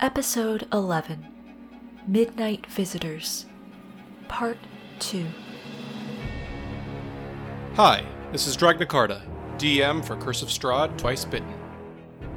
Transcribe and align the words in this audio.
Episode 0.00 0.68
11 0.72 1.26
Midnight 2.06 2.66
Visitors, 2.66 3.46
Part 4.28 4.56
2. 5.00 5.26
Hi, 7.74 8.04
this 8.30 8.46
is 8.46 8.56
Dragnacarta, 8.56 9.22
DM 9.58 10.04
for 10.04 10.14
Curse 10.14 10.42
of 10.42 10.50
Strahd 10.50 10.96
Twice 10.96 11.24
Bitten. 11.24 11.52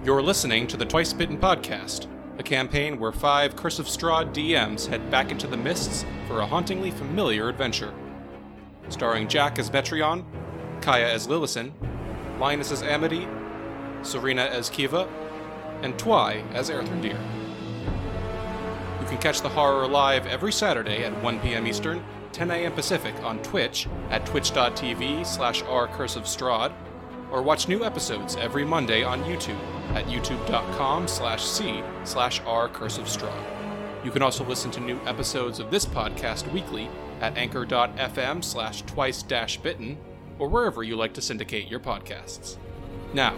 You're 0.04 0.24
listening 0.24 0.66
to 0.68 0.78
the 0.78 0.88
Twice 0.88 1.14
Bitten 1.14 1.38
podcast, 1.38 2.08
a 2.40 2.44
campaign 2.44 3.00
where 3.00 3.12
five 3.12 3.56
Curse 3.56 3.78
of 3.78 3.86
Strahd 3.86 4.34
DMs 4.34 4.88
head 4.88 5.12
back 5.12 5.30
into 5.30 5.46
the 5.46 5.56
mists 5.56 6.04
for 6.28 6.40
a 6.40 6.48
hauntingly 6.48 6.90
familiar 6.90 7.48
adventure. 7.48 7.94
Starring 8.90 9.28
Jack 9.28 9.60
as 9.60 9.70
Metreon, 9.70 10.26
Kaya 10.82 11.14
as 11.14 11.28
Lillison, 11.28 11.74
Linus 12.40 12.72
as 12.72 12.82
Amity, 12.82 13.28
Serena 14.02 14.46
as 14.46 14.68
Kiva, 14.68 15.08
and 15.84 15.96
Twy 16.00 16.44
as 16.56 16.72
Erthandir. 16.72 17.20
You 19.12 19.18
can 19.18 19.24
catch 19.24 19.42
the 19.42 19.50
horror 19.50 19.90
live 19.90 20.26
every 20.26 20.54
Saturday 20.54 21.04
at 21.04 21.22
1 21.22 21.42
p.m. 21.42 21.68
Eastern, 21.68 22.02
10 22.32 22.50
a.m. 22.50 22.72
Pacific 22.72 23.14
on 23.24 23.40
Twitch 23.44 23.90
at 24.10 24.26
twitch.tv 24.26 25.26
slash 25.28 25.62
rcurseofstrahd, 25.64 26.72
or 27.30 27.42
watch 27.42 27.68
new 27.68 27.84
episodes 27.84 28.38
every 28.38 28.64
Monday 28.64 29.04
on 29.04 29.22
YouTube 29.26 29.60
at 29.96 30.06
youtube.com 30.06 31.10
slash 31.10 31.44
c 31.44 31.84
slash 32.06 32.40
rcurseofstrahd. 32.44 34.06
You 34.06 34.12
can 34.12 34.22
also 34.22 34.46
listen 34.46 34.72
to 34.72 34.80
new 34.80 34.98
episodes 35.06 35.60
of 35.60 35.72
this 35.72 35.86
podcast 35.86 36.50
weekly 36.54 36.88
at 37.20 37.38
anchor.fm 37.38 38.42
slash 38.42 38.82
twice 38.84 39.24
dash 39.24 39.58
bitten, 39.58 39.98
or 40.40 40.48
wherever 40.48 40.84
you 40.84 40.96
like 40.96 41.14
to 41.16 41.22
syndicate 41.22 41.68
your 41.68 41.82
podcasts. 41.82 42.56
Now, 43.14 43.36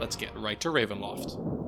let's 0.00 0.16
get 0.16 0.36
right 0.36 0.58
to 0.58 0.70
Ravenloft. 0.70 1.59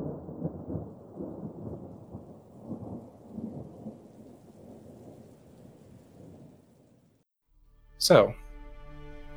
So, 8.03 8.35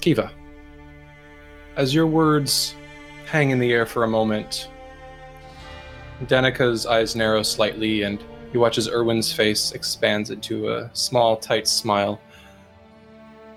Kiva, 0.01 0.31
as 1.75 1.93
your 1.93 2.07
words 2.07 2.73
hang 3.27 3.51
in 3.51 3.59
the 3.59 3.71
air 3.71 3.85
for 3.85 4.05
a 4.05 4.07
moment, 4.07 4.71
Danika's 6.23 6.87
eyes 6.87 7.15
narrow 7.15 7.43
slightly 7.43 8.01
and 8.01 8.23
he 8.51 8.57
watches 8.57 8.89
Urwin's 8.89 9.31
face 9.31 9.71
expands 9.73 10.31
into 10.31 10.73
a 10.73 10.89
small, 10.93 11.37
tight 11.37 11.67
smile. 11.67 12.19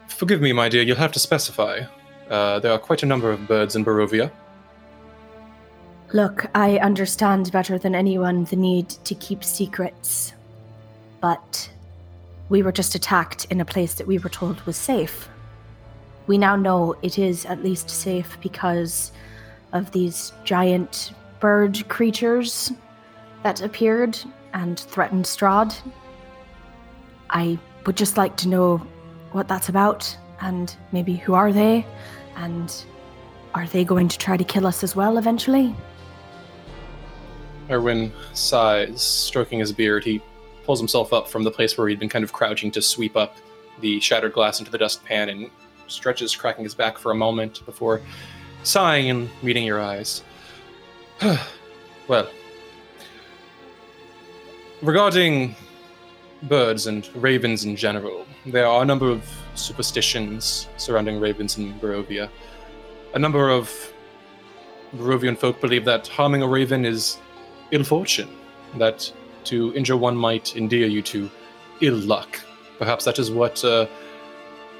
Forgive 0.09 0.43
me, 0.43 0.53
my 0.53 0.69
dear, 0.69 0.83
you'll 0.83 0.97
have 0.97 1.13
to 1.13 1.19
specify. 1.19 1.81
Uh, 2.29 2.59
there 2.59 2.73
are 2.73 2.79
quite 2.79 3.03
a 3.03 3.07
number 3.07 3.31
of 3.31 3.49
birds 3.49 3.77
in 3.77 3.87
Barovia. 3.87 4.31
Look, 6.13 6.51
I 6.55 6.77
understand 6.81 7.51
better 7.51 7.79
than 7.79 7.95
anyone 7.95 8.45
the 8.45 8.57
need 8.57 8.91
to 8.91 9.15
keep 9.15 9.43
secrets. 9.43 10.35
But 11.23 11.71
we 12.49 12.63
were 12.63 12.73
just 12.73 12.95
attacked 12.95 13.47
in 13.47 13.61
a 13.61 13.65
place 13.65 13.95
that 13.95 14.07
we 14.07 14.19
were 14.19 14.31
told 14.31 14.61
was 14.63 14.77
safe. 14.77 15.29
We 16.27 16.39
now 16.39 16.57
know 16.57 16.97
it 17.03 17.19
is 17.19 17.45
at 17.47 17.63
least 17.63 17.91
safe 17.91 18.39
because 18.41 19.13
of 19.73 19.91
these 19.93 20.33
giant 20.45 21.13
bird 21.41 21.89
creatures 21.89 22.73
that 23.43 23.63
appeared 23.63 24.19
and 24.55 24.81
threatened 24.81 25.25
Strahd. 25.25 25.75
I 27.31 27.59
would 27.87 27.97
just 27.97 28.17
like 28.17 28.37
to 28.39 28.49
know 28.49 28.79
what 29.33 29.49
that's 29.49 29.69
about 29.69 30.17
and 30.41 30.75
maybe 30.93 31.15
who 31.15 31.35
are 31.35 31.53
they 31.53 31.87
and 32.37 32.85
are 33.55 33.67
they 33.67 33.85
going 33.85 34.09
to 34.09 34.19
try 34.19 34.37
to 34.37 34.45
kill 34.45 34.67
us 34.67 34.83
as 34.83 34.97
well 34.97 35.19
eventually? 35.19 35.75
Urwin 37.69 38.13
sighs, 38.33 39.03
stroking 39.03 39.59
his 39.59 39.73
beard. 39.73 40.05
He 40.05 40.23
pulls 40.69 40.79
himself 40.79 41.15
up 41.15 41.27
from 41.27 41.45
the 41.45 41.51
place 41.51 41.79
where 41.79 41.89
he'd 41.89 41.99
been 41.99 42.11
kind 42.11 42.23
of 42.23 42.35
crouching 42.35 42.71
to 42.71 42.83
sweep 42.83 43.17
up 43.17 43.39
the 43.81 43.99
shattered 44.01 44.35
glass 44.35 44.59
into 44.59 44.71
the 44.71 44.77
dustpan 44.77 45.31
and 45.31 45.51
stretches, 45.87 46.37
cracking 46.37 46.63
his 46.63 46.75
back 46.75 46.99
for 46.99 47.11
a 47.11 47.15
moment 47.15 47.65
before 47.65 48.03
sighing 48.65 49.09
and 49.09 49.31
meeting 49.43 49.65
your 49.65 49.81
eyes. 49.81 50.23
well, 52.09 52.29
regarding 54.83 55.57
birds 56.43 56.87
and 56.87 57.09
ravens 57.17 57.65
in 57.65 57.75
general, 57.75 58.27
there 58.45 58.67
are 58.67 58.83
a 58.83 58.85
number 58.85 59.09
of 59.09 59.27
superstitions 59.55 60.69
surrounding 60.77 61.19
ravens 61.19 61.57
in 61.57 61.81
Barovia. 61.81 62.29
A 63.15 63.19
number 63.19 63.49
of 63.49 63.73
Barovian 64.95 65.39
folk 65.39 65.63
believe 65.63 65.87
that 65.87 66.09
harming 66.09 66.43
a 66.43 66.47
raven 66.47 66.85
is 66.85 67.17
ill 67.71 67.85
fortune, 67.85 68.29
that 68.77 69.11
to 69.49 69.75
injure 69.75 69.97
one 69.97 70.17
might 70.17 70.57
endear 70.57 70.87
you 70.87 71.03
to 71.03 71.31
ill 71.81 71.97
luck. 71.97 72.41
Perhaps 72.79 73.05
that 73.05 73.19
is 73.19 73.31
what 73.31 73.65
uh, 73.65 73.87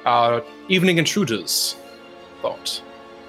our 0.05 0.43
evening 0.69 0.99
intruders 0.99 1.77
thought. 2.43 2.83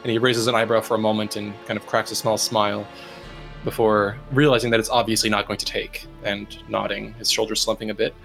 And 0.03 0.11
he 0.11 0.17
raises 0.17 0.47
an 0.47 0.55
eyebrow 0.55 0.81
for 0.81 0.95
a 0.95 0.99
moment 0.99 1.35
and 1.35 1.53
kind 1.65 1.77
of 1.77 1.85
cracks 1.85 2.11
a 2.11 2.15
small 2.15 2.37
smile 2.37 2.87
before 3.63 4.17
realizing 4.31 4.71
that 4.71 4.79
it's 4.79 4.89
obviously 4.89 5.29
not 5.29 5.47
going 5.47 5.57
to 5.57 5.65
take 5.65 6.07
and 6.23 6.57
nodding, 6.69 7.13
his 7.15 7.29
shoulders 7.29 7.61
slumping 7.61 7.89
a 7.89 7.93
bit. 7.93 8.15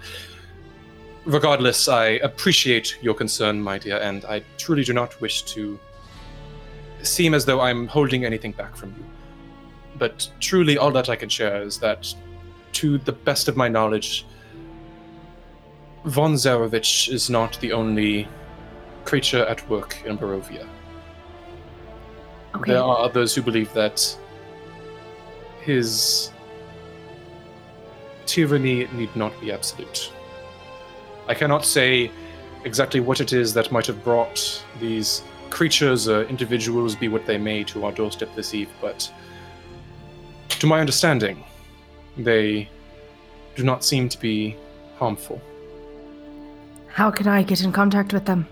Regardless, 1.25 1.87
I 1.87 2.05
appreciate 2.29 2.97
your 3.01 3.13
concern, 3.13 3.61
my 3.61 3.77
dear, 3.77 3.97
and 3.97 4.23
I 4.25 4.43
truly 4.57 4.83
do 4.83 4.93
not 4.93 5.19
wish 5.19 5.41
to 5.53 5.79
seem 7.01 7.33
as 7.33 7.45
though 7.45 7.61
I'm 7.61 7.87
holding 7.87 8.23
anything 8.25 8.51
back 8.51 8.75
from 8.75 8.89
you. 8.97 9.05
But 9.97 10.29
truly, 10.39 10.77
all 10.77 10.91
that 10.91 11.09
I 11.09 11.15
can 11.15 11.29
share 11.29 11.61
is 11.61 11.79
that, 11.79 12.13
to 12.75 12.97
the 12.99 13.11
best 13.11 13.47
of 13.47 13.55
my 13.55 13.67
knowledge, 13.67 14.25
Von 16.05 16.33
Zarovich 16.33 17.09
is 17.11 17.29
not 17.29 17.59
the 17.61 17.71
only 17.71 18.27
creature 19.05 19.45
at 19.45 19.67
work 19.69 19.97
in 20.05 20.17
Barovia. 20.17 20.67
Okay. 22.55 22.73
There 22.73 22.81
are 22.81 22.99
others 22.99 23.33
who 23.33 23.41
believe 23.41 23.73
that 23.73 24.17
his 25.61 26.31
tyranny 28.25 28.87
need 28.93 29.15
not 29.15 29.39
be 29.41 29.51
absolute. 29.51 30.11
I 31.27 31.33
cannot 31.33 31.65
say 31.65 32.11
exactly 32.65 32.99
what 32.99 33.19
it 33.21 33.33
is 33.33 33.53
that 33.53 33.71
might 33.71 33.87
have 33.87 34.03
brought 34.03 34.63
these 34.79 35.23
creatures 35.49 36.07
or 36.07 36.23
individuals, 36.23 36.95
be 36.95 37.07
what 37.07 37.25
they 37.25 37.37
may, 37.37 37.63
to 37.63 37.85
our 37.85 37.91
doorstep 37.91 38.35
this 38.35 38.53
eve, 38.53 38.69
but 38.81 39.11
to 40.49 40.67
my 40.67 40.79
understanding, 40.79 41.43
they 42.17 42.69
do 43.55 43.63
not 43.63 43.83
seem 43.83 44.09
to 44.09 44.19
be 44.19 44.55
harmful. 44.97 45.41
How 46.87 47.11
can 47.11 47.27
I 47.27 47.43
get 47.43 47.61
in 47.61 47.71
contact 47.71 48.13
with 48.13 48.25
them? 48.25 48.47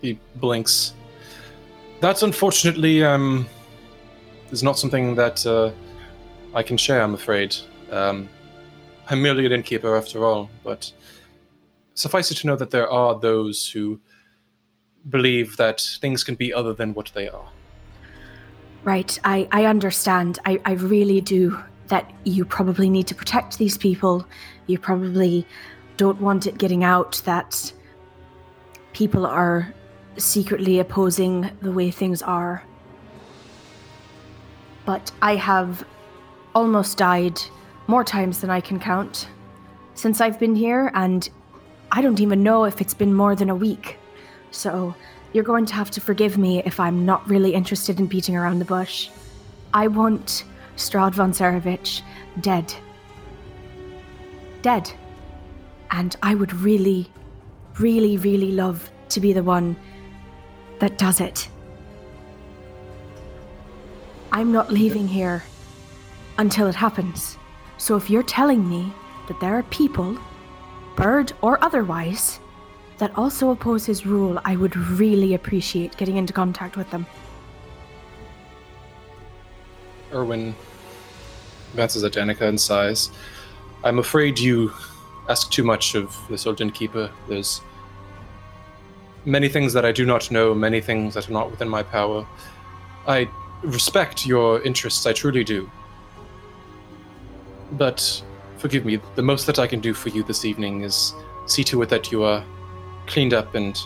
He 0.00 0.18
blinks. 0.36 0.94
That's 2.00 2.22
unfortunately 2.22 3.04
um, 3.04 3.46
is 4.50 4.62
not 4.62 4.78
something 4.78 5.14
that 5.16 5.44
uh, 5.46 5.72
I 6.54 6.62
can 6.62 6.76
share. 6.76 7.02
I'm 7.02 7.14
afraid. 7.14 7.56
Um, 7.90 8.28
I'm 9.10 9.20
merely 9.20 9.46
an 9.46 9.52
innkeeper 9.52 9.96
after 9.96 10.24
all, 10.24 10.50
but 10.62 10.92
suffice 11.94 12.30
it 12.30 12.36
to 12.36 12.46
know 12.46 12.56
that 12.56 12.70
there 12.70 12.88
are 12.90 13.18
those 13.18 13.68
who 13.68 14.00
believe 15.08 15.56
that 15.56 15.80
things 16.00 16.22
can 16.22 16.34
be 16.34 16.52
other 16.52 16.74
than 16.74 16.94
what 16.94 17.10
they 17.14 17.28
are. 17.28 17.48
Right, 18.84 19.18
I, 19.24 19.48
I 19.52 19.64
understand. 19.66 20.38
I, 20.44 20.60
I 20.64 20.72
really 20.72 21.20
do. 21.20 21.62
That 21.88 22.12
you 22.24 22.44
probably 22.44 22.90
need 22.90 23.06
to 23.06 23.14
protect 23.14 23.56
these 23.56 23.78
people. 23.78 24.26
You 24.66 24.78
probably 24.78 25.46
don't 25.96 26.20
want 26.20 26.46
it 26.46 26.58
getting 26.58 26.84
out 26.84 27.22
that 27.24 27.72
people 28.92 29.24
are 29.24 29.72
secretly 30.18 30.80
opposing 30.80 31.50
the 31.62 31.72
way 31.72 31.90
things 31.90 32.20
are. 32.20 32.62
But 34.84 35.10
I 35.22 35.36
have 35.36 35.84
almost 36.54 36.98
died 36.98 37.40
more 37.86 38.04
times 38.04 38.40
than 38.40 38.50
I 38.50 38.60
can 38.60 38.78
count 38.78 39.28
since 39.94 40.20
I've 40.20 40.38
been 40.38 40.54
here, 40.54 40.90
and 40.94 41.28
I 41.90 42.02
don't 42.02 42.20
even 42.20 42.42
know 42.42 42.64
if 42.64 42.80
it's 42.80 42.94
been 42.94 43.14
more 43.14 43.34
than 43.34 43.50
a 43.50 43.54
week. 43.54 43.98
So 44.50 44.94
you're 45.32 45.44
going 45.44 45.66
to 45.66 45.74
have 45.74 45.90
to 45.92 46.00
forgive 46.00 46.38
me 46.38 46.62
if 46.64 46.80
I'm 46.80 47.04
not 47.04 47.28
really 47.28 47.54
interested 47.54 48.00
in 48.00 48.06
beating 48.06 48.36
around 48.36 48.58
the 48.58 48.64
bush. 48.64 49.10
I 49.74 49.88
want 49.88 50.44
Strahd 50.76 51.14
von 51.14 51.32
Zarovich 51.32 52.02
dead. 52.40 52.72
Dead. 54.62 54.90
And 55.90 56.16
I 56.22 56.34
would 56.34 56.52
really, 56.54 57.10
really, 57.78 58.16
really 58.16 58.52
love 58.52 58.90
to 59.10 59.20
be 59.20 59.32
the 59.32 59.42
one 59.42 59.76
that 60.78 60.98
does 60.98 61.20
it. 61.20 61.48
I'm 64.32 64.52
not 64.52 64.72
leaving 64.72 65.08
here 65.08 65.42
until 66.38 66.66
it 66.68 66.74
happens. 66.74 67.38
So 67.78 67.96
if 67.96 68.10
you're 68.10 68.22
telling 68.22 68.68
me 68.68 68.92
that 69.26 69.40
there 69.40 69.56
are 69.56 69.62
people, 69.64 70.18
bird 70.96 71.32
or 71.42 71.62
otherwise, 71.62 72.40
that 72.98 73.16
also 73.16 73.50
oppose 73.50 73.86
his 73.86 74.04
rule, 74.04 74.40
I 74.44 74.56
would 74.56 74.76
really 74.76 75.34
appreciate 75.34 75.96
getting 75.96 76.16
into 76.16 76.32
contact 76.32 76.76
with 76.76 76.90
them. 76.90 77.06
Urwin 80.10 80.54
advances 81.70 82.02
at 82.04 82.12
Danika 82.12 82.42
and 82.42 82.60
sighs. 82.60 83.10
I'm 83.84 83.98
afraid 83.98 84.38
you 84.38 84.72
ask 85.28 85.50
too 85.50 85.62
much 85.62 85.94
of 85.94 86.16
this 86.28 86.46
old 86.46 86.60
innkeeper. 86.60 87.10
There's 87.28 87.60
many 89.24 89.48
things 89.48 89.72
that 89.74 89.84
I 89.84 89.92
do 89.92 90.06
not 90.06 90.30
know, 90.30 90.54
many 90.54 90.80
things 90.80 91.14
that 91.14 91.28
are 91.28 91.32
not 91.32 91.50
within 91.50 91.68
my 91.68 91.82
power. 91.82 92.26
I 93.06 93.28
respect 93.62 94.26
your 94.26 94.62
interests, 94.62 95.06
I 95.06 95.12
truly 95.12 95.44
do. 95.44 95.70
But 97.72 98.22
forgive 98.56 98.84
me, 98.84 99.00
the 99.14 99.22
most 99.22 99.46
that 99.46 99.58
I 99.58 99.66
can 99.66 99.80
do 99.80 99.92
for 99.92 100.08
you 100.08 100.22
this 100.22 100.44
evening 100.44 100.82
is 100.82 101.14
see 101.46 101.64
to 101.64 101.82
it 101.82 101.88
that 101.90 102.10
you 102.10 102.22
are 102.22 102.42
cleaned 103.08 103.34
up 103.34 103.54
and 103.54 103.78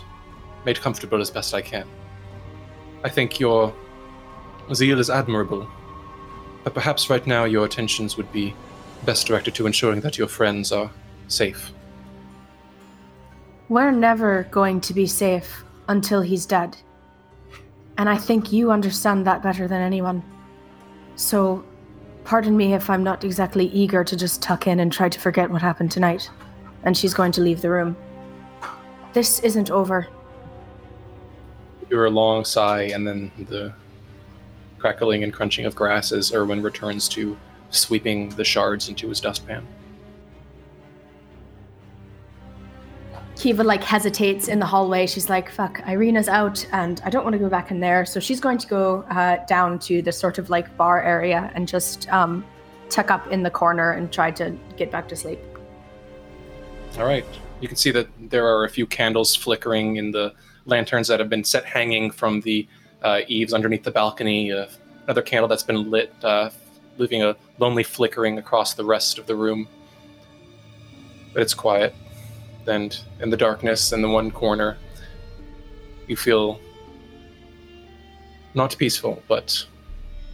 made 0.65 0.79
comfortable 0.79 1.21
as 1.21 1.29
best 1.31 1.53
I 1.53 1.61
can. 1.61 1.87
I 3.03 3.09
think 3.09 3.39
your 3.39 3.73
zeal 4.73 4.99
is 4.99 5.09
admirable, 5.09 5.67
but 6.63 6.73
perhaps 6.73 7.09
right 7.09 7.25
now 7.25 7.43
your 7.43 7.65
attentions 7.65 8.15
would 8.17 8.31
be 8.31 8.53
best 9.05 9.27
directed 9.27 9.55
to 9.55 9.67
ensuring 9.67 10.01
that 10.01 10.17
your 10.17 10.27
friends 10.27 10.71
are 10.71 10.89
safe. 11.27 11.71
We're 13.69 13.91
never 13.91 14.47
going 14.51 14.81
to 14.81 14.93
be 14.93 15.07
safe 15.07 15.63
until 15.87 16.21
he's 16.21 16.45
dead. 16.45 16.77
And 17.97 18.09
I 18.09 18.17
think 18.17 18.51
you 18.51 18.71
understand 18.71 19.25
that 19.27 19.43
better 19.43 19.67
than 19.67 19.81
anyone. 19.81 20.23
So, 21.15 21.63
pardon 22.23 22.55
me 22.57 22.73
if 22.73 22.89
I'm 22.89 23.03
not 23.03 23.23
exactly 23.23 23.67
eager 23.67 24.03
to 24.03 24.15
just 24.15 24.41
tuck 24.41 24.67
in 24.67 24.79
and 24.79 24.91
try 24.91 25.09
to 25.09 25.19
forget 25.19 25.49
what 25.49 25.61
happened 25.61 25.91
tonight. 25.91 26.29
And 26.83 26.97
she's 26.97 27.13
going 27.13 27.31
to 27.33 27.41
leave 27.41 27.61
the 27.61 27.69
room. 27.69 27.95
This 29.13 29.39
isn't 29.39 29.69
over. 29.69 30.07
You 31.81 31.87
hear 31.87 32.05
a 32.05 32.09
long 32.09 32.45
sigh 32.45 32.83
and 32.93 33.07
then 33.07 33.31
the 33.37 33.73
crackling 34.79 35.23
and 35.23 35.31
crunching 35.31 35.65
of 35.65 35.75
grass 35.75 36.11
as 36.11 36.31
Urwin 36.31 36.63
returns 36.63 37.07
to 37.09 37.37
sweeping 37.69 38.29
the 38.29 38.43
shards 38.43 38.89
into 38.89 39.07
his 39.07 39.21
dustpan. 39.21 39.65
Kiva 43.35 43.63
like 43.63 43.83
hesitates 43.83 44.47
in 44.47 44.59
the 44.59 44.65
hallway. 44.65 45.05
She's 45.07 45.29
like, 45.29 45.49
"Fuck, 45.49 45.81
Irina's 45.87 46.29
out, 46.29 46.65
and 46.71 47.01
I 47.03 47.09
don't 47.09 47.23
want 47.23 47.33
to 47.33 47.39
go 47.39 47.49
back 47.49 47.71
in 47.71 47.79
there." 47.79 48.05
So 48.05 48.19
she's 48.19 48.39
going 48.39 48.57
to 48.59 48.67
go 48.67 49.01
uh, 49.09 49.43
down 49.47 49.79
to 49.79 50.01
the 50.01 50.11
sort 50.11 50.37
of 50.37 50.49
like 50.49 50.75
bar 50.77 51.01
area 51.01 51.51
and 51.55 51.67
just 51.67 52.07
um, 52.09 52.45
tuck 52.89 53.09
up 53.09 53.27
in 53.31 53.43
the 53.43 53.49
corner 53.49 53.91
and 53.91 54.11
try 54.11 54.31
to 54.31 54.55
get 54.77 54.91
back 54.91 55.07
to 55.09 55.15
sleep. 55.15 55.39
All 56.97 57.05
right. 57.05 57.25
You 57.63 57.69
can 57.69 57.77
see 57.77 57.91
that 57.91 58.09
there 58.19 58.45
are 58.45 58.65
a 58.65 58.69
few 58.69 58.85
candles 58.85 59.37
flickering 59.37 59.95
in 59.95 60.11
the 60.11 60.33
lanterns 60.65 61.07
that 61.07 61.21
have 61.21 61.29
been 61.29 61.45
set 61.45 61.63
hanging 61.63 62.11
from 62.11 62.41
the 62.41 62.67
uh, 63.01 63.21
eaves 63.29 63.53
underneath 63.53 63.83
the 63.83 63.91
balcony. 63.91 64.51
Uh, 64.51 64.65
another 65.05 65.21
candle 65.21 65.47
that's 65.47 65.63
been 65.63 65.89
lit, 65.89 66.13
uh, 66.25 66.49
leaving 66.97 67.23
a 67.23 67.37
lonely 67.59 67.83
flickering 67.83 68.37
across 68.37 68.73
the 68.73 68.83
rest 68.83 69.17
of 69.17 69.27
the 69.27 69.35
room. 69.37 69.69
But 71.31 71.41
it's 71.41 71.53
quiet. 71.53 71.95
And 72.67 72.99
in 73.21 73.29
the 73.29 73.37
darkness, 73.37 73.93
in 73.93 74.01
the 74.01 74.09
one 74.09 74.29
corner, 74.29 74.77
you 76.09 76.17
feel 76.17 76.59
not 78.55 78.75
peaceful, 78.77 79.23
but 79.29 79.65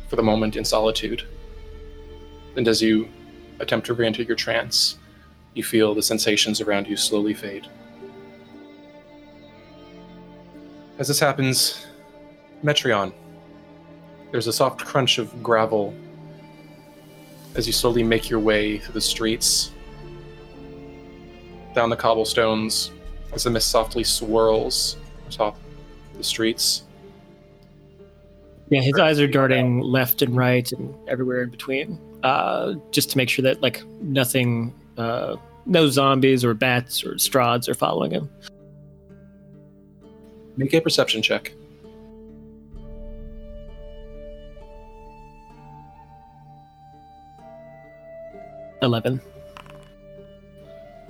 for 0.07 0.15
the 0.15 0.23
moment 0.23 0.55
in 0.55 0.65
solitude. 0.65 1.27
And 2.55 2.67
as 2.67 2.81
you 2.81 3.07
attempt 3.59 3.85
to 3.85 3.93
re 3.93 4.07
enter 4.07 4.23
your 4.23 4.35
trance, 4.35 4.97
you 5.59 5.63
feel 5.63 5.93
the 5.93 6.01
sensations 6.01 6.61
around 6.61 6.87
you 6.87 6.95
slowly 6.95 7.33
fade. 7.33 7.67
As 10.97 11.09
this 11.09 11.19
happens, 11.19 11.85
Metreon, 12.63 13.11
there's 14.31 14.47
a 14.47 14.53
soft 14.53 14.85
crunch 14.85 15.17
of 15.17 15.43
gravel 15.43 15.93
as 17.55 17.67
you 17.67 17.73
slowly 17.73 18.03
make 18.03 18.29
your 18.29 18.39
way 18.39 18.77
through 18.77 18.93
the 18.93 19.01
streets, 19.01 19.71
down 21.75 21.89
the 21.89 21.97
cobblestones, 21.97 22.91
as 23.33 23.43
the 23.43 23.49
mist 23.49 23.69
softly 23.69 24.05
swirls 24.05 24.95
atop 25.27 25.57
the 26.15 26.23
streets. 26.23 26.83
Yeah, 28.69 28.81
his 28.81 28.97
eyes 28.97 29.19
are 29.19 29.27
darting 29.27 29.81
left 29.81 30.21
and 30.21 30.37
right 30.37 30.71
and 30.71 30.95
everywhere 31.09 31.41
in 31.43 31.49
between, 31.49 31.99
uh, 32.23 32.75
just 32.91 33.09
to 33.11 33.17
make 33.17 33.29
sure 33.29 33.43
that 33.43 33.61
like 33.61 33.83
nothing, 34.01 34.73
uh, 34.97 35.35
no 35.69 35.87
zombies 35.87 36.43
or 36.43 36.53
bats 36.53 37.03
or 37.03 37.13
Strahds 37.13 37.69
are 37.69 37.75
following 37.75 38.11
him. 38.11 38.29
Make 40.57 40.73
a 40.73 40.81
perception 40.81 41.21
check. 41.21 41.53
Eleven. 48.81 49.21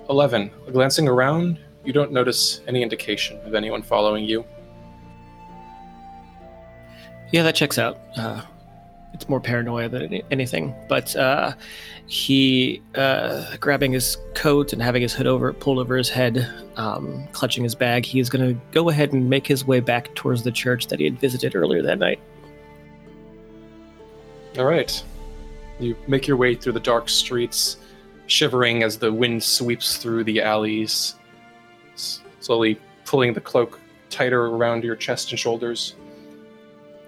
11. 0.08 0.50
Glancing 0.72 1.06
around, 1.06 1.58
you 1.84 1.92
don't 1.92 2.10
notice 2.10 2.62
any 2.66 2.82
indication 2.82 3.38
of 3.44 3.54
anyone 3.54 3.80
following 3.80 4.24
you. 4.24 4.44
Yeah, 7.30 7.44
that 7.44 7.54
checks 7.54 7.78
out. 7.78 8.00
Uh, 8.16 8.42
it's 9.12 9.28
more 9.28 9.40
paranoia 9.40 9.88
than 9.88 10.22
anything. 10.30 10.74
But 10.88 11.14
uh, 11.16 11.52
he, 12.06 12.82
uh, 12.94 13.56
grabbing 13.58 13.92
his 13.92 14.16
coat 14.34 14.72
and 14.72 14.80
having 14.80 15.02
his 15.02 15.12
hood 15.12 15.26
over, 15.26 15.52
pulled 15.52 15.78
over 15.78 15.96
his 15.96 16.08
head, 16.08 16.48
um, 16.76 17.26
clutching 17.32 17.64
his 17.64 17.74
bag, 17.74 18.04
he 18.04 18.20
is 18.20 18.30
going 18.30 18.54
to 18.54 18.60
go 18.72 18.88
ahead 18.88 19.12
and 19.12 19.28
make 19.28 19.46
his 19.46 19.66
way 19.66 19.80
back 19.80 20.14
towards 20.14 20.42
the 20.42 20.52
church 20.52 20.86
that 20.88 20.98
he 20.98 21.04
had 21.04 21.18
visited 21.18 21.54
earlier 21.54 21.82
that 21.82 21.98
night. 21.98 22.20
All 24.58 24.64
right. 24.64 25.02
You 25.78 25.96
make 26.08 26.26
your 26.26 26.36
way 26.36 26.54
through 26.54 26.72
the 26.72 26.80
dark 26.80 27.08
streets, 27.08 27.78
shivering 28.26 28.82
as 28.82 28.98
the 28.98 29.12
wind 29.12 29.42
sweeps 29.42 29.96
through 29.96 30.24
the 30.24 30.42
alleys, 30.42 31.14
slowly 31.94 32.78
pulling 33.04 33.32
the 33.32 33.40
cloak 33.40 33.80
tighter 34.08 34.46
around 34.46 34.84
your 34.84 34.96
chest 34.96 35.30
and 35.30 35.38
shoulders. 35.38 35.94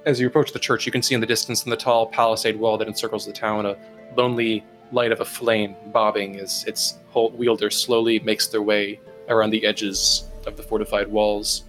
As 0.05 0.19
you 0.19 0.27
approach 0.27 0.53
the 0.53 0.59
church, 0.59 0.85
you 0.85 0.91
can 0.91 1.01
see 1.01 1.15
in 1.15 1.21
the 1.21 1.27
distance, 1.27 1.65
in 1.65 1.71
the 1.71 1.77
tall 1.77 2.07
palisade 2.07 2.57
wall 2.57 2.77
that 2.79 2.89
encircles 2.89 3.25
the 3.25 3.33
town, 3.33 3.67
a 3.67 3.77
lonely 4.17 4.65
light 4.91 5.13
of 5.13 5.21
a 5.21 5.25
flame 5.25 5.77
bobbing 5.93 6.41
as 6.41 6.65
its 6.65 6.99
whole 7.11 7.31
wielder 7.31 7.71
slowly 7.71 8.19
makes 8.19 8.49
their 8.49 8.63
way 8.63 8.99
around 9.29 9.51
the 9.51 9.65
edges 9.65 10.25
of 10.45 10.57
the 10.57 10.63
fortified 10.63 11.07
walls. 11.07 11.63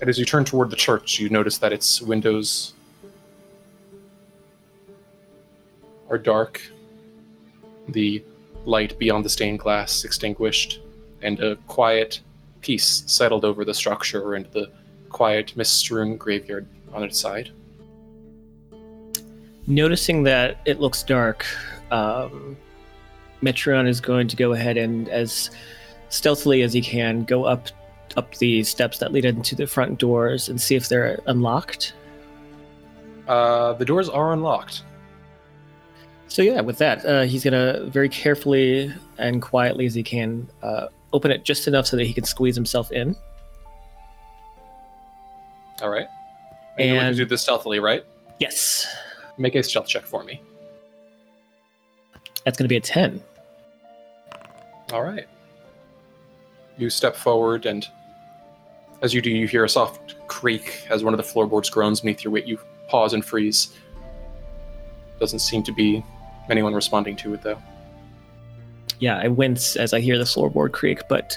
And 0.00 0.10
as 0.10 0.18
you 0.18 0.24
turn 0.24 0.44
toward 0.44 0.70
the 0.70 0.76
church, 0.76 1.20
you 1.20 1.28
notice 1.28 1.58
that 1.58 1.72
its 1.72 2.02
windows 2.02 2.74
are 6.10 6.18
dark, 6.18 6.60
the 7.88 8.24
light 8.64 8.98
beyond 8.98 9.24
the 9.24 9.30
stained 9.30 9.60
glass 9.60 10.04
extinguished, 10.04 10.80
and 11.22 11.38
a 11.38 11.54
quiet 11.68 12.20
peace 12.62 13.04
settled 13.06 13.44
over 13.44 13.64
the 13.64 13.74
structure 13.74 14.34
and 14.34 14.46
the 14.46 14.72
quiet, 15.08 15.56
mist 15.56 15.76
strewn 15.76 16.16
graveyard 16.16 16.66
on 16.94 17.02
its 17.02 17.18
side. 17.18 17.50
Noticing 19.66 20.22
that 20.22 20.60
it 20.64 20.80
looks 20.80 21.02
dark, 21.02 21.44
um, 21.90 22.56
Metreon 23.42 23.86
is 23.86 24.00
going 24.00 24.28
to 24.28 24.36
go 24.36 24.52
ahead 24.52 24.76
and, 24.76 25.08
as 25.08 25.50
stealthily 26.08 26.62
as 26.62 26.72
he 26.72 26.80
can, 26.80 27.24
go 27.24 27.44
up 27.44 27.68
up 28.16 28.32
the 28.36 28.62
steps 28.62 28.98
that 28.98 29.12
lead 29.12 29.24
into 29.24 29.56
the 29.56 29.66
front 29.66 29.98
doors 29.98 30.48
and 30.48 30.60
see 30.60 30.76
if 30.76 30.88
they're 30.88 31.20
unlocked. 31.26 31.94
Uh, 33.26 33.72
the 33.72 33.84
doors 33.84 34.08
are 34.08 34.32
unlocked. 34.32 34.84
So 36.28 36.42
yeah, 36.42 36.60
with 36.60 36.78
that, 36.78 37.04
uh, 37.04 37.22
he's 37.22 37.42
gonna 37.42 37.86
very 37.86 38.08
carefully 38.08 38.92
and 39.18 39.42
quietly 39.42 39.86
as 39.86 39.94
he 39.94 40.02
can 40.02 40.48
uh, 40.62 40.88
open 41.12 41.30
it 41.30 41.44
just 41.44 41.66
enough 41.66 41.86
so 41.86 41.96
that 41.96 42.04
he 42.04 42.12
can 42.12 42.24
squeeze 42.24 42.54
himself 42.54 42.92
in. 42.92 43.16
All 45.82 45.90
right. 45.90 46.06
And 46.78 46.88
you're 46.88 46.98
going 47.00 47.12
to 47.12 47.16
do 47.16 47.24
this 47.24 47.42
stealthily, 47.42 47.78
right? 47.78 48.04
Yes, 48.40 48.86
Make 49.38 49.54
a 49.56 49.62
stealth 49.64 49.88
check 49.88 50.04
for 50.06 50.22
me. 50.22 50.40
that's 52.44 52.56
gonna 52.56 52.68
be 52.68 52.76
a 52.76 52.80
ten. 52.80 53.20
All 54.92 55.02
right. 55.02 55.26
You 56.78 56.88
step 56.90 57.16
forward, 57.16 57.66
and 57.66 57.86
as 59.02 59.12
you 59.14 59.20
do, 59.20 59.30
you 59.30 59.48
hear 59.48 59.64
a 59.64 59.68
soft 59.68 60.14
creak 60.28 60.86
as 60.90 61.02
one 61.02 61.12
of 61.14 61.18
the 61.18 61.24
floorboards 61.24 61.68
groans 61.70 62.00
beneath 62.02 62.22
your 62.22 62.32
weight. 62.32 62.46
You 62.46 62.58
pause 62.88 63.12
and 63.12 63.24
freeze. 63.24 63.74
Doesn't 65.18 65.38
seem 65.40 65.62
to 65.64 65.72
be 65.72 66.04
anyone 66.50 66.74
responding 66.74 67.16
to 67.16 67.34
it, 67.34 67.42
though. 67.42 67.58
Yeah, 69.00 69.18
I 69.18 69.26
wince 69.28 69.74
as 69.76 69.92
I 69.92 70.00
hear 70.00 70.16
the 70.18 70.24
floorboard 70.24 70.72
creak, 70.72 71.02
but 71.08 71.36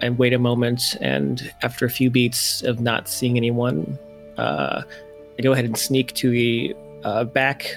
I 0.00 0.08
wait 0.10 0.32
a 0.32 0.38
moment, 0.38 0.96
and 1.02 1.52
after 1.62 1.84
a 1.84 1.90
few 1.90 2.08
beats 2.10 2.62
of 2.62 2.80
not 2.80 3.08
seeing 3.08 3.36
anyone, 3.36 3.98
I 4.40 5.42
go 5.42 5.52
ahead 5.52 5.64
and 5.64 5.76
sneak 5.76 6.14
to 6.14 6.30
the 6.30 6.74
uh, 7.04 7.24
back 7.24 7.76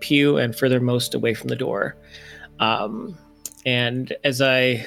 pew 0.00 0.36
and 0.38 0.54
furthermost 0.54 1.14
away 1.14 1.34
from 1.34 1.48
the 1.48 1.56
door. 1.56 1.96
Um, 2.60 3.18
and 3.64 4.14
as 4.24 4.40
I 4.40 4.86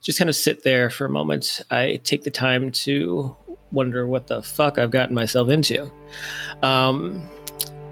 just 0.00 0.18
kind 0.18 0.30
of 0.30 0.36
sit 0.36 0.64
there 0.64 0.90
for 0.90 1.04
a 1.04 1.10
moment, 1.10 1.62
I 1.70 2.00
take 2.04 2.24
the 2.24 2.30
time 2.30 2.70
to 2.72 3.36
wonder 3.72 4.06
what 4.06 4.26
the 4.26 4.42
fuck 4.42 4.78
I've 4.78 4.90
gotten 4.90 5.14
myself 5.14 5.48
into. 5.48 5.90
Um, 6.62 7.28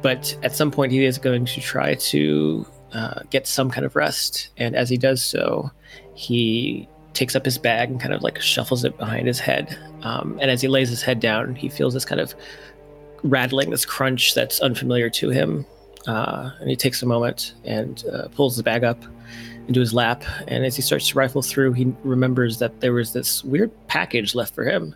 but 0.03 0.37
at 0.43 0.55
some 0.55 0.71
point, 0.71 0.93
he 0.93 1.05
is 1.05 1.19
going 1.19 1.45
to 1.45 1.61
try 1.61 1.95
to 1.95 2.67
uh, 2.93 3.21
get 3.31 3.47
some 3.47 3.71
kind 3.71 3.85
of 3.85 3.97
rest. 3.97 4.51
And 4.57 4.75
as 4.75 4.89
he 4.89 4.97
does 4.97 5.23
so, 5.23 5.71
he 6.15 6.89
takes 7.15 7.35
up 7.35 7.45
his 7.45 7.59
bag 7.59 7.91
and 7.91 8.01
kind 8.01 8.15
of 8.15 8.23
like 8.23 8.41
shuffles 8.41 8.85
it 8.85 8.97
behind 8.99 9.27
his 9.27 9.39
head. 9.39 9.77
Um, 10.03 10.39
and 10.41 10.51
as 10.51 10.61
he 10.61 10.69
lays 10.69 10.89
his 10.89 11.03
head 11.03 11.21
down, 11.21 11.55
he 11.55 11.69
feels 11.69 11.95
this 11.95 12.05
kind 12.05 12.21
of 12.21 12.35
rattling, 13.23 13.71
this 13.71 13.85
crunch 13.85 14.35
that's 14.35 14.61
unfamiliar 14.61 15.11
to 15.11 15.31
him. 15.31 15.67
Uh, 16.07 16.51
and 16.61 16.71
he 16.71 16.77
takes 16.77 17.03
a 17.03 17.07
moment 17.07 17.55
and 17.65 18.05
uh, 18.13 18.29
pulls 18.29 18.57
the 18.57 18.63
bag 18.63 18.85
up 18.85 19.03
into 19.67 19.81
his 19.81 19.93
lap. 19.93 20.25
And 20.47 20.65
as 20.65 20.77
he 20.77 20.83
starts 20.83 21.09
to 21.09 21.19
rifle 21.19 21.43
through, 21.43 21.73
he 21.73 21.93
remembers 22.03 22.59
that 22.59 22.81
there 22.81 22.93
was 22.93 23.13
this 23.13 23.45
weird 23.45 23.71
package 23.89 24.35
left 24.35 24.55
for 24.55 24.65
him. 24.65 24.95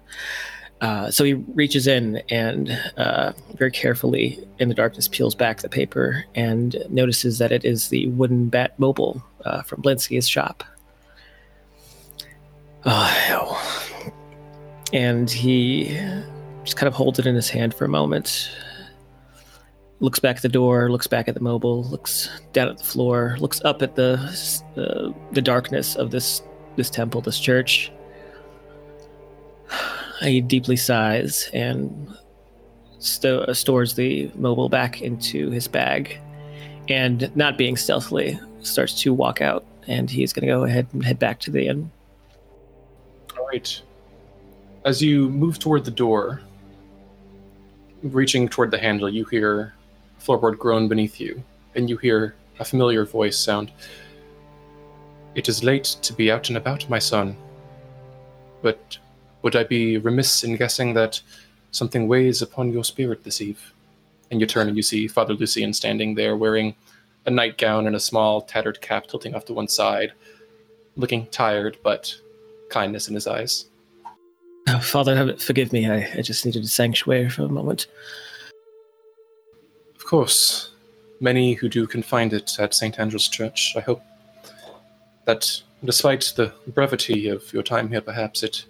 Uh, 0.80 1.10
so 1.12 1.22
he 1.22 1.34
reaches 1.34 1.86
in 1.86 2.20
and 2.28 2.70
uh, 2.96 3.32
very 3.54 3.70
carefully 3.70 4.44
in 4.58 4.68
the 4.68 4.74
darkness 4.74 5.06
peels 5.06 5.32
back 5.32 5.58
the 5.58 5.68
paper 5.68 6.24
and 6.34 6.84
notices 6.88 7.38
that 7.38 7.52
it 7.52 7.64
is 7.64 7.88
the 7.88 8.08
wooden 8.08 8.48
bat 8.48 8.76
mobile 8.80 9.22
uh, 9.44 9.62
from 9.62 9.80
Blinsky's 9.80 10.28
shop. 10.28 10.64
Oh, 12.84 13.04
hell. 13.04 13.60
And 14.92 15.30
he 15.30 15.98
just 16.64 16.76
kind 16.76 16.88
of 16.88 16.94
holds 16.94 17.18
it 17.18 17.26
in 17.26 17.34
his 17.34 17.48
hand 17.48 17.74
for 17.74 17.84
a 17.84 17.88
moment, 17.88 18.50
looks 20.00 20.18
back 20.18 20.36
at 20.36 20.42
the 20.42 20.48
door, 20.48 20.90
looks 20.90 21.06
back 21.06 21.28
at 21.28 21.34
the 21.34 21.40
mobile, 21.40 21.84
looks 21.84 22.28
down 22.52 22.68
at 22.68 22.78
the 22.78 22.84
floor, 22.84 23.36
looks 23.38 23.62
up 23.64 23.82
at 23.82 23.94
the 23.94 24.14
uh, 24.76 25.12
the 25.32 25.40
darkness 25.40 25.96
of 25.96 26.10
this 26.10 26.42
this 26.76 26.90
temple, 26.90 27.20
this 27.20 27.38
church. 27.38 27.92
He 30.20 30.40
deeply 30.40 30.76
sighs 30.76 31.50
and 31.52 32.16
sto- 33.00 33.52
stores 33.52 33.94
the 33.94 34.30
mobile 34.36 34.68
back 34.68 35.02
into 35.02 35.50
his 35.50 35.66
bag, 35.66 36.16
and 36.88 37.34
not 37.34 37.58
being 37.58 37.76
stealthily, 37.76 38.38
starts 38.60 39.00
to 39.00 39.12
walk 39.12 39.40
out. 39.40 39.64
And 39.88 40.08
he's 40.08 40.32
going 40.32 40.46
to 40.46 40.52
go 40.52 40.62
ahead 40.62 40.86
and 40.92 41.04
head 41.04 41.18
back 41.18 41.40
to 41.40 41.50
the 41.50 41.66
inn. 41.66 41.90
All 43.38 43.46
right. 43.46 43.82
As 44.84 45.00
you 45.00 45.28
move 45.28 45.58
toward 45.58 45.84
the 45.84 45.90
door, 45.90 46.42
reaching 48.02 48.48
toward 48.48 48.70
the 48.70 48.78
handle, 48.78 49.08
you 49.08 49.24
hear 49.24 49.74
floorboard 50.20 50.58
groan 50.58 50.88
beneath 50.88 51.20
you, 51.20 51.42
and 51.74 51.88
you 51.88 51.96
hear 51.96 52.34
a 52.58 52.64
familiar 52.64 53.04
voice 53.04 53.38
sound. 53.38 53.72
It 55.34 55.48
is 55.48 55.64
late 55.64 55.84
to 56.02 56.12
be 56.12 56.30
out 56.30 56.48
and 56.48 56.58
about, 56.58 56.88
my 56.90 56.98
son. 56.98 57.36
But 58.60 58.98
would 59.42 59.56
I 59.56 59.64
be 59.64 59.98
remiss 59.98 60.44
in 60.44 60.56
guessing 60.56 60.94
that 60.94 61.20
something 61.70 62.06
weighs 62.06 62.42
upon 62.42 62.72
your 62.72 62.84
spirit 62.84 63.24
this 63.24 63.40
eve? 63.40 63.72
And 64.30 64.40
you 64.40 64.46
turn 64.46 64.68
and 64.68 64.76
you 64.76 64.82
see 64.82 65.08
Father 65.08 65.34
Lucian 65.34 65.72
standing 65.72 66.14
there 66.14 66.36
wearing 66.36 66.74
a 67.26 67.30
nightgown 67.30 67.86
and 67.86 67.96
a 67.96 68.00
small 68.00 68.40
tattered 68.42 68.80
cap 68.80 69.06
tilting 69.06 69.34
off 69.34 69.44
to 69.46 69.52
one 69.52 69.68
side, 69.68 70.12
looking 70.96 71.26
tired, 71.26 71.78
but 71.82 72.14
kindness 72.72 73.06
in 73.06 73.14
his 73.14 73.26
eyes. 73.26 73.66
Oh, 74.68 74.78
Father, 74.78 75.36
forgive 75.36 75.72
me. 75.72 75.88
I, 75.88 76.08
I 76.16 76.22
just 76.22 76.46
needed 76.46 76.64
a 76.64 76.68
sanctuary 76.68 77.28
for 77.28 77.42
a 77.42 77.48
moment. 77.48 77.86
Of 79.96 80.04
course, 80.06 80.70
many 81.20 81.54
who 81.54 81.68
do 81.68 81.86
can 81.86 82.02
find 82.02 82.32
it 82.32 82.58
at 82.58 82.74
St. 82.74 82.98
Andral's 82.98 83.28
Church. 83.28 83.74
I 83.76 83.80
hope 83.80 84.02
that, 85.26 85.62
despite 85.84 86.32
the 86.36 86.52
brevity 86.68 87.28
of 87.28 87.52
your 87.52 87.62
time 87.62 87.88
here, 87.88 88.00
perhaps 88.00 88.42
it 88.42 88.64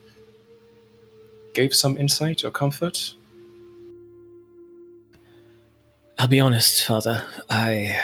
gave 1.54 1.74
some 1.74 1.96
insight 1.98 2.44
or 2.44 2.50
comfort. 2.50 3.14
I'll 6.18 6.28
be 6.28 6.40
honest, 6.40 6.84
Father. 6.84 7.24
I. 7.50 7.98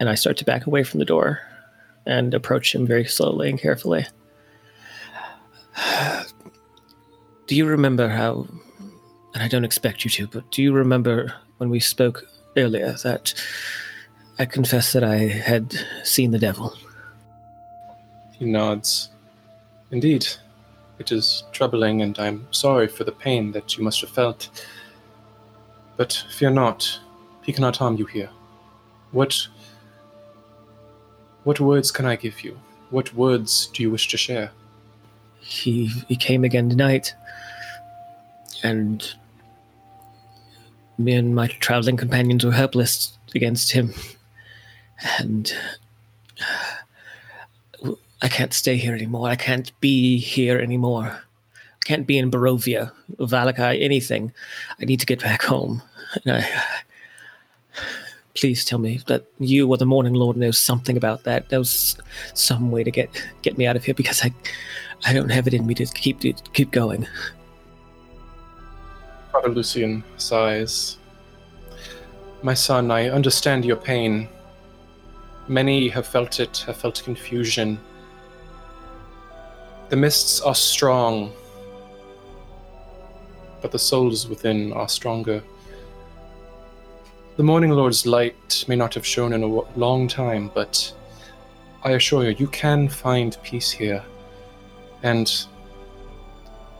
And 0.00 0.08
I 0.08 0.14
start 0.14 0.36
to 0.36 0.44
back 0.44 0.66
away 0.66 0.84
from 0.84 0.98
the 0.98 1.04
door 1.04 1.40
and 2.08 2.34
approach 2.34 2.74
him 2.74 2.86
very 2.86 3.04
slowly 3.04 3.50
and 3.50 3.60
carefully. 3.60 4.06
Do 7.46 7.54
you 7.54 7.66
remember 7.66 8.08
how, 8.08 8.46
and 9.34 9.42
I 9.42 9.48
don't 9.48 9.64
expect 9.64 10.04
you 10.04 10.10
to, 10.12 10.26
but 10.26 10.50
do 10.50 10.62
you 10.62 10.72
remember 10.72 11.34
when 11.58 11.70
we 11.70 11.80
spoke 11.80 12.24
earlier 12.56 12.94
that 13.04 13.34
I 14.38 14.46
confessed 14.46 14.92
that 14.94 15.04
I 15.04 15.16
had 15.16 15.74
seen 16.02 16.30
the 16.30 16.38
devil? 16.38 16.76
He 18.32 18.46
nods. 18.46 19.10
Indeed, 19.90 20.26
it 20.98 21.12
is 21.12 21.44
troubling, 21.52 22.02
and 22.02 22.18
I'm 22.18 22.46
sorry 22.50 22.88
for 22.88 23.04
the 23.04 23.12
pain 23.12 23.52
that 23.52 23.76
you 23.76 23.84
must 23.84 24.00
have 24.00 24.10
felt. 24.10 24.48
But 25.96 26.24
fear 26.30 26.50
not, 26.50 27.00
he 27.42 27.52
cannot 27.52 27.76
harm 27.76 27.96
you 27.96 28.06
here. 28.06 28.30
What 29.12 29.48
what 31.48 31.60
words 31.60 31.90
can 31.90 32.04
I 32.04 32.14
give 32.14 32.44
you? 32.44 32.60
What 32.90 33.14
words 33.14 33.68
do 33.68 33.82
you 33.82 33.90
wish 33.90 34.08
to 34.08 34.18
share? 34.18 34.50
He 35.40 35.86
he 36.06 36.14
came 36.14 36.44
again 36.44 36.68
tonight, 36.68 37.14
and 38.62 39.14
me 40.98 41.14
and 41.14 41.34
my 41.34 41.46
traveling 41.46 41.96
companions 41.96 42.44
were 42.44 42.52
helpless 42.52 43.16
against 43.34 43.72
him, 43.72 43.94
and 45.18 45.50
I 48.20 48.28
can't 48.28 48.52
stay 48.52 48.76
here 48.76 48.94
anymore. 48.94 49.30
I 49.30 49.36
can't 49.36 49.72
be 49.80 50.18
here 50.18 50.58
anymore. 50.58 51.06
I 51.06 51.84
can't 51.86 52.06
be 52.06 52.18
in 52.18 52.30
Barovia, 52.30 52.92
Vallaki, 53.16 53.82
anything. 53.82 54.34
I 54.78 54.84
need 54.84 55.00
to 55.00 55.06
get 55.06 55.22
back 55.22 55.44
home. 55.44 55.80
And 56.26 56.36
I, 56.36 56.64
please 58.38 58.64
tell 58.64 58.78
me 58.78 59.00
that 59.08 59.24
you 59.40 59.68
or 59.68 59.76
the 59.76 59.84
Morning 59.84 60.14
Lord 60.14 60.36
knows 60.36 60.58
something 60.58 60.96
about 60.96 61.24
that. 61.24 61.50
Knows 61.50 61.96
some 62.34 62.70
way 62.70 62.84
to 62.84 62.90
get 62.90 63.10
get 63.42 63.58
me 63.58 63.66
out 63.66 63.74
of 63.74 63.84
here 63.84 63.94
because 63.94 64.24
I, 64.24 64.32
I 65.04 65.12
don't 65.12 65.30
have 65.30 65.46
it 65.48 65.54
in 65.54 65.66
me 65.66 65.74
to 65.74 65.86
keep 65.86 66.20
to 66.20 66.32
keep 66.52 66.70
going. 66.70 67.06
Father 69.32 69.48
Lucian 69.48 70.04
sighs. 70.16 70.98
My 72.42 72.54
son, 72.54 72.92
I 72.92 73.08
understand 73.08 73.64
your 73.64 73.76
pain. 73.76 74.28
Many 75.48 75.88
have 75.88 76.06
felt 76.06 76.38
it, 76.38 76.58
have 76.66 76.76
felt 76.76 77.02
confusion. 77.02 77.80
The 79.88 79.96
mists 79.96 80.40
are 80.40 80.54
strong, 80.54 81.32
but 83.60 83.72
the 83.72 83.78
souls 83.78 84.28
within 84.28 84.72
are 84.72 84.88
stronger. 84.88 85.42
The 87.38 87.44
Morning 87.44 87.70
Lord's 87.70 88.04
light 88.04 88.64
may 88.66 88.74
not 88.74 88.94
have 88.94 89.06
shone 89.06 89.32
in 89.32 89.44
a 89.44 89.78
long 89.78 90.08
time, 90.08 90.50
but 90.54 90.92
I 91.84 91.92
assure 91.92 92.24
you, 92.24 92.34
you 92.36 92.48
can 92.48 92.88
find 92.88 93.38
peace 93.44 93.70
here. 93.70 94.02
And 95.04 95.32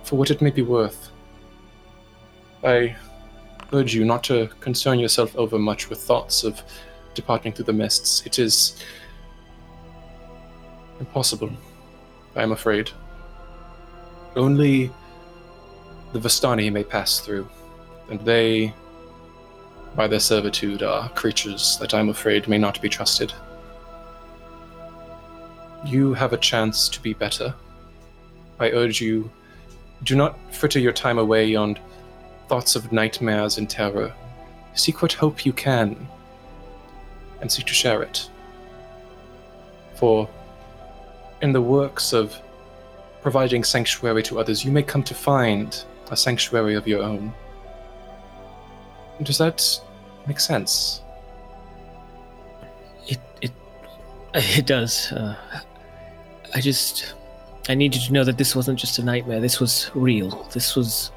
for 0.02 0.16
what 0.16 0.32
it 0.32 0.42
may 0.42 0.50
be 0.50 0.62
worth, 0.62 1.12
I 2.64 2.96
urge 3.72 3.94
you 3.94 4.04
not 4.04 4.24
to 4.24 4.48
concern 4.58 4.98
yourself 4.98 5.36
over 5.36 5.60
much 5.60 5.88
with 5.90 6.00
thoughts 6.00 6.42
of 6.42 6.60
departing 7.14 7.52
through 7.52 7.66
the 7.66 7.72
mists. 7.72 8.26
It 8.26 8.40
is 8.40 8.82
impossible, 10.98 11.52
I 12.34 12.42
am 12.42 12.50
afraid. 12.50 12.90
Only 14.34 14.90
the 16.12 16.18
Vistani 16.18 16.72
may 16.72 16.82
pass 16.82 17.20
through, 17.20 17.48
and 18.10 18.18
they, 18.22 18.74
by 19.94 20.06
their 20.06 20.20
servitude, 20.20 20.82
are 20.82 21.08
creatures 21.10 21.76
that 21.78 21.94
I'm 21.94 22.08
afraid 22.08 22.48
may 22.48 22.58
not 22.58 22.80
be 22.80 22.88
trusted. 22.88 23.32
You 25.84 26.14
have 26.14 26.32
a 26.32 26.38
chance 26.38 26.88
to 26.88 27.00
be 27.00 27.12
better. 27.14 27.54
I 28.60 28.70
urge 28.70 29.00
you, 29.00 29.30
do 30.04 30.16
not 30.16 30.36
fritter 30.52 30.78
your 30.78 30.92
time 30.92 31.18
away 31.18 31.54
on 31.54 31.78
thoughts 32.48 32.76
of 32.76 32.92
nightmares 32.92 33.58
and 33.58 33.68
terror. 33.68 34.12
Seek 34.74 35.02
what 35.02 35.12
hope 35.12 35.44
you 35.44 35.52
can, 35.52 36.08
and 37.40 37.50
seek 37.50 37.66
to 37.66 37.74
share 37.74 38.02
it. 38.02 38.28
For 39.94 40.28
in 41.42 41.52
the 41.52 41.62
works 41.62 42.12
of 42.12 42.40
providing 43.22 43.64
sanctuary 43.64 44.22
to 44.24 44.38
others, 44.38 44.64
you 44.64 44.70
may 44.70 44.82
come 44.82 45.02
to 45.02 45.14
find 45.14 45.84
a 46.10 46.16
sanctuary 46.16 46.74
of 46.74 46.86
your 46.86 47.02
own. 47.02 47.32
Does 49.22 49.38
that 49.38 49.80
make 50.26 50.40
sense? 50.40 51.02
It 53.06 53.18
it 53.40 53.52
it 54.34 54.66
does. 54.66 55.12
Uh, 55.12 55.36
I 56.54 56.60
just 56.60 57.14
I 57.68 57.74
need 57.74 57.94
you 57.94 58.00
to 58.00 58.12
know 58.12 58.24
that 58.24 58.38
this 58.38 58.56
wasn't 58.56 58.78
just 58.78 58.98
a 58.98 59.04
nightmare. 59.04 59.40
This 59.40 59.60
was 59.60 59.90
real. 59.94 60.48
This 60.52 60.74
was. 60.74 61.12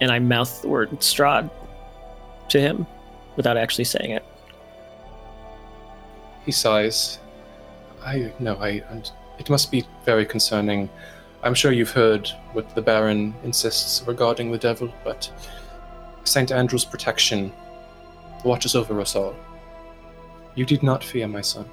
And 0.00 0.10
I 0.10 0.18
mouth 0.18 0.62
the 0.62 0.68
word 0.68 0.90
Strahd 1.00 1.50
to 2.48 2.60
him 2.60 2.86
without 3.36 3.56
actually 3.56 3.84
saying 3.84 4.10
it. 4.12 4.24
He 6.44 6.52
sighs. 6.52 7.18
I 8.02 8.32
no, 8.40 8.56
I. 8.56 8.82
and 8.90 9.10
It 9.38 9.48
must 9.48 9.70
be 9.70 9.86
very 10.04 10.26
concerning. 10.26 10.88
I'm 11.42 11.54
sure 11.54 11.72
you've 11.72 11.92
heard 11.92 12.28
what 12.52 12.74
the 12.74 12.82
Baron 12.82 13.34
insists 13.44 14.02
regarding 14.06 14.50
the 14.50 14.58
devil, 14.58 14.92
but 15.04 15.30
St. 16.24 16.50
Andral's 16.52 16.84
protection 16.84 17.52
watches 18.44 18.74
over 18.74 19.00
us 19.00 19.16
all. 19.16 19.34
You 20.54 20.64
did 20.64 20.82
not 20.82 21.02
fear, 21.02 21.28
my 21.28 21.40
son. 21.40 21.64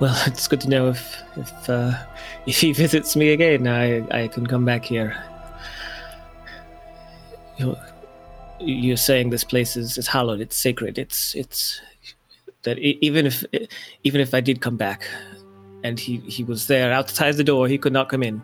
Well, 0.00 0.16
it's 0.26 0.48
good 0.48 0.60
to 0.62 0.68
know 0.68 0.88
if 0.88 1.22
if 1.36 1.70
uh, 1.70 1.92
if 2.46 2.60
he 2.60 2.72
visits 2.72 3.16
me 3.16 3.30
again, 3.30 3.66
I 3.66 4.06
I 4.10 4.28
can 4.28 4.46
come 4.46 4.64
back 4.64 4.84
here. 4.84 5.16
You're, 7.56 7.76
you're 8.60 8.98
saying 8.98 9.30
this 9.30 9.44
place 9.44 9.76
is, 9.76 9.96
is 9.96 10.06
hallowed. 10.06 10.40
It's 10.40 10.56
sacred. 10.56 10.98
It's 10.98 11.34
it's 11.34 11.80
that 12.62 12.78
even 12.78 13.26
if 13.26 13.44
even 14.04 14.20
if 14.20 14.34
I 14.34 14.40
did 14.40 14.60
come 14.60 14.76
back, 14.76 15.08
and 15.82 15.98
he 15.98 16.18
he 16.18 16.44
was 16.44 16.66
there 16.66 16.92
outside 16.92 17.36
the 17.36 17.44
door, 17.44 17.68
he 17.68 17.78
could 17.78 17.92
not 17.92 18.08
come 18.08 18.22
in. 18.22 18.42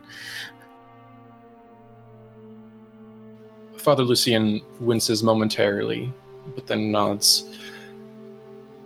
Father 3.83 4.05
Lucian 4.05 4.61
winces 4.79 5.25
momentarily, 5.25 6.13
but 6.55 6.69
then 6.69 6.93
nods. 6.93 7.59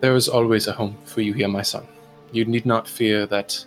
There 0.00 0.16
is 0.16 0.26
always 0.26 0.68
a 0.68 0.72
home 0.72 0.96
for 1.04 1.20
you 1.20 1.34
here, 1.34 1.48
my 1.48 1.60
son. 1.60 1.86
You 2.32 2.46
need 2.46 2.64
not 2.64 2.88
fear 2.88 3.26
that 3.26 3.62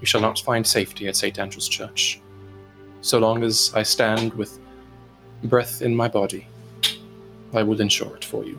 you 0.00 0.06
shall 0.06 0.20
not 0.20 0.40
find 0.40 0.66
safety 0.66 1.06
at 1.06 1.14
St. 1.14 1.38
Andral's 1.38 1.68
Church. 1.68 2.20
So 3.00 3.20
long 3.20 3.44
as 3.44 3.72
I 3.76 3.84
stand 3.84 4.34
with 4.34 4.58
breath 5.44 5.82
in 5.82 5.94
my 5.94 6.08
body, 6.08 6.48
I 7.54 7.62
will 7.62 7.80
ensure 7.80 8.16
it 8.16 8.24
for 8.24 8.44
you. 8.44 8.58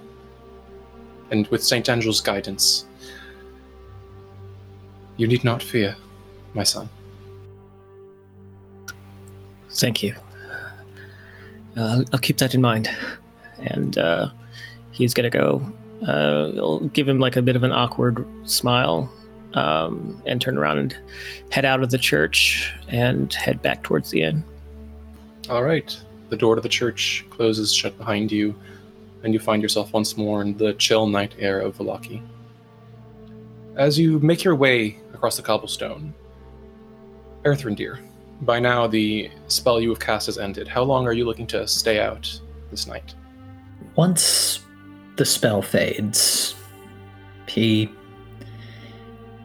And 1.29 1.45
with 1.47 1.61
St. 1.61 1.89
Andral's 1.89 2.21
guidance, 2.21 2.85
you 5.17 5.27
need 5.27 5.43
not 5.43 5.61
fear, 5.61 5.97
my 6.53 6.63
son. 6.63 6.87
Thank 9.71 10.03
you. 10.03 10.15
Uh, 11.75 12.03
I'll 12.11 12.19
keep 12.19 12.37
that 12.37 12.53
in 12.53 12.61
mind. 12.61 12.89
And 13.59 13.97
uh, 13.97 14.29
he's 14.91 15.13
gonna 15.13 15.29
go. 15.29 15.61
Uh, 16.07 16.51
I'll 16.57 16.79
give 16.79 17.07
him 17.07 17.19
like 17.19 17.35
a 17.35 17.41
bit 17.41 17.55
of 17.55 17.63
an 17.63 17.71
awkward 17.71 18.25
smile, 18.43 19.11
um, 19.53 20.21
and 20.25 20.41
turn 20.41 20.57
around 20.57 20.77
and 20.79 20.97
head 21.49 21.65
out 21.65 21.81
of 21.81 21.91
the 21.91 21.97
church 21.97 22.73
and 22.87 23.33
head 23.33 23.61
back 23.61 23.83
towards 23.83 24.09
the 24.09 24.23
inn. 24.23 24.43
All 25.49 25.63
right. 25.63 25.97
The 26.29 26.37
door 26.37 26.55
to 26.55 26.61
the 26.61 26.69
church 26.69 27.25
closes 27.29 27.73
shut 27.73 27.97
behind 27.97 28.31
you, 28.31 28.55
and 29.23 29.33
you 29.33 29.39
find 29.39 29.61
yourself 29.61 29.93
once 29.93 30.17
more 30.17 30.41
in 30.41 30.57
the 30.57 30.73
chill 30.73 31.05
night 31.07 31.35
air 31.37 31.59
of 31.59 31.77
Vallaki. 31.77 32.21
As 33.75 33.97
you 33.97 34.19
make 34.19 34.43
your 34.43 34.55
way 34.55 34.99
across 35.13 35.37
the 35.37 35.43
cobblestone, 35.43 36.13
Earthrendir, 37.43 37.99
by 38.45 38.59
now 38.59 38.87
the 38.87 39.29
spell 39.47 39.79
you 39.79 39.89
have 39.89 39.99
cast 39.99 40.27
has 40.27 40.37
ended. 40.37 40.67
How 40.67 40.83
long 40.83 41.07
are 41.07 41.13
you 41.13 41.25
looking 41.25 41.47
to 41.47 41.67
stay 41.67 41.99
out 41.99 42.39
this 42.71 42.87
night? 42.87 43.15
Once 43.95 44.59
the 45.15 45.25
spell 45.25 45.61
fades, 45.61 46.55
he 47.47 47.89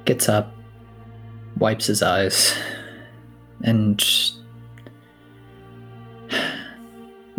gets 0.04 0.28
up, 0.28 0.54
wipes 1.58 1.86
his 1.86 2.02
eyes, 2.02 2.56
and 3.62 4.02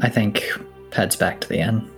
I 0.01 0.09
think 0.09 0.43
heads 0.93 1.15
back 1.15 1.41
to 1.41 1.49
the 1.49 1.59
inn. 1.59 1.89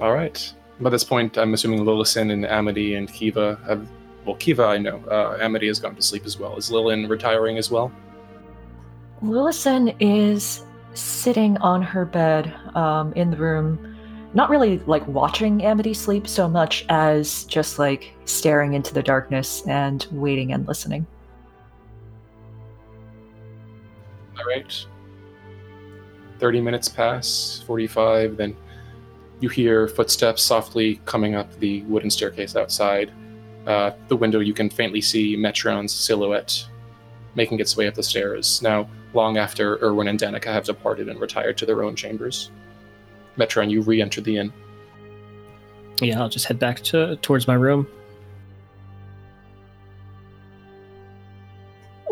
All 0.00 0.12
right. 0.12 0.52
By 0.80 0.90
this 0.90 1.04
point, 1.04 1.38
I'm 1.38 1.54
assuming 1.54 1.80
Lillison 1.80 2.32
and 2.32 2.44
Amity 2.44 2.94
and 2.96 3.10
Kiva 3.12 3.58
have. 3.66 3.86
Well, 4.24 4.36
Kiva, 4.36 4.64
I 4.64 4.78
know. 4.78 5.04
Uh, 5.10 5.36
Amity 5.40 5.66
has 5.66 5.78
gone 5.78 5.94
to 5.96 6.02
sleep 6.02 6.24
as 6.24 6.38
well. 6.38 6.56
Is 6.56 6.70
Lilin 6.70 7.08
retiring 7.08 7.58
as 7.58 7.70
well? 7.70 7.92
Lillison 9.22 9.94
is 10.00 10.64
sitting 10.94 11.56
on 11.58 11.82
her 11.82 12.04
bed 12.04 12.54
um, 12.74 13.12
in 13.14 13.30
the 13.30 13.36
room, 13.36 13.96
not 14.32 14.48
really 14.48 14.78
like 14.80 15.06
watching 15.06 15.62
Amity 15.64 15.94
sleep 15.94 16.26
so 16.26 16.48
much 16.48 16.84
as 16.88 17.44
just 17.44 17.78
like 17.78 18.12
staring 18.24 18.74
into 18.74 18.94
the 18.94 19.02
darkness 19.02 19.66
and 19.66 20.06
waiting 20.10 20.52
and 20.52 20.66
listening. 20.66 21.06
All 24.38 24.44
right. 24.46 24.86
30 26.38 26.60
minutes 26.60 26.88
pass, 26.88 27.62
45, 27.66 28.36
then 28.36 28.56
you 29.40 29.48
hear 29.48 29.88
footsteps 29.88 30.42
softly 30.42 31.00
coming 31.04 31.34
up 31.34 31.58
the 31.58 31.82
wooden 31.82 32.10
staircase 32.10 32.56
outside. 32.56 33.12
Uh, 33.66 33.92
the 34.08 34.16
window, 34.16 34.40
you 34.40 34.52
can 34.52 34.68
faintly 34.68 35.00
see 35.00 35.36
Metreon's 35.36 35.92
silhouette 35.92 36.66
making 37.34 37.60
its 37.60 37.76
way 37.76 37.86
up 37.86 37.94
the 37.94 38.02
stairs. 38.02 38.62
Now, 38.62 38.88
long 39.12 39.38
after 39.38 39.78
Urwin 39.78 40.08
and 40.08 40.18
Danika 40.18 40.46
have 40.46 40.64
departed 40.64 41.08
and 41.08 41.20
retired 41.20 41.56
to 41.58 41.66
their 41.66 41.82
own 41.82 41.96
chambers. 41.96 42.50
Metreon, 43.36 43.70
you 43.70 43.80
re 43.82 44.00
enter 44.00 44.20
the 44.20 44.36
inn. 44.36 44.52
Yeah, 46.00 46.20
I'll 46.20 46.28
just 46.28 46.46
head 46.46 46.58
back 46.58 46.80
to 46.84 47.16
towards 47.16 47.46
my 47.46 47.54
room. 47.54 47.86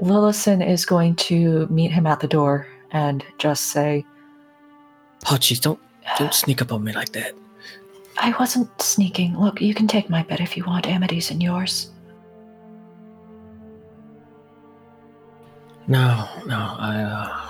Lillison 0.01 0.67
is 0.67 0.85
going 0.85 1.15
to 1.15 1.67
meet 1.69 1.93
him 1.93 2.07
at 2.07 2.21
the 2.21 2.27
door 2.27 2.67
and 2.91 3.25
just 3.39 3.67
say, 3.67 4.05
Oh, 5.31 5.37
jeez, 5.37 5.61
don't 5.61 5.79
don't 6.19 6.35
sneak 6.35 6.61
up 6.61 6.73
on 6.73 6.83
me 6.83 6.93
like 6.93 7.13
that. 7.13 7.35
I 8.17 8.35
wasn't 8.39 8.69
sneaking. 8.81 9.39
Look, 9.39 9.61
you 9.61 9.75
can 9.75 9.89
take 9.89 10.11
my 10.11 10.23
bed 10.23 10.41
if 10.41 10.57
you 10.57 10.65
want. 10.65 10.87
Amity's 10.87 11.31
and 11.31 11.43
yours. 11.43 11.91
No, 15.87 16.29
no, 16.47 16.77
I. 16.79 17.03
Uh, 17.03 17.41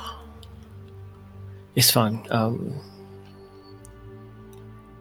it's 1.75 1.91
fine. 1.91 2.27
Um, 2.31 2.75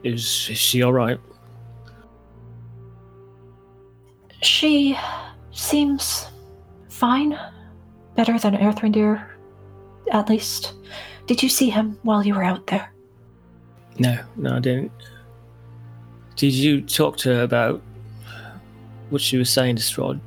is 0.04 0.48
is 0.50 0.58
she 0.58 0.82
all 0.84 0.94
right? 0.94 1.20
She 4.42 4.98
seems 5.52 6.28
fine. 6.90 7.40
Better 8.16 8.38
than 8.38 8.56
Earthrendir, 8.56 9.26
at 10.12 10.30
least. 10.30 10.74
Did 11.28 11.42
you 11.42 11.50
see 11.50 11.70
him 11.70 11.98
while 12.04 12.26
you 12.26 12.36
were 12.36 12.44
out 12.44 12.68
there? 12.68 12.92
No, 14.00 14.20
no, 14.36 14.56
I 14.56 14.60
didn't. 14.60 14.92
Did 16.42 16.54
you 16.54 16.82
talk 16.82 17.18
to 17.18 17.36
her 17.36 17.44
about 17.44 17.84
what 19.12 19.22
she 19.22 19.38
was 19.38 19.48
saying 19.48 19.76
to 19.76 19.84
Strahd? 19.84 20.20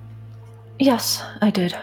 Yes, 0.79 1.21
I 1.43 1.51
did. 1.51 1.77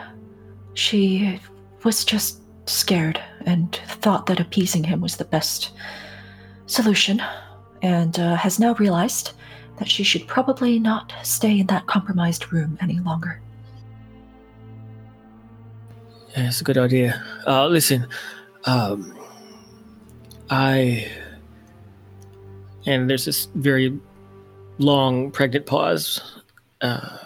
She 0.73 1.37
was 1.83 2.05
just 2.05 2.41
scared 2.65 3.21
and 3.45 3.75
thought 3.99 4.27
that 4.27 4.39
appeasing 4.39 4.85
him 4.85 5.01
was 5.01 5.17
the 5.17 5.25
best 5.25 5.71
solution, 6.65 7.21
and 7.81 8.17
uh, 8.21 8.35
has 8.35 8.57
now 8.57 8.73
realized 8.75 9.33
that 9.79 9.89
she 9.89 10.01
should 10.01 10.25
probably 10.27 10.79
not 10.79 11.11
stay 11.23 11.59
in 11.59 11.67
that 11.67 11.87
compromised 11.87 12.53
room 12.53 12.77
any 12.79 13.01
longer. 13.01 13.41
Yeah, 16.37 16.47
it's 16.47 16.61
a 16.61 16.63
good 16.63 16.77
idea. 16.77 17.21
Uh, 17.45 17.67
listen, 17.67 18.07
um, 18.63 19.13
I. 20.49 21.11
And 22.85 23.09
there's 23.09 23.25
this 23.25 23.49
very 23.55 23.99
long, 24.81 25.31
pregnant 25.31 25.65
pause. 25.65 26.21
Uh, 26.81 27.17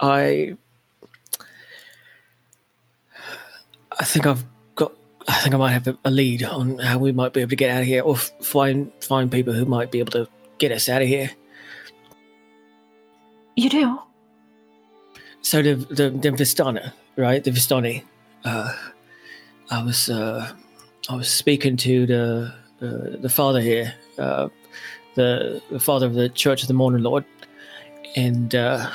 I. 0.00 0.56
I 3.98 4.04
think 4.04 4.26
I've 4.26 4.44
got. 4.74 4.92
I 5.28 5.34
think 5.34 5.54
I 5.54 5.58
might 5.58 5.72
have 5.72 5.98
a, 6.04 6.10
lead 6.10 6.42
on 6.42 6.78
how 6.78 6.98
we 6.98 7.12
might 7.12 7.32
be 7.32 7.40
able 7.40 7.50
to 7.50 7.56
get 7.56 7.70
out 7.70 7.82
of 7.82 7.86
here, 7.86 8.02
or 8.02 8.14
f- 8.14 8.32
find 8.40 8.90
find 9.02 9.30
people 9.30 9.52
who 9.52 9.64
might 9.64 9.90
be 9.90 9.98
able 9.98 10.12
to 10.12 10.28
get 10.58 10.72
us 10.72 10.88
out 10.88 11.02
of 11.02 11.08
here. 11.08 11.30
You 13.56 13.68
do? 13.68 13.98
So 15.42 15.62
the 15.62 15.74
the, 15.74 16.10
the 16.10 16.30
Vistana, 16.30 16.92
right? 17.16 17.42
The 17.42 17.50
Vistani. 17.50 18.04
Uh, 18.44 18.74
I 19.70 19.82
was 19.82 20.08
uh, 20.08 20.50
I 21.08 21.14
was 21.14 21.28
speaking 21.28 21.76
to 21.78 22.06
the 22.06 22.54
uh, 22.80 23.20
the 23.20 23.28
father 23.28 23.60
here, 23.60 23.94
uh, 24.18 24.48
the 25.20 25.62
the 25.70 25.80
father 25.80 26.06
of 26.06 26.14
the 26.14 26.28
Church 26.30 26.62
of 26.62 26.68
the 26.68 26.74
Morning 26.74 27.02
Lord, 27.02 27.24
and 28.16 28.54
uh, 28.54 28.90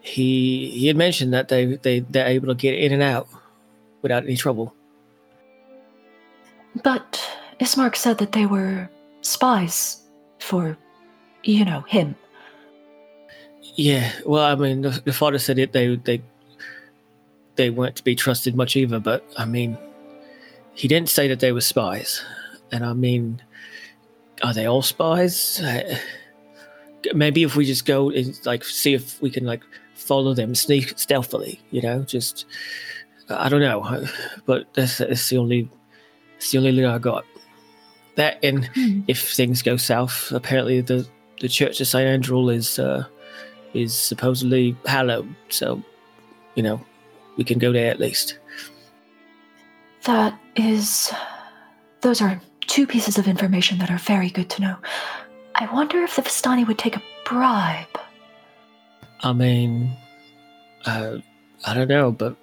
he 0.00 0.70
he 0.70 0.86
had 0.88 0.96
mentioned 0.96 1.32
that 1.32 1.48
they 1.48 1.76
they 1.86 2.00
they're 2.00 2.26
able 2.26 2.48
to 2.48 2.54
get 2.54 2.74
in 2.74 2.92
and 2.92 3.02
out 3.02 3.28
without 4.02 4.24
any 4.24 4.36
trouble. 4.36 4.74
But 6.82 7.22
Ismark 7.60 7.96
said 7.96 8.18
that 8.18 8.32
they 8.32 8.46
were 8.46 8.90
spies 9.22 10.02
for, 10.40 10.76
you 11.42 11.64
know, 11.64 11.80
him. 11.82 12.14
Yeah, 13.74 14.12
well, 14.24 14.44
I 14.44 14.54
mean, 14.54 14.82
the, 14.82 14.90
the 15.04 15.12
father 15.12 15.38
said 15.38 15.58
it. 15.58 15.72
They 15.72 15.96
they 15.96 16.22
they 17.54 17.70
weren't 17.70 17.96
to 17.96 18.04
be 18.04 18.14
trusted 18.14 18.56
much 18.56 18.74
either. 18.76 18.98
But 18.98 19.24
I 19.38 19.44
mean, 19.44 19.78
he 20.74 20.88
didn't 20.88 21.08
say 21.08 21.28
that 21.28 21.40
they 21.40 21.52
were 21.52 21.62
spies, 21.62 22.24
and 22.72 22.84
I 22.84 22.92
mean, 22.92 23.42
are 24.42 24.52
they 24.54 24.66
all 24.66 24.82
spies? 24.82 25.60
Uh, 25.60 25.98
maybe 27.14 27.42
if 27.42 27.56
we 27.56 27.64
just 27.64 27.86
go 27.86 28.10
and 28.10 28.38
like 28.44 28.64
see 28.64 28.94
if 28.94 29.20
we 29.22 29.30
can 29.30 29.44
like 29.44 29.62
follow 29.94 30.34
them, 30.34 30.54
sneak 30.54 30.98
stealthily. 30.98 31.60
You 31.70 31.82
know, 31.82 32.02
just 32.02 32.46
I 33.28 33.48
don't 33.48 33.60
know, 33.60 34.06
but 34.46 34.66
that's, 34.74 34.98
that's 34.98 35.28
the 35.28 35.38
only 35.38 35.68
it's 36.36 36.50
the 36.50 36.58
only 36.58 36.72
lead 36.72 36.84
I 36.86 36.98
got. 36.98 37.24
That 38.16 38.42
and 38.42 38.64
Hmm. 38.74 39.00
if 39.08 39.32
things 39.32 39.62
go 39.62 39.76
south, 39.76 40.32
apparently 40.32 40.80
the 40.80 41.06
the 41.40 41.48
Church 41.48 41.80
of 41.80 41.86
Saint 41.86 42.24
Andral 42.24 42.52
is 42.54 42.78
uh, 42.78 43.04
is 43.74 43.92
supposedly 43.94 44.76
hallowed, 44.86 45.34
so 45.48 45.82
you 46.54 46.62
know 46.62 46.80
we 47.36 47.44
can 47.44 47.58
go 47.58 47.72
there 47.72 47.90
at 47.90 48.00
least. 48.00 48.38
That 50.04 50.38
is. 50.54 51.12
Those 52.00 52.22
are 52.22 52.40
two 52.66 52.86
pieces 52.86 53.18
of 53.18 53.26
information 53.26 53.78
that 53.78 53.90
are 53.90 53.98
very 53.98 54.30
good 54.30 54.50
to 54.50 54.62
know. 54.62 54.76
I 55.54 55.72
wonder 55.72 56.02
if 56.02 56.16
the 56.16 56.22
Vistani 56.22 56.66
would 56.66 56.78
take 56.78 56.96
a 56.96 57.02
bribe. 57.24 57.98
I 59.20 59.32
mean, 59.32 59.96
uh, 60.84 61.18
I 61.64 61.74
don't 61.74 61.88
know, 61.88 62.12
but 62.12 62.36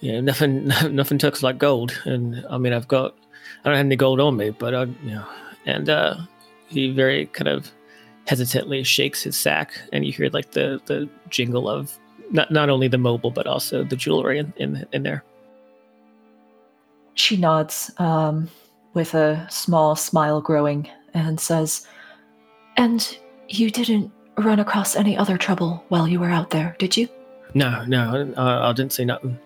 you 0.00 0.12
know, 0.12 0.20
nothing, 0.20 0.66
nothing 0.90 1.18
looks 1.18 1.42
like 1.42 1.58
gold. 1.58 2.00
And 2.04 2.44
I 2.50 2.58
mean, 2.58 2.72
I've 2.72 2.88
got, 2.88 3.16
I 3.64 3.68
don't 3.68 3.76
have 3.76 3.86
any 3.86 3.96
gold 3.96 4.20
on 4.20 4.36
me, 4.36 4.50
but 4.50 4.74
I, 4.74 4.82
you 4.84 5.10
know, 5.12 5.26
and 5.66 5.88
uh, 5.88 6.16
he 6.68 6.90
very 6.90 7.26
kind 7.26 7.48
of 7.48 7.70
hesitantly 8.26 8.84
shakes 8.84 9.22
his 9.22 9.36
sack, 9.36 9.72
and 9.92 10.04
you 10.04 10.12
hear 10.12 10.30
like 10.32 10.52
the 10.52 10.80
the 10.86 11.08
jingle 11.28 11.68
of 11.68 11.98
not 12.30 12.50
not 12.50 12.70
only 12.70 12.88
the 12.88 12.98
mobile 12.98 13.30
but 13.30 13.46
also 13.46 13.84
the 13.84 13.96
jewelry 13.96 14.38
in 14.38 14.52
in, 14.56 14.86
in 14.92 15.02
there. 15.02 15.24
She 17.14 17.36
nods 17.36 17.90
um, 17.98 18.48
with 18.94 19.14
a 19.14 19.46
small 19.50 19.96
smile 19.96 20.40
growing 20.40 20.88
and 21.14 21.38
says, 21.38 21.86
And 22.76 23.18
you 23.48 23.70
didn't 23.70 24.12
run 24.38 24.60
across 24.60 24.96
any 24.96 25.16
other 25.16 25.36
trouble 25.36 25.84
while 25.88 26.08
you 26.08 26.20
were 26.20 26.30
out 26.30 26.50
there, 26.50 26.76
did 26.78 26.96
you? 26.96 27.08
No, 27.54 27.84
no, 27.84 28.10
I 28.10 28.12
didn't, 28.12 28.38
uh, 28.38 28.60
I 28.68 28.72
didn't 28.72 28.92
see 28.92 29.04
nothing. 29.04 29.38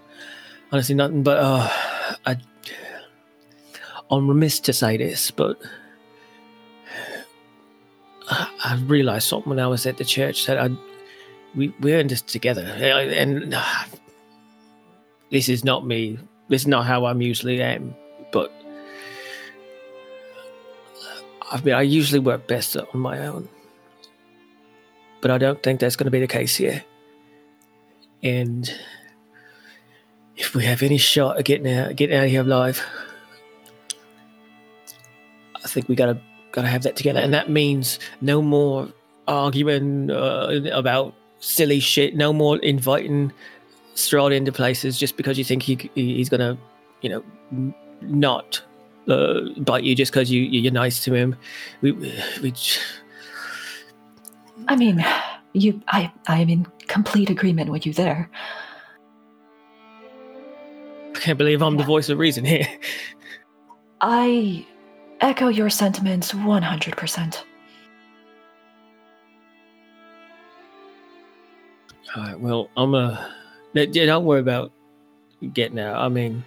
I 0.73 0.81
see 0.81 0.95
nothing, 0.95 1.23
but 1.23 1.39
uh, 1.39 1.71
I, 2.27 2.37
I'm 4.11 4.29
remiss 4.29 4.61
to 4.61 4.73
say 4.73 4.97
this, 4.97 5.31
but 5.31 5.61
I, 8.29 8.49
I 8.65 8.77
realized 8.87 9.29
something 9.29 9.51
when 9.51 9.61
I 9.61 9.67
was 9.67 9.87
at 9.87 9.97
the 9.97 10.05
church 10.05 10.47
that 10.47 10.59
I, 10.59 10.71
we 11.55 11.73
we're 11.81 12.01
in 12.01 12.09
this 12.09 12.23
together, 12.23 12.63
and 12.63 13.55
uh, 13.55 13.85
this 15.31 15.49
is 15.49 15.65
not 15.65 15.87
me. 15.87 16.19
This 16.49 16.63
is 16.63 16.67
not 16.67 16.87
how 16.87 17.07
I'm 17.07 17.23
usually 17.23 17.63
am, 17.63 17.95
I 21.51 21.61
mean, 21.61 21.75
I 21.75 21.83
usually 21.83 22.21
work 22.21 22.47
best 22.47 22.77
on 22.77 22.99
my 22.99 23.27
own, 23.27 23.49
but 25.21 25.31
I 25.31 25.39
don't 25.39 25.63
think 25.63 25.81
that's 25.81 25.97
going 25.97 26.07
to 26.07 26.11
be 26.11 26.21
the 26.21 26.27
case 26.27 26.57
here. 26.57 26.85
And 28.23 28.73
if 30.37 30.55
we 30.55 30.65
have 30.65 30.83
any 30.83 30.99
shot 30.99 31.39
of 31.39 31.45
getting 31.45 31.73
out, 31.73 31.95
getting 31.97 32.17
out 32.17 32.25
of 32.25 32.31
here 32.31 32.41
alive, 32.41 32.83
I 35.63 35.69
think 35.69 35.89
we 35.89 35.95
gotta 35.95 36.19
gotta 36.53 36.69
have 36.69 36.83
that 36.83 36.97
together, 36.97 37.21
and 37.21 37.35
that 37.35 37.51
means 37.51 37.99
no 38.21 38.43
more 38.43 38.89
arguing 39.29 40.11
uh, 40.11 40.61
about 40.73 41.15
silly 41.41 41.81
shit. 41.81 42.17
No 42.17 42.33
more 42.33 42.59
inviting 42.59 43.33
Strahd 43.95 44.35
into 44.35 44.53
places 44.53 44.99
just 44.99 45.17
because 45.17 45.39
you 45.39 45.45
think 45.45 45.63
he 45.63 45.91
he's 45.95 46.29
gonna, 46.29 46.57
you 47.03 47.11
know, 47.11 47.75
not 48.01 48.63
uh, 49.09 49.41
bite 49.59 49.85
you 49.85 49.95
just 49.95 50.13
because 50.13 50.31
you 50.31 50.43
you're 50.43 50.73
nice 50.73 51.03
to 51.05 51.15
him. 51.15 51.37
We 51.81 51.93
we. 51.93 52.51
j- 52.53 52.81
I 54.69 54.77
mean, 54.77 55.05
you 55.53 55.81
I 55.89 56.13
I 56.27 56.41
am 56.41 56.49
in 56.49 56.67
complete 56.87 57.31
agreement 57.31 57.71
with 57.71 57.87
you 57.87 57.93
there. 57.93 58.31
I 61.15 61.19
can't 61.21 61.39
believe 61.39 61.63
I'm 61.63 61.77
the 61.77 61.85
voice 61.85 62.09
of 62.09 62.19
reason 62.19 62.45
here. 62.45 62.67
I 64.01 64.67
echo 65.21 65.49
your 65.49 65.71
sentiments 65.71 66.33
100%. 66.33 67.45
All 72.17 72.23
right. 72.23 72.39
Well, 72.39 72.71
I'm 72.77 72.95
a. 72.95 73.33
Yeah, 73.73 74.07
don't 74.07 74.25
worry 74.25 74.41
about 74.41 74.71
getting 75.53 75.79
out. 75.79 75.97
I 75.97 76.09
mean, 76.09 76.45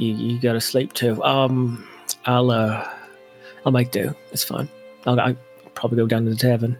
you 0.00 0.14
you 0.14 0.40
gotta 0.40 0.60
sleep 0.60 0.92
too. 0.92 1.22
Um, 1.22 1.86
I'll 2.24 2.50
uh, 2.50 2.88
I'll 3.64 3.72
make 3.72 3.90
do. 3.90 4.14
It's 4.32 4.44
fine. 4.44 4.68
I'll, 5.06 5.20
I'll 5.20 5.36
probably 5.74 5.98
go 5.98 6.06
down 6.06 6.24
to 6.24 6.30
the 6.30 6.36
tavern. 6.36 6.76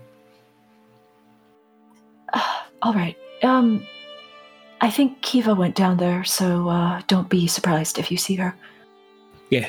All 2.83 2.94
right. 2.94 3.16
Um 3.42 3.87
I 4.83 4.90
think 4.90 5.20
Kiva 5.20 5.54
went 5.54 5.74
down 5.74 5.98
there, 5.98 6.24
so 6.24 6.68
uh 6.68 7.02
don't 7.06 7.28
be 7.28 7.46
surprised 7.46 7.98
if 7.98 8.11
you 8.11 8.16
see 8.16 8.35
her. 8.37 8.54
Yeah. 9.50 9.68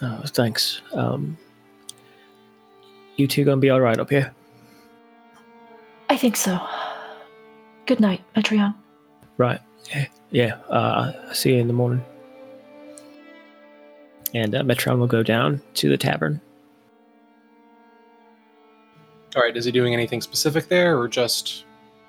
Oh, 0.00 0.22
thanks. 0.26 0.80
Um, 0.92 1.36
you 3.16 3.26
two 3.26 3.44
gonna 3.44 3.60
be 3.60 3.70
all 3.70 3.80
right 3.80 3.98
up 3.98 4.10
here? 4.10 4.32
I 6.08 6.16
think 6.16 6.36
so. 6.36 6.58
Good 7.86 8.00
night, 8.00 8.22
Metreon. 8.34 8.74
Right. 9.36 9.60
Yeah. 9.90 10.06
Yeah. 10.30 10.54
Uh, 10.68 11.12
I'll 11.28 11.34
see 11.34 11.54
you 11.54 11.60
in 11.60 11.66
the 11.66 11.72
morning. 11.72 12.04
And 14.34 14.54
uh, 14.54 14.62
Metreon 14.62 14.98
will 14.98 15.06
go 15.06 15.22
down 15.22 15.62
to 15.74 15.88
the 15.88 15.96
tavern. 15.96 16.40
All 19.36 19.42
right, 19.42 19.56
is 19.56 19.64
he 19.64 19.72
doing 19.72 19.92
anything 19.92 20.20
specific 20.20 20.68
there, 20.68 20.98
or 20.98 21.08
just 21.08 21.64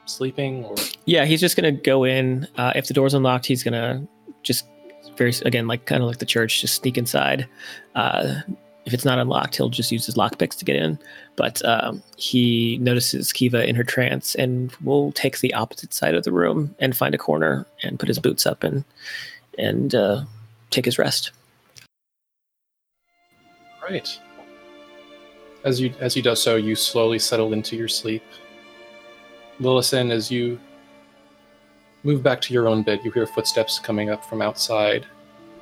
sleeping? 0.06 0.66
Or 0.66 0.76
Yeah, 1.06 1.26
he's 1.26 1.42
just 1.42 1.56
gonna 1.56 1.72
go 1.72 2.04
in. 2.04 2.48
Uh, 2.58 2.74
if 2.76 2.88
the 2.88 2.94
door's 2.94 3.14
unlocked, 3.14 3.46
he's 3.46 3.64
gonna 3.64 4.06
just 4.44 4.66
very 5.18 5.34
again, 5.46 5.68
like 5.68 5.86
kind 5.86 6.02
of 6.02 6.08
like 6.08 6.20
the 6.20 6.26
church, 6.26 6.62
just 6.62 6.76
sneak 6.76 6.98
inside. 6.98 7.48
Uh, 7.96 8.36
if 8.86 8.94
it's 8.94 9.06
not 9.06 9.20
unlocked, 9.20 9.56
he'll 9.56 9.70
just 9.70 9.92
use 9.92 10.06
his 10.06 10.16
lockpicks 10.16 10.58
to 10.58 10.66
get 10.66 10.76
in. 10.76 10.98
But 11.36 11.64
um, 11.64 12.02
he 12.18 12.80
notices 12.82 13.32
Kiva 13.32 13.68
in 13.68 13.76
her 13.76 13.84
trance 13.84 14.34
and 14.34 14.72
will 14.82 15.12
take 15.12 15.40
the 15.40 15.54
opposite 15.54 15.94
side 15.94 16.16
of 16.16 16.24
the 16.24 16.32
room 16.32 16.74
and 16.80 16.98
find 16.98 17.14
a 17.14 17.20
corner 17.20 17.68
and 17.84 18.00
put 18.00 18.08
his 18.08 18.18
boots 18.18 18.48
up 18.48 18.64
and 18.64 18.84
and 19.58 19.94
uh, 19.94 20.24
take 20.72 20.86
his 20.86 20.98
rest. 20.98 21.32
Right, 23.90 24.20
as 25.64 25.80
you 25.80 25.94
as 26.00 26.14
he 26.14 26.22
does 26.22 26.42
so, 26.42 26.56
you 26.56 26.76
slowly 26.76 27.20
settle 27.20 27.54
into 27.54 27.76
your 27.76 27.88
sleep. 27.88 28.24
Lillison, 29.60 30.12
as 30.12 30.32
you 30.32 30.60
move 32.04 32.24
back 32.24 32.40
to 32.42 32.54
your 32.54 32.68
own 32.68 32.82
bed, 32.84 33.02
you 33.04 33.12
hear 33.12 33.28
footsteps 33.28 33.78
coming 33.78 34.10
up 34.10 34.24
from 34.26 34.42
outside, 34.42 35.06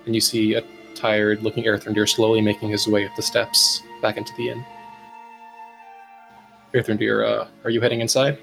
and 0.05 0.13
you 0.13 0.21
see 0.21 0.53
a 0.53 0.63
tired-looking 0.93 1.63
Earthrendir 1.63 2.07
slowly 2.07 2.41
making 2.41 2.69
his 2.69 2.87
way 2.87 3.05
up 3.05 3.15
the 3.15 3.21
steps 3.21 3.81
back 4.01 4.17
into 4.17 4.33
the 4.37 4.49
inn. 4.49 4.65
Earthrendir, 6.73 7.25
uh, 7.27 7.47
are 7.63 7.69
you 7.69 7.81
heading 7.81 8.01
inside? 8.01 8.37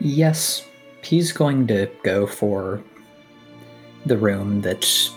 Yes, 0.00 0.66
he's 1.02 1.32
going 1.32 1.66
to 1.68 1.90
go 2.02 2.26
for 2.26 2.82
the 4.04 4.16
room 4.16 4.60
that's 4.60 5.14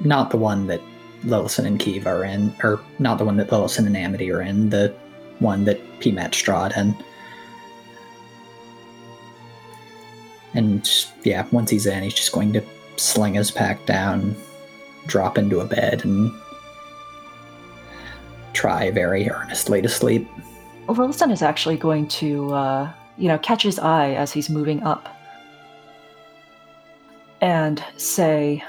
not 0.00 0.30
the 0.30 0.36
one 0.36 0.66
that 0.66 0.80
Lillison 1.28 1.66
and 1.66 1.78
Kiva 1.78 2.08
are 2.08 2.24
in, 2.24 2.54
or 2.62 2.80
not 2.98 3.18
the 3.18 3.24
one 3.24 3.36
that 3.36 3.48
Lillison 3.48 3.86
and 3.86 3.96
Amity 3.96 4.30
are 4.30 4.40
in, 4.40 4.70
the 4.70 4.94
one 5.38 5.64
that 5.64 5.80
P-Mat 6.00 6.32
Strahd 6.32 6.76
in. 6.76 6.96
And 10.54 10.88
yeah, 11.22 11.46
once 11.52 11.70
he's 11.70 11.86
in, 11.86 12.02
he's 12.02 12.14
just 12.14 12.32
going 12.32 12.52
to 12.54 12.62
sling 12.96 13.34
his 13.34 13.50
pack 13.50 13.84
down, 13.86 14.34
drop 15.06 15.38
into 15.38 15.60
a 15.60 15.64
bed, 15.64 16.04
and 16.04 16.32
try 18.54 18.90
very 18.90 19.30
earnestly 19.30 19.80
to 19.82 19.88
sleep. 19.88 20.26
Wilson 20.88 21.30
is 21.30 21.42
actually 21.42 21.76
going 21.76 22.08
to, 22.08 22.52
uh, 22.52 22.92
you 23.16 23.28
know, 23.28 23.38
catch 23.38 23.62
his 23.62 23.78
eye 23.78 24.14
as 24.14 24.32
he's 24.32 24.48
moving 24.48 24.82
up 24.82 25.14
and 27.40 27.84
say, 27.96 28.64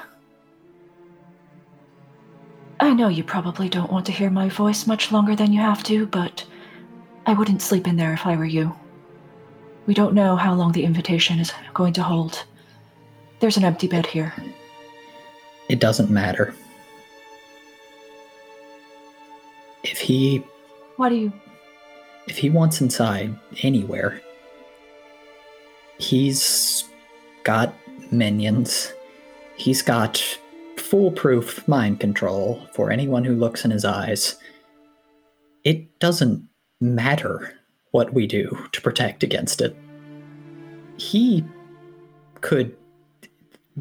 I 2.80 2.94
know 2.94 3.10
you 3.10 3.24
probably 3.24 3.68
don't 3.70 3.92
want 3.92 4.06
to 4.06 4.12
hear 4.12 4.30
my 4.30 4.50
voice 4.50 4.88
much 4.88 5.12
longer 5.12 5.36
than 5.36 5.52
you 5.52 5.60
have 5.60 5.84
to, 5.84 6.06
but 6.08 6.46
I 7.26 7.34
wouldn't 7.34 7.62
sleep 7.62 7.88
in 7.88 7.98
there 7.98 8.14
if 8.14 8.26
I 8.26 8.36
were 8.38 8.46
you. 8.46 8.76
We 9.86 9.94
don't 9.94 10.14
know 10.14 10.36
how 10.36 10.54
long 10.54 10.72
the 10.72 10.86
invitation 10.86 11.40
is 11.40 11.52
going 11.74 11.94
to 11.94 12.04
hold. 12.04 12.46
There's 13.40 13.58
an 13.58 13.66
empty 13.66 13.88
bed 13.88 14.06
here. 14.06 14.34
It 15.68 15.80
doesn't 15.80 16.10
matter. 16.10 16.54
If 19.84 20.00
he 20.00 20.44
Why 20.98 21.10
do 21.10 21.16
you. 21.16 21.34
if 22.28 22.38
he 22.38 22.50
wants 22.50 22.82
inside 22.82 23.36
anywhere, 23.64 24.22
he's 25.98 26.86
got 27.44 27.74
minions. 28.12 28.94
He's 29.56 29.82
got 29.82 30.22
foolproof 30.90 31.68
mind 31.68 32.00
control 32.00 32.68
for 32.74 32.90
anyone 32.90 33.24
who 33.24 33.36
looks 33.36 33.64
in 33.64 33.70
his 33.70 33.86
eyes. 33.86 34.38
It 35.64 36.00
doesn't 36.00 36.48
matter 36.82 37.54
what 37.92 38.12
we 38.14 38.26
do 38.26 38.58
to 38.72 38.82
protect 38.82 39.22
against 39.22 39.62
it. 39.62 39.76
He 40.98 41.46
could 42.42 42.76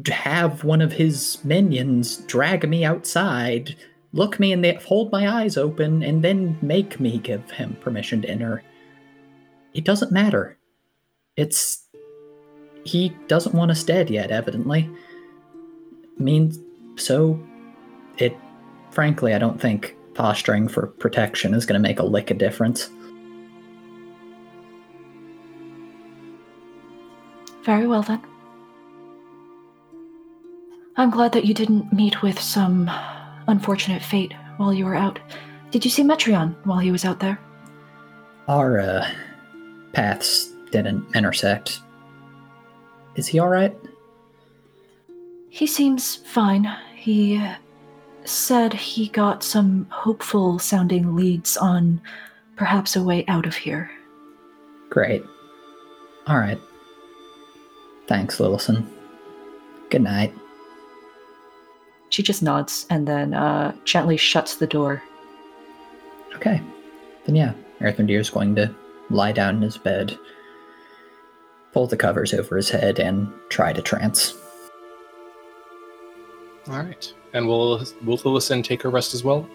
have 0.07 0.63
one 0.63 0.81
of 0.81 0.93
his 0.93 1.43
minions 1.43 2.17
drag 2.27 2.69
me 2.69 2.85
outside, 2.85 3.75
look 4.13 4.39
me 4.39 4.51
in 4.51 4.61
the 4.61 4.73
hold 4.73 5.11
my 5.11 5.27
eyes 5.27 5.57
open, 5.57 6.03
and 6.03 6.23
then 6.23 6.59
make 6.61 6.99
me 6.99 7.17
give 7.17 7.49
him 7.49 7.75
permission 7.81 8.21
to 8.21 8.29
enter. 8.29 8.61
It 9.73 9.83
doesn't 9.83 10.11
matter. 10.11 10.57
It's 11.35 11.85
he 12.83 13.09
doesn't 13.27 13.55
want 13.55 13.71
us 13.71 13.83
dead 13.83 14.11
yet, 14.11 14.29
evidently. 14.29 14.89
I 16.17 16.21
mean, 16.21 16.53
so 16.99 17.39
it 18.17 18.35
frankly, 18.91 19.33
I 19.33 19.39
don't 19.39 19.59
think 19.59 19.95
posturing 20.13 20.67
for 20.67 20.87
protection 20.87 21.53
is 21.53 21.65
going 21.65 21.81
to 21.81 21.87
make 21.87 21.99
a 21.99 22.03
lick 22.03 22.31
of 22.31 22.37
difference. 22.37 22.89
Very 27.63 27.87
well 27.87 28.01
then. 28.01 28.21
I'm 30.97 31.09
glad 31.09 31.31
that 31.33 31.45
you 31.45 31.53
didn't 31.53 31.93
meet 31.93 32.21
with 32.21 32.39
some 32.39 32.91
unfortunate 33.47 34.01
fate 34.01 34.33
while 34.57 34.73
you 34.73 34.85
were 34.85 34.95
out. 34.95 35.19
Did 35.71 35.85
you 35.85 35.91
see 35.91 36.03
Metreon 36.03 36.55
while 36.65 36.79
he 36.79 36.91
was 36.91 37.05
out 37.05 37.19
there? 37.19 37.39
Our 38.47 38.79
uh, 38.79 39.09
paths 39.93 40.51
didn't 40.71 41.15
intersect. 41.15 41.79
Is 43.15 43.27
he 43.27 43.39
all 43.39 43.49
right? 43.49 43.75
He 45.49 45.67
seems 45.67 46.15
fine. 46.15 46.75
He 46.99 47.41
said 48.25 48.73
he 48.73 49.07
got 49.07 49.41
some 49.41 49.87
hopeful 49.89 50.59
sounding 50.59 51.15
leads 51.15 51.55
on 51.55 52.01
perhaps 52.57 52.97
a 52.97 53.01
way 53.01 53.23
out 53.29 53.45
of 53.45 53.55
here. 53.55 53.89
Great. 54.89 55.23
All 56.27 56.37
right. 56.37 56.59
Thanks, 58.07 58.37
Lillison. 58.37 58.85
Good 59.89 60.01
night. 60.01 60.33
She 62.09 62.21
just 62.21 62.43
nods 62.43 62.85
and 62.89 63.07
then 63.07 63.33
uh, 63.33 63.73
gently 63.85 64.17
shuts 64.17 64.57
the 64.57 64.67
door. 64.67 65.01
Okay. 66.35 66.61
Then 67.25 67.35
yeah, 67.35 67.53
Earthendeer's 67.79 68.29
going 68.29 68.55
to 68.55 68.75
lie 69.09 69.31
down 69.31 69.55
in 69.55 69.61
his 69.61 69.77
bed, 69.77 70.17
pull 71.71 71.87
the 71.87 71.95
covers 71.95 72.33
over 72.33 72.57
his 72.57 72.69
head, 72.69 72.99
and 72.99 73.31
try 73.47 73.71
to 73.71 73.81
trance. 73.81 74.33
All 76.69 76.83
right. 76.83 77.13
And 77.33 77.47
will 77.47 77.83
will 78.05 78.17
Lillison 78.17 78.63
take 78.63 78.81
her 78.83 78.89
rest 78.89 79.13
as 79.13 79.23
well? 79.23 79.47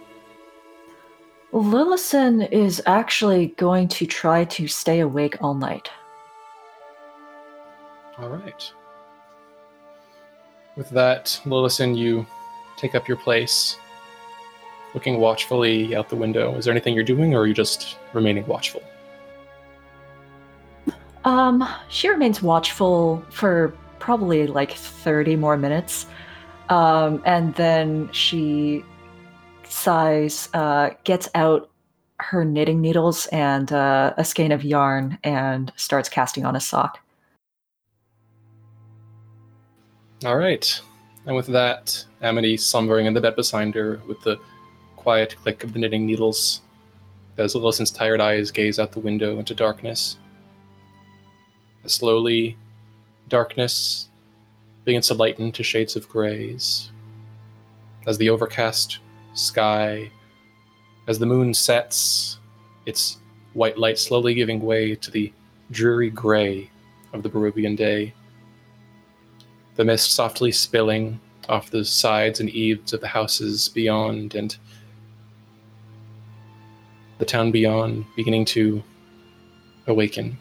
Lillison 1.52 2.50
is 2.50 2.82
actually 2.86 3.48
going 3.56 3.86
to 3.88 4.06
try 4.06 4.44
to 4.44 4.66
stay 4.66 5.00
awake 5.00 5.36
all 5.40 5.54
night. 5.54 5.88
All 8.18 8.28
right. 8.28 8.72
With 10.76 10.90
that, 10.90 11.40
Lillison, 11.44 11.96
you 11.96 12.26
take 12.76 12.96
up 12.96 13.06
your 13.06 13.16
place, 13.16 13.76
looking 14.94 15.20
watchfully 15.20 15.94
out 15.94 16.08
the 16.08 16.16
window. 16.16 16.56
Is 16.56 16.64
there 16.64 16.72
anything 16.72 16.94
you're 16.94 17.04
doing, 17.04 17.34
or 17.34 17.42
are 17.42 17.46
you 17.46 17.54
just 17.54 17.96
remaining 18.12 18.44
watchful? 18.48 18.82
Um, 21.24 21.66
she 21.88 22.08
remains 22.08 22.42
watchful 22.42 23.24
for 23.30 23.72
probably 24.00 24.48
like 24.48 24.72
30 24.72 25.36
more 25.36 25.56
minutes. 25.56 26.06
Um, 26.68 27.22
and 27.24 27.54
then 27.54 28.10
she 28.12 28.84
sighs, 29.64 30.48
uh, 30.54 30.90
gets 31.04 31.28
out 31.34 31.70
her 32.20 32.44
knitting 32.44 32.80
needles 32.80 33.26
and 33.26 33.72
uh, 33.72 34.14
a 34.16 34.24
skein 34.24 34.52
of 34.52 34.64
yarn 34.64 35.18
and 35.24 35.72
starts 35.76 36.08
casting 36.08 36.44
on 36.44 36.56
a 36.56 36.60
sock. 36.60 37.00
All 40.24 40.36
right. 40.36 40.80
And 41.26 41.36
with 41.36 41.46
that, 41.48 42.04
Amity 42.22 42.56
slumbering 42.56 43.06
in 43.06 43.14
the 43.14 43.20
bed 43.20 43.36
beside 43.36 43.74
her 43.74 44.00
with 44.06 44.20
the 44.22 44.38
quiet 44.96 45.36
click 45.42 45.64
of 45.64 45.72
the 45.72 45.78
knitting 45.78 46.06
needles 46.06 46.62
as 47.36 47.54
Lillison's 47.54 47.90
tired 47.90 48.20
eyes 48.20 48.50
gaze 48.50 48.78
out 48.78 48.92
the 48.92 49.00
window 49.00 49.38
into 49.38 49.54
darkness. 49.54 50.16
Slowly, 51.86 52.56
darkness 53.28 54.08
begins 54.84 55.08
to 55.08 55.14
lighten 55.14 55.52
to 55.52 55.62
shades 55.62 55.96
of 55.96 56.08
grays. 56.08 56.90
As 58.06 58.18
the 58.18 58.30
overcast 58.30 58.98
sky, 59.32 60.10
as 61.08 61.18
the 61.18 61.26
moon 61.26 61.54
sets, 61.54 62.38
its 62.86 63.18
white 63.54 63.78
light 63.78 63.98
slowly 63.98 64.34
giving 64.34 64.60
way 64.60 64.94
to 64.94 65.10
the 65.10 65.32
dreary 65.70 66.10
gray 66.10 66.70
of 67.12 67.22
the 67.22 67.30
Barovian 67.30 67.76
day. 67.76 68.12
The 69.76 69.84
mist 69.84 70.12
softly 70.12 70.52
spilling 70.52 71.20
off 71.48 71.70
the 71.70 71.84
sides 71.84 72.40
and 72.40 72.50
eaves 72.50 72.92
of 72.92 73.00
the 73.00 73.08
houses 73.08 73.68
beyond, 73.68 74.34
and 74.34 74.56
the 77.18 77.24
town 77.24 77.50
beyond 77.50 78.04
beginning 78.16 78.44
to 78.46 78.82
awaken. 79.86 80.38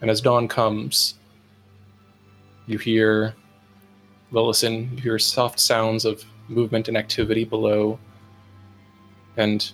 And 0.00 0.10
as 0.10 0.20
dawn 0.20 0.48
comes, 0.48 1.14
you 2.66 2.78
hear 2.78 3.34
Lillison, 4.32 4.90
you 4.92 5.02
hear 5.02 5.18
soft 5.18 5.60
sounds 5.60 6.04
of 6.04 6.24
movement 6.48 6.88
and 6.88 6.96
activity 6.96 7.44
below. 7.44 7.98
And 9.36 9.70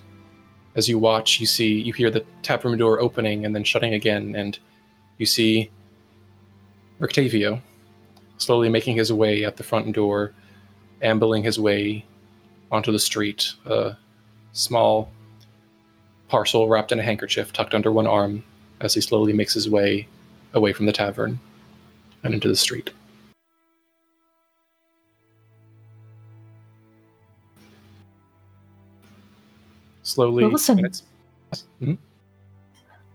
as 0.75 0.87
you 0.87 0.99
watch, 0.99 1.39
you 1.39 1.45
see, 1.45 1.79
you 1.79 1.93
hear 1.93 2.09
the 2.09 2.25
taproom 2.41 2.77
door 2.77 2.99
opening 2.99 3.45
and 3.45 3.55
then 3.55 3.63
shutting 3.63 3.93
again, 3.93 4.35
and 4.35 4.57
you 5.17 5.25
see 5.25 5.71
Octavio 7.01 7.61
slowly 8.37 8.69
making 8.69 8.95
his 8.95 9.11
way 9.11 9.43
at 9.45 9.57
the 9.57 9.63
front 9.63 9.91
door, 9.93 10.33
ambling 11.01 11.43
his 11.43 11.59
way 11.59 12.05
onto 12.71 12.91
the 12.91 12.99
street, 12.99 13.53
a 13.65 13.95
small 14.51 15.11
parcel 16.27 16.67
wrapped 16.67 16.91
in 16.91 16.99
a 16.99 17.03
handkerchief 17.03 17.53
tucked 17.53 17.75
under 17.75 17.91
one 17.91 18.07
arm 18.07 18.43
as 18.81 18.93
he 18.93 19.01
slowly 19.01 19.33
makes 19.33 19.53
his 19.53 19.69
way 19.69 20.07
away 20.53 20.73
from 20.73 20.85
the 20.85 20.91
tavern 20.91 21.39
and 22.23 22.33
into 22.33 22.47
the 22.47 22.55
street. 22.55 22.91
Slowly, 30.03 30.43
minutes- 30.75 31.03
Mhm. 31.81 31.97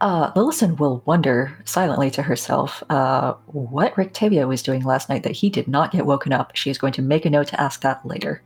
Uh, 0.00 0.32
Lillison 0.34 0.78
will 0.78 1.02
wonder 1.06 1.58
silently 1.64 2.10
to 2.12 2.22
herself 2.22 2.84
uh, 2.88 3.34
what 3.46 3.94
Rictavio 3.96 4.46
was 4.46 4.62
doing 4.62 4.84
last 4.84 5.08
night 5.08 5.24
that 5.24 5.32
he 5.32 5.50
did 5.50 5.66
not 5.66 5.90
get 5.90 6.06
woken 6.06 6.32
up. 6.32 6.54
She 6.54 6.70
is 6.70 6.78
going 6.78 6.92
to 6.94 7.02
make 7.02 7.24
a 7.26 7.30
note 7.30 7.48
to 7.48 7.60
ask 7.60 7.80
that 7.82 8.06
later. 8.06 8.40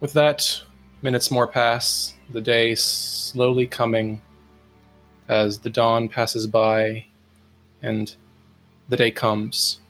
With 0.00 0.12
that, 0.14 0.62
minutes 1.00 1.30
more 1.30 1.46
pass, 1.46 2.14
the 2.30 2.40
day 2.40 2.74
slowly 2.74 3.66
coming 3.66 4.20
as 5.28 5.58
the 5.58 5.70
dawn 5.70 6.08
passes 6.08 6.46
by 6.46 7.04
and 7.82 8.14
the 8.88 8.96
day 8.96 9.10
comes, 9.10 9.80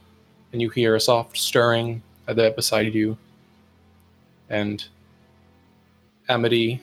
and 0.51 0.61
you 0.61 0.69
hear 0.69 0.95
a 0.95 0.99
soft 0.99 1.37
stirring 1.37 2.01
at 2.27 2.35
the 2.35 2.43
bed 2.43 2.55
beside 2.55 2.93
you. 2.93 3.17
And 4.49 4.83
Amity, 6.29 6.81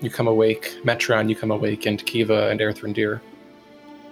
you 0.00 0.10
come 0.10 0.28
awake. 0.28 0.78
Metreon, 0.84 1.28
you 1.28 1.36
come 1.36 1.50
awake, 1.50 1.86
and 1.86 2.04
Kiva 2.04 2.48
and 2.48 2.60
Erthrindir. 2.60 3.20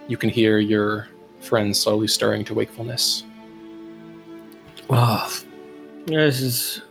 You 0.07 0.17
can 0.17 0.29
hear 0.29 0.59
your 0.59 1.07
friends 1.39 1.79
slowly 1.79 2.07
stirring 2.07 2.45
to 2.45 2.53
wakefulness. 2.53 3.23
Oh, 4.89 5.41
this 6.05 6.41
is 6.41 6.81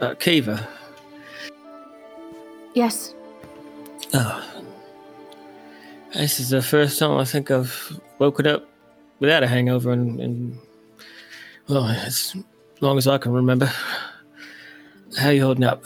uh, 0.00 0.14
Kiva. 0.14 0.66
Yes. 2.74 3.14
Oh. 4.12 4.53
This 6.14 6.38
is 6.38 6.50
the 6.50 6.62
first 6.62 6.98
time 7.00 7.18
I 7.18 7.24
think 7.24 7.50
I've 7.50 8.00
woken 8.20 8.46
up 8.46 8.68
without 9.18 9.42
a 9.42 9.48
hangover 9.48 9.90
and, 9.90 10.20
in 10.20 10.58
well, 11.68 11.86
as 11.86 12.36
long 12.80 12.98
as 12.98 13.08
I 13.08 13.18
can 13.18 13.32
remember. 13.32 13.70
How 15.18 15.30
you 15.30 15.42
holding 15.42 15.64
up? 15.64 15.84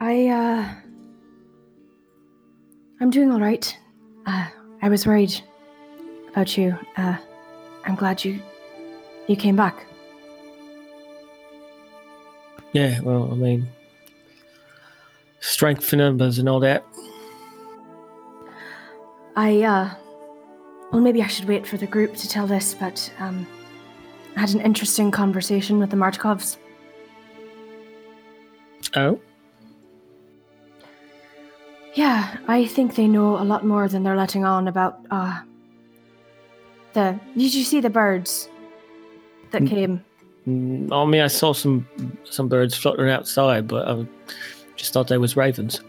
I, 0.00 0.28
uh. 0.28 0.68
I'm 3.00 3.10
doing 3.10 3.30
alright. 3.30 3.76
Uh, 4.26 4.46
I 4.80 4.88
was 4.88 5.06
worried 5.06 5.34
about 6.30 6.56
you. 6.56 6.76
Uh, 6.96 7.16
I'm 7.84 7.94
glad 7.94 8.24
you. 8.24 8.40
you 9.28 9.36
came 9.36 9.56
back. 9.56 9.86
Yeah, 12.72 13.00
well, 13.00 13.30
I 13.30 13.34
mean, 13.34 13.68
strength 15.40 15.84
for 15.84 15.96
numbers 15.96 16.38
and 16.38 16.48
all 16.48 16.60
that. 16.60 16.84
I, 19.36 19.62
uh. 19.62 19.90
Well, 20.92 21.00
maybe 21.00 21.22
I 21.22 21.26
should 21.26 21.48
wait 21.48 21.66
for 21.66 21.78
the 21.78 21.86
group 21.86 22.14
to 22.16 22.28
tell 22.28 22.46
this, 22.46 22.74
but, 22.74 23.12
um. 23.18 23.46
I 24.36 24.40
had 24.40 24.50
an 24.54 24.60
interesting 24.62 25.10
conversation 25.10 25.78
with 25.78 25.90
the 25.90 25.96
Martikovs. 25.96 26.56
Oh, 28.96 29.20
Yeah, 31.94 32.38
I 32.48 32.64
think 32.66 32.94
they 32.94 33.06
know 33.06 33.36
a 33.38 33.44
lot 33.44 33.66
more 33.66 33.86
than 33.88 34.02
they're 34.02 34.16
letting 34.16 34.44
on 34.46 34.66
about 34.68 34.98
uh 35.10 35.40
the 36.94 37.20
did 37.36 37.52
you 37.54 37.64
see 37.64 37.80
the 37.80 37.90
birds 37.90 38.48
that 39.50 39.62
Mm. 39.62 39.68
came? 39.68 40.04
Mm, 40.48 40.90
I 40.92 41.04
mean, 41.04 41.20
I 41.20 41.26
saw 41.28 41.52
some 41.52 41.86
some 42.24 42.48
birds 42.48 42.74
fluttering 42.74 43.10
outside, 43.12 43.68
but 43.68 43.86
I 43.88 44.06
just 44.76 44.92
thought 44.94 45.08
they 45.08 45.18
was 45.18 45.36
ravens. 45.36 45.82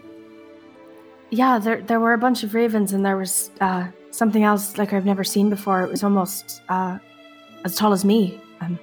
Yeah, 1.30 1.58
there 1.58 1.82
there 1.82 2.00
were 2.00 2.12
a 2.12 2.18
bunch 2.18 2.42
of 2.44 2.54
ravens 2.54 2.92
and 2.92 3.04
there 3.04 3.16
was 3.16 3.50
uh 3.60 3.88
something 4.10 4.44
else 4.44 4.78
like 4.78 4.92
I've 4.92 5.04
never 5.06 5.24
seen 5.24 5.50
before. 5.50 5.82
It 5.82 5.90
was 5.90 6.04
almost 6.04 6.62
uh 6.68 6.98
as 7.64 7.76
tall 7.76 7.92
as 7.92 8.04
me. 8.04 8.40
Um 8.60 8.78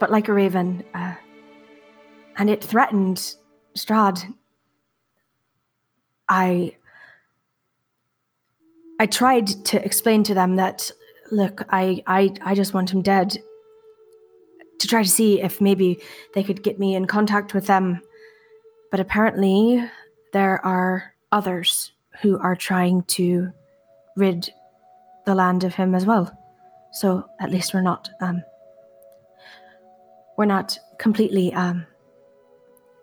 but 0.00 0.10
like 0.10 0.28
a 0.28 0.32
raven. 0.32 0.84
Uh 0.94 1.14
and 2.38 2.48
it 2.50 2.62
threatened 2.62 3.34
Strahd. 3.76 4.32
I 6.28 6.76
I 8.98 9.06
tried 9.06 9.48
to 9.66 9.84
explain 9.84 10.22
to 10.24 10.34
them 10.34 10.56
that 10.56 10.90
look, 11.30 11.62
I 11.70 12.02
I 12.06 12.32
I 12.42 12.54
just 12.54 12.72
want 12.72 12.90
him 12.90 13.02
dead 13.02 13.36
to 14.78 14.88
try 14.88 15.02
to 15.02 15.08
see 15.08 15.40
if 15.40 15.60
maybe 15.60 16.00
they 16.34 16.42
could 16.42 16.62
get 16.62 16.78
me 16.78 16.94
in 16.94 17.06
contact 17.06 17.52
with 17.52 17.66
them. 17.66 18.00
But 18.90 19.00
apparently 19.00 19.84
there 20.32 20.64
are 20.64 21.12
others 21.36 21.92
who 22.22 22.38
are 22.38 22.56
trying 22.56 23.02
to 23.02 23.52
rid 24.16 24.50
the 25.26 25.34
land 25.34 25.64
of 25.64 25.74
him 25.74 25.94
as 25.94 26.06
well. 26.06 26.26
So 26.92 27.28
at 27.40 27.50
least 27.50 27.74
we're 27.74 27.82
not 27.82 28.08
um 28.20 28.42
we're 30.38 30.46
not 30.56 30.78
completely 30.98 31.52
um 31.52 31.86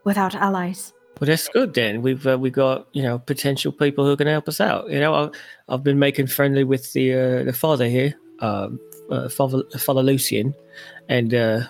without 0.03 0.33
allies. 0.33 0.93
Well, 1.19 1.27
that's 1.27 1.47
good 1.47 1.75
then. 1.75 2.01
We've 2.01 2.25
uh, 2.25 2.39
we've 2.39 2.53
got 2.53 2.87
you 2.93 3.03
know 3.03 3.19
potential 3.19 3.71
people 3.71 4.03
who 4.05 4.17
can 4.17 4.27
help 4.27 4.47
us 4.47 4.59
out. 4.59 4.89
You 4.89 4.99
know, 4.99 5.13
I, 5.13 5.29
I've 5.69 5.83
been 5.83 5.99
making 5.99 6.27
friendly 6.27 6.63
with 6.63 6.91
the 6.93 7.13
uh, 7.13 7.43
the 7.43 7.53
father 7.53 7.87
here, 7.87 8.15
um, 8.39 8.79
uh, 9.11 9.29
Father 9.29 9.61
Father 9.77 10.01
Lucian, 10.01 10.55
and 11.07 11.33
uh, 11.33 11.61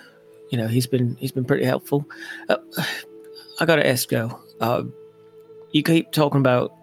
you 0.50 0.58
know 0.58 0.68
he's 0.68 0.88
been 0.88 1.18
he's 1.20 1.34
been 1.34 1.46
pretty 1.46 1.66
helpful. 1.66 2.06
Uh, 2.48 2.58
I 3.60 3.66
gotta 3.66 3.86
ask 3.86 4.08
though, 4.10 4.40
uh, 4.62 4.84
you 5.74 5.84
keep 5.84 6.12
talking 6.12 6.40
about 6.40 6.74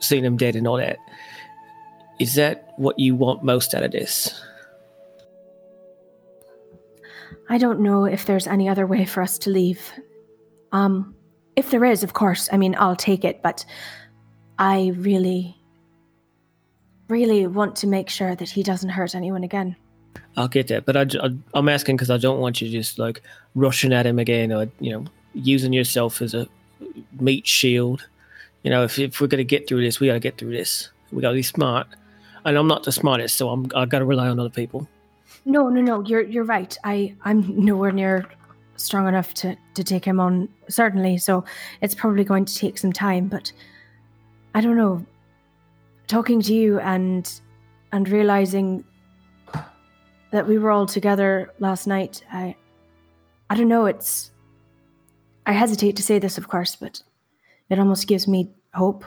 seeing 0.00 0.24
him 0.24 0.36
dead 0.36 0.56
and 0.56 0.66
all 0.66 0.76
that. 0.76 0.98
Is 2.18 2.34
that 2.34 2.74
what 2.76 2.98
you 2.98 3.14
want 3.14 3.42
most 3.42 3.74
out 3.74 3.82
of 3.82 3.92
this? 3.92 4.38
I 7.48 7.58
don't 7.58 7.80
know 7.80 8.04
if 8.04 8.26
there's 8.26 8.46
any 8.46 8.68
other 8.68 8.86
way 8.86 9.04
for 9.04 9.22
us 9.22 9.38
to 9.38 9.50
leave. 9.50 9.92
Um, 10.72 11.14
if 11.56 11.70
there 11.70 11.84
is, 11.84 12.02
of 12.02 12.12
course, 12.12 12.48
I 12.52 12.56
mean, 12.56 12.76
I'll 12.78 12.94
take 12.94 13.24
it, 13.24 13.42
but 13.42 13.64
I 14.58 14.92
really, 14.96 15.56
really 17.08 17.46
want 17.46 17.76
to 17.76 17.86
make 17.86 18.08
sure 18.08 18.36
that 18.36 18.48
he 18.48 18.62
doesn't 18.62 18.90
hurt 18.90 19.14
anyone 19.14 19.42
again. 19.42 19.74
I'll 20.36 20.48
get 20.48 20.68
that, 20.68 20.86
but 20.86 20.96
I, 20.96 21.06
am 21.54 21.68
asking 21.68 21.96
because 21.96 22.10
I 22.10 22.18
don't 22.18 22.38
want 22.38 22.60
you 22.60 22.68
just 22.68 22.98
like 22.98 23.22
rushing 23.54 23.92
at 23.92 24.06
him 24.06 24.18
again, 24.18 24.52
or 24.52 24.68
you 24.78 24.92
know, 24.92 25.04
using 25.34 25.72
yourself 25.72 26.22
as 26.22 26.34
a 26.34 26.46
meat 27.18 27.46
shield. 27.46 28.06
You 28.62 28.70
know, 28.70 28.84
if, 28.84 28.98
if 28.98 29.20
we're 29.20 29.26
gonna 29.26 29.44
get 29.44 29.68
through 29.68 29.82
this, 29.82 30.00
we 30.00 30.08
gotta 30.08 30.20
get 30.20 30.38
through 30.38 30.52
this. 30.52 30.90
We 31.12 31.22
gotta 31.22 31.34
be 31.34 31.42
smart, 31.42 31.86
and 32.44 32.56
I'm 32.56 32.68
not 32.68 32.84
the 32.84 32.92
smartest, 32.92 33.36
so 33.36 33.48
I'm 33.50 33.70
I 33.74 33.86
gotta 33.86 34.04
rely 34.04 34.28
on 34.28 34.38
other 34.38 34.50
people. 34.50 34.88
No, 35.44 35.68
no, 35.68 35.80
no. 35.80 36.04
You're 36.04 36.22
you're 36.22 36.44
right. 36.44 36.76
I 36.84 37.14
I'm 37.24 37.64
nowhere 37.64 37.92
near 37.92 38.26
strong 38.76 39.08
enough 39.08 39.34
to 39.34 39.56
to 39.74 39.84
take 39.84 40.04
him 40.04 40.20
on 40.20 40.48
certainly. 40.68 41.18
So 41.18 41.44
it's 41.80 41.94
probably 41.94 42.24
going 42.24 42.44
to 42.44 42.54
take 42.54 42.78
some 42.78 42.92
time. 42.92 43.28
But 43.28 43.52
I 44.54 44.60
don't 44.60 44.76
know. 44.76 45.04
Talking 46.06 46.40
to 46.42 46.54
you 46.54 46.80
and 46.80 47.40
and 47.92 48.08
realizing 48.08 48.84
that 50.32 50.46
we 50.46 50.58
were 50.58 50.70
all 50.70 50.86
together 50.86 51.52
last 51.58 51.86
night, 51.86 52.22
I 52.32 52.56
I 53.48 53.56
don't 53.56 53.68
know. 53.68 53.86
It's 53.86 54.30
I 55.46 55.52
hesitate 55.52 55.96
to 55.96 56.02
say 56.02 56.18
this, 56.18 56.38
of 56.38 56.48
course, 56.48 56.76
but 56.76 57.02
it 57.70 57.78
almost 57.78 58.06
gives 58.06 58.28
me 58.28 58.50
hope. 58.74 59.04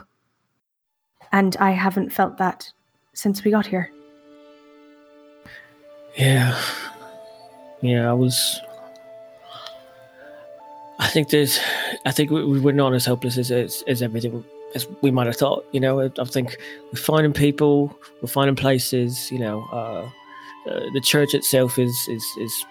And 1.32 1.56
I 1.58 1.70
haven't 1.70 2.10
felt 2.10 2.38
that 2.38 2.72
since 3.12 3.44
we 3.44 3.50
got 3.50 3.66
here. 3.66 3.90
Yeah, 6.16 6.58
yeah. 7.80 8.08
I 8.08 8.12
was. 8.12 8.60
I 10.98 11.08
think 11.08 11.28
there's. 11.30 11.58
I 12.06 12.12
think 12.12 12.30
we, 12.30 12.60
we're 12.60 12.72
not 12.72 12.94
as 12.94 13.04
hopeless 13.04 13.36
as, 13.36 13.50
as 13.50 13.82
as 13.88 14.00
everything 14.00 14.44
as 14.74 14.86
we 15.02 15.10
might 15.10 15.26
have 15.26 15.36
thought. 15.36 15.66
You 15.72 15.80
know, 15.80 16.00
I 16.00 16.24
think 16.24 16.56
we're 16.92 17.00
finding 17.00 17.32
people, 17.32 17.96
we're 18.22 18.28
finding 18.28 18.54
places. 18.54 19.30
You 19.32 19.40
know, 19.40 19.66
uh, 19.72 20.08
uh, 20.70 20.80
the 20.92 21.00
church 21.00 21.34
itself 21.34 21.78
is 21.78 21.94
is 22.08 22.24
is 22.40 22.66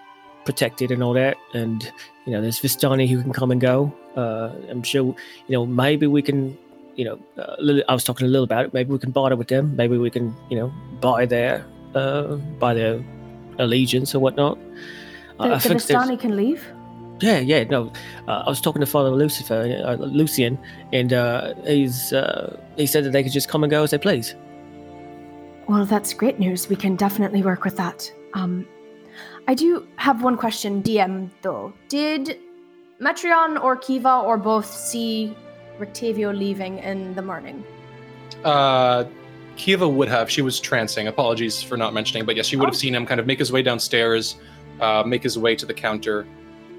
protected 0.46 0.90
and 0.90 1.02
all 1.02 1.12
that, 1.12 1.36
and 1.52 1.92
you 2.24 2.32
know, 2.32 2.40
there's 2.40 2.60
Vistani 2.60 3.06
who 3.06 3.20
can 3.20 3.32
come 3.34 3.50
and 3.50 3.60
go. 3.60 3.94
Uh, 4.16 4.52
I'm 4.70 4.82
sure. 4.82 5.04
You 5.48 5.52
know, 5.56 5.66
maybe 5.66 6.06
we 6.06 6.22
can. 6.22 6.56
You 6.96 7.04
know, 7.06 7.18
uh, 7.42 7.80
I 7.88 7.92
was 7.92 8.04
talking 8.04 8.26
a 8.26 8.30
little 8.30 8.44
about 8.44 8.66
it. 8.66 8.72
Maybe 8.74 8.92
we 8.92 8.98
can 9.00 9.10
barter 9.10 9.34
with 9.34 9.48
them. 9.48 9.74
Maybe 9.74 9.98
we 9.98 10.10
can, 10.10 10.32
you 10.48 10.56
know, 10.56 10.72
buy 11.00 11.26
their 11.26 11.66
uh, 11.96 12.36
buy 12.60 12.72
their 12.74 13.04
allegiance 13.58 14.14
or 14.14 14.20
whatnot. 14.20 14.58
The, 15.38 15.58
the 15.58 15.68
there's- 15.68 15.86
Vistani 15.86 16.18
can 16.20 16.36
leave. 16.36 16.64
yeah, 17.20 17.40
yeah, 17.40 17.64
no. 17.64 17.92
Uh, 18.28 18.44
I 18.46 18.48
was 18.48 18.60
talking 18.60 18.78
to 18.78 18.86
Father 18.86 19.10
Lucifer, 19.10 19.82
uh, 19.84 19.94
Lucian, 19.96 20.56
and 20.92 21.12
uh, 21.12 21.54
he's 21.66 22.12
uh, 22.12 22.56
he 22.76 22.86
said 22.86 23.02
that 23.04 23.10
they 23.10 23.24
could 23.24 23.32
just 23.32 23.48
come 23.48 23.64
and 23.64 23.70
go 23.72 23.82
as 23.82 23.90
they 23.90 23.98
please. 23.98 24.36
Well, 25.68 25.86
that's 25.86 26.12
great 26.14 26.38
news. 26.38 26.68
We 26.68 26.76
can 26.76 26.94
definitely 26.94 27.42
work 27.42 27.64
with 27.64 27.76
that. 27.76 28.12
Um, 28.34 28.66
I 29.48 29.54
do 29.54 29.86
have 29.96 30.22
one 30.22 30.36
question, 30.36 30.82
DM, 30.82 31.30
though. 31.42 31.72
Did 31.88 32.38
Metreon 33.00 33.62
or 33.62 33.76
Kiva 33.76 34.18
or 34.18 34.36
both 34.36 34.66
see 34.66 35.36
Rictavio 35.78 36.36
leaving 36.36 36.78
in 36.78 37.14
the 37.14 37.22
morning? 37.22 37.64
Uh, 38.44 39.04
Kiva 39.56 39.88
would 39.88 40.08
have. 40.08 40.30
She 40.30 40.42
was 40.42 40.60
trancing. 40.60 41.08
Apologies 41.08 41.62
for 41.62 41.76
not 41.76 41.94
mentioning, 41.94 42.24
but 42.26 42.36
yes, 42.36 42.46
she 42.46 42.56
would 42.56 42.66
have 42.66 42.74
Oh. 42.74 42.78
seen 42.78 42.94
him 42.94 43.06
kind 43.06 43.20
of 43.20 43.26
make 43.26 43.38
his 43.38 43.50
way 43.52 43.62
downstairs, 43.62 44.36
uh, 44.80 45.02
make 45.06 45.22
his 45.22 45.38
way 45.38 45.54
to 45.56 45.66
the 45.66 45.74
counter, 45.74 46.26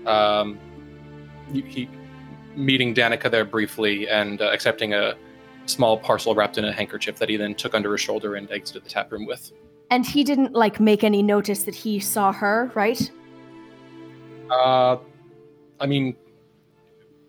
um, 0.06 0.58
he 1.54 1.88
meeting 2.56 2.94
Danika 2.94 3.30
there 3.30 3.44
briefly 3.46 4.08
and 4.08 4.42
uh, 4.42 4.46
accepting 4.46 4.94
a 4.94 5.16
small 5.66 5.98
parcel 5.98 6.34
wrapped 6.36 6.58
in 6.58 6.64
a 6.66 6.72
handkerchief 6.72 7.18
that 7.18 7.28
he 7.28 7.36
then 7.36 7.54
took 7.54 7.74
under 7.76 7.92
his 7.92 8.00
shoulder 8.00 8.36
and 8.36 8.50
exited 8.52 8.84
the 8.86 8.90
tap 8.90 9.12
room 9.12 9.26
with. 9.26 9.52
And 9.90 10.06
he 10.06 10.24
didn't, 10.24 10.54
like, 10.54 10.80
make 10.80 11.04
any 11.04 11.22
notice 11.22 11.64
that 11.64 11.76
he 11.76 12.00
saw 12.00 12.32
her, 12.32 12.72
right? 12.74 13.12
Uh, 14.50 14.98
I 15.80 15.86
mean, 15.86 16.16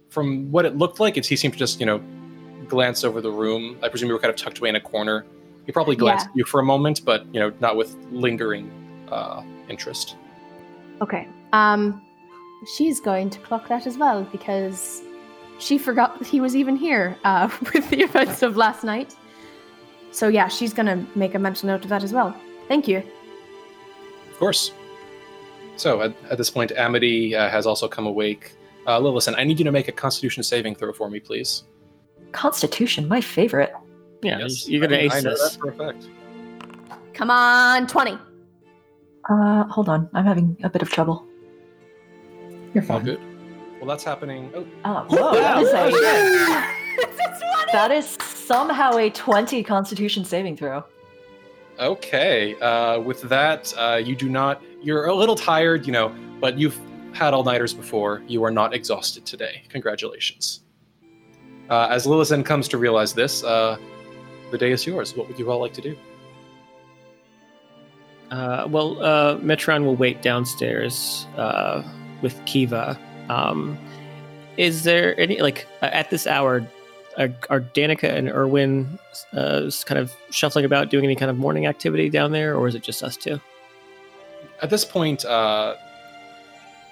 from 0.08 0.50
what 0.50 0.64
it 0.64 0.76
looked 0.76 1.00
like, 1.00 1.16
it's, 1.16 1.28
he 1.28 1.36
seemed 1.36 1.54
to 1.54 1.58
just, 1.58 1.80
you 1.80 1.86
know, 1.86 2.00
glance 2.68 3.04
over 3.04 3.20
the 3.20 3.30
room. 3.30 3.78
I 3.82 3.88
presume 3.88 4.08
you 4.08 4.14
were 4.14 4.20
kind 4.20 4.30
of 4.32 4.36
tucked 4.36 4.58
away 4.58 4.68
in 4.68 4.76
a 4.76 4.80
corner. 4.80 5.24
He 5.66 5.72
probably 5.72 5.96
glanced 5.96 6.26
Yeah. 6.26 6.30
at 6.30 6.36
you 6.36 6.44
for 6.44 6.60
a 6.60 6.64
moment, 6.64 7.04
but, 7.04 7.26
you 7.34 7.40
know, 7.40 7.52
not 7.60 7.76
with 7.76 7.96
lingering 8.10 8.70
uh, 9.10 9.42
interest. 9.68 10.16
Okay. 11.00 11.28
Um, 11.52 12.02
she's 12.76 13.00
going 13.00 13.30
to 13.30 13.38
clock 13.40 13.68
that 13.68 13.86
as 13.86 13.98
well 13.98 14.22
because 14.24 15.02
she 15.58 15.78
forgot 15.78 16.18
that 16.18 16.28
he 16.28 16.40
was 16.40 16.54
even 16.56 16.76
here 16.76 17.16
uh, 17.24 17.48
with 17.74 17.88
the 17.90 18.02
events 18.02 18.42
of 18.42 18.56
last 18.56 18.84
night. 18.84 19.14
So 20.12 20.28
yeah, 20.28 20.48
she's 20.48 20.72
gonna 20.72 21.04
make 21.14 21.34
a 21.34 21.38
mental 21.38 21.66
note 21.66 21.84
of 21.84 21.90
that 21.90 22.02
as 22.02 22.12
well. 22.12 22.34
Thank 22.68 22.88
you. 22.88 22.98
Of 24.30 24.38
course. 24.38 24.72
So 25.76 26.02
at, 26.02 26.14
at 26.30 26.38
this 26.38 26.50
point, 26.50 26.72
Amity 26.72 27.34
uh, 27.34 27.48
has 27.50 27.66
also 27.66 27.86
come 27.88 28.06
awake. 28.06 28.52
Uh, 28.86 28.98
Lillison, 29.00 29.34
I 29.36 29.44
need 29.44 29.58
you 29.58 29.64
to 29.64 29.72
make 29.72 29.88
a 29.88 29.92
Constitution 29.92 30.42
saving 30.42 30.74
throw 30.76 30.92
for 30.92 31.10
me, 31.10 31.20
please. 31.20 31.64
Constitution, 32.32 33.08
my 33.08 33.20
favorite. 33.20 33.72
Yeah, 34.22 34.38
Yes, 34.38 34.68
you're 34.68 34.80
gonna 34.80 34.96
I, 34.96 35.00
ace 35.00 35.12
I 35.14 35.20
know 35.20 35.30
this. 35.30 35.56
that 35.56 35.76
for. 35.76 35.94
Come 37.14 37.30
on, 37.30 37.86
twenty. 37.86 38.18
Uh, 39.28 39.64
hold 39.64 39.88
on, 39.88 40.08
I'm 40.14 40.24
having 40.24 40.56
a 40.62 40.70
bit 40.70 40.82
of 40.82 40.90
trouble. 40.90 41.26
You're 42.74 42.84
Oh, 42.84 42.86
fine. 42.86 43.04
good. 43.04 43.20
Well, 43.78 43.86
that's 43.86 44.04
happening. 44.04 44.50
Oh, 44.54 44.66
Uh, 44.84 45.04
whoa, 45.08 45.34
that 45.34 45.62
is 45.62 45.68
a 45.72 45.86
It's 45.88 47.20
a 47.20 47.26
20! 47.26 47.72
that 47.72 47.90
is 47.90 48.06
somehow 48.22 48.96
a 48.96 49.10
twenty 49.10 49.62
Constitution 49.62 50.24
saving 50.24 50.56
throw. 50.56 50.84
Okay. 51.78 52.54
Uh, 52.60 53.00
with 53.00 53.20
that, 53.22 53.72
uh, 53.76 54.00
you 54.02 54.16
do 54.16 54.28
not. 54.28 54.62
You're 54.86 55.06
a 55.06 55.14
little 55.14 55.34
tired, 55.34 55.84
you 55.84 55.92
know, 55.92 56.14
but 56.40 56.60
you've 56.60 56.78
had 57.12 57.34
all 57.34 57.42
nighters 57.42 57.74
before. 57.74 58.22
You 58.28 58.44
are 58.44 58.52
not 58.52 58.72
exhausted 58.72 59.26
today. 59.26 59.64
Congratulations. 59.68 60.60
Uh, 61.68 61.88
as 61.90 62.06
Lillison 62.06 62.44
comes 62.44 62.68
to 62.68 62.78
realize 62.78 63.12
this, 63.12 63.42
uh, 63.42 63.78
the 64.52 64.58
day 64.58 64.70
is 64.70 64.86
yours. 64.86 65.16
What 65.16 65.26
would 65.26 65.40
you 65.40 65.50
all 65.50 65.58
like 65.58 65.72
to 65.72 65.80
do? 65.80 65.96
Uh, 68.30 68.68
well, 68.70 69.02
uh, 69.02 69.38
Metreon 69.38 69.84
will 69.84 69.96
wait 69.96 70.22
downstairs 70.22 71.26
uh, 71.36 71.82
with 72.22 72.40
Kiva. 72.46 72.96
Um, 73.28 73.76
is 74.56 74.84
there 74.84 75.18
any 75.18 75.40
like 75.40 75.66
at 75.82 76.10
this 76.10 76.28
hour? 76.28 76.64
are, 77.18 77.34
are 77.50 77.60
Danika 77.60 78.14
and 78.14 78.28
Urwin 78.28 78.98
uh, 79.32 79.68
kind 79.86 79.98
of 79.98 80.14
shuffling 80.30 80.64
about, 80.64 80.90
doing 80.90 81.04
any 81.04 81.16
kind 81.16 81.30
of 81.30 81.38
morning 81.38 81.66
activity 81.66 82.08
down 82.08 82.30
there, 82.30 82.54
or 82.54 82.68
is 82.68 82.74
it 82.76 82.82
just 82.82 83.02
us 83.02 83.16
two? 83.16 83.40
At 84.62 84.70
this 84.70 84.84
point, 84.84 85.24
uh, 85.24 85.76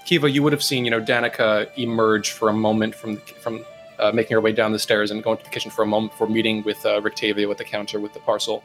Kiva, 0.04 0.30
you 0.30 0.42
would 0.42 0.52
have 0.52 0.62
seen, 0.62 0.84
you 0.84 0.90
know, 0.90 1.00
Danika 1.00 1.68
emerge 1.78 2.32
for 2.32 2.48
a 2.48 2.52
moment 2.52 2.94
from 2.94 3.16
from 3.18 3.64
uh, 3.98 4.12
making 4.12 4.34
her 4.34 4.40
way 4.40 4.52
down 4.52 4.72
the 4.72 4.78
stairs 4.78 5.10
and 5.10 5.22
going 5.22 5.38
to 5.38 5.44
the 5.44 5.50
kitchen 5.50 5.70
for 5.70 5.82
a 5.82 5.86
moment 5.86 6.12
before 6.12 6.26
meeting 6.28 6.62
with 6.64 6.84
uh, 6.84 7.00
Rictavio 7.00 7.50
at 7.50 7.58
the 7.58 7.64
counter 7.64 8.00
with 8.00 8.12
the 8.12 8.20
parcel. 8.20 8.62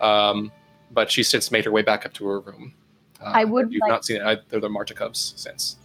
Um, 0.00 0.52
but 0.90 1.10
she's 1.10 1.28
since 1.28 1.50
made 1.50 1.64
her 1.64 1.70
way 1.72 1.82
back 1.82 2.04
up 2.04 2.12
to 2.14 2.26
her 2.26 2.40
room. 2.40 2.74
Uh, 3.20 3.24
I 3.34 3.44
would 3.44 3.72
You've 3.72 3.80
like- 3.80 3.90
not 3.90 4.04
seen 4.04 4.20
either 4.20 4.42
of 4.52 4.60
the 4.60 4.68
Martikovs 4.68 5.38
since. 5.38 5.76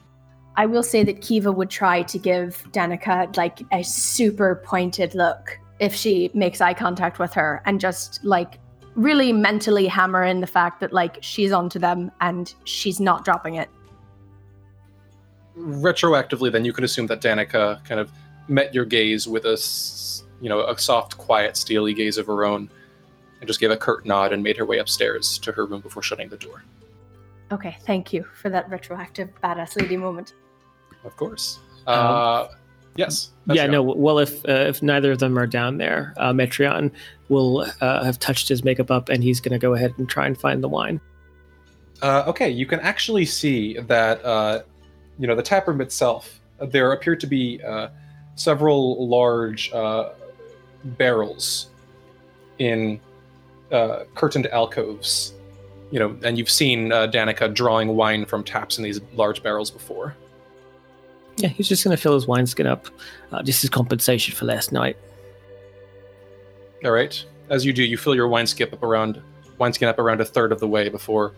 I 0.57 0.65
will 0.65 0.83
say 0.83 1.03
that 1.05 1.21
Kiva 1.21 1.51
would 1.51 1.69
try 1.69 2.01
to 2.03 2.17
give 2.17 2.67
Danika 2.71 3.35
like 3.37 3.61
a 3.71 3.81
super 3.83 4.61
pointed 4.65 5.15
look 5.15 5.57
if 5.79 5.95
she 5.95 6.29
makes 6.33 6.59
eye 6.59 6.73
contact 6.73 7.17
with 7.19 7.31
her 7.33 7.61
and 7.65 7.79
just 7.79 8.21
like 8.25 8.59
really 8.95 9.31
mentally 9.31 9.87
hammer 9.87 10.23
in 10.23 10.41
the 10.41 10.47
fact 10.47 10.79
that 10.79 10.93
like 10.93 11.17
she's 11.21 11.51
onto 11.51 11.79
them 11.79 12.11
and 12.21 12.53
she's 12.63 12.99
not 12.99 13.25
dropping 13.25 13.55
it. 13.55 13.69
retroactively, 15.57 16.51
then 16.51 16.65
you 16.65 16.73
can 16.73 16.83
assume 16.83 17.07
that 17.07 17.21
Danika 17.21 17.83
kind 17.85 17.99
of 17.99 18.11
met 18.47 18.73
your 18.73 18.85
gaze 18.85 19.27
with 19.27 19.45
a 19.45 19.57
you 20.41 20.49
know, 20.49 20.65
a 20.65 20.77
soft, 20.77 21.17
quiet, 21.17 21.57
steely 21.57 21.93
gaze 21.93 22.17
of 22.17 22.27
her 22.27 22.45
own, 22.45 22.69
and 23.39 23.47
just 23.47 23.59
gave 23.59 23.71
a 23.71 23.77
curt 23.77 24.05
nod 24.05 24.33
and 24.33 24.41
made 24.43 24.57
her 24.57 24.65
way 24.65 24.77
upstairs 24.77 25.37
to 25.39 25.51
her 25.51 25.65
room 25.65 25.81
before 25.81 26.01
shutting 26.01 26.29
the 26.29 26.37
door. 26.37 26.63
Okay, 27.51 27.77
thank 27.81 28.13
you 28.13 28.23
for 28.35 28.49
that 28.49 28.69
retroactive 28.69 29.29
badass 29.43 29.79
lady 29.79 29.97
moment. 29.97 30.33
Of 31.03 31.15
course. 31.15 31.59
Uh, 31.87 32.49
yes. 32.95 33.31
Yeah, 33.47 33.65
no. 33.65 33.81
Well, 33.81 34.19
if 34.19 34.45
uh, 34.47 34.67
if 34.67 34.83
neither 34.83 35.11
of 35.11 35.19
them 35.19 35.37
are 35.37 35.47
down 35.47 35.77
there, 35.77 36.13
uh, 36.17 36.31
Metreon 36.31 36.91
will 37.29 37.65
uh, 37.81 38.03
have 38.03 38.19
touched 38.19 38.47
his 38.47 38.63
makeup 38.63 38.91
up, 38.91 39.09
and 39.09 39.23
he's 39.23 39.39
going 39.39 39.53
to 39.53 39.59
go 39.59 39.73
ahead 39.73 39.93
and 39.97 40.07
try 40.07 40.27
and 40.27 40.37
find 40.37 40.63
the 40.63 40.67
wine. 40.67 41.01
Uh, 42.01 42.23
okay, 42.27 42.49
you 42.49 42.65
can 42.65 42.79
actually 42.79 43.25
see 43.25 43.77
that 43.79 44.23
uh, 44.23 44.61
you 45.17 45.27
know 45.27 45.35
the 45.35 45.43
tap 45.43 45.67
room 45.67 45.81
itself. 45.81 46.39
There 46.59 46.91
appear 46.91 47.15
to 47.15 47.27
be 47.27 47.61
uh, 47.63 47.89
several 48.35 49.07
large 49.07 49.71
uh, 49.73 50.11
barrels 50.83 51.69
in 52.59 52.99
uh, 53.71 54.03
curtained 54.15 54.47
alcoves. 54.47 55.33
You 55.91 55.99
know, 55.99 56.17
and 56.23 56.37
you've 56.37 56.51
seen 56.51 56.91
uh, 56.91 57.07
Danika 57.07 57.51
drawing 57.51 57.95
wine 57.95 58.25
from 58.25 58.43
taps 58.43 58.77
in 58.77 58.83
these 58.83 59.01
large 59.13 59.41
barrels 59.41 59.71
before. 59.71 60.15
Yeah, 61.39 61.49
he's 61.49 61.67
just 61.69 61.83
going 61.83 61.95
to 61.95 62.01
fill 62.01 62.13
his 62.15 62.27
wineskin 62.27 62.67
up. 62.67 62.87
Uh, 63.31 63.41
this 63.41 63.63
is 63.63 63.69
compensation 63.69 64.35
for 64.35 64.45
last 64.45 64.71
night. 64.71 64.97
All 66.83 66.91
right, 66.91 67.23
as 67.49 67.65
you 67.65 67.73
do, 67.73 67.83
you 67.83 67.97
fill 67.97 68.15
your 68.15 68.27
wineskin 68.27 68.69
up 68.73 68.83
around 68.83 69.21
wineskin 69.57 69.87
up 69.89 69.99
around 69.99 70.21
a 70.21 70.25
third 70.25 70.51
of 70.51 70.59
the 70.59 70.67
way 70.67 70.87
before 70.89 71.33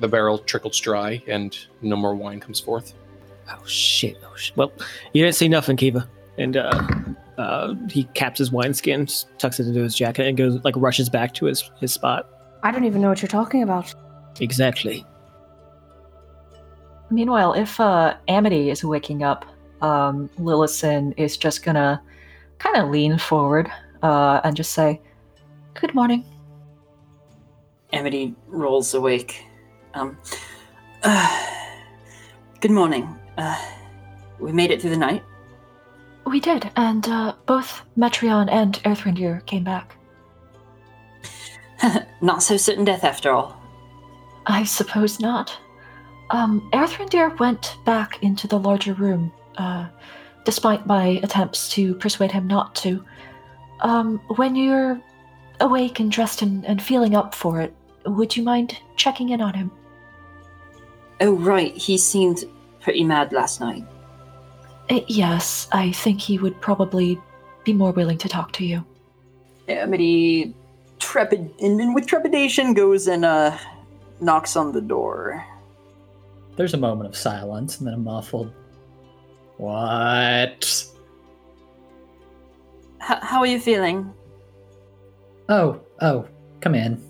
the 0.00 0.08
barrel 0.08 0.38
trickles 0.38 0.78
dry 0.80 1.22
and 1.26 1.56
no 1.80 1.96
more 1.96 2.14
wine 2.14 2.40
comes 2.40 2.60
forth. 2.60 2.94
Oh 3.50 3.64
shit! 3.66 4.18
Oh 4.24 4.34
shit! 4.36 4.56
Well, 4.56 4.72
you 5.12 5.22
didn't 5.22 5.34
see 5.36 5.48
nothing, 5.48 5.76
Kiva. 5.76 6.08
And 6.38 6.56
uh, 6.56 6.82
uh, 7.38 7.74
he 7.90 8.04
caps 8.14 8.38
his 8.38 8.50
wineskin, 8.52 9.02
s- 9.02 9.26
tucks 9.38 9.60
it 9.60 9.66
into 9.66 9.80
his 9.82 9.94
jacket, 9.94 10.26
and 10.26 10.36
goes 10.36 10.62
like 10.64 10.74
rushes 10.76 11.08
back 11.10 11.34
to 11.34 11.46
his 11.46 11.70
his 11.80 11.92
spot. 11.92 12.28
I 12.62 12.70
don't 12.70 12.84
even 12.84 13.00
know 13.02 13.08
what 13.08 13.20
you're 13.20 13.28
talking 13.28 13.62
about. 13.62 13.94
Exactly. 14.40 15.04
Meanwhile, 17.12 17.52
if 17.52 17.78
uh, 17.78 18.16
Amity 18.26 18.70
is 18.70 18.82
waking 18.82 19.22
up, 19.22 19.44
um, 19.82 20.30
Lillison 20.38 21.12
is 21.18 21.36
just 21.36 21.62
gonna 21.62 22.00
kind 22.58 22.76
of 22.78 22.88
lean 22.88 23.18
forward 23.18 23.70
uh, 24.02 24.40
and 24.44 24.56
just 24.56 24.72
say, 24.72 24.98
"Good 25.74 25.94
morning." 25.94 26.24
Amity 27.92 28.34
rolls 28.46 28.94
awake. 28.94 29.44
Um, 29.92 30.16
uh, 31.02 31.46
good 32.60 32.70
morning. 32.70 33.14
Uh, 33.36 33.62
we 34.40 34.50
made 34.50 34.70
it 34.70 34.80
through 34.80 34.90
the 34.90 34.96
night. 34.96 35.22
We 36.24 36.40
did, 36.40 36.70
and 36.76 37.06
uh, 37.06 37.34
both 37.44 37.82
Metreon 37.98 38.50
and 38.50 38.82
Earthrendir 38.84 39.44
came 39.44 39.64
back. 39.64 39.96
Not 42.22 42.42
so 42.42 42.56
certain 42.56 42.86
death 42.86 43.04
after 43.04 43.32
all. 43.32 43.60
I 44.46 44.64
suppose 44.64 45.20
not. 45.20 45.56
Um, 46.32 46.68
Earthrendir 46.72 47.38
went 47.38 47.76
back 47.84 48.22
into 48.22 48.48
the 48.48 48.58
larger 48.58 48.94
room, 48.94 49.32
uh, 49.58 49.88
despite 50.44 50.86
my 50.86 51.20
attempts 51.22 51.68
to 51.72 51.94
persuade 51.96 52.32
him 52.32 52.46
not 52.46 52.74
to. 52.76 53.04
Um, 53.80 54.18
when 54.36 54.56
you're 54.56 55.00
awake 55.60 56.00
and 56.00 56.10
dressed 56.10 56.40
and, 56.40 56.64
and 56.64 56.82
feeling 56.82 57.14
up 57.14 57.34
for 57.34 57.60
it, 57.60 57.74
would 58.06 58.34
you 58.34 58.42
mind 58.42 58.78
checking 58.96 59.28
in 59.28 59.42
on 59.42 59.52
him? 59.52 59.70
Oh, 61.20 61.34
right. 61.34 61.76
He 61.76 61.98
seemed 61.98 62.44
pretty 62.80 63.04
mad 63.04 63.32
last 63.32 63.60
night. 63.60 63.84
Uh, 64.90 65.00
yes, 65.06 65.68
I 65.70 65.92
think 65.92 66.20
he 66.20 66.38
would 66.38 66.60
probably 66.60 67.20
be 67.64 67.74
more 67.74 67.92
willing 67.92 68.18
to 68.18 68.28
talk 68.28 68.52
to 68.52 68.64
you. 68.64 68.84
Amity, 69.68 70.54
trepid 70.98 71.52
and, 71.60 71.80
and 71.80 71.94
with 71.94 72.06
trepidation, 72.06 72.74
goes 72.74 73.06
and 73.06 73.24
uh, 73.24 73.56
knocks 74.20 74.56
on 74.56 74.72
the 74.72 74.80
door. 74.80 75.46
There's 76.56 76.74
a 76.74 76.78
moment 76.78 77.08
of 77.08 77.16
silence 77.16 77.78
and 77.78 77.86
then 77.86 77.94
a 77.94 77.98
muffled. 77.98 78.52
What? 79.56 80.84
H- 83.02 83.18
how 83.22 83.40
are 83.40 83.46
you 83.46 83.60
feeling? 83.60 84.12
Oh, 85.48 85.80
oh, 86.00 86.26
come 86.60 86.74
in. 86.74 87.02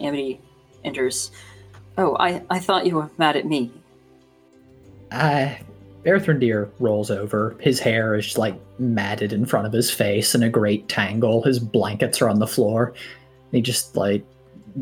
Amity 0.00 0.40
enters. 0.84 1.30
Oh, 1.96 2.16
I, 2.18 2.42
I 2.50 2.58
thought 2.58 2.86
you 2.86 2.96
were 2.96 3.10
mad 3.18 3.36
at 3.36 3.46
me. 3.46 3.72
I. 5.10 5.60
Earthrendir 6.04 6.70
rolls 6.78 7.10
over. 7.10 7.56
His 7.60 7.80
hair 7.80 8.14
is 8.14 8.38
like 8.38 8.58
matted 8.78 9.32
in 9.32 9.44
front 9.44 9.66
of 9.66 9.72
his 9.72 9.90
face 9.90 10.34
in 10.34 10.42
a 10.42 10.48
great 10.48 10.88
tangle. 10.88 11.42
His 11.42 11.58
blankets 11.58 12.22
are 12.22 12.28
on 12.28 12.38
the 12.38 12.46
floor. 12.46 12.94
He 13.50 13.60
just 13.60 13.96
like 13.96 14.24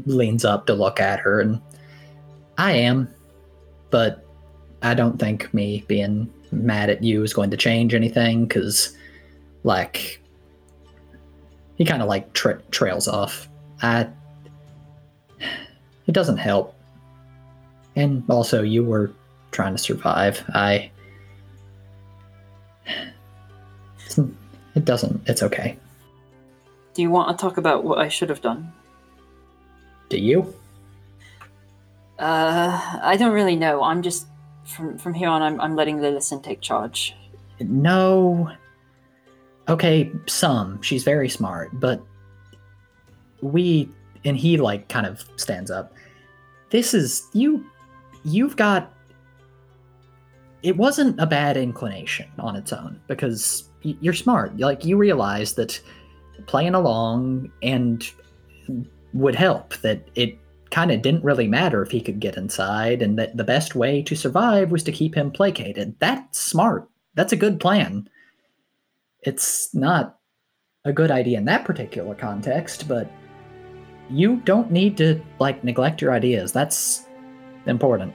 leans 0.05 0.45
up 0.45 0.67
to 0.67 0.75
look 0.75 1.01
at 1.01 1.19
her, 1.21 1.41
and 1.41 1.61
I 2.59 2.73
am, 2.73 3.09
but 3.91 4.25
I 4.83 4.95
don't 4.95 5.19
think 5.19 5.53
me 5.53 5.85
being 5.89 6.33
mad 6.53 6.91
at 6.91 7.03
you 7.03 7.23
is 7.23 7.35
going 7.35 7.51
to 7.51 7.57
change 7.57 7.95
anything 7.95 8.47
because, 8.47 8.97
like, 9.65 10.21
he 11.77 11.85
kind 11.85 12.03
of 12.03 12.09
like 12.09 12.33
tra- 12.33 12.63
trails 12.71 13.09
off. 13.09 13.49
I. 13.83 14.09
It 16.07 16.13
doesn't 16.13 16.39
help. 16.39 16.75
And 17.97 18.23
also, 18.29 18.63
you 18.63 18.85
were 18.85 19.11
trying 19.51 19.75
to 19.75 19.79
survive. 19.79 20.45
I. 20.55 20.91
It 24.75 24.85
doesn't. 24.85 25.29
It's 25.29 25.43
okay. 25.43 25.77
Do 26.95 27.03
you 27.03 27.11
want 27.11 27.37
to 27.37 27.41
talk 27.41 27.57
about 27.57 27.85
what 27.85 27.99
I 27.99 28.09
should 28.09 28.31
have 28.31 28.41
done? 28.41 28.73
Do 30.09 30.19
you? 30.19 30.55
Uh, 32.19 32.99
I 33.03 33.17
don't 33.17 33.33
really 33.33 33.57
know. 33.57 33.83
I'm 33.83 34.03
just 34.03 34.27
from 34.65 34.99
from 34.99 35.15
here 35.15 35.29
on. 35.29 35.43
I'm 35.43 35.61
I'm 35.61 35.77
letting 35.77 35.99
Lillison 35.99 36.43
take 36.43 36.61
charge. 36.61 37.15
No. 37.61 38.51
Okay, 39.69 40.11
some. 40.27 40.81
She's 40.83 41.05
very 41.05 41.29
smart, 41.29 41.71
but 41.81 42.03
we 43.43 43.89
and 44.25 44.37
he 44.37 44.57
like 44.57 44.89
kind 44.89 45.07
of 45.07 45.25
stands 45.37 45.71
up. 45.71 45.93
This 46.71 46.95
is 46.95 47.29
you 47.33 47.65
you've 48.25 48.57
got 48.57 48.93
it 50.63 50.77
wasn't 50.77 51.21
a 51.21 51.27
bad 51.27 51.57
inclination 51.57 52.27
on 52.39 52.57
its 52.57 52.73
own 52.73 53.01
because 53.07 53.69
you're 53.83 54.15
smart. 54.15 54.59
Like 54.59 54.85
you 54.85 54.97
realize 54.97 55.55
that 55.55 55.81
playing 56.47 56.75
along 56.75 57.53
and 57.63 58.09
would 59.13 59.35
help 59.35 59.77
that 59.79 60.09
it 60.15 60.39
kind 60.77 60.93
of 60.93 61.01
didn't 61.01 61.25
really 61.25 61.49
matter 61.49 61.81
if 61.81 61.91
he 61.91 62.03
could 62.03 62.21
get 62.21 62.37
inside 62.37 63.01
and 63.01 63.19
that 63.19 63.35
the 63.35 63.43
best 63.43 63.75
way 63.75 64.03
to 64.03 64.15
survive 64.15 64.71
was 64.71 64.83
to 64.83 64.93
keep 64.93 65.15
him 65.15 65.31
placated. 65.31 65.99
That's 66.01 66.39
smart. 66.39 66.87
That's 67.15 67.33
a 67.33 67.43
good 67.45 67.59
plan. 67.59 68.11
It's 69.23 69.75
not 69.75 70.19
a 70.85 70.93
good 70.93 71.11
idea 71.11 71.39
in 71.39 71.47
that 71.47 71.65
particular 71.65 72.15
context, 72.15 72.87
but 72.89 73.11
you 74.11 74.37
don't 74.45 74.71
need 74.71 74.99
to 74.99 75.19
like 75.39 75.65
neglect 75.65 76.03
your 76.03 76.13
ideas. 76.13 76.53
That's 76.53 77.07
important. 77.65 78.15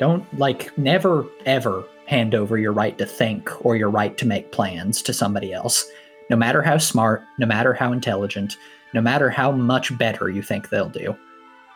Don't 0.00 0.26
like 0.40 0.76
never 0.76 1.24
ever 1.46 1.84
hand 2.06 2.34
over 2.34 2.58
your 2.58 2.72
right 2.72 2.98
to 2.98 3.06
think 3.06 3.64
or 3.64 3.76
your 3.76 3.90
right 3.90 4.18
to 4.18 4.26
make 4.26 4.50
plans 4.50 5.02
to 5.02 5.12
somebody 5.12 5.52
else. 5.52 5.88
No 6.30 6.36
matter 6.36 6.62
how 6.62 6.78
smart, 6.78 7.22
no 7.38 7.46
matter 7.46 7.74
how 7.74 7.92
intelligent, 7.92 8.56
no 8.94 9.00
matter 9.00 9.28
how 9.28 9.50
much 9.52 9.96
better 9.98 10.28
you 10.30 10.40
think 10.40 10.68
they'll 10.70 10.88
do. 10.88 11.16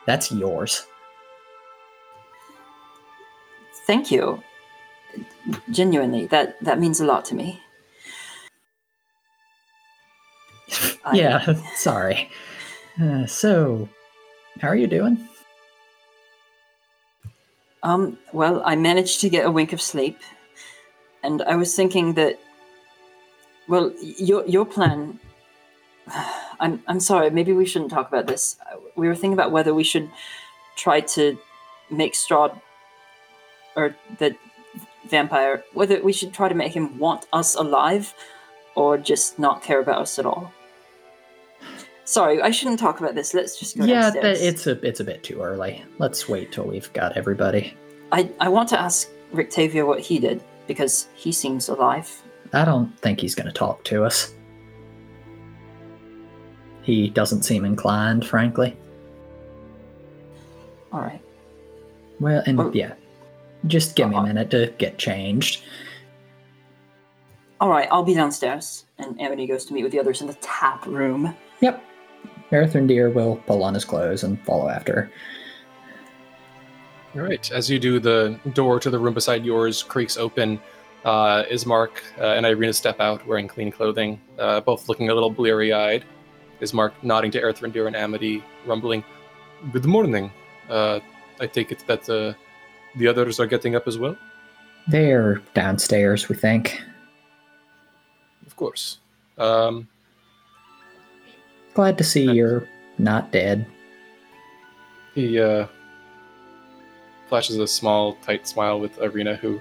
That's 0.06 0.30
yours. 0.32 0.86
Thank 3.86 4.10
you. 4.10 4.42
genuinely, 5.70 6.26
that 6.26 6.62
that 6.62 6.78
means 6.78 7.00
a 7.00 7.04
lot 7.04 7.24
to 7.26 7.34
me. 7.34 7.60
I- 11.04 11.16
yeah, 11.16 11.54
sorry. 11.74 12.30
Uh, 13.02 13.26
so, 13.26 13.88
how 14.60 14.68
are 14.68 14.76
you 14.76 14.86
doing? 14.86 15.16
Um, 17.82 18.18
well, 18.32 18.60
I 18.64 18.76
managed 18.76 19.20
to 19.20 19.28
get 19.30 19.46
a 19.46 19.50
wink 19.50 19.72
of 19.72 19.80
sleep, 19.80 20.18
and 21.22 21.40
I 21.42 21.54
was 21.56 21.74
thinking 21.74 22.14
that, 22.14 22.38
well, 23.68 23.92
your 24.02 24.44
your 24.46 24.66
plan. 24.66 25.18
I'm 26.61 26.82
I'm 26.86 27.00
sorry. 27.00 27.30
Maybe 27.30 27.52
we 27.52 27.66
shouldn't 27.66 27.90
talk 27.90 28.09
about 28.09 28.26
this. 28.26 28.56
We 28.96 29.09
were 29.09 29.14
thinking 29.14 29.34
about 29.34 29.52
whether 29.52 29.74
we 29.74 29.84
should 29.84 30.11
try 30.76 31.00
to 31.00 31.38
make 31.90 32.14
Strahd, 32.14 32.61
or 33.76 33.96
the 34.18 34.36
vampire, 35.09 35.64
whether 35.72 36.02
we 36.02 36.12
should 36.12 36.32
try 36.32 36.48
to 36.48 36.54
make 36.54 36.72
him 36.72 36.98
want 36.98 37.26
us 37.32 37.54
alive, 37.54 38.14
or 38.74 38.98
just 38.98 39.38
not 39.38 39.62
care 39.62 39.80
about 39.80 40.02
us 40.02 40.18
at 40.18 40.26
all. 40.26 40.52
Sorry, 42.04 42.40
I 42.40 42.50
shouldn't 42.50 42.80
talk 42.80 43.00
about 43.00 43.14
this. 43.14 43.34
Let's 43.34 43.59
just 43.59 43.76
go 43.76 43.84
yeah, 43.84 44.11
it's 44.14 44.66
a 44.66 44.86
it's 44.86 45.00
a 45.00 45.04
bit 45.04 45.22
too 45.22 45.42
early. 45.42 45.84
Let's 45.98 46.28
wait 46.28 46.52
till 46.52 46.64
we've 46.64 46.90
got 46.92 47.16
everybody. 47.16 47.76
I 48.12 48.30
I 48.40 48.48
want 48.48 48.68
to 48.70 48.80
ask 48.80 49.09
Rictavio 49.34 49.86
what 49.86 50.00
he 50.00 50.18
did 50.18 50.42
because 50.66 51.09
he 51.14 51.32
seems 51.32 51.68
alive. 51.68 52.22
I 52.52 52.64
don't 52.64 52.98
think 53.00 53.20
he's 53.20 53.34
going 53.34 53.46
to 53.46 53.52
talk 53.52 53.84
to 53.84 54.04
us. 54.04 54.32
He 56.89 57.11
doesn't 57.11 57.43
seem 57.43 57.66
inclined, 57.66 58.26
frankly. 58.26 58.74
All 60.91 61.01
right. 61.03 61.20
Well, 62.18 62.43
and 62.47 62.57
Well- 62.57 62.70
yeah, 62.74 62.95
just 63.66 63.95
give 63.95 64.09
me 64.09 64.14
a 64.14 64.18
Uh-huh. 64.20 64.28
minute 64.28 64.51
to 64.53 64.72
get 64.78 64.97
changed. 64.97 65.62
All 67.61 67.68
right, 67.68 67.86
I'll 67.93 68.05
be 68.05 68.14
downstairs. 68.14 68.86
And 68.99 69.20
Amity 69.20 69.47
goes 69.47 69.66
to 69.66 69.74
meet 69.74 69.82
with 69.82 69.93
the 69.93 70.01
others 70.01 70.22
in 70.22 70.28
the 70.28 70.39
tap 70.41 70.86
room. 70.86 71.36
Yep. 71.61 71.84
Earthrendeer 72.53 73.11
will 73.11 73.36
pull 73.47 73.62
on 73.64 73.74
his 73.74 73.84
clothes 73.84 74.22
and 74.24 74.41
follow 74.47 74.70
after. 74.70 75.11
All 77.14 77.20
right. 77.20 77.51
As 77.53 77.68
you 77.68 77.78
do, 77.78 78.01
the 78.01 78.39
door 78.55 78.80
to 78.80 78.89
the 78.89 78.99
room 78.99 79.12
beside 79.12 79.45
yours 79.45 79.82
creaks 79.82 80.16
open. 80.16 80.59
Uh, 81.05 81.45
Ismark 81.51 81.91
uh, 82.18 82.28
and 82.28 82.47
Ireena 82.47 82.74
step 82.74 82.99
out 82.99 83.26
wearing 83.26 83.47
clean 83.47 83.70
clothing, 83.70 84.18
uh, 84.39 84.61
both 84.62 84.89
looking 84.89 85.11
a 85.11 85.14
little 85.14 85.28
bleary 85.30 85.70
eyed. 85.74 86.07
Ismark 86.61 86.92
nodding 87.02 87.30
to 87.32 87.40
Erthrindir 87.40 87.86
and 87.86 87.96
Amity, 87.96 88.42
rumbling, 88.66 89.04
Good 89.72 89.86
morning. 89.86 90.30
Uh, 90.68 91.00
I 91.40 91.46
take 91.46 91.72
it 91.72 91.84
that 91.86 92.09
uh, 92.09 92.32
the 92.96 93.09
others 93.09 93.40
are 93.40 93.46
getting 93.46 93.74
up 93.74 93.88
as 93.88 93.98
well? 93.98 94.16
They're 94.86 95.42
downstairs, 95.54 96.28
we 96.28 96.36
think. 96.36 96.80
Of 98.46 98.56
course. 98.56 98.98
Um, 99.36 99.88
Glad 101.74 101.98
to 101.98 102.04
see 102.04 102.30
you're 102.30 102.68
not 102.98 103.30
dead. 103.30 103.66
He 105.14 105.38
uh, 105.40 105.66
flashes 107.28 107.59
a 107.59 107.66
small, 107.66 108.14
tight 108.16 108.46
smile 108.48 108.80
with 108.80 108.96
Ireena, 108.98 109.36
who 109.36 109.61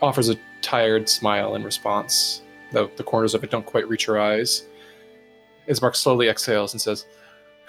offers 0.00 0.28
a 0.28 0.36
tired 0.62 1.08
smile 1.08 1.54
in 1.54 1.64
response, 1.64 2.42
though 2.72 2.90
the 2.96 3.02
corners 3.02 3.34
of 3.34 3.42
it 3.42 3.50
don't 3.50 3.66
quite 3.66 3.88
reach 3.88 4.06
her 4.06 4.18
eyes. 4.18 4.64
Ismark 5.68 5.96
slowly 5.96 6.28
exhales 6.28 6.72
and 6.72 6.80
says, 6.80 7.06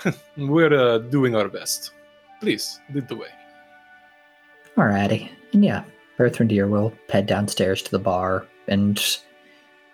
We're 0.37 0.73
uh, 0.73 0.97
doing 0.99 1.35
our 1.35 1.47
best. 1.47 1.91
Please, 2.41 2.79
lead 2.93 3.07
the 3.07 3.15
way. 3.15 3.29
Alrighty. 4.77 5.29
And 5.53 5.63
yeah, 5.63 5.83
Earthrendeer 6.19 6.67
will 6.67 6.93
head 7.09 7.25
downstairs 7.25 7.81
to 7.83 7.91
the 7.91 7.99
bar, 7.99 8.45
and 8.67 9.01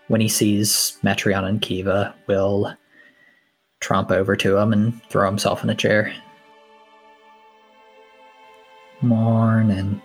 when 0.08 0.22
he 0.22 0.28
sees 0.28 0.98
Metreon 1.04 1.44
and 1.48 1.62
Kiva, 1.62 2.16
will 2.28 2.76
tromp 3.80 4.12
over 4.12 4.36
to 4.36 4.58
him 4.58 4.74
and 4.74 5.04
throw 5.06 5.26
himself 5.26 5.64
in 5.64 5.70
a 5.70 5.76
chair. 5.76 6.14
Morning. 9.02 10.02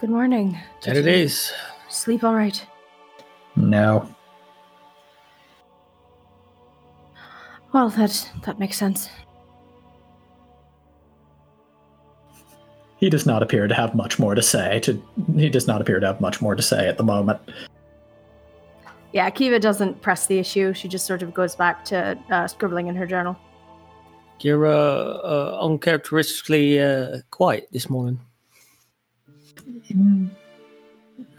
Good 0.00 0.10
morning. 0.10 0.58
That 0.82 0.96
it 0.96 1.06
is. 1.06 1.52
Sleep 1.88 2.22
all 2.22 2.34
right. 2.34 2.64
No. 3.56 4.13
Well, 7.74 7.88
that 7.88 8.30
that 8.44 8.60
makes 8.60 8.78
sense. 8.78 9.10
He 12.98 13.10
does 13.10 13.26
not 13.26 13.42
appear 13.42 13.66
to 13.66 13.74
have 13.74 13.96
much 13.96 14.20
more 14.20 14.36
to 14.36 14.42
say. 14.42 14.78
To 14.80 15.02
he 15.34 15.50
does 15.50 15.66
not 15.66 15.80
appear 15.80 15.98
to 15.98 16.06
have 16.06 16.20
much 16.20 16.40
more 16.40 16.54
to 16.54 16.62
say 16.62 16.88
at 16.88 16.98
the 16.98 17.02
moment. 17.02 17.40
Yeah, 19.12 19.28
Kiva 19.28 19.58
doesn't 19.58 20.02
press 20.02 20.28
the 20.28 20.38
issue. 20.38 20.72
She 20.72 20.86
just 20.86 21.04
sort 21.04 21.22
of 21.22 21.34
goes 21.34 21.56
back 21.56 21.84
to 21.86 22.16
uh, 22.30 22.46
scribbling 22.46 22.86
in 22.86 22.94
her 22.94 23.06
journal. 23.06 23.36
You're 24.38 24.66
uh, 24.66 24.72
uh, 24.72 25.58
uncharacteristically 25.60 26.80
uh, 26.80 27.18
quiet 27.32 27.68
this 27.72 27.90
morning. 27.90 28.20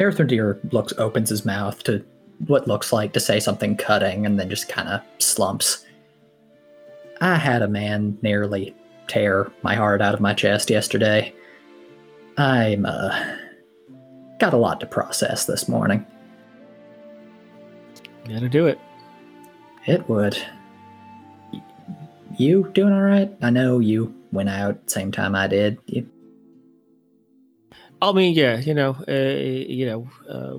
Earthrendeer 0.02 0.60
looks 0.74 0.92
opens 0.98 1.30
his 1.30 1.46
mouth 1.46 1.82
to 1.84 2.06
what 2.48 2.68
looks 2.68 2.92
like 2.92 3.14
to 3.14 3.22
say 3.22 3.40
something 3.40 3.78
cutting 3.78 4.26
and 4.26 4.38
then 4.38 4.50
just 4.50 4.68
kind 4.68 4.90
of 4.90 5.02
slumps. 5.20 5.85
I 7.22 7.36
had 7.36 7.62
a 7.62 7.68
man 7.68 8.18
nearly 8.22 8.76
tear 9.08 9.52
my 9.64 9.76
heart 9.76 10.02
out 10.02 10.14
of 10.14 10.22
my 10.22 10.34
chest 10.34 10.70
yesterday. 10.70 11.34
I'm 12.38 12.86
uh 12.86 13.38
got 14.40 14.54
a 14.54 14.58
lot 14.58 14.80
to 14.82 14.86
process 14.86 15.46
this 15.46 15.68
morning. 15.70 16.06
Gotta 18.28 18.50
do 18.50 18.68
it. 18.68 18.80
It 19.86 20.08
would. 20.10 20.38
You 22.38 22.70
doing 22.74 22.92
all 22.92 23.02
right? 23.02 23.32
I 23.42 23.50
know 23.50 23.80
you 23.80 24.14
went 24.32 24.50
out 24.50 24.86
the 24.86 24.92
same 24.92 25.12
time 25.12 25.36
I 25.36 25.48
did. 25.48 25.78
You, 25.86 26.10
I 28.02 28.12
mean, 28.12 28.34
yeah, 28.34 28.60
you 28.60 28.74
know, 28.74 28.98
uh, 29.08 29.14
you 29.14 29.86
know, 29.86 30.10
uh, 30.30 30.58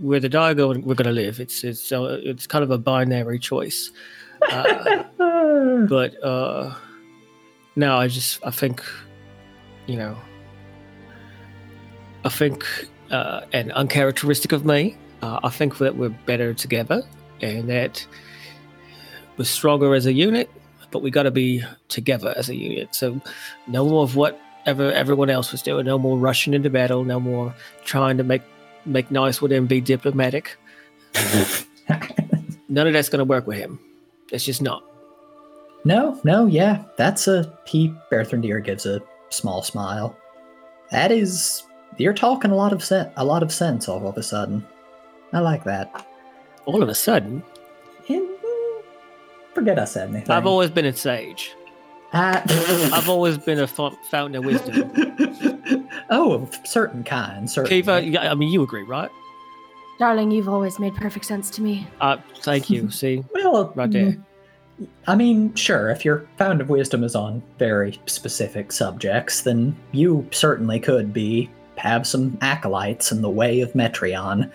where 0.00 0.20
the 0.20 0.28
die 0.28 0.54
go, 0.54 0.68
we're 0.78 0.94
gonna 0.94 1.12
live. 1.12 1.40
It's 1.40 1.64
it's 1.64 1.90
uh, 1.90 2.20
it's 2.22 2.46
kind 2.46 2.64
of 2.64 2.70
a 2.70 2.78
binary 2.78 3.38
choice. 3.38 3.90
Uh, 4.50 5.04
but 5.88 6.22
uh, 6.22 6.74
no, 7.76 7.96
I 7.96 8.08
just 8.08 8.44
I 8.44 8.50
think, 8.50 8.82
you 9.86 9.96
know, 9.96 10.16
I 12.24 12.28
think, 12.28 12.64
uh, 13.10 13.42
and 13.52 13.72
uncharacteristic 13.72 14.52
of 14.52 14.64
me, 14.64 14.96
uh, 15.22 15.40
I 15.42 15.50
think 15.50 15.78
that 15.78 15.96
we're 15.96 16.08
better 16.26 16.54
together, 16.54 17.02
and 17.40 17.68
that 17.68 18.06
we're 19.36 19.44
stronger 19.44 19.94
as 19.94 20.06
a 20.06 20.12
unit. 20.12 20.50
But 20.90 21.02
we 21.02 21.10
got 21.10 21.24
to 21.24 21.32
be 21.32 21.64
together 21.88 22.32
as 22.36 22.48
a 22.48 22.54
unit. 22.54 22.94
So 22.94 23.20
no 23.66 23.84
more 23.84 24.04
of 24.04 24.14
whatever 24.14 24.92
everyone 24.92 25.28
else 25.28 25.50
was 25.50 25.60
doing. 25.60 25.86
No 25.86 25.98
more 25.98 26.16
rushing 26.16 26.54
into 26.54 26.70
battle. 26.70 27.02
No 27.02 27.18
more 27.18 27.52
trying 27.84 28.16
to 28.18 28.22
make 28.22 28.42
make 28.86 29.10
nice 29.10 29.42
with 29.42 29.50
him, 29.50 29.66
be 29.66 29.80
diplomatic. 29.80 30.56
None 32.68 32.86
of 32.86 32.92
that's 32.92 33.08
going 33.08 33.18
to 33.18 33.24
work 33.24 33.46
with 33.46 33.58
him. 33.58 33.80
It's 34.30 34.44
just 34.44 34.62
not. 34.62 34.84
No, 35.84 36.18
no, 36.24 36.46
yeah, 36.46 36.82
that's 36.96 37.28
a 37.28 37.52
he. 37.66 37.94
Berthrendeer 38.10 38.62
gives 38.64 38.86
a 38.86 39.02
small 39.28 39.62
smile. 39.62 40.16
That 40.90 41.12
is, 41.12 41.64
you're 41.98 42.14
talking 42.14 42.50
a 42.50 42.54
lot 42.54 42.72
of 42.72 42.82
sense. 42.82 43.12
A 43.16 43.24
lot 43.24 43.42
of 43.42 43.52
sense 43.52 43.88
all 43.88 44.06
of 44.06 44.16
a 44.16 44.22
sudden. 44.22 44.66
I 45.32 45.40
like 45.40 45.64
that. 45.64 46.06
All 46.64 46.82
of 46.82 46.88
a 46.88 46.94
sudden, 46.94 47.42
And, 48.08 48.22
mm, 48.22 48.82
forget 49.52 49.78
I 49.78 49.84
said 49.84 50.08
anything. 50.08 50.30
I've 50.30 50.46
always 50.46 50.70
been 50.70 50.86
a 50.86 50.92
sage. 50.94 51.54
I, 52.12 52.40
I've 52.94 53.08
always 53.08 53.36
been 53.36 53.58
a 53.58 53.66
fo- 53.66 53.96
fountain 54.10 54.36
of 54.36 54.44
wisdom. 54.44 54.90
oh, 56.10 56.32
of 56.32 56.56
certain 56.64 57.02
kinds. 57.04 57.52
Certainly. 57.52 57.82
Kiva, 57.82 58.02
yeah, 58.02 58.30
I 58.30 58.34
mean, 58.34 58.50
you 58.50 58.62
agree, 58.62 58.84
right? 58.84 59.10
Darling, 59.98 60.30
you've 60.30 60.48
always 60.48 60.78
made 60.78 60.94
perfect 60.94 61.24
sense 61.26 61.50
to 61.50 61.62
me. 61.62 61.86
Uh, 62.00 62.16
thank 62.40 62.70
you. 62.70 62.90
See, 62.92 63.24
Well, 63.34 63.72
Right 63.74 63.90
there. 63.90 64.16
I 65.06 65.14
mean, 65.14 65.54
sure, 65.54 65.90
if 65.90 66.04
your 66.04 66.26
found 66.36 66.60
of 66.60 66.68
wisdom 66.68 67.04
is 67.04 67.14
on 67.14 67.42
very 67.58 68.00
specific 68.06 68.72
subjects, 68.72 69.42
then 69.42 69.76
you 69.92 70.26
certainly 70.32 70.80
could 70.80 71.12
be 71.12 71.50
have 71.76 72.06
some 72.06 72.38
acolytes 72.40 73.12
in 73.12 73.22
the 73.22 73.30
way 73.30 73.60
of 73.60 73.72
Metreon. 73.72 74.50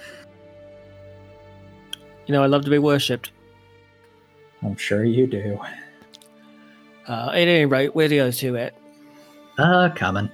you 2.26 2.34
know, 2.34 2.44
I 2.44 2.48
love 2.48 2.64
to 2.66 2.70
be 2.70 2.80
worshipped. 2.80 3.32
I'm 4.62 4.76
sure 4.76 5.04
you 5.04 5.28
do. 5.28 5.60
Uh, 7.08 7.30
at 7.30 7.48
any 7.48 7.66
rate, 7.66 7.96
where 7.96 8.08
the 8.08 8.20
other 8.20 8.32
two 8.32 8.58
at? 8.58 8.74
Uh, 9.58 9.90
coming. 9.96 10.30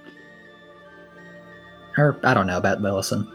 Or 1.97 2.19
I 2.23 2.33
don't 2.33 2.47
know 2.47 2.57
about 2.57 2.79
Lillison. 2.79 3.31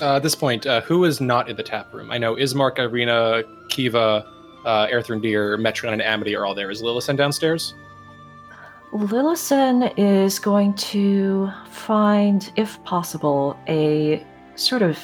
Uh, 0.00 0.16
at 0.16 0.22
this 0.22 0.34
point, 0.34 0.66
uh, 0.66 0.80
who 0.82 1.04
is 1.04 1.20
not 1.20 1.48
in 1.48 1.56
the 1.56 1.62
tap 1.62 1.92
room? 1.92 2.10
I 2.10 2.18
know 2.18 2.34
Ismark, 2.36 2.76
Ireena, 2.76 3.44
Kiva, 3.68 4.24
uh, 4.64 4.86
Erthrindir, 4.88 5.58
Metreon, 5.58 5.92
and 5.92 6.02
Amity 6.02 6.34
are 6.34 6.46
all 6.46 6.54
there. 6.54 6.70
Is 6.70 6.82
Lillison 6.82 7.16
downstairs? 7.16 7.74
Lillison 8.92 9.92
is 9.96 10.38
going 10.38 10.74
to 10.74 11.50
find, 11.68 12.52
if 12.56 12.82
possible, 12.84 13.58
a 13.66 14.24
sort 14.54 14.82
of 14.82 14.98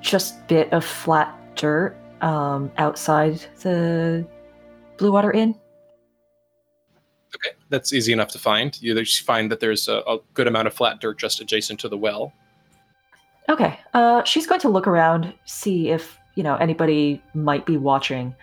just 0.00 0.46
bit 0.48 0.72
of 0.72 0.84
flat 0.84 1.36
dirt 1.54 1.96
um, 2.22 2.70
outside 2.78 3.44
the 3.60 4.26
Blue 4.96 5.12
Water 5.12 5.30
Inn. 5.30 5.54
Okay, 7.34 7.56
that's 7.68 7.92
easy 7.92 8.12
enough 8.12 8.28
to 8.28 8.38
find. 8.38 8.80
You 8.80 8.94
just 8.94 9.22
find 9.22 9.50
that 9.50 9.60
there's 9.60 9.88
a, 9.88 9.98
a 10.06 10.18
good 10.34 10.46
amount 10.46 10.66
of 10.66 10.74
flat 10.74 11.00
dirt 11.00 11.18
just 11.18 11.40
adjacent 11.40 11.80
to 11.80 11.88
the 11.88 11.96
well. 11.96 12.32
Okay, 13.48 13.78
uh, 13.94 14.22
she's 14.24 14.46
going 14.46 14.60
to 14.60 14.68
look 14.68 14.86
around, 14.86 15.34
see 15.44 15.88
if 15.90 16.18
you 16.34 16.42
know 16.42 16.56
anybody 16.56 17.22
might 17.34 17.66
be 17.66 17.76
watching, 17.76 18.34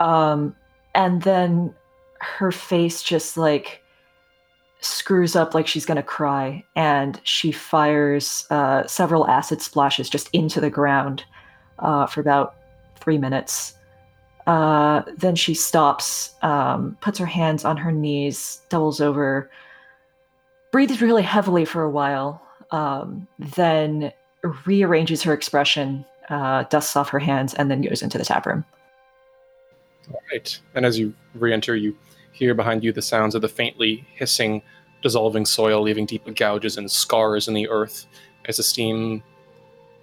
um, 0.00 0.54
and 0.94 1.22
then 1.22 1.74
her 2.20 2.50
face 2.50 3.02
just 3.02 3.36
like 3.36 3.82
screws 4.80 5.34
up 5.34 5.54
like 5.54 5.66
she's 5.66 5.86
gonna 5.86 6.02
cry, 6.02 6.64
and 6.76 7.20
she 7.24 7.52
fires 7.52 8.46
uh, 8.50 8.86
several 8.86 9.26
acid 9.26 9.60
splashes 9.60 10.08
just 10.08 10.28
into 10.32 10.60
the 10.60 10.70
ground 10.70 11.24
uh, 11.80 12.06
for 12.06 12.20
about 12.20 12.54
three 12.96 13.18
minutes. 13.18 13.74
Uh, 14.46 15.02
then 15.16 15.36
she 15.36 15.52
stops, 15.52 16.34
um, 16.42 16.96
puts 17.02 17.18
her 17.18 17.26
hands 17.26 17.64
on 17.66 17.76
her 17.76 17.92
knees, 17.92 18.62
doubles 18.70 19.00
over, 19.00 19.50
breathes 20.72 21.02
really 21.02 21.22
heavily 21.22 21.66
for 21.66 21.82
a 21.82 21.90
while, 21.90 22.40
um, 22.70 23.26
then 23.38 24.10
rearranges 24.64 25.22
her 25.22 25.34
expression, 25.34 26.04
uh, 26.30 26.62
dusts 26.64 26.96
off 26.96 27.10
her 27.10 27.18
hands, 27.18 27.52
and 27.54 27.70
then 27.70 27.82
goes 27.82 28.02
into 28.02 28.16
the 28.16 28.24
tap 28.24 28.46
room. 28.46 28.64
All 30.12 30.22
right. 30.32 30.60
And 30.74 30.86
as 30.86 30.98
you 30.98 31.14
re-enter, 31.34 31.76
you 31.76 31.96
hear 32.32 32.54
behind 32.54 32.84
you 32.84 32.92
the 32.92 33.02
sounds 33.02 33.34
of 33.34 33.42
the 33.42 33.48
faintly 33.48 34.06
hissing, 34.14 34.62
dissolving 35.02 35.44
soil, 35.44 35.82
leaving 35.82 36.06
deep 36.06 36.24
gouges 36.34 36.76
and 36.76 36.90
scars 36.90 37.48
in 37.48 37.54
the 37.54 37.68
earth 37.68 38.06
as 38.46 38.56
the 38.56 38.62
steam 38.62 39.22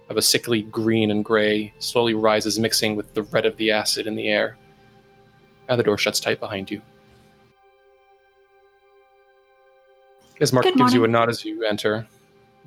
of 0.08 0.16
a 0.16 0.22
sickly 0.22 0.62
green 0.62 1.10
and 1.10 1.24
gray 1.24 1.72
slowly 1.78 2.14
rises, 2.14 2.58
mixing 2.58 2.94
with 2.94 3.12
the 3.14 3.22
red 3.24 3.46
of 3.46 3.56
the 3.56 3.70
acid 3.70 4.06
in 4.06 4.14
the 4.14 4.28
air. 4.28 4.56
And 5.68 5.78
the 5.78 5.84
door 5.84 5.98
shuts 5.98 6.20
tight 6.20 6.38
behind 6.38 6.70
you. 6.70 6.80
Ismark 10.40 10.76
gives 10.76 10.92
you 10.92 11.04
a 11.04 11.08
nod 11.08 11.30
as 11.30 11.44
you 11.44 11.64
enter, 11.64 12.06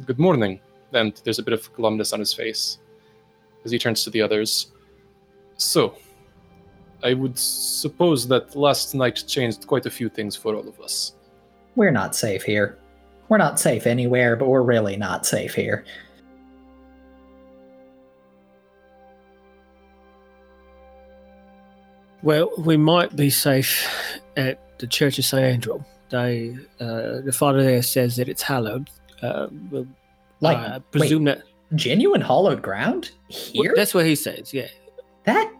good 0.05 0.19
morning. 0.19 0.59
Then 0.91 1.13
there's 1.23 1.39
a 1.39 1.43
bit 1.43 1.53
of 1.53 1.71
glumness 1.75 2.13
on 2.13 2.19
his 2.19 2.33
face 2.33 2.79
as 3.63 3.71
he 3.71 3.77
turns 3.77 4.03
to 4.03 4.09
the 4.09 4.21
others. 4.21 4.71
So, 5.57 5.95
I 7.03 7.13
would 7.13 7.37
suppose 7.37 8.27
that 8.27 8.55
last 8.55 8.93
night 8.93 9.23
changed 9.27 9.67
quite 9.67 9.85
a 9.85 9.89
few 9.89 10.09
things 10.09 10.35
for 10.35 10.55
all 10.55 10.67
of 10.67 10.79
us. 10.81 11.13
We're 11.75 11.91
not 11.91 12.15
safe 12.15 12.43
here. 12.43 12.77
We're 13.29 13.37
not 13.37 13.59
safe 13.59 13.87
anywhere, 13.87 14.35
but 14.35 14.47
we're 14.47 14.63
really 14.63 14.97
not 14.97 15.25
safe 15.25 15.53
here. 15.53 15.85
Well, 22.21 22.51
we 22.57 22.75
might 22.75 23.15
be 23.15 23.29
safe 23.29 23.87
at 24.35 24.77
the 24.79 24.87
Church 24.87 25.17
of 25.19 25.25
St. 25.25 25.61
Andral. 25.61 25.85
They, 26.09 26.57
uh, 26.79 27.21
the 27.21 27.31
father 27.33 27.63
there 27.63 27.81
says 27.81 28.15
that 28.17 28.27
it's 28.27 28.41
hallowed. 28.41 28.89
Uh, 29.21 29.47
well, 29.71 29.87
Like, 30.41 30.57
I 30.57 30.79
presume 30.91 31.25
that 31.25 31.43
genuine 31.75 32.21
hallowed 32.21 32.61
ground 32.61 33.11
well, 33.29 33.39
here? 33.63 33.73
that's 33.75 33.93
what 33.93 34.05
he 34.05 34.15
says. 34.15 34.53
Yeah, 34.53 34.67
that 35.25 35.51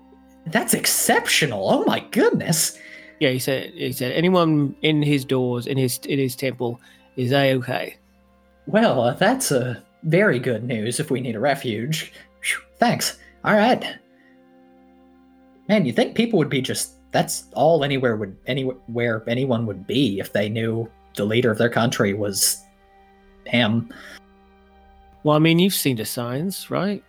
that's 0.47 0.73
exceptional. 0.73 1.69
Oh 1.69 1.83
my 1.85 1.99
goodness. 2.11 2.77
yeah. 3.19 3.29
He 3.29 3.39
said 3.39 3.71
he 3.73 3.91
said 3.91 4.11
anyone 4.11 4.75
in 4.81 5.01
his 5.01 5.25
doors 5.25 5.67
in 5.67 5.77
his 5.77 5.97
in 5.99 6.19
his 6.19 6.35
temple 6.35 6.79
is 7.15 7.31
a 7.31 7.53
okay. 7.55 7.97
Well, 8.67 9.01
uh, 9.01 9.13
that's 9.13 9.51
a 9.51 9.83
very 10.03 10.39
good 10.39 10.63
news 10.63 10.99
if 10.99 11.11
we 11.11 11.21
need 11.21 11.35
a 11.35 11.39
refuge. 11.39 12.13
Phew, 12.41 12.61
thanks. 12.77 13.17
All 13.43 13.53
right. 13.53 13.97
Man, 15.67 15.85
you 15.85 15.93
think 15.93 16.15
people 16.15 16.39
would 16.39 16.49
be 16.49 16.61
just 16.61 16.93
that's 17.11 17.45
all 17.53 17.83
anywhere 17.83 18.15
would 18.15 18.35
anywhere 18.47 19.23
anyone 19.27 19.65
would 19.65 19.87
be 19.87 20.19
if 20.19 20.33
they 20.33 20.49
knew 20.49 20.89
the 21.15 21.25
leader 21.25 21.51
of 21.51 21.57
their 21.57 21.69
country 21.69 22.13
was 22.13 22.63
him. 23.45 23.91
Well, 25.23 25.35
I 25.35 25.39
mean, 25.39 25.59
you've 25.59 25.73
seen 25.73 25.97
the 25.97 26.05
signs, 26.05 26.71
right? 26.71 27.03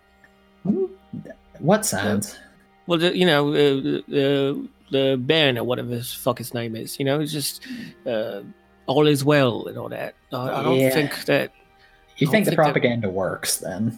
What 1.59 1.85
signs? 1.85 2.37
Well, 2.91 2.99
the, 2.99 3.17
you 3.17 3.25
know, 3.25 3.47
uh, 3.51 3.53
the 4.09 4.67
the 4.89 5.15
Baron 5.17 5.57
or 5.57 5.63
whatever 5.63 5.91
his 5.91 6.11
fuck 6.11 6.37
his 6.39 6.53
name 6.53 6.75
is. 6.75 6.99
You 6.99 7.05
know, 7.05 7.21
it's 7.21 7.31
just 7.31 7.65
uh, 8.05 8.41
all 8.85 9.07
is 9.07 9.23
well 9.23 9.65
and 9.67 9.77
all 9.77 9.87
that. 9.87 10.13
I, 10.33 10.59
I 10.59 10.61
don't 10.61 10.75
Yeah. 10.77 10.89
think 10.89 11.23
that. 11.23 11.53
You 12.17 12.27
I 12.27 12.31
think 12.31 12.43
the 12.43 12.51
don't 12.51 12.57
that- 12.57 12.63
propaganda 12.73 13.09
works 13.09 13.59
then? 13.59 13.97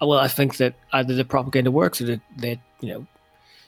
Well, 0.00 0.14
I 0.18 0.26
think 0.28 0.56
that 0.56 0.72
either 0.94 1.12
the 1.14 1.26
propaganda 1.26 1.70
works 1.70 2.00
or 2.00 2.06
that, 2.06 2.20
that 2.38 2.58
you 2.80 2.94
know 2.94 3.06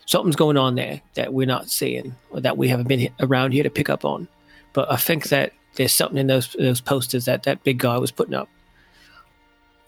something's 0.07 0.36
going 0.36 0.57
on 0.57 0.74
there 0.74 1.03
that 1.16 1.34
we're 1.34 1.47
not 1.47 1.68
seeing 1.68 2.16
or 2.30 2.41
that 2.41 2.57
we 2.57 2.66
haven't 2.68 2.88
been 2.88 3.11
around 3.20 3.53
here 3.53 3.62
to 3.64 3.68
pick 3.68 3.91
up 3.91 4.07
on. 4.07 4.26
But 4.72 4.91
I 4.91 4.97
think 4.97 5.24
that 5.28 5.53
there's 5.74 5.93
something 5.93 6.16
in 6.16 6.28
those 6.28 6.57
those 6.59 6.80
posters 6.80 7.26
that 7.26 7.43
that 7.43 7.62
big 7.62 7.76
guy 7.76 7.99
was 7.99 8.11
putting 8.11 8.32
up. 8.32 8.49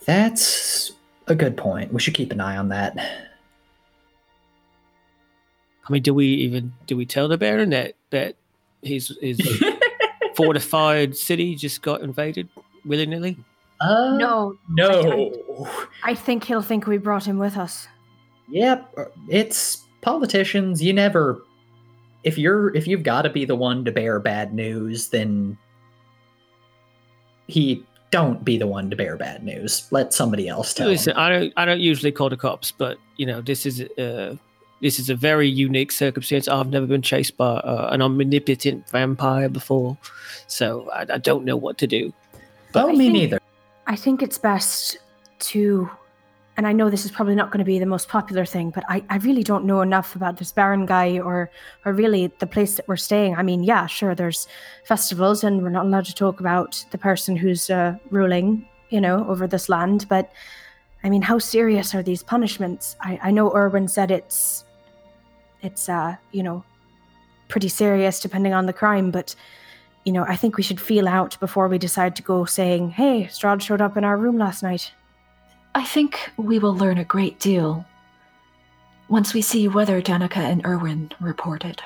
That's 0.04 0.92
a 1.26 1.34
good 1.34 1.56
point. 1.56 1.90
We 1.90 2.00
should 2.00 2.12
keep 2.12 2.32
an 2.32 2.40
eye 2.42 2.58
on 2.58 2.68
that. 2.68 2.98
I 5.88 5.92
mean, 5.92 6.02
do 6.02 6.14
we 6.14 6.26
even 6.26 6.72
do 6.86 6.96
we 6.96 7.06
tell 7.06 7.28
the 7.28 7.38
Baron 7.38 7.70
that 7.70 7.94
that 8.10 8.36
his 8.82 9.16
his 9.20 9.40
fortified 10.36 11.16
city 11.16 11.54
just 11.54 11.82
got 11.82 12.00
invaded 12.02 12.48
willy 12.84 13.06
nilly? 13.06 13.36
Uh, 13.80 14.16
No, 14.16 14.56
No. 14.68 15.68
I 16.04 16.14
think 16.14 16.44
he'll 16.44 16.62
think 16.62 16.86
we 16.86 16.98
brought 16.98 17.24
him 17.26 17.38
with 17.38 17.56
us. 17.56 17.88
Yep, 18.48 18.94
uh, 18.96 19.04
it's 19.28 19.84
politicians. 20.02 20.82
You 20.82 20.92
never 20.92 21.42
if 22.24 22.38
you're 22.38 22.74
if 22.76 22.86
you've 22.86 23.02
got 23.02 23.22
to 23.22 23.30
be 23.30 23.44
the 23.44 23.56
one 23.56 23.84
to 23.84 23.92
bear 23.92 24.20
bad 24.20 24.54
news, 24.54 25.08
then 25.08 25.58
he 27.48 27.84
don't 28.10 28.44
be 28.44 28.58
the 28.58 28.66
one 28.66 28.90
to 28.90 28.96
bear 28.96 29.16
bad 29.16 29.42
news. 29.42 29.88
Let 29.90 30.12
somebody 30.12 30.48
else 30.48 30.74
tell. 30.74 30.86
Listen, 30.88 31.12
him. 31.12 31.18
I 31.18 31.28
don't 31.30 31.52
I 31.56 31.64
don't 31.64 31.80
usually 31.80 32.12
call 32.12 32.28
the 32.28 32.36
cops, 32.36 32.70
but 32.70 32.98
you 33.16 33.26
know 33.26 33.40
this 33.40 33.66
is 33.66 33.80
uh 33.98 34.36
this 34.82 34.98
is 34.98 35.08
a 35.08 35.14
very 35.14 35.48
unique 35.48 35.92
circumstance. 35.92 36.48
I've 36.48 36.68
never 36.68 36.86
been 36.86 37.02
chased 37.02 37.36
by 37.36 37.54
uh, 37.54 37.88
an 37.92 38.02
omnipotent 38.02 38.88
vampire 38.90 39.48
before, 39.48 39.96
so 40.48 40.90
I, 40.90 41.06
I 41.14 41.18
don't 41.18 41.44
know 41.44 41.56
what 41.56 41.78
to 41.78 41.86
do. 41.86 42.12
Oh, 42.74 42.88
I 42.88 42.92
me 42.92 42.98
think- 42.98 43.12
neither. 43.12 43.38
I 43.86 43.96
think 43.96 44.22
it's 44.22 44.38
best 44.38 44.98
to, 45.40 45.90
and 46.56 46.66
I 46.68 46.72
know 46.72 46.88
this 46.88 47.04
is 47.04 47.10
probably 47.10 47.34
not 47.34 47.50
going 47.50 47.58
to 47.58 47.64
be 47.64 47.80
the 47.80 47.86
most 47.86 48.08
popular 48.08 48.44
thing, 48.44 48.70
but 48.70 48.84
I, 48.88 49.02
I 49.10 49.16
really 49.18 49.42
don't 49.42 49.64
know 49.64 49.80
enough 49.80 50.14
about 50.14 50.36
this 50.36 50.52
Baron 50.52 50.86
guy 50.86 51.18
or 51.18 51.50
or 51.84 51.92
really 51.92 52.32
the 52.38 52.46
place 52.46 52.76
that 52.76 52.86
we're 52.86 52.96
staying. 52.96 53.36
I 53.36 53.42
mean, 53.42 53.64
yeah, 53.64 53.86
sure, 53.86 54.14
there's 54.14 54.46
festivals, 54.84 55.42
and 55.42 55.62
we're 55.62 55.70
not 55.70 55.86
allowed 55.86 56.04
to 56.06 56.14
talk 56.14 56.38
about 56.40 56.84
the 56.92 56.98
person 56.98 57.36
who's 57.36 57.70
uh, 57.70 57.96
ruling, 58.10 58.66
you 58.90 59.00
know, 59.00 59.26
over 59.28 59.48
this 59.48 59.68
land. 59.68 60.06
But 60.08 60.30
I 61.04 61.10
mean, 61.10 61.22
how 61.22 61.38
serious 61.38 61.94
are 61.96 62.02
these 62.04 62.22
punishments? 62.22 62.96
I, 63.00 63.18
I 63.22 63.30
know 63.32 63.50
Urwin 63.50 63.90
said 63.90 64.12
it's, 64.12 64.64
it's 65.62 65.88
uh, 65.88 66.16
you 66.32 66.42
know, 66.42 66.64
pretty 67.48 67.68
serious 67.68 68.20
depending 68.20 68.52
on 68.54 68.66
the 68.66 68.72
crime, 68.72 69.10
but 69.10 69.34
you 70.04 70.12
know, 70.12 70.24
I 70.24 70.36
think 70.36 70.56
we 70.56 70.62
should 70.62 70.80
feel 70.80 71.06
out 71.06 71.38
before 71.38 71.68
we 71.68 71.78
decide 71.78 72.16
to 72.16 72.22
go 72.22 72.44
saying, 72.44 72.90
hey, 72.90 73.24
Strahd 73.30 73.62
showed 73.62 73.80
up 73.80 73.96
in 73.96 74.04
our 74.04 74.16
room 74.16 74.36
last 74.36 74.62
night. 74.62 74.92
I 75.74 75.84
think 75.84 76.18
we 76.36 76.58
will 76.58 76.74
learn 76.74 76.98
a 76.98 77.04
great 77.04 77.38
deal 77.38 77.86
once 79.08 79.32
we 79.32 79.42
see 79.42 79.68
whether 79.68 80.02
Danika 80.02 80.38
and 80.38 80.64
Urwin 80.64 81.12
reported. 81.20 81.80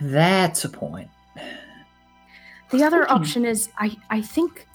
That's 0.00 0.64
a 0.64 0.68
point. 0.68 1.10
The 2.70 2.82
other 2.82 3.04
thinking- 3.04 3.16
option 3.16 3.44
is, 3.44 3.68
I, 3.78 3.96
I 4.10 4.22
think, 4.22 4.66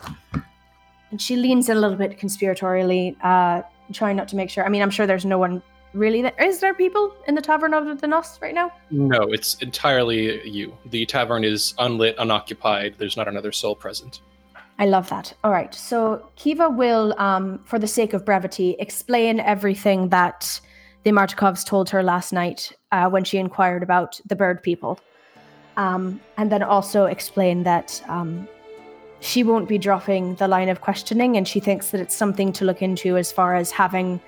and 1.10 1.22
she 1.22 1.36
leans 1.36 1.70
a 1.70 1.76
little 1.76 1.98
bit 1.98 2.20
conspiratorially, 2.20 3.18
uh, 3.24 3.64
trying 3.92 4.16
not 4.16 4.28
to 4.30 4.36
make 4.36 4.50
sure. 4.50 4.66
I 4.66 4.70
mean, 4.70 4.82
I'm 4.82 4.90
sure 4.92 5.06
there's 5.06 5.26
no 5.26 5.38
one 5.38 5.62
really 5.94 6.22
there. 6.22 6.34
Is 6.40 6.60
there 6.60 6.74
people 6.74 7.14
in 7.28 7.36
the 7.36 7.42
Tavern 7.42 7.74
other 7.74 7.96
than 7.96 8.14
us 8.14 8.42
right 8.42 8.54
now? 8.54 8.72
No, 8.90 9.22
it's 9.32 9.56
entirely 9.56 10.48
you. 10.48 10.78
The 10.86 11.06
tavern 11.06 11.44
is 11.44 11.74
unlit, 11.80 12.16
unoccupied. 12.18 12.96
There's 12.98 13.18
not 13.18 13.28
another 13.28 13.52
soul 13.52 13.76
present. 13.76 14.22
I 14.80 14.86
love 14.86 15.10
that. 15.10 15.34
All 15.44 15.52
right. 15.52 15.74
So 15.76 16.28
Kiva 16.36 16.70
will, 16.70 17.14
um, 17.20 17.60
for 17.66 17.78
the 17.78 17.88
sake 17.88 18.14
of 18.14 18.26
brevity, 18.26 18.76
explain 18.80 19.40
everything 19.40 20.10
that 20.10 20.60
the 21.04 21.12
Martikovs 21.12 21.66
told 21.66 21.90
her 21.90 22.02
last 22.02 22.32
night 22.32 22.72
uh, 22.92 23.10
when 23.10 23.24
she 23.24 23.38
inquired 23.38 23.84
about 23.84 24.20
the 24.26 24.36
bird 24.36 24.64
people. 24.64 25.00
Um, 25.78 26.20
and 26.38 26.52
then 26.52 26.64
also 26.64 27.06
explain 27.06 27.64
that 27.64 28.04
um, 28.08 28.48
she 29.20 29.44
won't 29.44 29.70
be 29.70 29.78
dropping 29.78 30.36
the 30.36 30.48
line 30.48 30.68
of 30.68 30.82
questioning 30.82 31.38
and 31.38 31.48
she 31.48 31.60
thinks 31.60 31.92
that 31.92 32.02
it's 32.02 32.16
something 32.16 32.52
to 32.54 32.66
look 32.66 32.82
into 32.82 33.18
as 33.18 33.32
far 33.32 33.56
as 33.56 33.72
having 33.72 34.20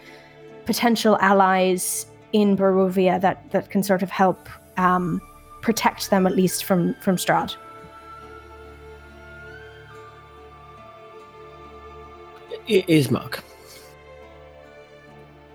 potential 0.65 1.17
allies 1.19 2.05
in 2.31 2.57
Barovia 2.57 3.19
that, 3.21 3.51
that 3.51 3.69
can 3.69 3.83
sort 3.83 4.01
of 4.01 4.09
help 4.09 4.49
um, 4.77 5.21
protect 5.61 6.09
them 6.09 6.25
at 6.25 6.35
least 6.35 6.63
from, 6.65 6.93
from 6.95 7.15
Strahd. 7.15 7.55
It 12.67 12.87
is 12.87 13.11
Mark. 13.11 13.43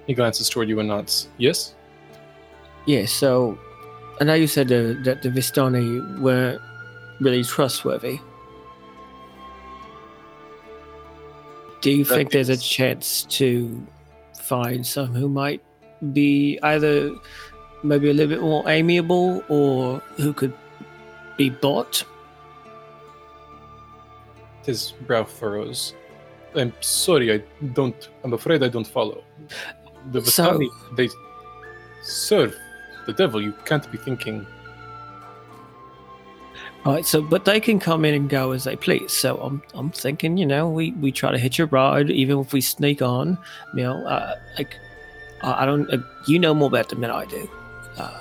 He 0.06 0.14
glances 0.14 0.48
toward 0.48 0.68
you 0.68 0.78
and 0.80 0.88
nods. 0.88 1.28
Yes? 1.38 1.74
Yeah, 2.86 3.06
so 3.06 3.58
I 4.20 4.24
know 4.24 4.34
you 4.34 4.46
said 4.46 4.66
uh, 4.72 4.94
that 5.04 5.22
the 5.22 5.28
Vistani 5.30 6.20
weren't 6.20 6.60
really 7.20 7.44
trustworthy. 7.44 8.18
Do 11.80 11.90
you 11.90 12.04
that 12.04 12.14
think 12.14 12.34
means- 12.34 12.48
there's 12.48 12.58
a 12.58 12.62
chance 12.62 13.24
to 13.24 13.86
find 14.48 14.86
some 14.86 15.14
who 15.14 15.28
might 15.28 15.62
be 16.12 16.58
either 16.62 17.14
maybe 17.82 18.08
a 18.10 18.14
little 18.14 18.30
bit 18.34 18.40
more 18.42 18.68
amiable 18.68 19.42
or 19.48 19.98
who 20.16 20.32
could 20.32 20.54
be 21.36 21.50
bought? 21.50 22.04
His 24.64 24.92
brow 25.06 25.24
furrows. 25.24 25.94
I'm 26.54 26.72
sorry, 26.80 27.32
I 27.32 27.38
don't. 27.74 28.08
I'm 28.24 28.32
afraid 28.32 28.62
I 28.62 28.68
don't 28.68 28.86
follow. 28.86 29.22
The 30.12 30.20
So- 30.22 30.58
Vistani, 30.58 30.68
they 30.96 31.08
serve 32.02 32.56
the 33.06 33.12
devil. 33.12 33.40
You 33.42 33.52
can't 33.64 33.90
be 33.92 33.98
thinking. 33.98 34.46
Right, 36.88 37.04
so 37.04 37.20
but 37.20 37.44
they 37.44 37.60
can 37.60 37.78
come 37.78 38.06
in 38.06 38.14
and 38.14 38.30
go 38.30 38.52
as 38.52 38.64
they 38.64 38.74
please. 38.74 39.12
So 39.12 39.36
I'm 39.42 39.62
I'm 39.74 39.90
thinking, 39.90 40.38
you 40.38 40.46
know, 40.46 40.70
we 40.70 40.92
we 40.92 41.12
try 41.12 41.30
to 41.30 41.36
hitch 41.36 41.58
a 41.58 41.66
ride, 41.66 42.10
even 42.10 42.38
if 42.38 42.54
we 42.54 42.62
sneak 42.62 43.02
on. 43.02 43.36
You 43.74 43.82
know, 43.82 44.06
uh, 44.06 44.36
like 44.56 44.74
I 45.42 45.64
I 45.64 45.66
don't, 45.66 45.92
uh, 45.92 45.98
you 46.26 46.38
know 46.38 46.54
more 46.54 46.68
about 46.68 46.88
them 46.88 47.02
than 47.02 47.10
I 47.10 47.26
do. 47.26 47.46
Uh, 47.98 48.18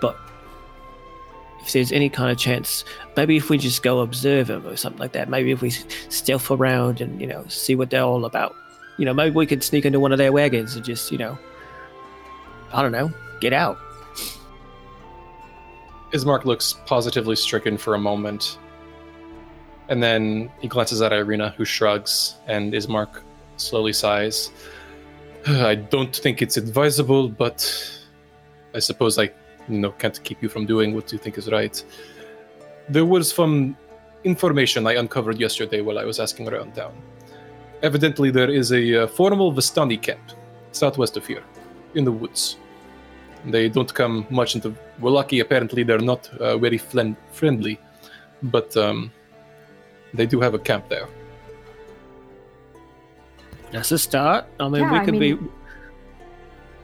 but 0.00 0.18
if 1.60 1.72
there's 1.72 1.92
any 1.92 2.08
kind 2.08 2.32
of 2.32 2.36
chance, 2.36 2.84
maybe 3.16 3.36
if 3.36 3.48
we 3.48 3.58
just 3.58 3.84
go 3.84 4.00
observe 4.00 4.48
them 4.48 4.66
or 4.66 4.76
something 4.76 4.98
like 4.98 5.12
that. 5.12 5.28
Maybe 5.28 5.52
if 5.52 5.62
we 5.62 5.70
stealth 5.70 6.50
around 6.50 7.00
and 7.00 7.20
you 7.20 7.28
know 7.28 7.44
see 7.46 7.76
what 7.76 7.90
they're 7.90 8.02
all 8.02 8.24
about. 8.24 8.56
You 8.98 9.04
know, 9.04 9.14
maybe 9.14 9.36
we 9.36 9.46
could 9.46 9.62
sneak 9.62 9.84
into 9.84 10.00
one 10.00 10.10
of 10.10 10.18
their 10.18 10.32
wagons 10.32 10.74
and 10.74 10.84
just 10.84 11.12
you 11.12 11.18
know, 11.18 11.38
I 12.72 12.82
don't 12.82 12.90
know, 12.90 13.12
get 13.40 13.52
out. 13.52 13.78
Ismark 16.12 16.44
looks 16.44 16.74
positively 16.86 17.36
stricken 17.36 17.78
for 17.78 17.94
a 17.94 17.98
moment. 17.98 18.58
And 19.88 20.02
then 20.02 20.50
he 20.60 20.68
glances 20.68 21.02
at 21.02 21.12
Ireena, 21.12 21.54
who 21.54 21.64
shrugs, 21.64 22.36
and 22.46 22.72
Ismark 22.72 23.22
slowly 23.56 23.92
sighs. 23.92 24.50
I 25.46 25.74
don't 25.74 26.14
think 26.14 26.42
it's 26.42 26.56
advisable, 26.56 27.28
but 27.28 27.60
I 28.74 28.78
suppose 28.78 29.18
I 29.18 29.30
you 29.68 29.78
know, 29.78 29.92
can't 29.92 30.22
keep 30.24 30.42
you 30.42 30.48
from 30.48 30.66
doing 30.66 30.94
what 30.94 31.12
you 31.12 31.18
think 31.18 31.38
is 31.38 31.50
right. 31.50 31.82
There 32.88 33.04
was 33.04 33.32
some 33.32 33.76
information 34.24 34.86
I 34.86 34.94
uncovered 34.94 35.38
yesterday 35.40 35.80
while 35.80 35.98
I 35.98 36.04
was 36.04 36.20
asking 36.20 36.48
around 36.48 36.74
town. 36.74 36.92
Evidently, 37.82 38.30
there 38.30 38.50
is 38.50 38.72
a 38.72 39.04
uh, 39.04 39.06
formal 39.06 39.52
Vistani 39.52 40.00
camp 40.00 40.20
southwest 40.72 41.16
of 41.16 41.26
here, 41.26 41.42
in 41.94 42.04
the 42.04 42.12
woods. 42.12 42.56
They 43.46 43.68
don't 43.68 43.92
come 43.92 44.26
much 44.30 44.54
into 44.54 44.74
Vallaki. 45.00 45.40
Apparently, 45.40 45.82
they're 45.82 45.98
not 45.98 46.28
uh, 46.34 46.58
very 46.58 46.78
flen- 46.78 47.16
friendly, 47.32 47.78
but 48.42 48.76
um, 48.76 49.10
they 50.12 50.26
do 50.26 50.40
have 50.40 50.54
a 50.54 50.58
camp 50.58 50.88
there. 50.88 51.08
That's 53.72 53.92
a 53.92 53.98
start. 53.98 54.46
I 54.58 54.68
mean, 54.68 54.82
Yeah, 54.82 54.92
we 54.92 54.98
I 54.98 55.04
could 55.04 55.18
be. 55.18 55.38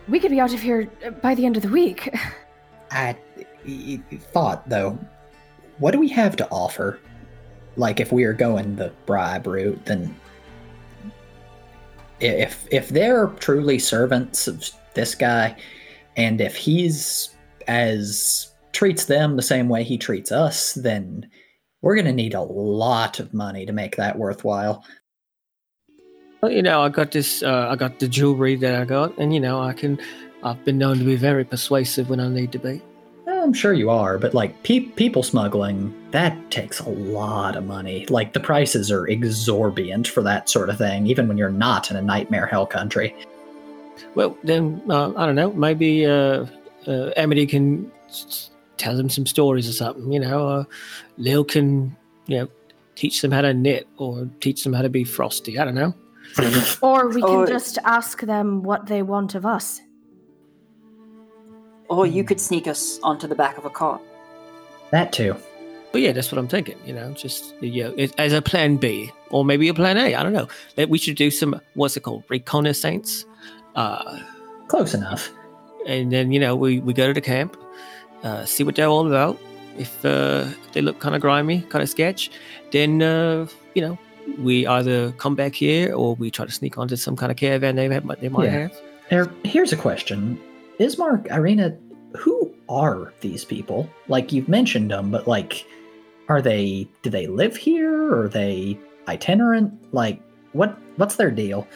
We 0.09 0.21
could 0.21 0.31
be 0.31 0.41
out 0.41 0.55
of 0.55 0.61
here 0.61 0.89
uh, 1.05 1.11
by 1.11 1.35
the 1.35 1.45
end 1.45 1.57
of 1.57 1.63
the 1.63 1.69
week. 1.69 2.15
I 2.91 3.17
thought 4.33 4.69
though, 4.69 4.99
what 5.79 5.91
do 5.91 5.99
we 5.99 6.09
have 6.09 6.37
to 6.37 6.49
offer? 6.51 7.01
Like 7.77 8.01
if 8.01 8.13
we 8.13 8.25
are 8.25 8.33
going 8.33 8.77
the 8.77 8.93
bribe 9.05 9.47
route, 9.47 9.85
then 9.85 10.15
if 12.21 12.67
if 12.71 12.89
they're 12.89 13.27
truly 13.41 13.79
servants 13.79 14.47
of 14.47 14.71
this 14.95 15.15
guy, 15.15 15.57
and 16.17 16.41
if 16.41 16.57
he's 16.57 17.31
as 17.69 18.53
treats 18.73 19.07
them 19.07 19.37
the 19.37 19.43
same 19.43 19.69
way 19.69 19.83
he 19.83 19.99
treats 19.99 20.31
us, 20.31 20.75
then 20.75 21.29
we're 21.83 21.97
gonna 21.97 22.13
need 22.13 22.35
a 22.35 22.43
lot 22.43 23.21
of 23.21 23.33
money 23.33 23.65
to 23.67 23.73
make 23.73 23.97
that 23.97 24.19
worthwhile. 24.19 24.85
Well, 26.43 26.53
you 26.53 26.63
know, 26.63 26.83
I 26.83 26.89
got 26.89 27.13
this. 27.13 27.43
Uh, 27.43 27.69
I 27.71 27.77
got 27.77 27.99
the 27.99 28.09
jewelry 28.09 28.57
that 28.57 28.75
I 28.75 28.85
got, 28.85 29.17
and 29.19 29.33
you 29.33 29.41
know, 29.41 29.61
I 29.61 29.73
can. 29.73 29.99
I've 30.43 30.65
been 30.65 30.79
known 30.79 30.99
to 30.99 31.05
be 31.05 31.17
very 31.17 31.45
persuasive 31.45 32.11
when 32.11 32.21
I 32.21 32.29
need 32.29 32.53
to 32.53 32.59
be. 32.59 32.81
I'm 33.47 33.53
sure 33.53 33.73
you 33.73 33.91
are, 33.91 34.19
but 34.19 34.35
like 34.35 34.61
pe- 34.65 34.81
people 34.81 35.23
smuggling, 35.23 35.95
that 36.11 36.51
takes 36.51 36.81
a 36.81 36.89
lot 36.89 37.55
of 37.55 37.65
money. 37.65 38.05
Like 38.07 38.33
the 38.33 38.41
prices 38.41 38.91
are 38.91 39.07
exorbitant 39.07 40.09
for 40.09 40.21
that 40.23 40.49
sort 40.49 40.69
of 40.69 40.79
thing, 40.79 41.07
even 41.07 41.29
when 41.29 41.39
you're 41.39 41.49
not 41.49 41.89
in 41.89 41.97
a 41.97 42.03
nightmare 42.03 42.47
hell 42.47 42.67
country. 42.67 43.15
Well, 44.15 44.37
then 44.45 44.83
uh, 44.89 45.13
I 45.17 45.27
don't 45.27 45.35
know. 45.35 45.53
Maybe 45.53 46.07
uh, 46.07 46.47
uh, 46.87 47.11
Amity 47.17 47.47
can 47.47 47.91
s- 48.09 48.27
s- 48.29 48.51
tell 48.77 48.97
them 48.97 49.09
some 49.09 49.27
stories 49.27 49.69
or 49.69 49.73
something. 49.73 50.13
You 50.13 50.21
know, 50.21 50.49
uh, 50.49 50.65
Lil 51.19 51.45
can, 51.45 51.97
you 52.27 52.39
know, 52.39 52.49
teach 52.95 53.21
them 53.23 53.31
how 53.33 53.43
to 53.43 53.53
knit 53.55 53.87
or 53.99 54.29
teach 54.41 54.65
them 54.65 54.73
how 54.73 54.83
to 54.83 54.89
be 54.89 55.05
frosty. 55.05 55.59
I 55.59 55.65
don't 55.65 55.75
know. 55.75 55.95
or 56.83 57.09
we 57.09 57.21
can 57.23 57.31
Or- 57.31 57.47
just 57.47 57.79
ask 57.85 58.21
them 58.23 58.63
what 58.63 58.87
they 58.87 59.03
want 59.03 59.35
of 59.35 59.47
us. 59.47 59.81
Or 61.89 62.07
you 62.07 62.25
could 62.25 62.41
sneak 62.41 62.67
us 62.67 62.99
onto 63.03 63.29
the 63.29 63.35
back 63.37 63.59
of 63.59 63.65
a 63.65 63.71
car. 63.71 64.01
That 64.91 65.13
too. 65.13 65.37
But 65.93 66.01
yeah, 66.01 66.13
that's 66.13 66.31
what 66.33 66.39
I'm 66.39 66.49
thinking. 66.49 66.77
You 66.85 66.93
know, 66.95 67.13
just 67.13 67.55
you 67.63 67.85
know, 67.85 67.95
it, 67.97 68.13
as 68.19 68.33
a 68.33 68.43
plan 68.43 68.77
B 68.77 69.11
or 69.31 69.45
maybe 69.45 69.69
a 69.69 69.75
plan 69.75 69.97
A. 69.97 70.15
I 70.15 70.23
don't 70.23 70.33
know. 70.33 70.49
That 70.75 70.89
we 70.89 70.99
should 70.99 71.17
do 71.17 71.31
some 71.31 71.61
what's 71.75 71.97
it 71.97 72.01
called 72.03 72.25
reconnaissance. 72.29 73.25
Uh, 73.77 74.19
Close 74.69 74.95
enough. 74.95 75.31
and 75.87 76.11
then 76.11 76.33
you 76.33 76.41
know 76.41 76.57
we, 76.57 76.81
we 76.81 76.93
go 76.93 77.07
to 77.07 77.13
the 77.15 77.21
camp 77.21 77.57
uh, 78.25 78.45
see 78.45 78.65
what 78.65 78.75
they're 78.75 78.89
all 78.89 79.07
about 79.07 79.39
if 79.79 80.05
uh, 80.05 80.45
they 80.73 80.81
look 80.81 80.99
kind 80.99 81.15
of 81.15 81.21
grimy 81.21 81.61
kind 81.69 81.83
of 81.83 81.89
sketch 81.89 82.31
then 82.73 83.03
uh, 83.03 83.47
you 83.75 83.83
know 83.83 83.97
we 84.39 84.67
either 84.67 85.13
come 85.13 85.35
back 85.37 85.55
here 85.55 85.95
or 85.95 86.17
we 86.17 86.31
try 86.31 86.45
to 86.45 86.51
sneak 86.51 86.77
onto 86.79 86.97
some 86.97 87.15
kind 87.15 87.31
of 87.31 87.37
caravan 87.39 87.77
they, 87.77 87.89
have, 87.89 88.05
they 88.21 88.29
might 88.29 88.45
Yeah. 88.47 88.59
have 88.63 88.73
There, 89.11 89.31
here's 89.45 89.73
a 89.73 89.77
question: 89.77 90.41
Ismark, 90.81 91.29
Ireena, 91.29 91.79
who 92.19 92.53
are 92.69 93.13
these 93.21 93.45
people? 93.45 93.89
Like 94.09 94.33
you've 94.33 94.49
mentioned 94.49 94.91
them, 94.91 95.13
but 95.13 95.29
like, 95.29 95.65
are 96.29 96.43
they? 96.43 96.89
Do 97.03 97.11
they 97.11 97.29
live 97.29 97.55
here? 97.57 98.11
Or 98.11 98.25
are 98.25 98.29
they 98.29 98.77
itinerant? 99.07 99.71
Like, 99.95 100.21
what? 100.55 100.77
What's 100.97 101.15
their 101.15 101.31
deal? 101.31 101.69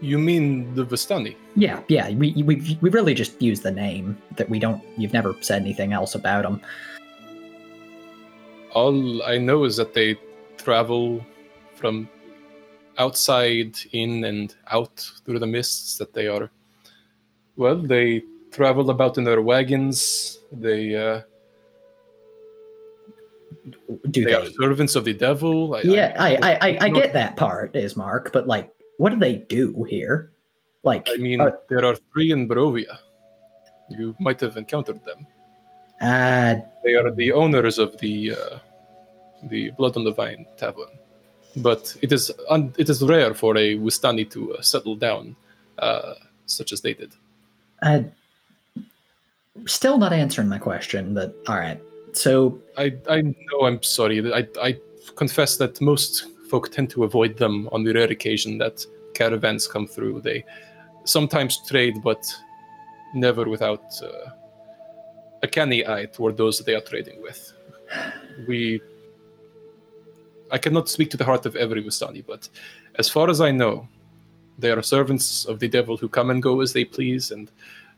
You 0.00 0.18
mean 0.18 0.74
the 0.74 0.84
Vistani? 0.84 1.34
Yeah, 1.54 1.80
yeah. 1.88 2.10
We 2.10 2.32
we 2.42 2.78
we 2.82 2.90
really 2.90 3.14
just 3.14 3.40
use 3.40 3.60
the 3.62 3.70
name 3.70 4.16
that 4.36 4.48
we 4.50 4.58
don't. 4.58 4.82
You've 4.98 5.12
never 5.14 5.34
said 5.40 5.62
anything 5.62 5.92
else 5.92 6.14
about 6.14 6.42
them. 6.42 6.60
All 8.72 9.22
I 9.22 9.38
know 9.38 9.64
is 9.64 9.76
that 9.78 9.94
they 9.94 10.18
travel 10.58 11.24
from 11.76 12.08
outside 12.98 13.76
in 13.92 14.24
and 14.24 14.54
out 14.70 15.10
through 15.24 15.38
the 15.38 15.46
mists, 15.46 15.96
that 15.98 16.12
they 16.12 16.26
are, 16.28 16.50
well, 17.56 17.76
they 17.76 18.22
travel 18.50 18.90
about 18.90 19.16
in 19.16 19.24
their 19.24 19.40
wagons. 19.40 20.40
They, 20.52 20.94
uh, 20.94 21.22
Do 24.10 24.24
they 24.24 24.24
they? 24.24 24.34
are 24.34 24.46
servants 24.60 24.94
of 24.94 25.04
the 25.04 25.14
devil. 25.14 25.74
I, 25.74 25.80
yeah, 25.82 26.14
I 26.18 26.36
I 26.36 26.52
I, 26.68 26.78
I 26.82 26.88
no- 26.88 27.00
get 27.00 27.12
that 27.14 27.36
part, 27.36 27.72
Ismark 27.72 28.30
but 28.32 28.46
like, 28.46 28.70
what 28.98 29.10
do 29.10 29.18
they 29.18 29.36
do 29.48 29.84
here? 29.84 30.32
Like, 30.82 31.08
I 31.12 31.16
mean, 31.16 31.40
are- 31.40 31.58
there 31.68 31.84
are 31.84 31.96
three 32.12 32.30
in 32.32 32.48
Barovia. 32.48 32.98
You 33.90 34.14
might 34.18 34.40
have 34.40 34.56
encountered 34.56 35.00
them. 35.04 35.26
uh, 36.00 36.54
They 36.84 36.94
are 36.94 37.10
the 37.14 37.32
owners 37.32 37.78
of 37.78 37.96
the 37.98 38.32
uh, 38.32 38.58
the 39.50 39.70
Blood 39.78 39.96
on 39.96 40.04
the 40.04 40.12
Vine 40.12 40.44
tavern, 40.56 40.90
but 41.56 41.96
it 42.02 42.12
is 42.12 42.30
un- 42.50 42.72
it 42.78 42.88
is 42.88 43.02
rare 43.02 43.34
for 43.34 43.56
a 43.56 43.76
Vistani 43.78 44.24
to 44.30 44.54
uh, 44.54 44.62
settle 44.62 44.96
down, 44.96 45.36
uh, 45.78 46.14
such 46.46 46.72
as 46.72 46.80
they 46.80 46.94
did. 46.94 47.12
uh, 47.82 48.02
still 49.66 49.98
not 49.98 50.12
answering 50.12 50.48
my 50.48 50.58
question. 50.58 51.14
But 51.14 51.34
all 51.48 51.58
right, 51.58 51.80
so 52.12 52.58
I 52.76 52.94
I 53.08 53.20
know 53.22 53.60
I'm 53.66 53.82
sorry. 53.82 54.18
I 54.32 54.46
I 54.60 54.76
confess 55.16 55.56
that 55.58 55.80
most 55.80 56.26
folk 56.50 56.70
tend 56.70 56.90
to 56.90 57.04
avoid 57.04 57.36
them 57.36 57.68
on 57.72 57.84
the 57.84 57.92
rare 57.92 58.10
occasion 58.10 58.58
that 58.58 58.84
caravans 59.14 59.66
come 59.66 59.86
through. 59.86 60.20
They 60.20 60.44
sometimes 61.04 61.58
trade, 61.66 62.02
but 62.02 62.24
never 63.14 63.48
without 63.48 63.84
uh, 64.02 64.30
a 65.42 65.48
canny 65.48 65.86
eye 65.86 66.06
toward 66.06 66.36
those 66.36 66.58
they 66.58 66.74
are 66.74 66.80
trading 66.80 67.22
with. 67.22 67.52
We. 68.46 68.80
I 70.50 70.58
cannot 70.58 70.88
speak 70.88 71.10
to 71.10 71.16
the 71.16 71.24
heart 71.24 71.44
of 71.46 71.56
every 71.56 71.82
Vistani, 71.82 72.24
but 72.24 72.48
as 72.96 73.08
far 73.08 73.28
as 73.28 73.40
I 73.40 73.50
know, 73.50 73.88
they 74.58 74.70
are 74.70 74.82
servants 74.82 75.44
of 75.44 75.58
the 75.58 75.68
devil 75.68 75.96
who 75.96 76.08
come 76.08 76.30
and 76.30 76.40
go 76.42 76.60
as 76.60 76.72
they 76.72 76.84
please, 76.84 77.32
and 77.32 77.50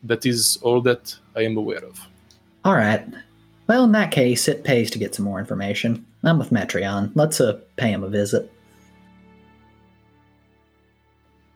that 0.02 0.24
is 0.24 0.58
all 0.62 0.80
that 0.82 1.14
I 1.36 1.42
am 1.42 1.56
aware 1.56 1.84
of. 1.84 2.00
all 2.64 2.74
right. 2.74 3.04
Well, 3.68 3.84
in 3.84 3.92
that 3.92 4.10
case, 4.10 4.48
it 4.48 4.64
pays 4.64 4.90
to 4.90 4.98
get 4.98 5.14
some 5.14 5.24
more 5.24 5.38
information. 5.38 6.04
I'm 6.24 6.38
with 6.38 6.50
Metreon. 6.50 7.12
Let's 7.14 7.40
uh 7.40 7.60
pay 7.76 7.92
him 7.92 8.02
a 8.02 8.08
visit. 8.08 8.50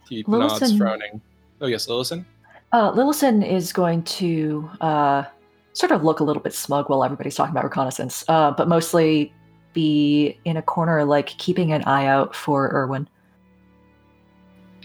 He 0.09 0.25
nods, 0.29 0.77
frowning. 0.77 1.21
Oh 1.61 1.67
yes, 1.67 1.87
Lillison. 1.87 2.25
Uh, 2.73 2.93
Lillison 2.93 3.47
is 3.47 3.73
going 3.73 4.03
to 4.05 4.69
uh, 4.81 5.25
sort 5.73 5.93
of 5.93 6.05
look 6.05 6.21
a 6.21 6.25
little 6.25 6.43
bit 6.43 6.55
smug 6.55 6.89
while 6.89 7.05
everybody's 7.05 7.35
talking 7.35 7.53
about 7.53 7.65
reconnaissance, 7.65 8.25
uh, 8.29 8.51
but 8.51 8.69
mostly 8.69 9.33
be 9.73 10.39
in 10.45 10.57
a 10.57 10.63
corner, 10.63 11.05
like 11.05 11.29
keeping 11.29 11.73
an 11.73 11.83
eye 11.85 12.07
out 12.07 12.35
for 12.35 12.73
Urwin. 12.73 13.07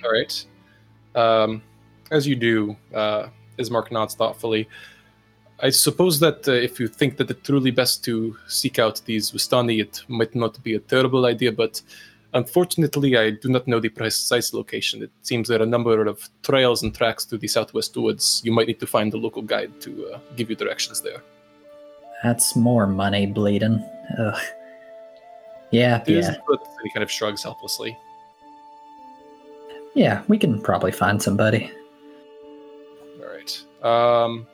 All 0.04 0.12
right. 0.12 0.46
Um, 1.16 1.62
as 2.12 2.28
you 2.28 2.36
do, 2.36 2.76
uh, 2.94 3.28
Ismark 3.58 3.92
nods 3.92 4.16
thoughtfully. 4.16 4.70
I 5.60 5.70
suppose 5.72 6.20
that 6.20 6.48
uh, 6.48 6.52
if 6.52 6.80
you 6.80 6.88
think 6.88 7.18
that 7.18 7.32
it's 7.32 7.42
truly 7.42 7.72
best 7.72 8.04
to 8.06 8.38
seek 8.48 8.78
out 8.78 9.02
these 9.06 9.32
Vistani, 9.32 9.80
it 9.82 10.04
might 10.08 10.36
not 10.36 10.62
be 10.64 10.76
a 10.76 10.80
terrible 10.80 11.26
idea, 11.26 11.52
but 11.52 11.82
unfortunately, 12.34 13.18
I 13.18 13.32
do 13.32 13.50
not 13.50 13.68
know 13.68 13.80
the 13.80 13.90
precise 13.90 14.54
location. 14.54 15.02
It 15.02 15.10
seems 15.24 15.48
there 15.48 15.60
are 15.60 15.64
a 15.64 15.66
number 15.66 16.06
of 16.06 16.30
trails 16.44 16.84
and 16.84 16.94
tracks 16.94 17.26
through 17.26 17.40
the 17.40 17.48
southwest 17.48 17.98
woods. 17.98 18.42
You 18.46 18.52
might 18.52 18.68
need 18.68 18.80
to 18.82 18.86
find 18.88 19.12
a 19.14 19.18
local 19.18 19.42
guide 19.42 19.82
to 19.82 20.12
uh, 20.14 20.20
give 20.36 20.50
you 20.52 20.56
directions 20.56 21.02
there. 21.02 21.24
That's 22.24 22.56
more 22.56 22.86
money 22.86 23.26
bleeding. 23.26 23.84
Ugh. 24.20 24.40
Yeah, 25.72 26.02
It 26.04 26.10
is, 26.10 26.28
yeah, 26.28 26.38
but 26.48 26.60
he 26.84 26.90
kind 26.92 27.04
of 27.04 27.12
shrugs 27.12 27.44
helplessly. 27.44 27.98
yeah. 29.96 30.22
We 30.28 30.38
can 30.38 30.62
probably 30.62 30.92
find 30.92 31.22
somebody. 31.22 31.72
All 33.20 33.28
right. 33.28 33.64
Um, 33.84 34.48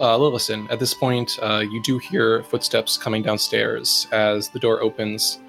uh, 0.00 0.16
Lillison, 0.16 0.70
at 0.70 0.80
this 0.80 0.94
point, 0.94 1.38
uh, 1.42 1.58
you 1.58 1.82
do 1.82 1.98
hear 1.98 2.42
footsteps 2.44 2.96
coming 2.96 3.22
downstairs 3.22 4.06
as 4.12 4.48
the 4.48 4.58
door 4.58 4.82
opens. 4.82 5.40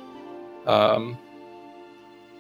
Um, 0.68 1.18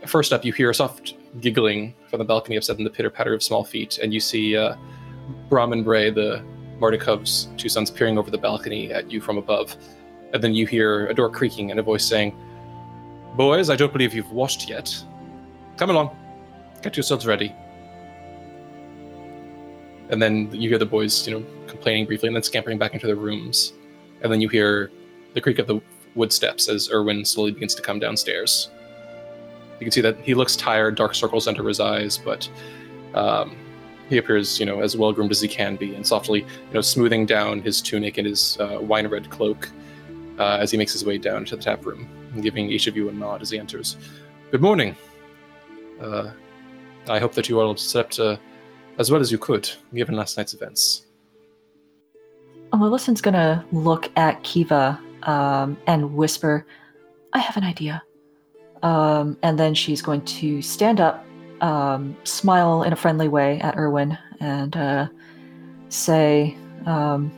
first 0.05 0.33
up, 0.33 0.43
you 0.43 0.51
hear 0.51 0.69
a 0.69 0.75
soft 0.75 1.15
giggling 1.39 1.95
from 2.09 2.19
the 2.19 2.25
balcony 2.25 2.57
upset 2.57 2.77
in 2.77 2.83
the 2.83 2.89
pitter 2.89 3.09
patter 3.09 3.33
of 3.33 3.41
small 3.41 3.63
feet, 3.63 3.97
and 3.99 4.13
you 4.13 4.19
see 4.19 4.57
uh, 4.57 4.75
Brom 5.49 5.83
Bray, 5.83 6.09
the 6.09 6.43
Martikov's 6.79 7.47
two 7.57 7.69
sons, 7.69 7.89
peering 7.89 8.17
over 8.17 8.29
the 8.29 8.37
balcony 8.37 8.91
at 8.91 9.09
you 9.09 9.21
from 9.21 9.37
above. 9.37 9.77
And 10.33 10.43
then 10.43 10.53
you 10.53 10.67
hear 10.67 11.07
a 11.07 11.13
door 11.13 11.29
creaking 11.29 11.71
and 11.71 11.79
a 11.79 11.83
voice 11.83 12.05
saying, 12.05 12.35
Boys, 13.35 13.69
I 13.69 13.77
don't 13.77 13.93
believe 13.93 14.13
you've 14.13 14.31
washed 14.31 14.69
yet. 14.69 14.93
Come 15.77 15.89
along. 15.89 16.15
Get 16.81 16.97
yourselves 16.97 17.25
ready 17.25 17.55
and 20.11 20.21
then 20.21 20.49
you 20.51 20.69
hear 20.69 20.77
the 20.77 20.85
boys, 20.85 21.27
you 21.27 21.39
know, 21.39 21.45
complaining 21.67 22.05
briefly, 22.05 22.27
and 22.27 22.35
then 22.35 22.43
scampering 22.43 22.77
back 22.77 22.93
into 22.93 23.07
their 23.07 23.15
rooms, 23.15 23.73
and 24.21 24.31
then 24.31 24.41
you 24.41 24.49
hear 24.49 24.91
the 25.33 25.41
creak 25.41 25.57
of 25.57 25.67
the 25.67 25.81
wood 26.15 26.31
steps 26.31 26.67
as 26.67 26.89
Urwin 26.89 27.25
slowly 27.25 27.51
begins 27.51 27.73
to 27.75 27.81
come 27.81 27.99
downstairs. 27.99 28.69
You 29.79 29.85
can 29.85 29.91
see 29.91 30.01
that 30.01 30.19
he 30.19 30.33
looks 30.33 30.55
tired, 30.55 30.95
dark 30.95 31.15
circles 31.15 31.47
enter 31.47 31.67
his 31.67 31.79
eyes, 31.79 32.17
but 32.17 32.47
um, 33.15 33.55
he 34.09 34.17
appears, 34.17 34.59
you 34.59 34.65
know, 34.65 34.81
as 34.81 34.97
well 34.97 35.13
groomed 35.13 35.31
as 35.31 35.39
he 35.39 35.47
can 35.47 35.77
be, 35.77 35.95
and 35.95 36.05
softly, 36.05 36.41
you 36.41 36.73
know, 36.73 36.81
smoothing 36.81 37.25
down 37.25 37.61
his 37.61 37.81
tunic 37.81 38.17
and 38.17 38.27
his 38.27 38.57
uh, 38.59 38.77
wine 38.81 39.07
red 39.07 39.29
cloak 39.29 39.69
uh, 40.37 40.57
as 40.59 40.69
he 40.71 40.77
makes 40.77 40.91
his 40.91 41.05
way 41.05 41.17
down 41.17 41.45
to 41.45 41.55
the 41.55 41.61
tap 41.63 41.85
room, 41.85 42.07
giving 42.41 42.69
each 42.69 42.87
of 42.87 42.97
you 42.97 43.07
a 43.09 43.11
nod 43.13 43.41
as 43.41 43.49
he 43.49 43.57
enters. 43.57 43.95
Good 44.51 44.61
morning. 44.61 44.95
Uh, 46.01 46.31
I 47.07 47.19
hope 47.19 47.33
that 47.33 47.47
you 47.47 47.59
all 47.61 47.77
slept 47.77 48.19
as 49.01 49.11
well 49.11 49.19
as 49.19 49.31
you 49.31 49.37
could, 49.37 49.69
given 49.93 50.15
last 50.15 50.37
night's 50.37 50.53
events. 50.53 51.05
Lillison's 52.71 53.19
gonna 53.19 53.65
look 53.71 54.09
at 54.15 54.41
Kiva 54.43 54.97
um, 55.23 55.77
and 55.87 56.15
whisper, 56.15 56.65
I 57.33 57.39
have 57.39 57.57
an 57.57 57.63
idea. 57.63 58.01
Um, 58.83 59.37
and 59.43 59.59
then 59.59 59.73
she's 59.73 60.01
going 60.01 60.21
to 60.25 60.61
stand 60.61 60.99
up, 60.99 61.25
um, 61.61 62.15
smile 62.23 62.83
in 62.83 62.93
a 62.93 62.95
friendly 62.95 63.27
way 63.27 63.59
at 63.59 63.75
Urwin, 63.75 64.17
and 64.39 64.75
uh, 64.75 65.07
say, 65.89 66.55
um, 66.85 67.31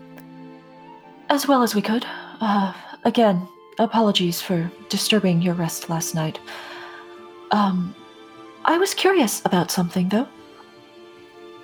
As 1.29 1.47
well 1.47 1.63
as 1.63 1.75
we 1.75 1.81
could. 1.81 2.05
Uh, 2.39 2.73
again, 3.03 3.47
apologies 3.79 4.41
for 4.41 4.71
disturbing 4.89 5.41
your 5.41 5.53
rest 5.55 5.89
last 5.89 6.15
night. 6.15 6.39
Um, 7.51 7.93
I 8.65 8.77
was 8.77 8.93
curious 8.93 9.41
about 9.45 9.71
something, 9.71 10.09
though. 10.09 10.27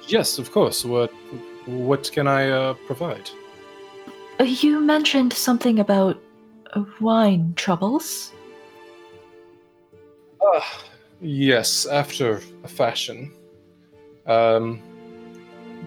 Yes, 0.10 0.39
of 0.39 0.51
course. 0.51 0.84
What 0.84 1.12
what 1.66 2.12
can 2.12 2.28
I 2.28 2.49
uh, 2.49 2.74
provide? 2.88 3.30
Uh, 4.39 4.43
You 4.43 4.80
mentioned 4.82 5.34
something 5.34 5.80
about 5.80 6.18
uh, 6.74 6.84
wine 6.99 7.53
troubles. 7.55 8.34
Ah, 10.41 10.84
yes, 11.22 11.86
after 11.86 12.41
a 12.64 12.68
fashion. 12.68 13.32
Um, 14.26 14.82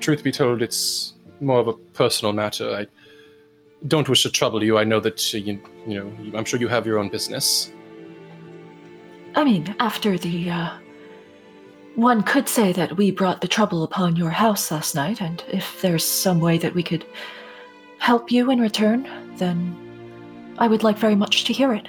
truth 0.00 0.22
be 0.22 0.32
told, 0.32 0.62
it's 0.62 1.14
more 1.40 1.58
of 1.60 1.68
a 1.68 1.72
personal 1.94 2.32
matter. 2.32 2.70
I 2.74 2.86
don't 3.88 4.08
wish 4.08 4.22
to 4.22 4.30
trouble 4.30 4.62
you. 4.62 4.78
I 4.78 4.84
know 4.84 5.00
that 5.00 5.34
uh, 5.34 5.38
you, 5.38 5.60
you 5.86 5.98
know. 5.98 6.38
I'm 6.38 6.44
sure 6.44 6.60
you 6.60 6.68
have 6.68 6.86
your 6.86 6.98
own 6.98 7.08
business. 7.08 7.72
I 9.34 9.42
mean, 9.44 9.74
after 9.80 10.16
the, 10.16 10.50
uh. 10.50 10.78
One 11.94 12.22
could 12.22 12.48
say 12.48 12.72
that 12.72 12.96
we 12.96 13.10
brought 13.10 13.42
the 13.42 13.48
trouble 13.48 13.84
upon 13.84 14.16
your 14.16 14.30
house 14.30 14.70
last 14.70 14.94
night, 14.94 15.20
and 15.20 15.44
if 15.52 15.82
there's 15.82 16.04
some 16.04 16.40
way 16.40 16.56
that 16.56 16.74
we 16.74 16.82
could 16.82 17.04
help 17.98 18.32
you 18.32 18.50
in 18.50 18.60
return, 18.60 19.06
then 19.36 19.76
I 20.58 20.68
would 20.68 20.82
like 20.82 20.96
very 20.96 21.14
much 21.14 21.44
to 21.44 21.52
hear 21.52 21.74
it. 21.74 21.88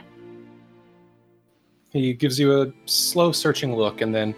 He 1.92 2.14
gives 2.14 2.38
you 2.38 2.62
a 2.62 2.74
slow, 2.86 3.32
searching 3.32 3.76
look, 3.76 4.02
and 4.02 4.14
then 4.14 4.36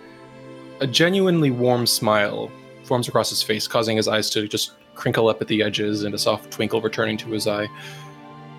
a 0.81 0.87
genuinely 0.87 1.49
warm 1.49 1.87
smile 1.87 2.51
forms 2.83 3.07
across 3.07 3.31
his 3.31 3.41
face, 3.41 3.67
causing 3.67 3.97
his 3.97 4.07
eyes 4.07 4.29
to 4.31 4.47
just 4.47 4.73
crinkle 4.93 5.29
up 5.29 5.41
at 5.41 5.47
the 5.47 5.63
edges 5.63 6.03
and 6.03 6.13
a 6.13 6.17
soft 6.17 6.51
twinkle 6.51 6.79
returning 6.79 7.17
to 7.17 7.29
his 7.29 7.47
eye. 7.47 7.67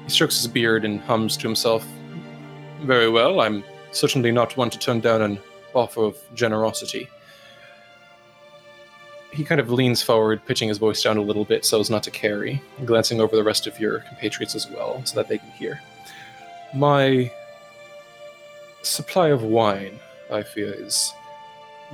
He 0.04 0.10
strokes 0.10 0.36
his 0.38 0.48
beard 0.48 0.84
and 0.84 1.00
hums 1.00 1.36
to 1.36 1.46
himself, 1.46 1.86
Very 2.82 3.08
well, 3.08 3.40
I'm 3.40 3.62
certainly 3.92 4.32
not 4.32 4.56
one 4.56 4.70
to 4.70 4.78
turn 4.78 5.00
down 5.00 5.22
an 5.22 5.38
offer 5.76 6.04
of 6.04 6.16
generosity. 6.34 7.08
He 9.32 9.44
kind 9.44 9.60
of 9.60 9.70
leans 9.70 10.02
forward, 10.02 10.44
pitching 10.46 10.68
his 10.68 10.78
voice 10.78 11.02
down 11.02 11.18
a 11.18 11.22
little 11.22 11.44
bit 11.44 11.64
so 11.64 11.78
as 11.78 11.90
not 11.90 12.02
to 12.04 12.10
carry, 12.10 12.62
glancing 12.84 13.20
over 13.20 13.36
the 13.36 13.44
rest 13.44 13.66
of 13.66 13.78
your 13.78 14.00
compatriots 14.00 14.54
as 14.54 14.68
well 14.70 15.04
so 15.04 15.14
that 15.16 15.28
they 15.28 15.38
can 15.38 15.50
hear. 15.50 15.80
My 16.74 17.30
supply 18.82 19.28
of 19.28 19.42
wine, 19.42 19.98
I 20.32 20.42
fear, 20.42 20.72
is 20.72 21.12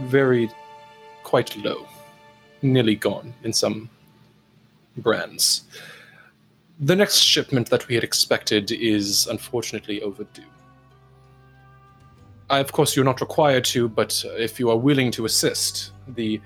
very 0.00 0.48
quite 1.24 1.56
low, 1.56 1.86
nearly 2.62 2.94
gone 2.94 3.34
in 3.42 3.52
some 3.52 3.90
brands. 4.98 5.64
The 6.80 6.96
next 6.96 7.18
shipment 7.18 7.70
that 7.70 7.86
we 7.88 7.94
had 7.94 8.04
expected 8.04 8.70
is 8.72 9.26
unfortunately 9.26 10.02
overdue. 10.02 10.42
Of 12.60 12.72
course, 12.72 12.94
you're 12.94 13.04
not 13.04 13.22
required 13.22 13.64
to, 13.66 13.88
but 13.88 14.22
if 14.36 14.60
you 14.60 14.68
are 14.68 14.76
willing 14.76 15.10
to 15.12 15.24
assist, 15.24 15.92
the 16.06 16.38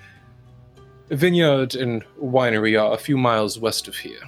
vineyard 1.11 1.74
and 1.74 2.04
winery 2.22 2.80
are 2.80 2.94
a 2.94 2.96
few 2.96 3.16
miles 3.16 3.59
west 3.59 3.88
of 3.88 3.96
here. 3.96 4.20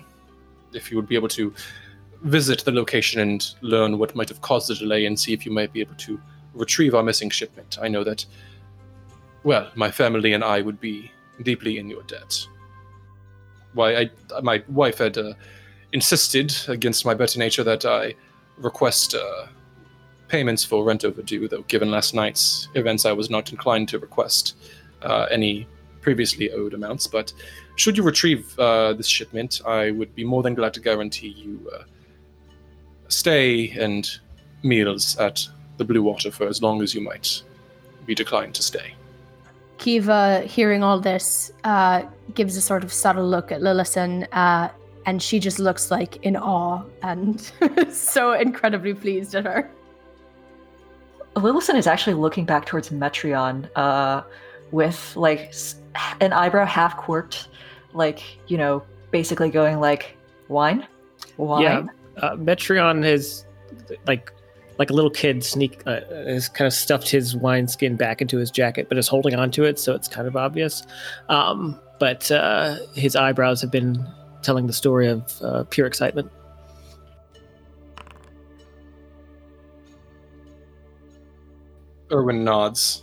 If 0.72 0.90
you 0.90 0.96
would 0.96 1.06
be 1.06 1.14
able 1.14 1.28
to 1.28 1.54
visit 2.22 2.64
the 2.64 2.72
location 2.72 3.20
and 3.20 3.48
learn 3.60 3.96
what 3.96 4.16
might 4.16 4.28
have 4.28 4.40
caused 4.40 4.68
the 4.68 4.74
delay 4.74 5.06
and 5.06 5.18
see 5.18 5.32
if 5.32 5.46
you 5.46 5.52
might 5.52 5.72
be 5.72 5.80
able 5.80 5.94
to 5.94 6.20
retrieve 6.52 6.96
our 6.96 7.02
missing 7.04 7.30
shipment. 7.30 7.78
I 7.80 7.86
know 7.86 8.02
that, 8.02 8.26
well, 9.44 9.70
my 9.76 9.88
family 9.88 10.32
and 10.32 10.42
I 10.42 10.60
would 10.62 10.80
be 10.80 11.12
deeply 11.44 11.78
in 11.78 11.88
your 11.88 12.02
debt. 12.02 12.44
Why, 13.74 13.96
I, 13.96 14.10
my 14.42 14.64
wife 14.66 14.98
had 14.98 15.16
uh, 15.16 15.34
insisted, 15.92 16.52
against 16.66 17.06
my 17.06 17.14
better 17.14 17.38
nature, 17.38 17.62
that 17.62 17.84
I 17.84 18.16
request 18.56 19.14
uh, 19.14 19.46
payments 20.28 20.64
for 20.64 20.84
rent 20.84 21.04
overdue, 21.04 21.48
though 21.48 21.62
given 21.62 21.90
last 21.90 22.14
night's 22.14 22.68
events, 22.74 23.04
I 23.04 23.12
was 23.12 23.30
not 23.30 23.50
inclined 23.50 23.88
to 23.90 23.98
request 23.98 24.56
uh, 25.02 25.26
any 25.30 25.66
previously 26.00 26.50
owed 26.52 26.74
amounts. 26.74 27.06
But 27.06 27.32
should 27.76 27.96
you 27.96 28.02
retrieve 28.02 28.58
uh, 28.58 28.92
this 28.92 29.06
shipment, 29.06 29.60
I 29.66 29.90
would 29.90 30.14
be 30.14 30.24
more 30.24 30.42
than 30.42 30.54
glad 30.54 30.74
to 30.74 30.80
guarantee 30.80 31.28
you 31.28 31.70
uh, 31.74 31.82
stay 33.08 33.70
and 33.70 34.08
meals 34.62 35.16
at 35.18 35.46
the 35.76 35.84
Blue 35.84 36.02
Water 36.02 36.30
for 36.30 36.46
as 36.46 36.62
long 36.62 36.82
as 36.82 36.94
you 36.94 37.00
might 37.00 37.42
be 38.06 38.14
declined 38.14 38.54
to 38.56 38.62
stay. 38.62 38.94
Kiva, 39.78 40.40
hearing 40.40 40.82
all 40.82 40.98
this, 40.98 41.52
uh, 41.64 42.02
gives 42.34 42.56
a 42.56 42.60
sort 42.60 42.82
of 42.82 42.92
subtle 42.92 43.28
look 43.28 43.52
at 43.52 43.60
Lillison, 43.60 44.26
uh, 44.32 44.68
and 45.06 45.22
she 45.22 45.38
just 45.38 45.58
looks 45.60 45.90
like 45.90 46.16
in 46.24 46.36
awe 46.36 46.82
and 47.02 47.52
so 47.90 48.32
incredibly 48.32 48.92
pleased 48.92 49.34
at 49.34 49.44
her. 49.44 49.70
Lillison 51.40 51.76
is 51.76 51.86
actually 51.86 52.14
looking 52.14 52.44
back 52.44 52.66
towards 52.66 52.90
Metreon 52.90 53.68
uh, 53.76 54.22
with 54.70 55.16
like 55.16 55.54
an 56.20 56.32
eyebrow 56.32 56.66
half 56.66 56.96
quirked, 56.96 57.48
like, 57.92 58.20
you 58.48 58.58
know, 58.58 58.82
basically 59.10 59.50
going 59.50 59.80
like, 59.80 60.16
wine? 60.48 60.86
Wine? 61.36 61.62
Yeah. 61.62 61.84
Uh, 62.22 62.36
Metreon 62.36 63.04
has 63.04 63.44
like 64.06 64.32
like 64.78 64.90
a 64.90 64.92
little 64.92 65.10
kid 65.10 65.44
sneak 65.44 65.82
uh, 65.86 66.00
has 66.10 66.48
kind 66.48 66.66
of 66.66 66.72
stuffed 66.72 67.08
his 67.08 67.36
wineskin 67.36 67.96
back 67.96 68.22
into 68.22 68.38
his 68.38 68.50
jacket, 68.50 68.88
but 68.88 68.96
is 68.96 69.08
holding 69.08 69.34
onto 69.34 69.64
it, 69.64 69.78
so 69.78 69.94
it's 69.94 70.08
kind 70.08 70.26
of 70.28 70.36
obvious. 70.36 70.84
Um, 71.28 71.78
but 71.98 72.30
uh, 72.30 72.76
his 72.94 73.16
eyebrows 73.16 73.60
have 73.60 73.72
been 73.72 74.06
telling 74.42 74.68
the 74.68 74.72
story 74.72 75.08
of 75.08 75.36
uh, 75.42 75.64
pure 75.64 75.86
excitement. 75.86 76.30
Urwin 82.10 82.42
nods. 82.42 83.02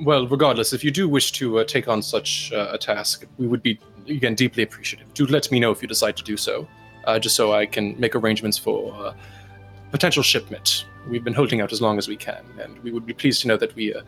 Well, 0.00 0.26
regardless, 0.28 0.72
if 0.72 0.84
you 0.84 0.90
do 0.90 1.08
wish 1.08 1.32
to 1.32 1.60
uh, 1.60 1.64
take 1.64 1.88
on 1.88 2.02
such 2.02 2.52
uh, 2.52 2.68
a 2.72 2.78
task, 2.78 3.24
we 3.38 3.46
would 3.46 3.62
be, 3.62 3.78
again, 4.08 4.34
deeply 4.34 4.62
appreciative. 4.62 5.12
Do 5.14 5.26
let 5.26 5.50
me 5.50 5.58
know 5.58 5.70
if 5.70 5.80
you 5.80 5.88
decide 5.88 6.16
to 6.18 6.22
do 6.22 6.36
so, 6.36 6.68
uh, 7.04 7.18
just 7.18 7.34
so 7.34 7.52
I 7.52 7.66
can 7.66 7.98
make 7.98 8.14
arrangements 8.14 8.58
for 8.58 8.94
uh, 8.94 9.14
potential 9.90 10.22
shipment. 10.22 10.86
We've 11.08 11.24
been 11.24 11.34
holding 11.34 11.60
out 11.60 11.72
as 11.72 11.80
long 11.80 11.98
as 11.98 12.08
we 12.08 12.16
can, 12.16 12.44
and 12.60 12.78
we 12.82 12.90
would 12.92 13.06
be 13.06 13.14
pleased 13.14 13.40
to 13.42 13.48
know 13.48 13.56
that 13.56 13.74
we 13.74 13.94
uh, 13.94 14.02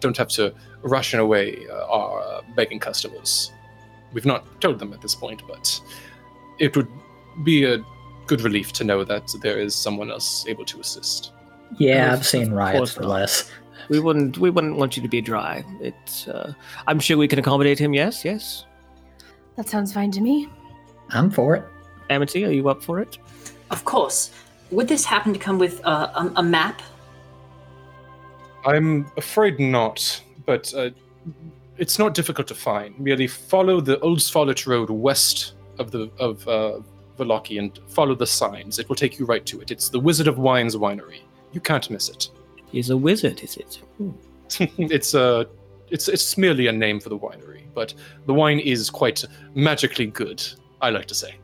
don't 0.00 0.16
have 0.16 0.28
to 0.28 0.54
ration 0.82 1.20
away 1.20 1.66
uh, 1.68 1.86
our 1.88 2.42
begging 2.56 2.78
customers. 2.78 3.52
We've 4.12 4.26
not 4.26 4.60
told 4.60 4.78
them 4.78 4.92
at 4.92 5.02
this 5.02 5.14
point, 5.14 5.42
but 5.46 5.80
it 6.58 6.74
would 6.76 6.88
be 7.42 7.64
a 7.64 7.84
good 8.26 8.40
relief 8.40 8.72
to 8.74 8.84
know 8.84 9.04
that 9.04 9.28
there 9.42 9.58
is 9.58 9.74
someone 9.74 10.10
else 10.10 10.46
able 10.46 10.64
to 10.64 10.80
assist. 10.80 11.32
Yeah, 11.78 12.12
I've 12.12 12.26
seen 12.26 12.52
riots 12.52 12.92
for 12.92 13.04
less. 13.04 13.50
We 13.88 14.00
wouldn't 14.00 14.38
we 14.38 14.50
wouldn't 14.50 14.76
want 14.76 14.96
you 14.96 15.02
to 15.02 15.08
be 15.08 15.20
dry. 15.20 15.64
It's 15.80 16.28
uh, 16.28 16.52
I'm 16.86 17.00
sure 17.00 17.16
we 17.16 17.28
can 17.28 17.38
accommodate 17.38 17.78
him. 17.78 17.94
Yes, 17.94 18.24
yes. 18.24 18.64
That 19.56 19.68
sounds 19.68 19.92
fine 19.92 20.10
to 20.12 20.20
me. 20.20 20.48
I'm 21.10 21.30
for 21.30 21.54
it. 21.54 21.64
Amity, 22.10 22.44
are 22.44 22.50
you 22.50 22.68
up 22.68 22.82
for 22.82 23.00
it? 23.00 23.18
Of 23.70 23.84
course. 23.84 24.30
Would 24.70 24.88
this 24.88 25.04
happen 25.04 25.32
to 25.32 25.38
come 25.38 25.58
with 25.58 25.84
uh, 25.84 26.10
a, 26.14 26.32
a 26.36 26.42
map? 26.42 26.82
I'm 28.64 29.10
afraid 29.16 29.60
not, 29.60 30.20
but 30.46 30.72
uh, 30.74 30.90
it's 31.76 31.98
not 31.98 32.14
difficult 32.14 32.48
to 32.48 32.54
find. 32.54 32.98
Merely 32.98 33.26
follow 33.26 33.80
the 33.80 34.00
Old 34.00 34.18
Svalich 34.18 34.66
Road 34.66 34.90
west 34.90 35.54
of 35.78 35.90
the 35.90 36.10
of 36.18 36.46
uh, 36.48 36.80
Vallaki 37.18 37.58
and 37.58 37.78
follow 37.88 38.14
the 38.14 38.26
signs. 38.26 38.78
It 38.78 38.88
will 38.88 38.96
take 38.96 39.18
you 39.18 39.26
right 39.26 39.44
to 39.46 39.60
it. 39.60 39.70
It's 39.70 39.88
the 39.88 40.00
Wizard 40.00 40.26
of 40.26 40.38
Wines 40.38 40.76
Winery. 40.76 41.20
You 41.52 41.60
can't 41.60 41.88
miss 41.90 42.08
it. 42.08 42.30
He's 42.74 42.90
a 42.90 42.96
wizard, 42.96 43.42
is 43.42 43.56
it? 43.56 43.80
It's 44.78 45.14
a 45.14 45.46
it's 45.90 46.06
it's 46.06 46.36
merely 46.36 46.66
a 46.66 46.72
name 46.72 47.00
for 47.00 47.08
the 47.08 47.18
winery, 47.18 47.62
but 47.74 47.94
the 48.26 48.34
wine 48.34 48.60
is 48.60 48.90
quite 48.90 49.24
magically 49.54 50.06
good. 50.06 50.44
I 50.80 50.90
like 50.90 51.06
to 51.06 51.14
say. 51.14 51.34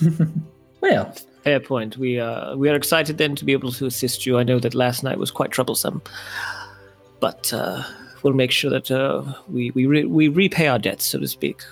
well, 0.80 1.14
Fair 1.44 1.60
point. 1.60 1.96
We 1.96 2.20
uh, 2.20 2.56
we 2.56 2.68
are 2.68 2.74
excited 2.74 3.16
then 3.16 3.34
to 3.36 3.44
be 3.44 3.52
able 3.52 3.72
to 3.72 3.86
assist 3.86 4.26
you. 4.26 4.38
I 4.38 4.42
know 4.42 4.58
that 4.58 4.74
last 4.74 5.02
night 5.02 5.18
was 5.18 5.30
quite 5.30 5.50
troublesome, 5.50 6.02
but 7.18 7.52
uh, 7.52 7.82
we'll 8.22 8.34
make 8.34 8.50
sure 8.50 8.70
that 8.70 8.90
uh, 8.90 9.22
we 9.48 9.70
we 9.70 9.86
re- 9.86 10.04
we 10.04 10.28
repay 10.28 10.66
our 10.66 10.78
debts, 10.78 11.06
so 11.06 11.18
to 11.18 11.28
speak. 11.28 11.62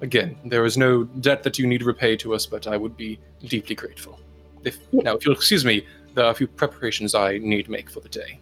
Again, 0.00 0.36
there 0.44 0.64
is 0.64 0.76
no 0.76 1.04
debt 1.04 1.44
that 1.44 1.58
you 1.58 1.66
need 1.66 1.78
to 1.78 1.84
repay 1.84 2.16
to 2.16 2.34
us, 2.34 2.46
but 2.46 2.66
I 2.66 2.76
would 2.76 2.96
be 2.96 3.20
deeply 3.46 3.76
grateful. 3.76 4.18
If 4.64 4.78
now, 4.92 5.14
if 5.14 5.24
you'll 5.24 5.36
excuse 5.36 5.64
me, 5.64 5.86
there 6.14 6.24
are 6.24 6.30
a 6.30 6.34
few 6.34 6.46
preparations 6.46 7.14
I 7.14 7.38
need 7.38 7.64
to 7.64 7.70
make 7.70 7.90
for 7.90 8.00
the 8.00 8.08
day. 8.08 8.38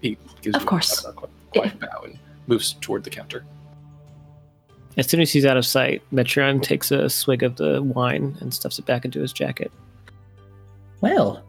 He 0.00 0.16
gives 0.42 0.56
Of 0.56 0.62
you 0.62 0.68
course. 0.68 1.04
a 1.04 1.12
quiet, 1.12 1.30
quiet 1.52 1.80
bow 1.80 2.02
and 2.04 2.18
moves 2.46 2.74
toward 2.80 3.04
the 3.04 3.10
counter. 3.10 3.44
As 4.96 5.08
soon 5.08 5.20
as 5.20 5.32
he's 5.32 5.44
out 5.46 5.56
of 5.56 5.64
sight, 5.66 6.02
Metreon 6.12 6.62
takes 6.62 6.90
a 6.90 7.08
swig 7.08 7.42
of 7.42 7.56
the 7.56 7.82
wine 7.82 8.36
and 8.40 8.52
stuffs 8.52 8.78
it 8.78 8.86
back 8.86 9.04
into 9.04 9.20
his 9.20 9.32
jacket. 9.32 9.70
well. 11.00 11.44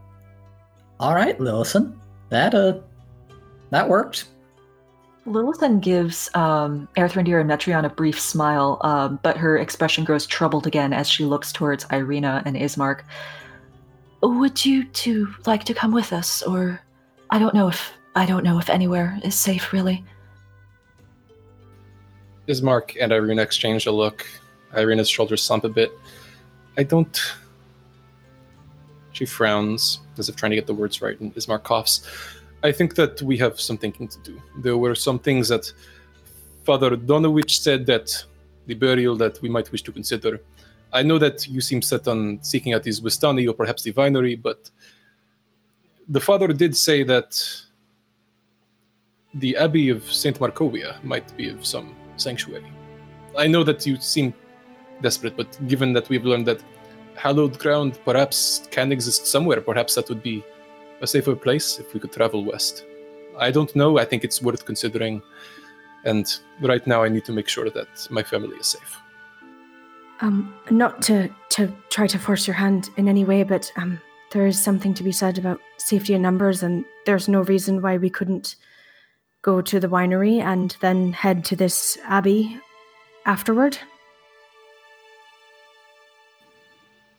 All 1.00 1.16
right, 1.16 1.38
Lillison. 1.40 1.96
That 2.30 2.54
uh, 2.54 2.78
that 3.70 3.88
worked. 3.88 4.26
Lillison 5.26 5.80
gives 5.80 6.30
um, 6.36 6.88
Erthrindir 6.98 7.40
and 7.40 7.50
Metreon 7.50 7.86
a 7.86 7.90
brief 7.90 8.20
smile, 8.20 8.80
um, 8.82 9.18
but 9.24 9.38
her 9.38 9.58
expression 9.58 10.04
grows 10.04 10.26
troubled 10.26 10.68
again 10.68 10.92
as 10.92 11.08
she 11.10 11.24
looks 11.24 11.54
towards 11.54 11.86
Ireena 11.86 12.42
and 12.46 12.58
Ismark. 12.58 13.02
Would 14.22 14.66
you 14.66 14.86
two 14.86 15.34
like 15.46 15.64
to 15.66 15.74
come 15.74 15.92
with 15.92 16.12
us, 16.14 16.44
or 16.44 16.82
I 17.30 17.40
don't 17.40 17.54
know 17.54 17.68
if 17.68 17.94
I 18.16 18.26
don't 18.26 18.44
know 18.44 18.60
if 18.60 18.70
anywhere 18.70 19.20
is 19.24 19.36
safe, 19.36 19.72
really. 19.72 20.04
Ismark 22.48 22.98
and 23.00 23.12
Ireena 23.12 23.42
exchange 23.42 23.86
a 23.86 23.92
look. 23.92 24.26
Ireena's 24.74 25.10
shoulders 25.10 25.44
slump 25.44 25.64
a 25.64 25.70
bit. 25.70 25.92
I 26.78 26.84
don't. 26.84 27.18
She 29.12 29.26
frowns, 29.26 30.00
as 30.18 30.30
if 30.30 30.36
trying 30.36 30.52
to 30.52 30.56
get 30.56 30.68
the 30.68 30.74
words 30.74 31.02
right, 31.02 31.20
and 31.20 31.34
Ismark 31.36 31.64
coughs. 31.64 32.08
I 32.64 32.72
think 32.72 32.96
that 32.96 33.22
we 33.22 33.38
have 33.38 33.60
some 33.60 33.78
thinking 33.78 34.08
to 34.08 34.20
do. 34.20 34.42
There 34.58 34.78
were 34.78 34.96
some 34.96 35.20
things 35.20 35.48
that 35.48 35.72
Father 36.66 36.98
Donavich 36.98 37.62
said 37.62 37.86
that 37.86 38.26
the 38.66 38.74
burial 38.74 39.16
that 39.18 39.42
we 39.42 39.50
might 39.50 39.72
wish 39.72 39.84
to 39.84 39.92
consider. 39.92 40.42
I 40.92 41.04
know 41.04 41.20
that 41.20 41.48
you 41.48 41.62
seem 41.62 41.82
set 41.82 42.08
on 42.08 42.40
seeking 42.42 42.74
out 42.74 42.84
these 42.84 43.00
Vistani 43.00 43.48
or 43.48 43.54
perhaps 43.54 43.84
the 43.84 43.92
vinery, 43.92 44.36
but 44.36 44.70
the 46.08 46.20
father 46.20 46.48
did 46.48 46.76
say 46.76 47.04
that 47.04 47.44
the 49.36 49.56
Abbey 49.58 49.90
of 49.90 50.04
St. 50.12 50.40
Markovia 50.40 51.02
might 51.04 51.36
be 51.38 51.50
of 51.50 51.66
some 51.66 51.96
sanctuary. 52.18 52.72
I 53.38 53.46
know 53.48 53.64
that 53.64 53.86
you 53.86 53.98
seem 53.98 54.34
desperate, 55.02 55.38
but 55.38 55.60
given 55.68 55.94
that 55.94 56.10
we've 56.10 56.26
learned 56.26 56.48
that 56.48 56.64
hallowed 57.16 57.60
ground 57.60 58.00
perhaps 58.04 58.68
can 58.72 58.92
exist 58.92 59.28
somewhere, 59.28 59.62
perhaps 59.62 59.96
that 59.96 60.10
would 60.10 60.24
be 60.24 60.44
a 61.02 61.08
safer 61.08 61.36
place 61.36 61.80
if 61.80 61.94
we 61.94 62.00
could 62.00 62.12
travel 62.12 62.44
west. 62.44 62.86
I 63.38 63.52
don't 63.52 63.74
know. 63.76 64.00
I 64.00 64.06
think 64.06 64.24
it's 64.24 64.42
worth 64.42 64.66
considering. 64.66 65.22
And 66.06 66.26
right 66.62 66.86
now, 66.88 67.04
I 67.04 67.10
need 67.10 67.26
to 67.26 67.32
make 67.32 67.48
sure 67.48 67.70
that 67.70 68.08
my 68.10 68.24
family 68.24 68.58
is 68.58 68.68
safe. 68.68 69.00
Um, 70.22 70.54
not 70.70 71.02
to 71.04 71.30
to 71.52 71.74
try 71.90 72.08
to 72.08 72.20
force 72.20 72.46
your 72.46 72.56
hand 72.56 72.90
in 72.98 73.08
any 73.08 73.24
way, 73.24 73.44
but 73.44 73.72
um, 73.78 74.02
there 74.32 74.46
is 74.46 74.62
something 74.62 74.94
to 74.96 75.04
be 75.04 75.12
said 75.12 75.38
about 75.38 75.62
safety 75.78 76.14
in 76.14 76.22
numbers, 76.22 76.62
and 76.62 76.86
there's 77.06 77.28
no 77.28 77.42
reason 77.42 77.82
why 77.82 77.98
we 77.98 78.10
couldn't 78.10 78.56
go 79.42 79.62
to 79.62 79.80
the 79.80 79.88
winery 79.88 80.42
and 80.42 80.76
then 80.82 81.14
head 81.14 81.46
to 81.46 81.56
this 81.56 81.98
abbey 82.04 82.60
afterward. 83.26 83.78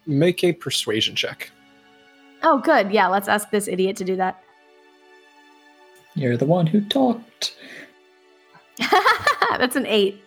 Make 0.07 0.45
a 0.45 0.53
persuasion 0.53 1.15
check. 1.15 1.51
Oh, 2.43 2.59
good. 2.59 2.91
Yeah, 2.91 3.09
let's 3.09 3.29
ask 3.29 3.51
this 3.51 3.69
idiot 3.69 3.97
to 3.97 4.05
do 4.05 4.17
that. 4.17 4.43
You're 6.15 6.37
the 6.37 6.47
one 6.47 6.67
who 6.67 6.81
talked. 6.81 7.55
That's 9.51 9.77
an 9.77 9.87
eight. 9.87 10.23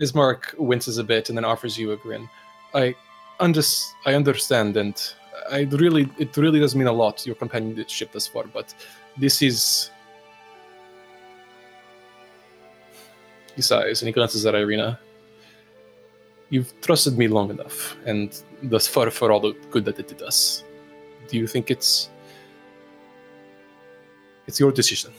Ismark 0.00 0.56
winces 0.58 0.98
a 0.98 1.04
bit 1.04 1.28
and 1.28 1.36
then 1.36 1.44
offers 1.44 1.76
you 1.76 1.92
a 1.92 1.96
grin. 1.96 2.28
I, 2.74 2.94
I 3.40 4.14
understand, 4.14 4.76
and 4.76 5.14
I 5.50 5.62
really, 5.62 6.08
it 6.18 6.36
really 6.36 6.60
does 6.60 6.74
mean 6.74 6.86
a 6.86 6.92
lot 6.92 7.26
your 7.26 7.34
companionship 7.34 8.12
thus 8.12 8.26
far. 8.26 8.44
But 8.44 8.74
this 9.16 9.42
is. 9.42 9.90
He 13.56 13.62
sighs 13.62 14.02
and 14.02 14.06
he 14.06 14.12
glances 14.12 14.46
at 14.46 14.54
Ireena. 14.54 14.98
You've 16.50 16.72
trusted 16.80 17.18
me 17.18 17.26
long 17.26 17.50
enough, 17.50 17.96
and 18.06 18.40
thus 18.62 18.86
far 18.86 19.10
for 19.10 19.32
all 19.32 19.40
the 19.40 19.52
good 19.70 19.84
that 19.86 19.98
it 19.98 20.08
did 20.08 20.22
us. 20.22 20.62
Do 21.28 21.36
you 21.36 21.46
think 21.46 21.70
it's? 21.70 22.08
It's 24.46 24.60
your 24.60 24.72
decision. 24.72 25.12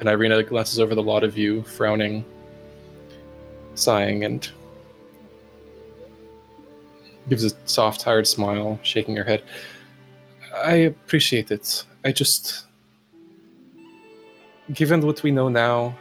And 0.00 0.08
Ireena 0.08 0.48
glances 0.48 0.80
over 0.80 0.94
the 0.94 1.02
lot 1.02 1.24
of 1.24 1.36
you, 1.36 1.62
frowning, 1.62 2.24
sighing, 3.78 4.24
and 4.24 4.50
gives 7.28 7.44
a 7.44 7.50
soft, 7.66 8.00
tired 8.00 8.26
smile, 8.26 8.78
shaking 8.82 9.16
her 9.16 9.24
head. 9.24 9.42
I 10.54 10.74
appreciate 10.74 11.50
it. 11.50 11.84
I 12.04 12.12
just. 12.12 12.64
Given 14.72 15.00
what 15.00 15.22
we 15.22 15.30
know 15.30 15.48
now, 15.48 15.96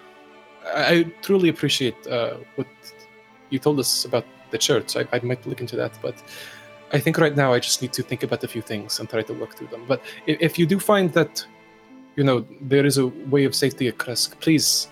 I, 0.66 1.06
truly 1.22 1.48
appreciate 1.48 1.96
uh, 2.08 2.36
what 2.56 2.68
you 3.50 3.60
told 3.60 3.80
us 3.80 4.04
about 4.04 4.26
the 4.52 4.58
church. 4.58 4.98
I, 4.98 5.08
I 5.14 5.20
might 5.20 5.46
look 5.48 5.62
into 5.62 5.78
that, 5.78 5.98
but 6.02 6.16
I 6.92 7.00
think 7.00 7.18
right 7.18 7.34
now 7.34 7.54
I 7.54 7.60
just 7.60 7.82
need 7.82 7.94
to 7.94 8.04
think 8.04 8.24
about 8.24 8.44
a 8.44 8.48
few 8.48 8.62
things 8.62 9.00
and 9.00 9.10
try 9.10 9.22
to 9.22 9.34
work 9.34 9.56
through 9.56 9.68
them. 9.68 9.86
But 9.88 10.02
if, 10.26 10.38
if 10.42 10.60
you 10.60 10.66
do 10.66 10.80
find 10.80 11.14
that 11.14 11.46
you 12.18 12.24
know, 12.24 12.46
there 12.60 12.86
is 12.86 12.98
a 12.98 13.08
way 13.08 13.46
of 13.46 13.56
safety 13.56 13.88
at 13.88 13.98
Krezk, 14.00 14.38
please, 14.42 14.90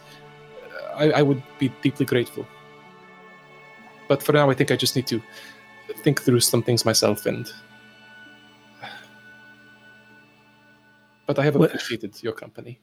uh, 0.72 0.96
I, 0.96 1.10
I 1.10 1.22
would 1.24 1.42
be 1.58 1.70
deeply 1.82 2.06
grateful. 2.06 2.46
But 4.08 4.22
for 4.22 4.34
now, 4.34 4.50
I 4.50 4.54
think 4.54 4.72
I 4.72 4.76
just 4.76 4.96
need 4.96 5.08
to 5.08 5.22
think 5.98 6.22
through 6.22 6.40
some 6.40 6.64
things 6.64 6.86
myself 6.86 7.26
and. 7.26 7.52
But 11.28 11.40
I 11.40 11.44
have 11.44 11.56
appreciated 11.56 12.22
your 12.22 12.34
company. 12.34 12.80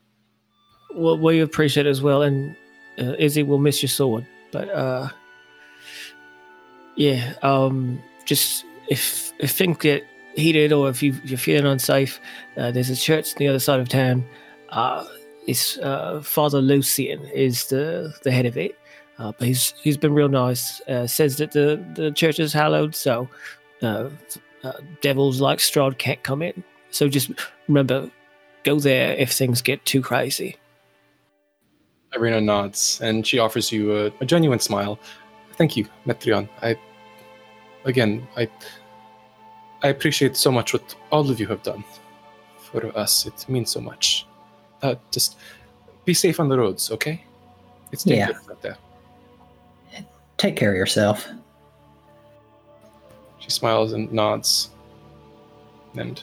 Well, 0.95 1.17
we 1.17 1.41
appreciate 1.41 1.87
it 1.87 1.91
as 1.91 2.03
well, 2.03 2.23
and 2.23 2.57
uh, 2.99 3.15
Izzy 3.19 3.45
will 3.45 3.59
miss 3.59 3.83
your 3.83 3.89
sword. 3.89 4.27
But 4.51 4.69
uh, 4.71 5.09
yeah, 6.97 7.35
um, 7.43 8.03
just 8.25 8.65
if 8.89 9.33
if 9.39 9.53
things 9.53 9.79
get 9.79 10.05
heated 10.35 10.73
or 10.73 10.89
if 10.89 11.03
you, 11.03 11.15
you're 11.25 11.39
feeling 11.39 11.67
unsafe, 11.67 12.21
uh, 12.57 12.71
there's 12.71 12.91
a 12.91 12.97
church 12.97 13.33
on 13.33 13.39
the 13.39 13.49
other 13.49 13.59
side 13.59 13.81
of 13.81 13.89
town. 13.89 14.25
Uh, 14.71 15.05
it's 15.47 15.79
uh, 15.79 16.21
Father 16.23 16.61
Lucian 16.61 17.25
is 17.27 17.69
the 17.69 18.13
the 18.25 18.31
head 18.31 18.47
of 18.47 18.57
it, 18.57 18.79
uh, 19.23 19.33
but 19.39 19.47
he's 19.47 19.73
he's 19.83 19.97
been 19.97 20.13
real 20.15 20.29
nice. 20.29 20.81
Uh, 20.89 21.07
says 21.07 21.37
that 21.37 21.53
the 21.53 21.83
the 21.95 22.11
church 22.11 22.41
is 22.41 22.53
hallowed, 22.53 22.95
so 22.95 23.29
uh, 23.83 24.09
uh, 24.65 24.73
devils 25.01 25.41
like 25.41 25.59
Strahd 25.59 25.97
can't 25.99 26.23
come 26.25 26.43
in. 26.43 26.65
So 26.91 27.09
just 27.09 27.31
remember, 27.69 28.11
go 28.65 28.81
there 28.81 29.13
if 29.15 29.33
things 29.33 29.63
get 29.63 29.85
too 29.85 30.03
crazy. 30.03 30.57
Ireena 32.13 32.43
nods, 32.43 33.01
and 33.01 33.27
she 33.27 33.39
offers 33.39 33.71
you 33.73 33.97
a, 33.97 34.13
a 34.21 34.27
genuine 34.27 34.59
smile. 34.59 34.99
Thank 35.53 35.77
you, 35.77 35.87
Metreon. 36.07 36.49
I, 36.61 36.77
again, 37.85 38.27
I, 38.37 38.49
I 39.83 39.89
appreciate 39.89 40.37
so 40.37 40.51
much 40.51 40.73
what 40.73 40.95
all 41.11 41.31
of 41.31 41.41
you 41.41 41.47
have 41.47 41.63
done 41.63 41.85
for 42.59 42.85
us. 42.99 43.25
It 43.27 43.49
means 43.49 43.71
so 43.71 43.81
much. 43.81 44.27
Uh, 44.83 44.97
just 45.11 45.39
be 46.05 46.13
safe 46.13 46.41
on 46.41 46.49
the 46.49 46.59
roads, 46.59 46.91
okay? 46.91 47.25
It's 47.93 48.05
Yeah. 48.05 48.27
dangerous 48.27 48.49
out 48.51 48.61
there. 48.63 48.77
Take 50.43 50.57
care 50.57 50.73
of 50.73 50.77
yourself. 50.77 51.29
She 53.39 53.49
smiles 53.49 53.93
and 53.93 54.13
nods, 54.13 54.71
and 55.95 56.21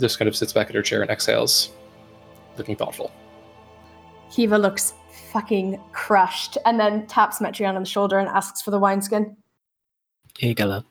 just 0.00 0.18
kind 0.18 0.30
of 0.30 0.34
sits 0.34 0.54
back 0.54 0.70
in 0.70 0.76
her 0.76 0.80
chair 0.80 1.02
and 1.02 1.10
exhales, 1.10 1.72
looking 2.56 2.74
thoughtful. 2.74 3.12
Kiva 4.32 4.56
looks 4.56 4.94
fucking 5.30 5.78
crushed 5.92 6.56
and 6.64 6.80
then 6.80 7.06
taps 7.06 7.38
Metreon 7.38 7.74
on 7.74 7.82
the 7.82 7.86
shoulder 7.86 8.18
and 8.18 8.30
asks 8.30 8.62
for 8.62 8.70
the 8.70 8.78
wineskin. 8.78 9.36
Here 10.38 10.48
you 10.48 10.54
go, 10.54 10.64
love. 10.64 10.84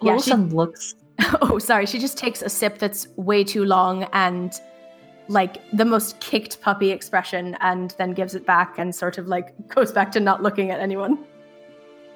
Yeah, 0.00 0.18
she- 0.18 0.32
looks. 0.32 0.94
Oh, 1.42 1.58
sorry. 1.58 1.86
She 1.86 1.98
just 1.98 2.16
takes 2.16 2.40
a 2.40 2.48
sip 2.48 2.78
that's 2.78 3.08
way 3.16 3.42
too 3.42 3.64
long 3.64 4.04
and 4.12 4.52
like 5.28 5.58
the 5.72 5.84
most 5.84 6.18
kicked 6.20 6.60
puppy 6.60 6.90
expression 6.90 7.56
and 7.60 7.94
then 7.98 8.12
gives 8.12 8.34
it 8.34 8.46
back 8.46 8.78
and 8.78 8.94
sort 8.94 9.18
of 9.18 9.28
like 9.28 9.54
goes 9.68 9.92
back 9.92 10.10
to 10.12 10.20
not 10.20 10.42
looking 10.42 10.70
at 10.70 10.80
anyone. 10.80 11.18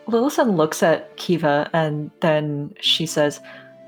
Lillison 0.08 0.56
looks 0.56 0.82
at 0.82 1.16
Kiva 1.16 1.70
and 1.72 2.10
then 2.20 2.74
she 2.80 3.06
says, 3.06 3.40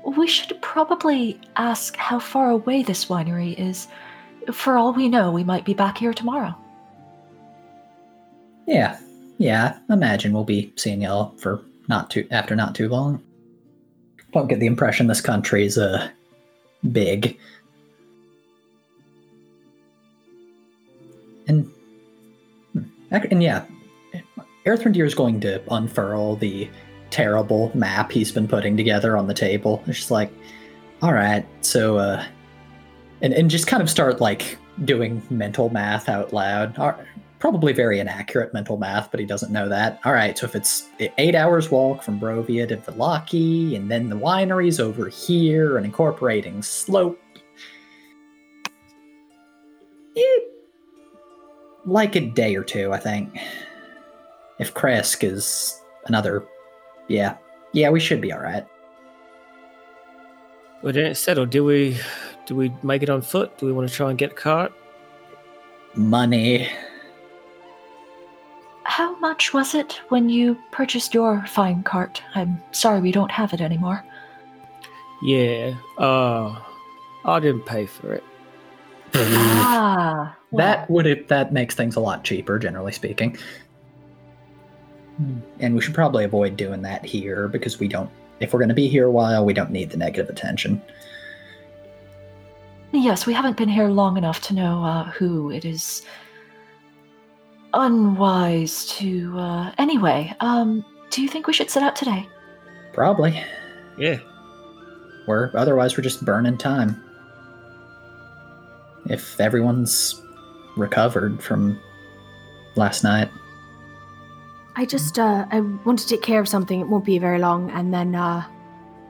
We 0.05 0.27
should 0.27 0.59
probably 0.61 1.39
ask 1.57 1.95
how 1.97 2.19
far 2.19 2.49
away 2.49 2.83
this 2.83 3.05
winery 3.05 3.57
is. 3.59 3.87
For 4.51 4.77
all 4.77 4.93
we 4.93 5.09
know, 5.09 5.31
we 5.31 5.43
might 5.43 5.65
be 5.65 5.73
back 5.73 5.97
here 5.97 6.13
tomorrow. 6.13 6.55
Yeah, 8.67 8.99
yeah. 9.37 9.77
Imagine 9.89 10.33
we'll 10.33 10.43
be 10.43 10.71
seeing 10.75 11.01
y'all 11.01 11.35
for 11.37 11.61
not 11.87 12.09
too 12.09 12.27
after 12.31 12.55
not 12.55 12.75
too 12.75 12.87
long. 12.87 13.21
Don't 14.33 14.47
get 14.47 14.59
the 14.59 14.65
impression 14.67 15.07
this 15.07 15.21
country's 15.21 15.77
uh 15.77 16.09
big. 16.91 17.37
And 21.47 21.71
and 23.11 23.41
yeah, 23.41 23.65
Earthrendir 24.65 25.05
is 25.05 25.15
going 25.15 25.39
to 25.41 25.61
unfurl 25.73 26.35
the 26.37 26.69
terrible 27.11 27.71
map 27.75 28.11
he's 28.11 28.31
been 28.31 28.47
putting 28.47 28.75
together 28.75 29.15
on 29.15 29.27
the 29.27 29.33
table. 29.33 29.83
It's 29.87 29.99
just 29.99 30.11
like, 30.11 30.31
all 31.01 31.13
right, 31.13 31.45
so 31.61 31.97
uh, 31.97 32.25
and 33.21 33.33
and 33.33 33.49
just 33.49 33.67
kind 33.67 33.81
of 33.81 33.89
start 33.89 34.19
like 34.21 34.57
doing 34.83 35.21
mental 35.29 35.69
math 35.69 36.09
out 36.09 36.33
loud. 36.33 36.75
Probably 37.39 37.73
very 37.73 37.99
inaccurate 37.99 38.53
mental 38.53 38.77
math, 38.77 39.11
but 39.11 39.19
he 39.19 39.25
doesn't 39.25 39.51
know 39.51 39.69
that. 39.69 39.99
All 40.03 40.13
right, 40.13 40.37
so 40.37 40.45
if 40.45 40.55
it's 40.55 40.89
eight 41.17 41.35
hours 41.35 41.69
walk 41.69 42.01
from 42.01 42.19
Barovia 42.19 42.67
to 42.67 42.77
Vallaki, 42.77 43.75
and 43.75 43.91
then 43.91 44.09
the 44.09 44.15
wineries 44.15 44.79
over 44.79 45.09
here, 45.09 45.77
and 45.77 45.85
incorporating 45.85 46.63
slope, 46.63 47.21
like 51.85 52.15
a 52.15 52.21
day 52.21 52.55
or 52.55 52.63
two, 52.63 52.91
I 52.91 52.99
think. 52.99 53.37
If 54.59 54.73
Krezk 54.73 55.23
is 55.23 55.81
another, 56.05 56.45
yeah, 57.07 57.37
yeah, 57.73 57.89
we 57.89 57.99
should 57.99 58.21
be 58.21 58.31
all 58.31 58.39
right. 58.39 58.65
Well, 60.81 60.93
then 60.93 61.07
it's 61.07 61.19
settled. 61.19 61.49
Do 61.49 61.63
we 61.63 61.97
do 62.45 62.55
we 62.55 62.71
make 62.83 63.03
it 63.03 63.09
on 63.09 63.21
foot? 63.21 63.57
Do 63.57 63.65
we 63.65 63.73
want 63.73 63.89
to 63.89 63.93
try 63.93 64.09
and 64.09 64.17
get 64.17 64.31
a 64.31 64.35
cart? 64.35 64.71
Money. 65.95 66.69
How 68.83 69.17
much 69.19 69.53
was 69.53 69.73
it 69.73 69.99
when 70.09 70.29
you 70.29 70.57
purchased 70.71 71.13
your 71.13 71.43
fine 71.47 71.83
cart? 71.83 72.21
I'm 72.35 72.61
sorry 72.71 73.01
we 73.01 73.11
don't 73.11 73.31
have 73.31 73.51
it 73.51 73.61
anymore. 73.61 74.05
Yeah. 75.23 75.73
Uh, 75.97 76.61
I 77.25 77.39
didn't 77.39 77.65
pay 77.65 77.87
for 77.87 78.13
it. 78.13 78.23
Ah, 79.15 80.37
well, 80.51 80.65
That 80.65 80.89
would 80.89 81.05
have, 81.05 81.27
that 81.27 81.53
makes 81.53 81.75
things 81.75 81.95
a 81.95 81.99
lot 81.99 82.23
cheaper, 82.23 82.59
generally 82.59 82.91
speaking. 82.91 83.37
And 85.59 85.75
we 85.75 85.81
should 85.81 85.93
probably 85.93 86.25
avoid 86.25 86.57
doing 86.57 86.81
that 86.81 87.05
here 87.05 87.47
because 87.47 87.79
we 87.79 87.87
don't. 87.87 88.09
If 88.41 88.53
we're 88.53 88.59
going 88.59 88.69
to 88.69 88.75
be 88.75 88.89
here 88.89 89.05
a 89.05 89.11
while, 89.11 89.45
we 89.45 89.53
don't 89.53 89.71
need 89.71 89.89
the 89.89 89.97
negative 89.97 90.29
attention. 90.29 90.81
Yes, 92.91 93.25
we 93.25 93.33
haven't 93.33 93.57
been 93.57 93.69
here 93.69 93.87
long 93.87 94.17
enough 94.17 94.41
to 94.43 94.53
know 94.53 94.83
uh, 94.83 95.05
who 95.11 95.51
it 95.51 95.63
is 95.63 96.05
unwise 97.73 98.87
to. 98.87 99.37
Uh, 99.37 99.71
anyway, 99.77 100.33
um, 100.41 100.83
do 101.09 101.21
you 101.21 101.29
think 101.29 101.47
we 101.47 101.53
should 101.53 101.69
set 101.69 101.83
out 101.83 101.95
today? 101.95 102.27
Probably. 102.93 103.41
Yeah. 103.97 104.17
We're 105.27 105.51
otherwise 105.55 105.97
we're 105.97 106.03
just 106.03 106.25
burning 106.25 106.57
time. 106.57 107.01
If 109.09 109.39
everyone's 109.39 110.21
recovered 110.77 111.41
from 111.41 111.79
last 112.75 113.03
night, 113.03 113.29
I 114.75 114.85
just 114.85 115.17
uh 115.19 115.45
I 115.51 115.59
want 115.61 115.99
to 115.99 116.07
take 116.07 116.21
care 116.21 116.39
of 116.41 116.47
something. 116.47 116.79
It 116.81 116.87
won't 116.87 117.05
be 117.05 117.17
very 117.19 117.39
long 117.39 117.71
and 117.71 117.93
then 117.93 118.15
uh 118.15 118.43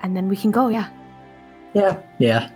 and 0.01 0.15
then 0.15 0.29
we 0.29 0.35
can 0.37 0.51
go, 0.51 0.67
yeah. 0.67 0.89
yeah, 1.73 1.99
yeah, 2.19 2.49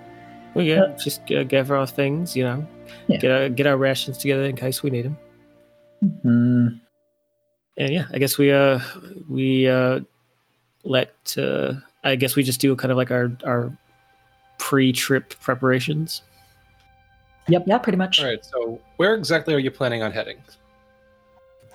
Well, 0.54 0.64
yeah. 0.66 0.96
Just 1.02 1.32
uh, 1.32 1.44
gather 1.44 1.76
our 1.76 1.88
things, 1.88 2.36
you 2.36 2.44
know. 2.44 2.68
Yeah. 3.08 3.18
Get 3.18 3.32
our 3.32 3.50
get 3.50 3.68
our 3.68 3.78
rations 3.78 4.18
together 4.20 4.44
in 4.44 4.56
case 4.56 4.84
we 4.84 4.90
need 4.92 5.06
them. 5.06 5.18
mm, 6.04 6.80
And 7.78 7.90
yeah, 7.94 8.06
I 8.14 8.18
guess 8.20 8.38
we 8.38 8.52
uh 8.52 8.80
we 9.30 9.68
uh 9.68 10.02
let 10.84 11.14
uh 11.38 11.74
I 12.04 12.16
guess 12.16 12.36
we 12.36 12.44
just 12.44 12.62
do 12.62 12.76
kind 12.76 12.92
of 12.92 12.98
like 12.98 13.12
our 13.12 13.32
our 13.46 13.76
pre-trip 14.60 15.34
preparations. 15.40 16.22
Yeah, 17.48 17.78
pretty 17.80 17.98
much. 17.98 18.20
All 18.20 18.26
right, 18.26 18.44
so 18.44 18.80
where 18.98 19.16
exactly 19.16 19.54
are 19.54 19.60
you 19.60 19.72
planning 19.72 20.04
on 20.04 20.12
heading? 20.12 20.38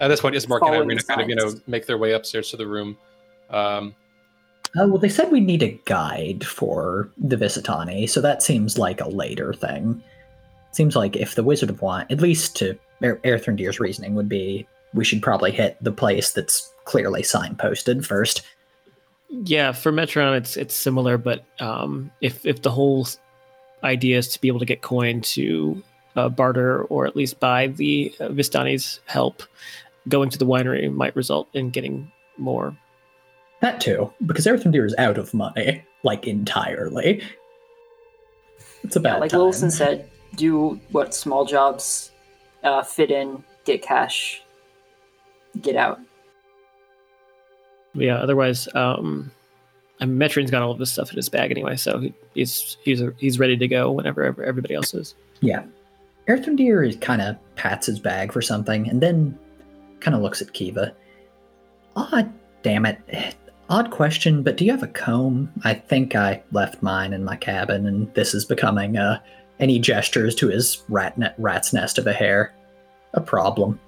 At 0.01 0.09
this 0.09 0.21
point, 0.21 0.35
Ismark 0.35 0.61
and 0.63 0.69
Following 0.69 0.89
Ireena 0.89 1.07
kind 1.07 1.21
of, 1.21 1.29
you 1.29 1.35
know, 1.35 1.55
make 1.67 1.87
their 1.87 1.99
way 1.99 2.13
upstairs 2.13 2.51
to 2.51 2.57
the 2.57 2.67
room. 2.67 2.97
Um, 3.51 3.95
Oh, 4.77 4.89
well, 4.89 4.99
they 4.99 5.09
said 5.09 5.31
we 5.31 5.41
need 5.41 5.63
a 5.63 5.81
guide 5.85 6.45
for 6.45 7.09
the 7.17 7.37
Vistani, 7.37 8.09
so 8.11 8.21
that 8.21 8.43
seems 8.43 8.77
like 8.77 9.01
a 9.01 9.09
later 9.09 9.55
thing. 9.55 10.03
Seems 10.73 10.97
like 10.97 11.15
if 11.15 11.37
the 11.37 11.45
Wizard 11.45 11.71
of 11.71 11.81
Wine, 11.81 12.07
at 12.11 12.21
least 12.21 12.57
to 12.57 12.77
er- 13.03 13.21
Erthrendir's 13.25 13.79
reasoning, 13.79 14.17
would 14.17 14.29
be 14.29 14.67
we 14.93 15.05
should 15.05 15.23
probably 15.23 15.53
hit 15.53 15.77
the 15.81 15.93
place 15.93 16.33
that's 16.33 16.73
clearly 16.87 17.23
signposted 17.23 18.05
first. 18.05 18.43
Yeah, 19.31 19.71
for 19.71 19.93
Metreon 19.93 20.37
it's 20.37 20.57
it's 20.57 20.75
similar, 20.75 21.19
but 21.19 21.45
um 21.61 22.11
if 22.21 22.45
if 22.45 22.63
the 22.63 22.71
whole 22.71 23.07
idea 23.85 24.19
is 24.19 24.29
to 24.29 24.41
be 24.41 24.49
able 24.49 24.61
to 24.61 24.67
get 24.67 24.83
coin 24.83 25.21
to 25.21 25.83
uh, 26.17 26.29
barter 26.29 26.85
or 26.85 27.07
at 27.07 27.17
least 27.17 27.41
buy 27.41 27.69
the 27.69 28.15
uh, 28.21 28.29
Vistani's 28.29 29.01
help, 29.07 29.43
going 30.09 30.31
to 30.31 30.39
the 30.39 30.47
winery 30.47 30.93
might 30.93 31.15
result 31.15 31.49
in 31.55 31.71
getting 31.71 32.11
more. 32.39 32.77
That 33.61 33.81
too, 33.81 34.13
because 34.27 34.47
Erthrendir 34.47 34.85
is 34.85 34.95
out 34.99 35.19
of 35.19 35.33
money, 35.33 35.85
like 36.03 36.27
entirely. 36.27 37.23
It's 38.83 38.97
Yeah, 38.97 39.01
about 39.01 39.21
like 39.21 39.31
time. 39.31 39.41
Wilson 39.41 39.71
said, 39.71 40.11
do 40.37 40.81
what 40.91 41.15
small 41.15 41.45
jobs 41.45 42.11
uh, 42.63 42.83
fit 42.83 43.11
in, 43.11 43.43
get 43.65 43.83
cash, 43.83 44.43
get 45.61 45.77
out. 45.77 46.01
Yeah, 47.95 48.17
otherwise, 48.17 48.69
um, 48.75 49.31
and 50.11 50.19
Metreon's 50.19 50.51
got 50.51 50.63
all 50.63 50.71
of 50.71 50.79
this 50.79 50.93
stuff 50.93 51.11
in 51.11 51.17
his 51.17 51.29
bag 51.29 51.51
anyway, 51.51 51.77
so 51.77 51.99
he, 51.99 52.15
he's 52.35 52.77
he's 52.83 53.03
he's 53.19 53.39
ready 53.39 53.57
to 53.57 53.69
go 53.69 53.91
whenever 53.91 54.23
everybody 54.23 54.75
else 54.75 54.95
is. 54.95 55.15
Yeah. 55.41 55.65
Erthrendir 56.29 56.89
is 56.89 56.97
kind 56.97 57.21
of 57.21 57.37
pats 57.55 57.87
his 57.87 57.99
bag 57.99 58.33
for 58.33 58.41
something 58.41 58.89
and 58.89 59.03
then 59.03 59.39
kind 60.01 60.15
of 60.15 60.23
looks 60.23 60.41
at 60.41 60.53
Kiva. 60.53 60.95
Odd, 61.97 62.33
damn 62.63 62.87
it. 62.87 62.99
Odd 63.69 63.91
question, 63.91 64.43
but 64.43 64.57
do 64.57 64.65
you 64.65 64.71
have 64.71 64.83
a 64.83 64.89
comb? 64.89 65.51
I 65.65 65.75
think 65.75 66.15
I 66.15 66.43
left 66.53 66.83
mine 66.83 67.13
in 67.13 67.25
my 67.25 67.37
cabin, 67.37 67.87
and 67.87 68.13
this 68.15 68.35
is 68.35 68.45
becoming 68.45 68.97
uh, 68.97 69.21
any 69.59 69.79
gestures 69.79 70.35
to 70.37 70.49
his 70.49 70.83
rat 70.89 71.17
ne- 71.17 71.33
rat's 71.39 71.73
nest 71.73 71.99
of 71.99 72.07
a 72.07 72.13
hair 72.13 72.55
a 73.15 73.21
problem. 73.21 73.81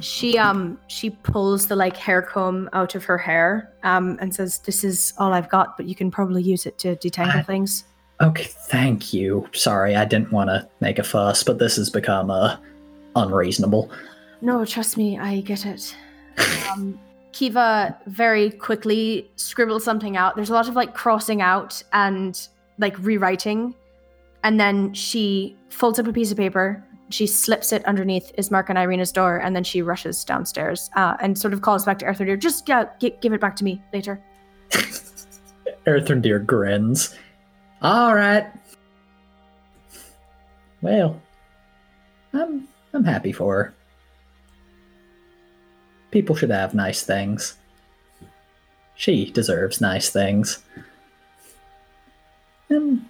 She 0.00 0.36
um 0.38 0.78
she 0.88 1.10
pulls 1.10 1.68
the 1.68 1.76
like 1.76 1.96
hair 1.96 2.20
comb 2.20 2.68
out 2.72 2.94
of 2.94 3.04
her 3.04 3.16
hair 3.16 3.72
um 3.82 4.18
and 4.20 4.34
says 4.34 4.58
this 4.58 4.84
is 4.84 5.14
all 5.18 5.32
i've 5.32 5.48
got 5.48 5.76
but 5.76 5.86
you 5.86 5.94
can 5.94 6.10
probably 6.10 6.42
use 6.42 6.66
it 6.66 6.76
to 6.78 6.96
detangle 6.96 7.36
I- 7.36 7.42
things 7.42 7.84
Okay, 8.18 8.44
thank 8.44 9.12
you. 9.12 9.46
Sorry, 9.52 9.94
I 9.94 10.06
didn't 10.06 10.32
want 10.32 10.48
to 10.48 10.66
make 10.80 10.98
a 10.98 11.02
fuss, 11.04 11.44
but 11.44 11.58
this 11.58 11.76
has 11.76 11.90
become 11.90 12.30
uh, 12.30 12.56
unreasonable. 13.14 13.90
no 14.40 14.64
trust 14.64 14.96
me 14.96 15.18
i 15.18 15.40
get 15.40 15.66
it 15.66 15.94
um 16.70 16.98
kiva 17.32 17.96
very 18.06 18.50
quickly 18.50 19.30
scribbles 19.36 19.84
something 19.84 20.16
out 20.16 20.34
there's 20.36 20.48
a 20.50 20.54
lot 20.54 20.68
of 20.68 20.74
like 20.74 20.94
crossing 20.94 21.42
out 21.42 21.82
and 21.92 22.48
like 22.78 22.96
rewriting 23.00 23.74
and 24.44 24.58
then 24.60 24.92
she 24.94 25.54
folds 25.68 25.98
up 25.98 26.06
a 26.06 26.12
piece 26.12 26.30
of 26.30 26.36
paper 26.38 26.82
she 27.10 27.26
slips 27.26 27.72
it 27.72 27.84
underneath 27.84 28.32
ismark 28.36 28.68
and 28.68 28.78
ireena's 28.78 29.12
door 29.12 29.36
and 29.38 29.54
then 29.54 29.62
she 29.64 29.80
rushes 29.82 30.24
downstairs 30.24 30.90
uh, 30.96 31.16
and 31.20 31.38
sort 31.38 31.54
of 31.54 31.62
calls 31.62 31.84
back 31.84 31.98
to 31.98 32.04
Erthrindir, 32.04 32.38
just 32.38 32.68
yeah, 32.68 32.86
gi- 33.00 33.16
give 33.20 33.32
it 33.32 33.40
back 33.40 33.56
to 33.56 33.64
me 33.64 33.80
later 33.92 34.20
Erthrindir 35.86 36.44
grins. 36.44 37.16
All 37.82 38.14
right. 38.14 38.46
Well, 40.82 41.20
I'm 42.32 42.66
I'm 42.92 43.04
happy 43.04 43.32
for 43.32 43.54
her. 43.54 43.74
People 46.10 46.34
should 46.34 46.50
have 46.50 46.74
nice 46.74 47.02
things. 47.02 47.56
She 48.94 49.30
deserves 49.30 49.80
nice 49.80 50.10
things. 50.10 50.62
And, 52.68 53.04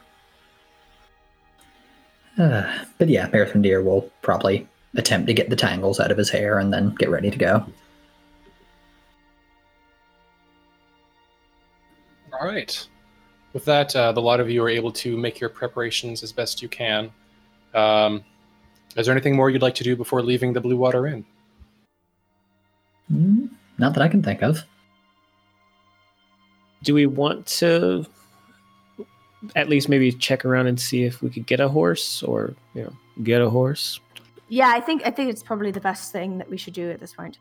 uh, 2.39 2.85
but 2.99 3.09
yeah, 3.09 3.29
Erthrindir 3.31 3.83
will 3.85 4.11
probably 4.23 4.67
attempt 4.97 5.27
to 5.27 5.35
get 5.35 5.51
the 5.51 5.57
tangles 5.57 6.01
out 6.01 6.11
of 6.11 6.19
his 6.19 6.31
hair 6.31 6.59
and 6.59 6.73
then 6.73 6.95
get 6.95 7.11
ready 7.11 7.31
to 7.31 7.37
go. 7.39 7.65
All 12.33 12.47
right. 12.47 12.87
With 13.53 13.65
that, 13.65 13.95
uh, 13.97 14.13
the 14.13 14.21
lot 14.21 14.41
of 14.41 14.51
you 14.51 14.63
are 14.63 14.69
able 14.69 14.93
to 14.93 15.17
make 15.17 15.41
your 15.41 15.49
preparations 15.49 16.23
as 16.23 16.33
best 16.33 16.61
you 16.61 16.69
can. 16.69 17.11
Um, 17.75 18.23
is 18.97 19.07
there 19.07 19.15
anything 19.15 19.35
more 19.37 19.49
you'd 19.51 19.63
like 19.63 19.75
to 19.77 19.85
do 19.85 19.97
before 19.97 20.23
leaving 20.23 20.53
the 20.53 20.61
Blue 20.61 20.77
Water 20.77 21.07
Inn? 21.07 21.25
Hmm, 23.09 23.47
Not 23.79 23.95
that 23.95 24.03
I 24.03 24.09
can 24.09 24.23
think 24.23 24.43
of. 24.43 24.63
Do 26.83 26.95
we 26.95 27.07
want 27.07 27.47
to 27.47 28.05
at 29.55 29.69
least 29.69 29.89
maybe 29.89 30.11
check 30.13 30.45
around 30.45 30.67
and 30.67 30.81
see 30.81 31.05
if 31.05 31.23
we 31.23 31.31
could 31.31 31.47
get 31.47 31.61
a 31.61 31.69
horse 31.69 32.23
or, 32.23 32.55
you 32.75 32.83
know, 32.83 32.93
get 33.23 33.41
a 33.41 33.51
horse? 33.51 34.01
yeah 34.49 34.69
i 34.69 34.79
think 34.79 35.03
i 35.05 35.11
think 35.11 35.29
it's 35.29 35.43
probably 35.43 35.73
the 35.73 35.81
best 35.81 36.13
thing 36.13 36.39
that 36.39 36.49
we 36.49 36.57
should 36.57 36.73
do 36.73 36.89
at 36.93 37.01
this 37.01 37.13
point 37.13 37.39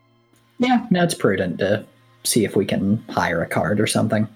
Yeah, 0.57 0.87
no, 0.89 1.03
it's 1.03 1.13
prudent 1.13 1.59
to 1.59 1.85
see 2.23 2.45
if 2.45 2.55
we 2.55 2.65
can 2.65 2.97
hire 3.09 3.43
a 3.43 3.45
card 3.47 3.79
or 3.79 3.87
something. 3.87 4.27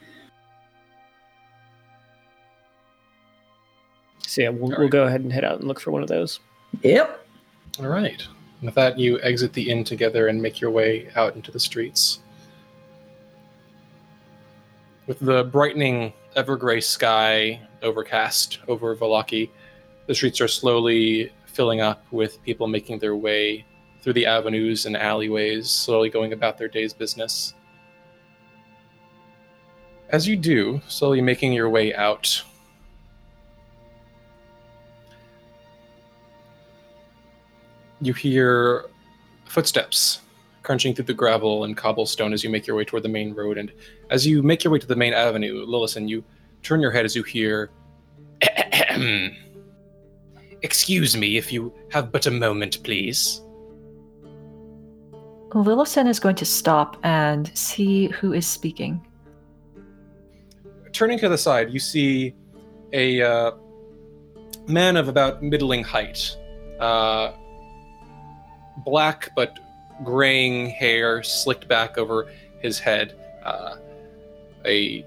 So 4.27 4.41
yeah, 4.41 4.49
we'll, 4.49 4.73
All 4.73 4.79
we'll 4.79 4.89
go 4.89 5.05
ahead 5.05 5.21
and 5.21 5.33
head 5.33 5.43
out 5.43 5.59
and 5.59 5.67
look 5.67 5.79
for 5.79 5.91
one 5.91 6.03
of 6.03 6.07
those. 6.07 6.39
Yep. 6.83 7.25
All 7.79 7.87
right. 7.87 8.21
With 8.61 8.75
that, 8.75 8.99
you 8.99 9.19
exit 9.21 9.53
the 9.53 9.69
inn 9.69 9.83
together 9.83 10.27
and 10.27 10.41
make 10.41 10.61
your 10.61 10.69
way 10.69 11.09
out 11.15 11.35
into 11.35 11.51
the 11.51 11.59
streets. 11.59 12.19
With 15.09 15.17
the 15.21 15.43
brightening 15.45 16.13
evergray 16.37 16.83
sky 16.83 17.67
overcast 17.81 18.59
over 18.67 18.95
Vallaki, 18.95 19.49
the 20.05 20.13
streets 20.13 20.39
are 20.39 20.47
slowly 20.47 21.31
filling 21.47 21.81
up 21.81 22.05
with 22.11 22.39
people 22.43 22.67
making 22.67 22.99
their 22.99 23.15
way 23.15 23.65
through 24.03 24.13
the 24.13 24.27
avenues 24.27 24.85
and 24.85 24.95
alleyways, 24.95 25.67
slowly 25.67 26.11
going 26.11 26.33
about 26.33 26.59
their 26.59 26.67
day's 26.67 26.93
business. 26.93 27.55
As 30.09 30.27
you 30.27 30.35
do, 30.35 30.79
slowly 30.87 31.21
making 31.21 31.53
your 31.53 31.71
way 31.71 31.91
out, 31.95 32.43
you 37.99 38.13
hear 38.13 38.85
footsteps 39.45 40.21
crunching 40.61 40.93
through 40.93 41.05
the 41.05 41.13
gravel 41.15 41.63
and 41.63 41.75
cobblestone 41.75 42.31
as 42.31 42.43
you 42.43 42.49
make 42.51 42.67
your 42.67 42.75
way 42.75 42.85
toward 42.85 43.01
the 43.01 43.09
main 43.09 43.33
road. 43.33 43.57
And 43.57 43.71
as 44.09 44.25
you 44.25 44.41
make 44.41 44.63
your 44.63 44.73
way 44.73 44.79
to 44.79 44.87
the 44.87 44.95
main 44.95 45.13
avenue, 45.13 45.65
Lillison, 45.65 46.07
you 46.07 46.23
turn 46.63 46.81
your 46.81 46.91
head 46.91 47.05
as 47.05 47.15
you 47.15 47.23
hear. 47.23 47.69
Excuse 50.61 51.15
me 51.15 51.37
if 51.37 51.53
you 51.53 51.73
have 51.91 52.11
but 52.11 52.25
a 52.25 52.31
moment, 52.31 52.83
please. 52.83 53.41
Lillison 55.49 56.07
is 56.07 56.19
going 56.19 56.35
to 56.35 56.45
stop 56.45 56.97
and 57.03 57.55
see 57.57 58.07
who 58.07 58.33
is 58.33 58.45
speaking. 58.45 59.05
Turning 60.91 61.17
to 61.19 61.29
the 61.29 61.37
side, 61.37 61.71
you 61.71 61.79
see 61.79 62.35
a 62.93 63.21
uh, 63.21 63.51
man 64.67 64.97
of 64.97 65.07
about 65.07 65.41
middling 65.41 65.83
height. 65.83 66.35
Uh, 66.79 67.33
black 68.85 69.29
but 69.35 69.59
graying 70.03 70.69
hair 70.69 71.23
slicked 71.23 71.67
back 71.67 71.97
over 71.97 72.31
his 72.61 72.79
head. 72.79 73.15
Uh, 73.43 73.75
a 74.65 75.05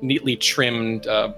neatly 0.00 0.36
trimmed 0.36 1.06
uh, 1.06 1.32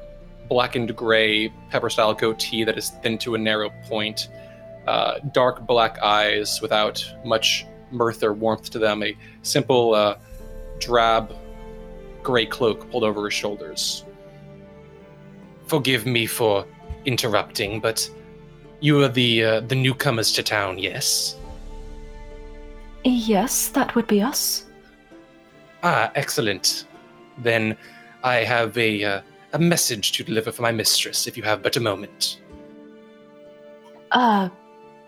black 0.48 0.76
and 0.76 0.94
gray 0.96 1.48
pepper 1.70 1.88
style 1.88 2.12
goatee 2.14 2.64
that 2.64 2.76
is 2.76 2.90
thin 3.02 3.18
to 3.18 3.34
a 3.34 3.38
narrow 3.38 3.70
point. 3.88 4.28
Uh, 4.86 5.18
dark 5.32 5.66
black 5.66 5.98
eyes 6.02 6.60
without 6.60 7.04
much 7.24 7.66
mirth 7.90 8.22
or 8.22 8.32
warmth 8.32 8.70
to 8.70 8.78
them. 8.78 9.02
A 9.02 9.16
simple 9.42 9.94
uh, 9.94 10.18
drab 10.78 11.34
gray 12.22 12.46
cloak 12.46 12.90
pulled 12.90 13.04
over 13.04 13.24
his 13.24 13.34
shoulders. 13.34 14.04
Forgive 15.66 16.06
me 16.06 16.26
for 16.26 16.66
interrupting, 17.04 17.80
but 17.80 18.10
you 18.80 19.02
are 19.02 19.08
the 19.08 19.44
uh, 19.44 19.60
the 19.60 19.74
newcomers 19.74 20.32
to 20.32 20.42
town, 20.42 20.78
yes? 20.78 21.36
Yes, 23.04 23.68
that 23.68 23.94
would 23.94 24.06
be 24.06 24.20
us. 24.20 24.66
Ah, 25.82 26.10
excellent. 26.14 26.86
Then 27.42 27.76
I 28.22 28.36
have 28.36 28.76
a 28.76 29.04
uh, 29.04 29.20
a 29.52 29.58
message 29.58 30.12
to 30.12 30.24
deliver 30.24 30.52
for 30.52 30.62
my 30.62 30.72
mistress. 30.72 31.26
If 31.26 31.36
you 31.36 31.42
have 31.42 31.62
but 31.62 31.76
a 31.76 31.80
moment. 31.80 32.40
Uh, 34.10 34.48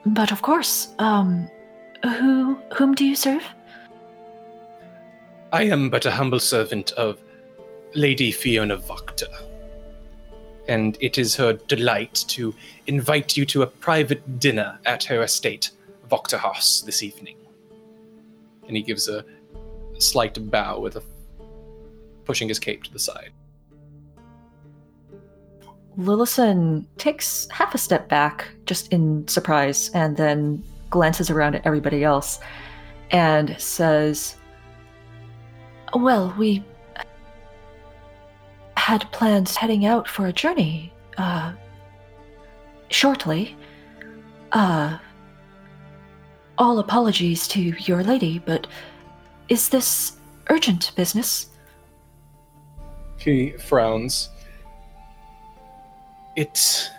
but 0.06 0.32
of 0.32 0.42
course, 0.42 0.88
um, 0.98 1.48
who, 2.04 2.59
whom 2.76 2.94
do 2.94 3.04
you 3.04 3.14
serve? 3.14 3.44
I 5.52 5.64
am 5.64 5.90
but 5.90 6.06
a 6.06 6.10
humble 6.10 6.40
servant 6.40 6.92
of 6.92 7.20
Lady 7.94 8.32
Fiona 8.32 8.78
Wachter, 8.78 9.28
and 10.66 10.96
it 11.00 11.18
is 11.18 11.36
her 11.36 11.52
delight 11.52 12.24
to 12.28 12.54
invite 12.86 13.36
you 13.36 13.44
to 13.46 13.62
a 13.62 13.66
private 13.66 14.40
dinner 14.40 14.78
at 14.86 15.04
her 15.04 15.22
estate, 15.22 15.70
Wachter 16.10 16.38
House, 16.38 16.80
this 16.80 17.02
evening. 17.02 17.36
And 18.66 18.76
he 18.76 18.82
gives 18.82 19.09
a 19.09 19.24
slight 19.98 20.50
bow 20.50 20.80
with 20.80 20.96
a 20.96 21.02
pushing 22.24 22.48
his 22.48 22.58
cape 22.58 22.82
to 22.84 22.92
the 22.92 22.98
side. 22.98 23.30
Lillison 25.98 26.86
takes 26.96 27.46
half 27.50 27.74
a 27.74 27.78
step 27.78 28.08
back, 28.08 28.48
just 28.64 28.92
in 28.92 29.26
surprise, 29.28 29.90
and 29.94 30.16
then 30.16 30.62
glances 30.90 31.30
around 31.30 31.54
at 31.54 31.66
everybody 31.66 32.02
else 32.02 32.40
and 33.10 33.54
says, 33.60 34.36
Well, 35.94 36.34
we 36.38 36.64
had 38.76 39.10
plans 39.12 39.54
heading 39.54 39.84
out 39.84 40.08
for 40.08 40.26
a 40.26 40.32
journey, 40.32 40.92
uh, 41.18 41.52
shortly. 42.88 43.56
Uh, 44.52 44.98
all 46.58 46.78
apologies 46.78 47.48
to 47.48 47.60
your 47.60 48.02
lady, 48.02 48.38
but 48.38 48.66
is 49.48 49.68
this 49.68 50.16
urgent 50.50 50.92
business? 50.96 51.46
He 53.24 53.50
frowns. 53.52 54.30
It 56.34 56.90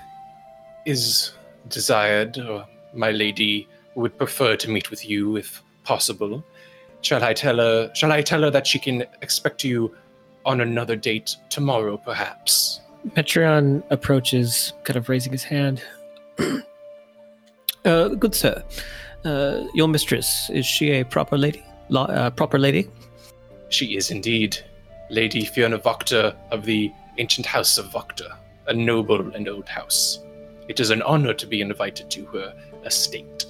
is 0.85 1.33
desired, 1.67 2.37
or 2.37 2.65
my 2.93 3.11
lady 3.11 3.67
would 3.95 4.17
prefer 4.17 4.55
to 4.55 4.69
meet 4.69 4.89
with 4.89 5.07
you 5.07 5.35
if 5.35 5.61
possible. 5.83 6.43
Shall 7.01 7.23
I 7.23 7.33
tell 7.33 7.57
her? 7.57 7.91
Shall 7.93 8.11
I 8.11 8.21
tell 8.21 8.41
her 8.41 8.51
that 8.51 8.65
she 8.65 8.79
can 8.79 9.05
expect 9.21 9.63
you 9.63 9.93
on 10.45 10.61
another 10.61 10.95
date 10.95 11.35
tomorrow, 11.49 11.97
perhaps? 11.97 12.79
Metreon 13.17 13.83
approaches, 13.89 14.73
kind 14.83 14.95
of 14.95 15.09
raising 15.09 15.33
his 15.33 15.43
hand. 15.43 15.83
uh, 17.85 18.07
good 18.09 18.33
sir, 18.33 18.63
uh, 19.25 19.63
your 19.73 19.89
mistress 19.89 20.49
is 20.53 20.65
she 20.65 20.91
a 20.91 21.03
proper 21.03 21.37
lady? 21.37 21.63
Lo- 21.89 22.03
uh, 22.03 22.29
proper 22.29 22.57
lady? 22.57 22.89
She 23.67 23.97
is 23.97 24.09
indeed 24.09 24.57
Lady 25.09 25.45
Fiona 25.45 25.80
Wachter 25.80 26.35
of 26.51 26.65
the 26.65 26.91
ancient 27.17 27.45
house 27.45 27.77
of 27.77 27.88
Wachter, 27.88 28.35
a 28.67 28.73
noble 28.73 29.34
and 29.34 29.47
old 29.47 29.67
house. 29.67 30.19
It 30.67 30.80
is 30.80 30.89
an 30.89 31.01
honor 31.01 31.34
to 31.34 31.45
be 31.45 31.61
invited 31.61 32.09
to 32.11 32.25
her 32.27 32.55
estate. 32.85 33.45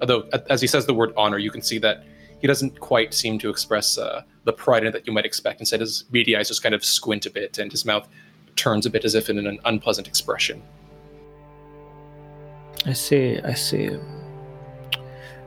although 0.00 0.28
as 0.50 0.60
he 0.60 0.66
says 0.66 0.86
the 0.86 0.94
word 0.94 1.12
honor, 1.16 1.38
you 1.38 1.50
can 1.50 1.62
see 1.62 1.78
that 1.78 2.04
he 2.40 2.46
doesn't 2.46 2.78
quite 2.80 3.14
seem 3.14 3.38
to 3.38 3.48
express 3.48 3.96
uh, 3.96 4.22
the 4.44 4.52
pride 4.52 4.82
in 4.82 4.88
it 4.88 4.92
that 4.92 5.06
you 5.06 5.12
might 5.12 5.24
expect. 5.24 5.60
Instead, 5.60 5.80
his 5.80 6.02
beady 6.02 6.36
eyes 6.36 6.48
just 6.48 6.62
kind 6.62 6.74
of 6.74 6.84
squint 6.84 7.24
a 7.24 7.30
bit, 7.30 7.58
and 7.58 7.70
his 7.70 7.84
mouth 7.84 8.06
turns 8.54 8.84
a 8.84 8.90
bit 8.90 9.04
as 9.04 9.14
if 9.14 9.30
in 9.30 9.38
an 9.38 9.58
unpleasant 9.64 10.06
expression. 10.06 10.62
I 12.84 12.92
see, 12.92 13.40
I 13.40 13.54
see. 13.54 13.98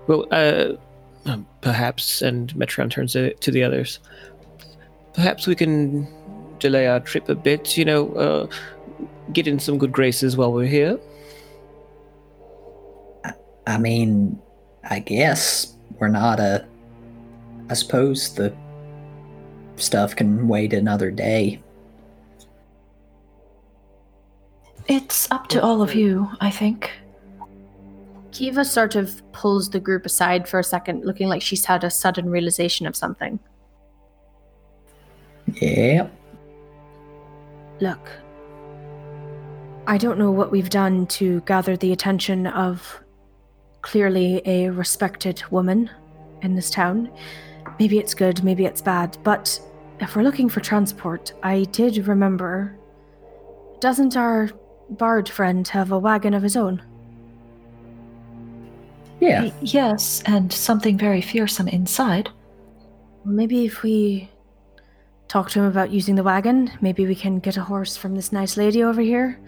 Well, 0.08 0.26
uh, 0.32 0.74
perhaps, 1.62 2.22
and 2.24 2.52
Metreon 2.56 2.90
turns 2.90 3.14
to 3.14 3.52
the 3.52 3.64
others. 3.64 4.00
Perhaps 5.18 5.48
we 5.48 5.56
can 5.56 6.08
delay 6.60 6.86
our 6.86 7.00
trip 7.00 7.28
a 7.28 7.34
bit, 7.34 7.76
you 7.76 7.84
know, 7.86 8.14
uh, 8.14 8.48
get 9.34 9.48
in 9.48 9.58
some 9.58 9.80
good 9.80 9.92
graces 9.92 10.38
while 10.38 10.54
we're 10.54 10.68
here. 10.68 11.00
I 13.66 13.80
mean, 13.80 14.40
I 14.88 15.00
guess 15.00 15.76
we're 15.98 16.08
not 16.08 16.40
a. 16.40 16.68
I 17.68 17.74
suppose 17.74 18.36
the 18.36 18.56
stuff 19.78 20.16
can 20.16 20.48
wait 20.48 20.72
another 20.72 21.10
day. 21.10 21.64
It's 24.88 25.30
up 25.32 25.48
to 25.48 25.62
all 25.64 25.82
of 25.82 25.96
you, 25.96 26.30
I 26.42 26.52
think. 26.52 26.92
Kiva 28.32 28.64
sort 28.64 28.94
of 28.94 29.20
pulls 29.32 29.72
the 29.72 29.80
group 29.80 30.06
aside 30.06 30.48
for 30.48 30.60
a 30.60 30.64
second, 30.64 31.06
looking 31.06 31.28
like 31.28 31.42
she's 31.42 31.66
had 31.66 31.84
a 31.84 31.90
sudden 31.90 32.30
realization 32.30 32.86
of 32.86 32.96
something. 32.96 33.40
Yeah. 35.54 36.08
Look, 37.80 38.10
I 39.88 39.98
don't 39.98 40.18
know 40.20 40.32
what 40.32 40.52
we've 40.52 40.70
done 40.70 41.08
to 41.08 41.42
gather 41.42 41.78
the 41.78 41.92
attention 41.94 42.48
of 42.48 43.00
clearly 43.82 44.42
a 44.46 44.70
respected 44.70 45.42
woman 45.52 45.90
in 46.42 46.56
this 46.56 46.70
town. 46.70 47.10
Maybe 47.80 48.00
it's 48.00 48.14
good, 48.14 48.44
maybe 48.44 48.66
it's 48.66 48.82
bad, 48.82 49.18
but 49.24 49.60
if 50.00 50.16
we're 50.16 50.24
looking 50.24 50.50
for 50.50 50.60
transport, 50.60 51.34
I 51.44 51.64
did 51.66 52.08
remember. 52.08 52.76
Doesn't 53.80 54.18
our 54.18 54.50
bard 54.90 55.30
friend 55.30 55.68
have 55.70 55.92
a 55.92 56.00
wagon 56.00 56.34
of 56.34 56.44
his 56.44 56.58
own? 56.58 56.82
Yeah. 59.20 59.44
Y- 59.44 59.54
Yes, 59.62 60.22
and 60.26 60.52
something 60.52 60.98
very 60.98 61.22
fearsome 61.22 61.68
inside. 61.68 62.30
Maybe 63.26 63.66
if 63.66 63.84
we 63.84 64.30
talk 65.28 65.50
to 65.52 65.60
him 65.60 65.66
about 65.66 65.92
using 65.92 66.16
the 66.16 66.24
wagon, 66.24 66.72
maybe 66.82 67.06
we 67.06 67.16
can 67.16 67.40
get 67.40 67.58
a 67.58 67.64
horse 67.64 67.98
from 67.98 68.16
this 68.16 68.32
nice 68.32 68.58
lady 68.58 68.84
over 68.84 69.02
here. 69.02 69.40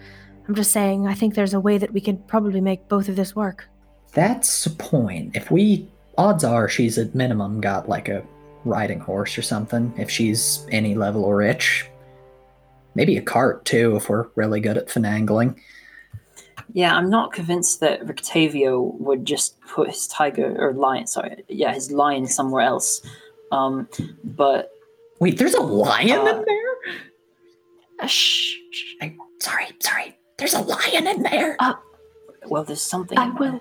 I'm 0.48 0.54
just 0.54 0.72
saying, 0.72 1.06
I 1.06 1.14
think 1.14 1.34
there's 1.34 1.54
a 1.54 1.60
way 1.60 1.78
that 1.78 1.92
we 1.92 2.00
can 2.00 2.18
probably 2.24 2.60
make 2.60 2.88
both 2.88 3.08
of 3.08 3.16
this 3.16 3.36
work. 3.36 3.68
That's 4.12 4.64
the 4.64 4.70
point. 4.70 5.36
If 5.36 5.50
we. 5.50 5.88
Odds 6.18 6.44
are 6.44 6.68
she's 6.68 6.98
at 6.98 7.14
minimum 7.14 7.62
got 7.62 7.88
like 7.88 8.08
a 8.08 8.22
riding 8.64 9.00
horse 9.00 9.38
or 9.38 9.42
something, 9.42 9.94
if 9.96 10.10
she's 10.10 10.66
any 10.70 10.94
level 10.94 11.24
or 11.24 11.36
rich. 11.36 11.88
Maybe 12.94 13.16
a 13.16 13.22
cart 13.22 13.64
too, 13.64 13.96
if 13.96 14.08
we're 14.08 14.26
really 14.34 14.60
good 14.60 14.76
at 14.76 14.88
finagling. 14.88 15.58
Yeah, 16.72 16.94
I'm 16.94 17.08
not 17.08 17.32
convinced 17.32 17.80
that 17.80 18.02
Rictavio 18.02 18.98
would 19.00 19.24
just 19.24 19.60
put 19.62 19.88
his 19.88 20.06
tiger 20.08 20.54
or 20.58 20.74
lion, 20.74 21.06
sorry, 21.06 21.44
yeah, 21.48 21.72
his 21.72 21.90
lion 21.90 22.26
somewhere 22.26 22.62
else. 22.62 23.00
Um, 23.50 23.88
but 24.22 24.70
Wait, 25.20 25.38
there's 25.38 25.54
a 25.54 25.60
lion 25.62 26.18
Uh, 26.20 26.26
in 26.26 26.44
there? 26.46 26.96
Uh, 28.00 28.06
shh, 28.06 28.54
shh. 28.72 28.94
I, 29.02 29.14
sorry, 29.40 29.66
sorry. 29.80 30.16
There's 30.38 30.54
a 30.54 30.62
lion 30.62 31.06
in 31.06 31.22
there. 31.22 31.56
well, 32.46 32.64
there's 32.64 32.80
something. 32.82 33.18
I 33.18 33.24
in 33.26 33.34
there. 33.34 33.52
will. 33.52 33.60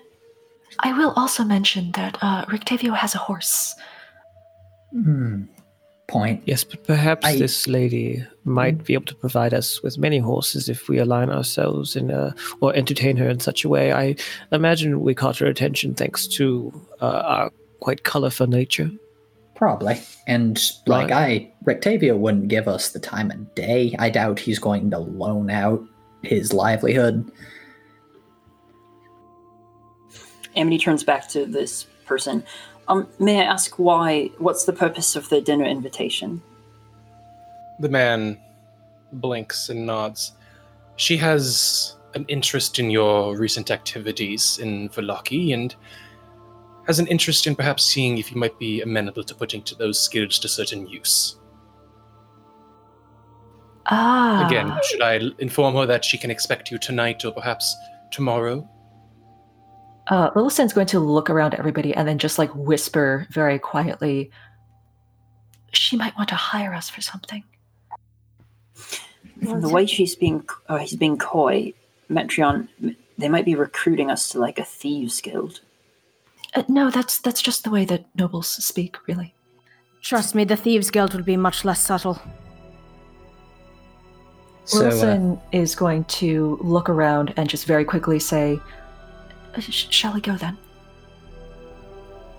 I 0.79 0.93
will 0.97 1.11
also 1.15 1.43
mention 1.43 1.91
that 1.93 2.17
uh, 2.21 2.45
Rictavio 2.45 2.95
has 2.95 3.13
a 3.15 3.17
horse. 3.17 3.75
Hmm. 4.91 5.43
Point. 6.07 6.41
Yes, 6.45 6.63
but 6.63 6.83
perhaps 6.87 7.23
I- 7.25 7.37
this 7.37 7.67
lady 7.67 8.25
might 8.43 8.83
be 8.83 8.93
able 8.95 9.05
to 9.05 9.15
provide 9.15 9.53
us 9.53 9.83
with 9.83 9.97
many 9.99 10.17
horses 10.17 10.67
if 10.69 10.87
we 10.89 10.97
align 10.97 11.29
ourselves 11.29 11.95
in 11.95 12.09
a, 12.09 12.33
or 12.61 12.73
entertain 12.75 13.15
her 13.17 13.29
in 13.29 13.39
such 13.39 13.63
a 13.63 13.69
way. 13.69 13.93
I 13.93 14.15
imagine 14.51 15.01
we 15.01 15.13
caught 15.13 15.37
her 15.37 15.45
attention 15.45 15.93
thanks 15.93 16.25
to 16.37 16.71
uh, 17.01 17.05
our 17.25 17.51
quite 17.79 18.03
colorful 18.03 18.47
nature. 18.47 18.89
Probably. 19.59 19.99
And 20.25 20.57
like 20.85 21.11
I 21.11 21.51
Rictavio 21.65 22.17
wouldn't 22.17 22.47
give 22.47 22.69
us 22.69 22.91
the 22.91 22.99
time 22.99 23.29
of 23.29 23.53
day. 23.55 23.93
I 23.99 24.09
doubt 24.09 24.39
he's 24.39 24.57
going 24.57 24.89
to 24.91 24.99
loan 24.99 25.49
out 25.49 25.83
his 26.23 26.53
livelihood. 26.53 27.29
Amity 30.55 30.77
turns 30.77 31.03
back 31.03 31.27
to 31.31 31.45
this 31.45 31.87
person. 32.05 32.41
Um, 32.87 33.09
may 33.19 33.41
I 33.41 33.43
ask 33.43 33.77
why? 33.77 34.29
What's 34.37 34.63
the 34.63 34.71
purpose 34.71 35.17
of 35.17 35.27
the 35.27 35.41
dinner 35.41 35.65
invitation? 35.65 36.41
The 37.81 37.89
man 37.89 38.39
blinks 39.11 39.67
and 39.67 39.85
nods. 39.85 40.31
She 40.95 41.17
has 41.17 41.97
an 42.13 42.23
interest 42.29 42.79
in 42.79 42.89
your 42.89 43.35
recent 43.35 43.71
activities 43.71 44.57
in 44.59 44.87
Vallaki 44.87 45.53
and 45.53 45.75
has 46.87 46.99
an 46.99 47.07
interest 47.07 47.47
in 47.47 47.55
perhaps 47.55 47.83
seeing 47.83 48.17
if 48.17 48.31
you 48.31 48.37
might 48.37 48.57
be 48.59 48.81
amenable 48.81 49.23
to 49.23 49.35
putting 49.35 49.61
to 49.63 49.75
those 49.75 49.99
skills 49.99 50.39
to 50.39 50.47
certain 50.47 50.87
use. 50.87 51.37
Ah. 53.87 54.45
Again, 54.45 54.71
should 54.83 55.01
I 55.01 55.19
inform 55.39 55.75
her 55.75 55.85
that 55.85 56.05
she 56.05 56.17
can 56.17 56.29
expect 56.29 56.71
you 56.71 56.77
tonight 56.77 57.25
or 57.25 57.31
perhaps 57.31 57.75
tomorrow? 58.11 58.67
Uh, 60.07 60.31
Lillison's 60.35 60.73
going 60.73 60.87
to 60.87 60.99
look 60.99 61.29
around 61.29 61.53
at 61.53 61.59
everybody 61.59 61.93
and 61.93 62.07
then 62.07 62.17
just 62.17 62.39
like 62.39 62.53
whisper 62.55 63.27
very 63.31 63.59
quietly. 63.59 64.31
She 65.71 65.97
might 65.97 66.15
want 66.17 66.29
to 66.29 66.35
hire 66.35 66.73
us 66.73 66.89
for 66.89 67.01
something. 67.01 67.43
From 69.43 69.61
the 69.61 69.69
way 69.69 69.85
she's 69.85 70.15
being, 70.15 70.47
uh, 70.67 70.77
he's 70.77 70.95
being 70.95 71.17
coy, 71.17 71.73
Metreon, 72.09 72.67
they 73.17 73.29
might 73.29 73.45
be 73.45 73.55
recruiting 73.55 74.09
us 74.09 74.29
to 74.29 74.39
like 74.39 74.57
a 74.59 74.65
thieves 74.65 75.21
guild. 75.21 75.61
Uh, 76.53 76.63
no, 76.67 76.89
that's 76.89 77.19
that's 77.19 77.41
just 77.41 77.63
the 77.63 77.69
way 77.69 77.85
that 77.85 78.05
nobles 78.15 78.47
speak, 78.47 78.97
really. 79.07 79.35
Trust 80.01 80.33
me, 80.33 80.45
the 80.45 80.55
Thieves 80.55 80.89
Guild 80.89 81.13
would 81.13 81.25
be 81.25 81.37
much 81.37 81.65
less 81.65 81.81
subtle. 81.81 82.19
So 84.65 84.79
uh, 84.79 84.83
Wilson 84.83 85.41
is 85.51 85.75
going 85.75 86.05
to 86.05 86.57
look 86.61 86.89
around 86.89 87.33
and 87.37 87.49
just 87.49 87.65
very 87.65 87.85
quickly 87.85 88.19
say, 88.19 88.59
"Uh, 89.55 89.61
"Shall 89.61 90.13
we 90.13 90.21
go 90.21 90.37
then?" 90.37 90.57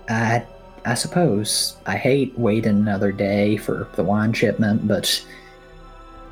I 0.09 0.45
I 0.85 0.95
suppose 0.95 1.77
I 1.87 1.97
hate 1.97 2.37
waiting 2.39 2.78
another 2.78 3.12
day 3.12 3.57
for 3.57 3.89
the 3.95 4.03
wine 4.03 4.32
shipment, 4.32 4.89
but 4.89 5.24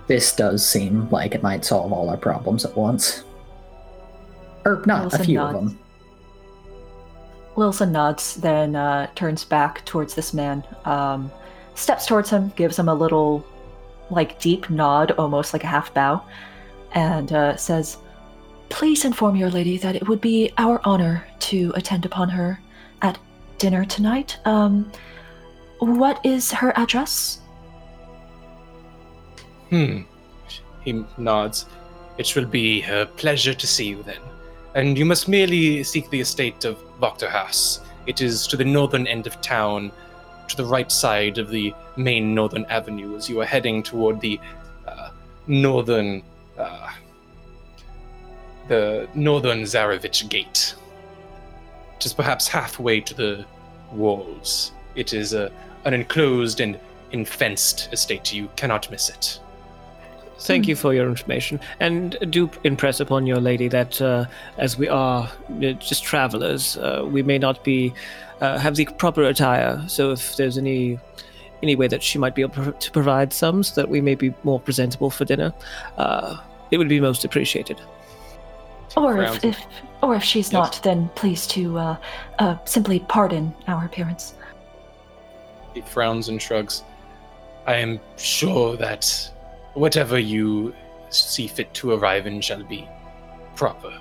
this 0.07 0.35
does 0.35 0.67
seem 0.67 1.09
like 1.11 1.35
it 1.35 1.43
might 1.43 1.65
solve 1.65 1.93
all 1.93 2.09
our 2.11 2.17
problems 2.17 2.65
at 2.65 2.77
once. 2.77 3.25
Or 4.65 4.83
not, 4.87 5.15
a 5.15 5.19
few 5.23 5.37
nods. 5.37 5.57
of 5.57 5.65
them. 5.65 5.79
Wilson 7.59 7.91
nods, 7.91 8.37
then 8.37 8.77
uh, 8.77 9.09
turns 9.17 9.45
back 9.45 9.85
towards 9.85 10.15
this 10.15 10.33
man, 10.33 10.63
um, 10.85 11.29
steps 11.75 12.07
towards 12.07 12.31
him, 12.31 12.53
gives 12.55 12.79
him 12.79 12.89
a 12.89 12.95
little, 12.95 13.45
like, 14.11 14.39
deep 14.39 14.71
nod, 14.71 15.11
almost 15.19 15.53
like 15.53 15.65
a 15.65 15.67
half 15.67 15.93
bow, 15.93 16.23
and 16.93 17.33
uh, 17.33 17.57
says, 17.57 17.99
Please 18.69 19.05
inform 19.05 19.35
your 19.35 19.51
lady 19.51 19.77
that 19.79 19.97
it 19.97 20.07
would 20.07 20.21
be 20.21 20.53
our 20.57 20.81
honor 20.85 21.27
to 21.41 21.73
attend 21.75 22.07
upon 22.07 22.29
her 22.29 22.61
at 23.03 23.19
dinner 23.59 23.85
tonight. 23.85 24.39
Um, 24.45 24.93
what 25.81 26.25
is 26.25 26.53
her 26.53 26.73
address? 26.79 27.41
Hmm. 29.71 30.03
He 30.85 31.05
nods. 31.17 31.67
It 32.19 32.37
will 32.37 32.47
be 32.47 32.81
her 32.83 33.05
pleasure 33.05 33.55
to 33.55 33.67
see 33.67 33.87
you 33.87 34.05
then. 34.05 34.21
And 34.77 34.97
you 34.97 35.05
must 35.05 35.27
merely 35.27 35.83
seek 35.83 36.09
the 36.11 36.21
estate 36.21 36.65
of 36.65 36.85
Haas. 37.01 37.81
It 38.07 38.21
is 38.21 38.47
to 38.49 38.57
the 38.57 38.65
northern 38.65 39.07
end 39.07 39.27
of 39.27 39.41
town, 39.41 39.93
to 40.49 40.57
the 40.57 40.65
right 40.65 40.91
side 40.91 41.39
of 41.39 41.51
the 41.51 41.75
main 41.97 42.35
northern 42.35 42.65
avenue 42.67 43.17
as 43.17 43.29
you 43.29 43.41
are 43.41 43.45
heading 43.45 43.83
toward 43.83 44.21
the 44.21 44.41
uh, 44.87 45.11
northern. 45.47 46.23
Uh, 46.57 46.91
the 48.69 49.09
northern 49.15 49.63
Zarevich 49.63 50.29
gate. 50.29 50.75
It 51.97 52.07
is 52.07 52.13
perhaps 52.13 52.47
halfway 52.47 53.01
to 53.01 53.15
the 53.15 53.45
walls. 53.93 54.73
It 54.95 55.15
is 55.15 55.33
a, 55.33 55.51
an 55.85 55.95
enclosed 55.95 56.61
and 56.61 56.79
infenced 57.11 57.89
estate. 57.93 58.33
You 58.33 58.49
cannot 58.57 58.91
miss 58.91 59.09
it. 59.09 59.41
Thank 60.41 60.69
you 60.69 60.77
for 60.77 60.95
your 60.95 61.09
information, 61.09 61.61
and 61.81 62.17
do 62.31 62.49
impress 62.65 63.01
upon 63.01 63.27
your 63.27 63.41
lady 63.41 63.69
that 63.69 64.01
uh, 64.01 64.27
as 64.57 64.79
we 64.79 64.89
are 64.89 65.25
uh, 65.25 65.73
just 65.73 66.05
travelers, 66.05 66.77
uh, 66.77 67.05
we 67.05 67.23
may 67.23 67.39
not 67.39 67.65
be 67.65 67.93
uh, 68.41 68.57
have 68.59 68.77
the 68.77 68.85
proper 68.85 69.25
attire. 69.25 69.83
So 69.89 70.13
if 70.13 70.37
there's 70.37 70.57
any 70.57 70.99
any 71.63 71.75
way 71.75 71.89
that 71.89 72.03
she 72.03 72.19
might 72.19 72.37
be 72.37 72.43
able 72.43 72.73
to 72.73 72.91
provide 72.93 73.33
some, 73.33 73.63
so 73.65 73.81
that 73.81 73.91
we 73.91 74.01
may 74.01 74.15
be 74.15 74.33
more 74.45 74.61
presentable 74.61 75.11
for 75.11 75.25
dinner, 75.25 75.53
uh, 75.97 76.37
it 76.71 76.79
would 76.79 76.89
be 76.89 77.01
most 77.01 77.25
appreciated. 77.25 77.81
Or 78.97 79.21
if, 79.23 79.45
if 79.45 79.59
Or 80.03 80.15
if 80.15 80.23
she's 80.23 80.53
Yes. 80.53 80.53
not, 80.53 80.81
then 80.83 81.11
please 81.15 81.47
to 81.49 81.79
uh, 81.79 81.97
uh, 82.39 82.57
simply 82.65 83.01
pardon 83.01 83.53
our 83.67 83.85
appearance. 83.85 84.35
He 85.75 85.81
frowns 85.81 86.29
and 86.29 86.41
shrugs. 86.41 86.85
I 87.67 87.75
am 87.75 88.01
sure 88.17 88.77
that 88.77 89.31
whatever 89.75 90.19
you 90.19 90.75
see 91.11 91.47
fit 91.47 91.73
to 91.75 91.93
arrive 91.93 92.27
in 92.27 92.41
shall 92.41 92.63
be 92.63 92.89
proper. 93.57 93.93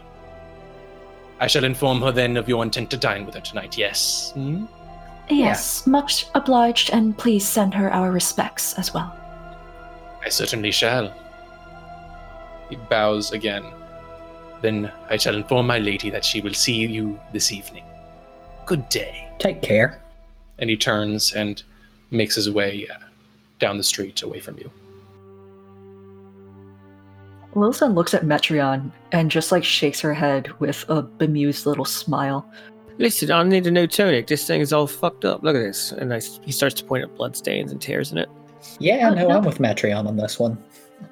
I 1.39 1.47
shall 1.47 1.63
inform 1.63 2.01
her 2.01 2.11
then 2.11 2.35
of 2.37 2.49
your 2.49 2.63
intent 2.63 2.89
to 2.91 2.97
dine 2.97 3.25
with 3.25 3.35
her 3.35 3.41
tonight, 3.41 3.77
yes? 3.77 4.31
Hmm? 4.33 4.65
Yes, 5.29 5.85
much 5.85 6.27
obliged, 6.35 6.89
and 6.91 7.17
please 7.17 7.45
send 7.45 7.73
her 7.73 7.91
our 7.91 8.11
respects 8.11 8.73
as 8.75 8.93
well. 8.93 9.15
I 10.23 10.29
certainly 10.29 10.71
shall. 10.71 11.13
He 12.69 12.75
bows 12.75 13.31
again. 13.31 13.65
Then 14.61 14.91
I 15.09 15.17
shall 15.17 15.35
inform 15.35 15.67
my 15.67 15.77
lady 15.77 16.09
that 16.09 16.25
she 16.25 16.41
will 16.41 16.53
see 16.53 16.85
you 16.85 17.19
this 17.33 17.51
evening. 17.51 17.83
Good 18.65 18.89
day. 18.89 19.27
Take 19.37 19.61
care. 19.61 20.01
And 20.59 20.69
he 20.69 20.77
turns 20.77 21.33
and 21.33 21.61
makes 22.09 22.35
his 22.35 22.49
way 22.49 22.87
uh, 22.89 22.97
down 23.59 23.77
the 23.77 23.83
street 23.83 24.21
away 24.23 24.39
from 24.39 24.57
you. 24.57 24.71
Lillison 27.57 27.95
looks 27.95 28.13
at 28.13 28.23
Metreon 28.23 28.91
and 29.11 29.31
just 29.31 29.51
like 29.51 29.63
shakes 29.63 29.99
her 30.01 30.13
head 30.13 30.49
with 30.59 30.85
a 30.89 31.01
bemused 31.01 31.65
little 31.65 31.85
smile. 31.85 32.47
Listen, 32.99 33.31
I 33.31 33.43
need 33.43 33.65
a 33.67 33.71
new 33.71 33.87
tunic. 33.87 34.27
This 34.27 34.45
thing 34.45 34.61
is 34.61 34.71
all 34.71 34.87
fucked 34.87 35.25
up. 35.25 35.41
Look 35.43 35.55
at 35.55 35.59
this. 35.59 35.91
And 35.91 36.13
I, 36.13 36.19
he 36.43 36.51
starts 36.51 36.75
to 36.75 36.85
point 36.85 37.03
at 37.03 37.15
bloodstains 37.15 37.71
and 37.71 37.81
tears 37.81 38.11
in 38.11 38.19
it. 38.19 38.29
Yeah, 38.79 39.09
Oh, 39.11 39.15
no, 39.15 39.27
no. 39.27 39.37
I'm 39.37 39.43
with 39.43 39.57
Metreon 39.59 40.07
on 40.07 40.17
this 40.17 40.39
one. 40.39 40.57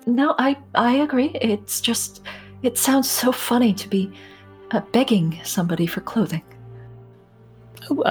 No, 0.07 0.35
I 0.39 0.57
I 0.73 0.95
agree. 0.97 1.29
It's 1.35 1.79
just 1.81 2.21
it 2.63 2.77
sounds 2.77 3.09
so 3.09 3.31
funny 3.31 3.73
to 3.73 3.87
be 3.87 4.11
uh, 4.71 4.81
begging 4.91 5.39
somebody 5.43 5.85
for 5.85 6.01
clothing. 6.01 6.43
Oh, 7.89 8.03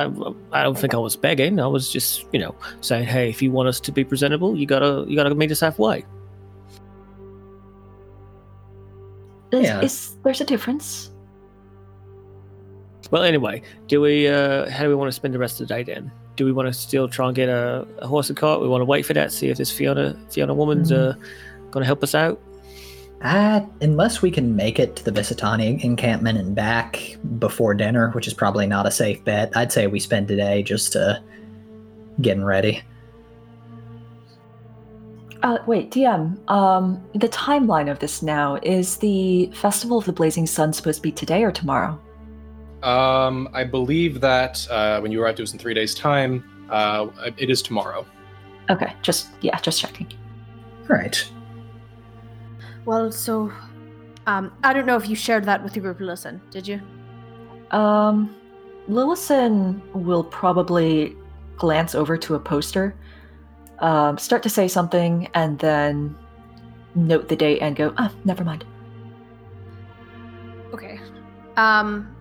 I, 0.52 0.60
I 0.60 0.62
don't 0.62 0.78
think 0.78 0.94
I 0.94 0.98
was 0.98 1.16
begging. 1.16 1.58
I 1.58 1.66
was 1.66 1.90
just, 1.90 2.26
you 2.32 2.38
know, 2.38 2.54
saying, 2.80 3.06
hey, 3.06 3.28
if 3.28 3.42
you 3.42 3.50
want 3.50 3.68
us 3.68 3.80
to 3.80 3.92
be 3.92 4.04
presentable, 4.04 4.56
you 4.56 4.66
gotta, 4.66 5.04
you 5.08 5.16
gotta 5.16 5.34
meet 5.34 5.50
us 5.50 5.60
halfway. 5.60 6.04
Is, 9.54 9.64
Yeah. 9.64 9.80
is 9.80 10.16
there's 10.24 10.40
a 10.40 10.44
difference? 10.44 11.10
Well, 13.10 13.22
anyway, 13.22 13.62
do 13.86 14.00
we? 14.00 14.28
Uh, 14.28 14.68
how 14.70 14.82
do 14.84 14.88
we 14.88 14.94
want 14.94 15.08
to 15.08 15.12
spend 15.12 15.34
the 15.34 15.38
rest 15.38 15.60
of 15.60 15.68
the 15.68 15.74
day 15.74 15.82
then? 15.82 16.10
Do 16.36 16.44
we 16.44 16.52
want 16.52 16.66
to 16.66 16.72
still 16.72 17.08
try 17.08 17.26
and 17.26 17.34
get 17.36 17.48
a, 17.48 17.86
a 17.98 18.06
horse 18.06 18.28
and 18.28 18.36
cart? 18.36 18.60
We 18.60 18.68
want 18.68 18.80
to 18.80 18.86
wait 18.86 19.06
for 19.06 19.12
that, 19.14 19.30
see 19.32 19.48
if 19.48 19.58
this 19.58 19.70
Fiona 19.70 20.18
Fiona 20.30 20.54
woman's 20.54 20.90
uh, 20.90 21.14
going 21.70 21.82
to 21.82 21.86
help 21.86 22.02
us 22.02 22.14
out. 22.14 22.40
Uh, 23.22 23.60
unless 23.80 24.20
we 24.20 24.30
can 24.30 24.54
make 24.56 24.78
it 24.78 24.96
to 24.96 25.04
the 25.04 25.10
Vistani 25.12 25.82
encampment 25.82 26.38
and 26.38 26.54
back 26.54 27.16
before 27.38 27.72
dinner, 27.72 28.10
which 28.10 28.26
is 28.26 28.34
probably 28.34 28.66
not 28.66 28.84
a 28.84 28.90
safe 28.90 29.22
bet, 29.24 29.56
I'd 29.56 29.72
say 29.72 29.86
we 29.86 29.98
spend 30.00 30.28
today 30.28 30.62
just 30.62 30.94
uh, 30.96 31.20
getting 32.20 32.44
ready. 32.44 32.82
Uh, 35.44 35.58
wait, 35.66 35.90
DM. 35.90 36.38
Um, 36.50 37.04
the 37.12 37.28
timeline 37.28 37.90
of 37.90 37.98
this 37.98 38.22
now 38.22 38.58
is 38.62 38.96
the 38.96 39.50
festival 39.52 39.98
of 39.98 40.06
the 40.06 40.12
blazing 40.12 40.46
sun 40.46 40.72
supposed 40.72 40.96
to 40.96 41.02
be 41.02 41.12
today 41.12 41.44
or 41.44 41.52
tomorrow? 41.52 42.00
Um, 42.82 43.50
I 43.52 43.62
believe 43.62 44.22
that 44.22 44.66
uh, 44.70 45.00
when 45.00 45.12
you 45.12 45.22
arrived, 45.22 45.36
to 45.36 45.42
us 45.42 45.52
in 45.52 45.58
three 45.58 45.74
days' 45.74 45.94
time, 45.94 46.66
uh, 46.70 47.08
it 47.36 47.50
is 47.50 47.60
tomorrow. 47.60 48.06
Okay, 48.70 48.94
just 49.02 49.28
yeah, 49.42 49.60
just 49.60 49.78
checking. 49.78 50.10
Right. 50.88 51.30
Well, 52.86 53.12
so 53.12 53.52
um, 54.26 54.50
I 54.64 54.72
don't 54.72 54.86
know 54.86 54.96
if 54.96 55.10
you 55.10 55.14
shared 55.14 55.44
that 55.44 55.62
with 55.62 55.74
the 55.74 55.80
group. 55.80 56.00
Listen, 56.00 56.40
did 56.50 56.66
you? 56.66 56.80
Um, 57.70 58.34
Lillison 58.88 59.82
will 59.92 60.24
probably 60.24 61.14
glance 61.58 61.94
over 61.94 62.16
to 62.16 62.34
a 62.34 62.40
poster, 62.40 62.96
um, 63.78 64.18
start 64.18 64.42
to 64.44 64.50
say 64.50 64.68
something, 64.68 65.28
and 65.34 65.58
then 65.58 66.16
note 66.94 67.28
the 67.28 67.36
date 67.36 67.60
and 67.60 67.76
go, 67.76 67.92
ah, 67.96 68.12
never 68.24 68.44
mind. 68.44 68.64
Okay. 70.72 71.00
Um, 71.56 72.14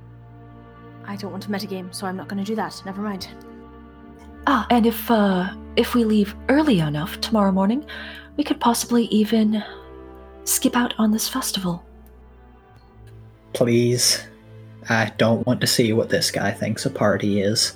I 1.06 1.16
don't 1.16 1.32
want 1.32 1.44
to 1.44 1.50
metagame, 1.50 1.94
so 1.94 2.08
I'm 2.08 2.18
not 2.18 2.28
going 2.28 2.44
to 2.44 2.46
do 2.46 2.56
that. 2.56 2.82
Never 2.86 3.02
mind. 3.02 3.28
Ah, 4.46 4.68
and 4.70 4.86
if 4.86 5.10
uh, 5.10 5.54
if 5.76 5.96
we 5.96 6.04
leave 6.04 6.36
early 6.50 6.80
enough 6.80 7.20
tomorrow 7.22 7.52
morning, 7.52 7.86
we 8.38 8.44
could 8.44 8.60
possibly 8.60 9.06
even 9.06 9.64
skip 10.44 10.76
out 10.76 10.94
on 10.98 11.12
this 11.12 11.28
festival. 11.28 11.84
Please. 13.54 14.24
I 14.90 15.14
don't 15.18 15.48
want 15.48 15.62
to 15.62 15.68
see 15.68 15.94
what 15.94 16.10
this 16.10 16.30
guy 16.30 16.52
thinks 16.52 16.86
a 16.86 16.90
party 16.90 17.42
is. 17.42 17.74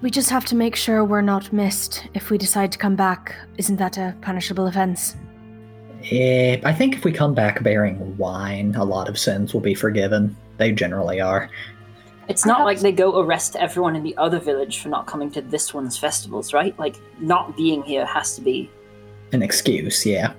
We 0.00 0.10
just 0.10 0.30
have 0.30 0.44
to 0.46 0.54
make 0.54 0.76
sure 0.76 1.04
we're 1.04 1.22
not 1.22 1.52
missed 1.52 2.06
if 2.14 2.30
we 2.30 2.38
decide 2.38 2.70
to 2.70 2.78
come 2.78 2.94
back. 2.94 3.34
Isn't 3.56 3.76
that 3.76 3.98
a 3.98 4.14
punishable 4.20 4.68
offense? 4.68 5.16
Eh, 6.12 6.60
I 6.64 6.72
think 6.72 6.94
if 6.94 7.04
we 7.04 7.10
come 7.10 7.34
back 7.34 7.64
bearing 7.64 8.16
wine, 8.16 8.76
a 8.76 8.84
lot 8.84 9.08
of 9.08 9.18
sins 9.18 9.52
will 9.52 9.60
be 9.60 9.74
forgiven. 9.74 10.36
They 10.56 10.70
generally 10.70 11.20
are. 11.20 11.50
It's 12.28 12.46
not 12.46 12.64
like 12.64 12.78
they 12.78 12.92
go 12.92 13.20
arrest 13.20 13.56
everyone 13.56 13.96
in 13.96 14.04
the 14.04 14.16
other 14.18 14.38
village 14.38 14.78
for 14.78 14.88
not 14.88 15.06
coming 15.06 15.32
to 15.32 15.40
this 15.40 15.74
one's 15.74 15.98
festivals, 15.98 16.52
right? 16.52 16.78
Like, 16.78 16.96
not 17.18 17.56
being 17.56 17.82
here 17.82 18.06
has 18.06 18.36
to 18.36 18.40
be. 18.40 18.70
An 19.32 19.42
excuse, 19.42 20.06
yeah. 20.06 20.32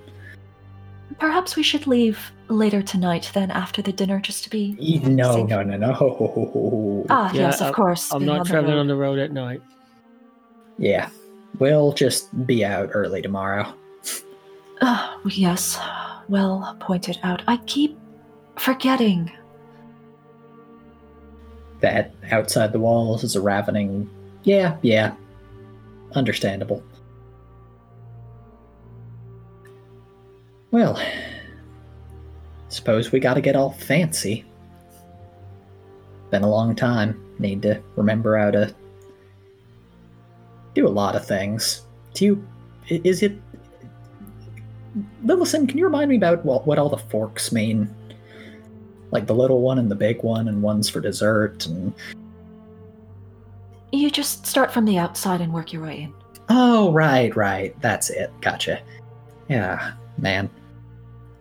Perhaps 1.17 1.55
we 1.55 1.63
should 1.63 1.87
leave 1.87 2.31
later 2.49 2.81
tonight 2.81 3.31
than 3.33 3.49
after 3.51 3.81
the 3.81 3.91
dinner, 3.91 4.19
just 4.19 4.43
to 4.43 4.49
be. 4.49 4.73
No, 5.03 5.33
safe. 5.35 5.49
no, 5.49 5.63
no, 5.63 5.77
no. 5.77 7.05
Ah, 7.09 7.31
Yeah, 7.33 7.41
yes, 7.47 7.61
of 7.61 7.67
I- 7.67 7.71
course. 7.71 8.11
I'm 8.13 8.25
not 8.25 8.41
on 8.41 8.45
traveling 8.45 8.75
road. 8.75 8.79
on 8.81 8.87
the 8.87 8.95
road 8.95 9.19
at 9.19 9.31
night. 9.31 9.61
Yeah. 10.77 11.09
We'll 11.57 11.91
just 11.93 12.45
be 12.45 12.63
out 12.63 12.89
early 12.93 13.21
tomorrow. 13.21 13.73
Ah, 14.81 15.19
yes, 15.25 15.77
well 16.29 16.77
pointed 16.79 17.19
out. 17.23 17.41
I 17.47 17.57
keep 17.65 17.99
forgetting. 18.57 19.29
That 21.81 22.13
outside 22.31 22.71
the 22.71 22.79
walls 22.79 23.25
is 23.25 23.35
a 23.35 23.41
ravening. 23.41 24.09
Yeah, 24.43 24.77
yeah. 24.81 25.15
Understandable. 26.13 26.81
Well, 30.71 31.01
suppose 32.69 33.11
we 33.11 33.19
gotta 33.19 33.41
get 33.41 33.55
all 33.55 33.71
fancy. 33.71 34.45
Been 36.29 36.43
a 36.43 36.49
long 36.49 36.75
time. 36.75 37.19
Need 37.39 37.61
to 37.63 37.81
remember 37.95 38.37
how 38.37 38.51
to 38.51 38.73
do 40.75 40.87
a 40.87 40.89
lot 40.89 41.15
of 41.15 41.25
things. 41.25 41.83
Do 42.13 42.25
you. 42.25 42.47
Is 42.87 43.23
it. 43.23 43.39
Lillison, 45.23 45.67
can 45.67 45.77
you 45.77 45.85
remind 45.85 46.09
me 46.09 46.17
about 46.17 46.43
what, 46.43 46.65
what 46.65 46.79
all 46.79 46.89
the 46.89 46.97
forks 46.97 47.51
mean? 47.51 47.93
Like 49.11 49.27
the 49.27 49.35
little 49.35 49.61
one 49.61 49.79
and 49.79 49.89
the 49.89 49.95
big 49.95 50.21
one, 50.23 50.47
and 50.47 50.61
ones 50.61 50.89
for 50.89 50.99
dessert, 50.99 51.65
and. 51.65 51.93
You 53.91 54.11
just 54.11 54.45
start 54.45 54.71
from 54.71 54.85
the 54.85 54.99
outside 54.99 55.41
and 55.41 55.51
work 55.51 55.73
your 55.73 55.81
way 55.81 56.03
in. 56.03 56.13
Oh, 56.49 56.91
right, 56.91 57.35
right. 57.35 57.79
That's 57.81 58.11
it. 58.11 58.31
Gotcha. 58.41 58.81
Yeah, 59.47 59.93
man. 60.19 60.47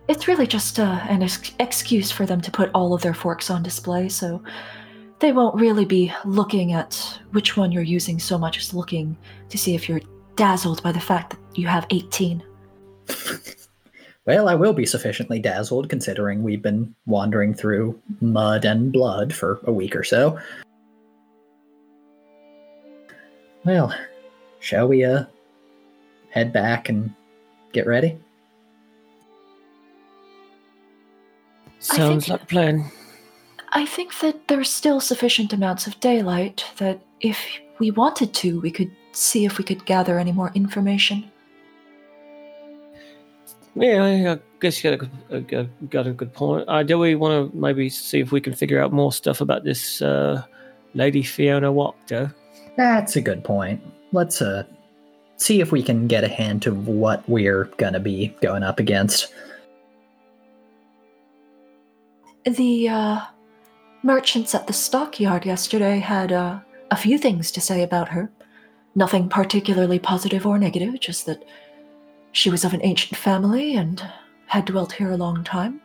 It's 0.09 0.27
really 0.27 0.47
just 0.47 0.79
uh, 0.79 0.99
an 1.07 1.21
ex- 1.21 1.51
excuse 1.59 2.09
for 2.09 2.25
them 2.25 2.41
to 2.41 2.49
put 2.49 2.71
all 2.73 2.95
of 2.95 3.01
their 3.03 3.13
forks 3.13 3.51
on 3.51 3.61
display, 3.61 4.09
so 4.09 4.41
they 5.19 5.31
won't 5.31 5.61
really 5.61 5.85
be 5.85 6.11
looking 6.25 6.73
at 6.73 7.19
which 7.31 7.55
one 7.55 7.71
you're 7.71 7.83
using 7.83 8.17
so 8.17 8.35
much 8.35 8.57
as 8.57 8.73
looking 8.73 9.15
to 9.49 9.57
see 9.57 9.75
if 9.75 9.87
you're 9.87 10.01
dazzled 10.35 10.81
by 10.81 10.91
the 10.91 10.99
fact 10.99 11.31
that 11.31 11.57
you 11.57 11.67
have 11.67 11.85
18. 11.91 12.43
Well, 14.25 14.47
I 14.47 14.53
will 14.53 14.73
be 14.73 14.85
sufficiently 14.85 15.39
dazzled 15.39 15.89
considering 15.89 16.43
we've 16.43 16.61
been 16.61 16.93
wandering 17.07 17.55
through 17.55 17.99
mud 18.21 18.63
and 18.63 18.91
blood 18.93 19.33
for 19.33 19.59
a 19.63 19.71
week 19.71 19.95
or 19.95 20.03
so. 20.03 20.37
Well, 23.65 23.91
shall 24.59 24.87
we 24.87 25.03
uh 25.03 25.23
head 26.29 26.53
back 26.53 26.89
and 26.89 27.11
get 27.73 27.87
ready? 27.87 28.19
Sounds 31.79 32.25
think- 32.27 32.39
like 32.39 32.49
plan. 32.49 32.85
I 33.71 33.85
think 33.85 34.19
that 34.21 34.47
there's 34.47 34.69
still 34.69 34.99
sufficient 34.99 35.53
amounts 35.53 35.85
of 35.85 35.99
daylight 35.99 36.65
that 36.77 36.99
if 37.21 37.39
we 37.77 37.91
wanted 37.91 38.33
to, 38.33 38.59
we 38.61 38.71
could 38.71 38.89
see 39.11 39.45
if 39.45 39.57
we 39.59 39.63
could 39.63 39.85
gather 39.85 40.17
any 40.17 40.31
more 40.31 40.51
information. 40.55 41.23
Yeah, 43.75 44.03
I 44.03 44.31
I 44.33 44.39
guess 44.59 44.83
you 44.83 44.89
got 44.97 45.07
a, 45.29 45.35
a, 45.37 45.59
a- 45.61 45.85
got 45.89 46.07
a 46.07 46.11
good 46.11 46.33
point. 46.33 46.65
Uh, 46.67 46.83
do 46.83 46.97
we 46.97 47.15
want 47.15 47.51
to 47.51 47.57
maybe 47.57 47.89
see 47.89 48.19
if 48.19 48.31
we 48.31 48.41
can 48.41 48.53
figure 48.53 48.81
out 48.81 48.91
more 48.91 49.13
stuff 49.13 49.39
about 49.39 49.63
this 49.63 50.01
uh, 50.01 50.43
Lady 50.95 51.21
Fiona 51.23 51.71
Wachter? 51.71 52.33
That's 52.75 53.15
a 53.15 53.21
good 53.21 53.43
point. 53.43 53.81
Let's 54.11 54.41
uh 54.41 54.63
see 55.37 55.61
if 55.61 55.71
we 55.71 55.83
can 55.83 56.07
get 56.07 56.23
a 56.23 56.27
hint 56.27 56.65
of 56.65 56.87
what 56.87 57.27
we're 57.29 57.65
gonna 57.77 57.99
be 57.99 58.35
going 58.41 58.63
up 58.63 58.79
against. 58.79 59.31
The 62.49 62.89
uh, 62.89 63.21
merchants 64.01 64.55
at 64.55 64.65
the 64.65 64.73
stockyard 64.73 65.45
yesterday 65.45 65.99
had 65.99 66.31
uh, 66.31 66.61
a 66.89 66.95
few 66.95 67.19
things 67.19 67.51
to 67.51 67.61
say 67.61 67.83
about 67.83 68.09
her. 68.09 68.31
Nothing 68.95 69.29
particularly 69.29 69.99
positive 69.99 70.47
or 70.47 70.57
negative, 70.57 70.99
just 70.99 71.27
that 71.27 71.45
she 72.31 72.49
was 72.49 72.65
of 72.65 72.73
an 72.73 72.81
ancient 72.83 73.19
family 73.19 73.75
and 73.75 74.03
had 74.47 74.65
dwelt 74.65 74.93
here 74.93 75.11
a 75.11 75.17
long 75.17 75.43
time. 75.43 75.79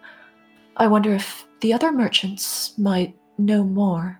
I 0.78 0.86
wonder 0.86 1.12
if 1.12 1.44
the 1.60 1.74
other 1.74 1.92
merchants 1.92 2.72
might 2.78 3.14
know 3.36 3.62
more. 3.62 4.18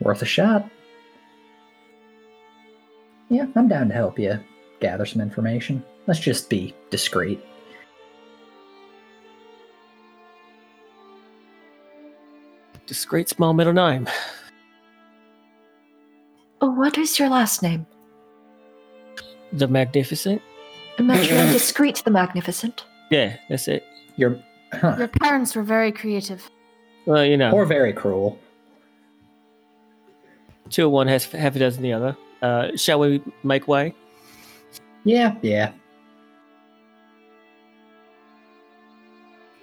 Worth 0.00 0.22
a 0.22 0.26
shot. 0.26 0.70
Yeah, 3.28 3.46
I'm 3.56 3.66
down 3.66 3.88
to 3.88 3.94
help 3.94 4.20
you 4.20 4.38
gather 4.78 5.04
some 5.04 5.20
information. 5.20 5.82
Let's 6.06 6.20
just 6.20 6.48
be 6.48 6.76
discreet. 6.90 7.44
Discreet 12.86 13.28
small 13.28 13.54
middle 13.54 13.72
name. 13.72 14.08
Oh, 16.60 16.70
what 16.70 16.96
is 16.98 17.18
your 17.18 17.28
last 17.28 17.62
name? 17.62 17.86
The 19.52 19.68
Magnificent. 19.68 20.42
Metreon 20.98 21.52
Discreet 21.52 22.02
the 22.04 22.10
Magnificent. 22.10 22.84
Yeah, 23.10 23.36
that's 23.48 23.68
it. 23.68 23.84
You're 24.16 24.38
huh, 24.72 24.96
Your 24.98 25.08
parents 25.08 25.54
were 25.56 25.62
very 25.62 25.92
creative. 25.92 26.48
Well, 27.06 27.24
you 27.24 27.36
know, 27.36 27.50
or 27.52 27.64
very 27.66 27.92
cruel. 27.92 28.38
two 30.70 30.86
of 30.86 30.92
one 30.92 31.06
has 31.08 31.24
half 31.26 31.56
a 31.56 31.58
dozen 31.58 31.82
the 31.82 31.92
other. 31.92 32.16
Uh, 32.40 32.76
shall 32.76 33.00
we 33.00 33.22
make 33.42 33.68
way? 33.68 33.94
Yeah, 35.04 35.36
yeah. 35.42 35.72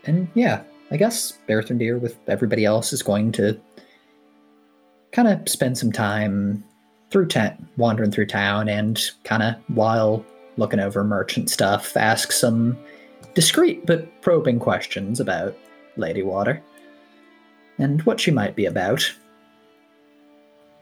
And 0.05 0.27
yeah, 0.33 0.63
I 0.91 0.97
guess 0.97 1.33
Berthandir 1.47 1.99
with 1.99 2.17
everybody 2.27 2.65
else 2.65 2.91
is 2.91 3.01
going 3.01 3.31
to 3.33 3.59
kind 5.13 5.27
of 5.27 5.47
spend 5.47 5.77
some 5.77 5.91
time 5.91 6.63
through 7.09 7.27
town, 7.27 7.67
wandering 7.77 8.11
through 8.11 8.27
town, 8.27 8.69
and 8.69 9.01
kind 9.23 9.41
of 9.41 9.55
while 9.75 10.25
looking 10.57 10.79
over 10.79 11.03
merchant 11.03 11.49
stuff, 11.49 11.95
ask 11.95 12.31
some 12.31 12.77
discreet 13.33 13.85
but 13.85 14.21
probing 14.21 14.59
questions 14.59 15.19
about 15.19 15.57
Lady 15.95 16.21
Wachter 16.21 16.59
and 17.77 18.01
what 18.03 18.19
she 18.19 18.31
might 18.31 18.55
be 18.55 18.65
about. 18.65 19.09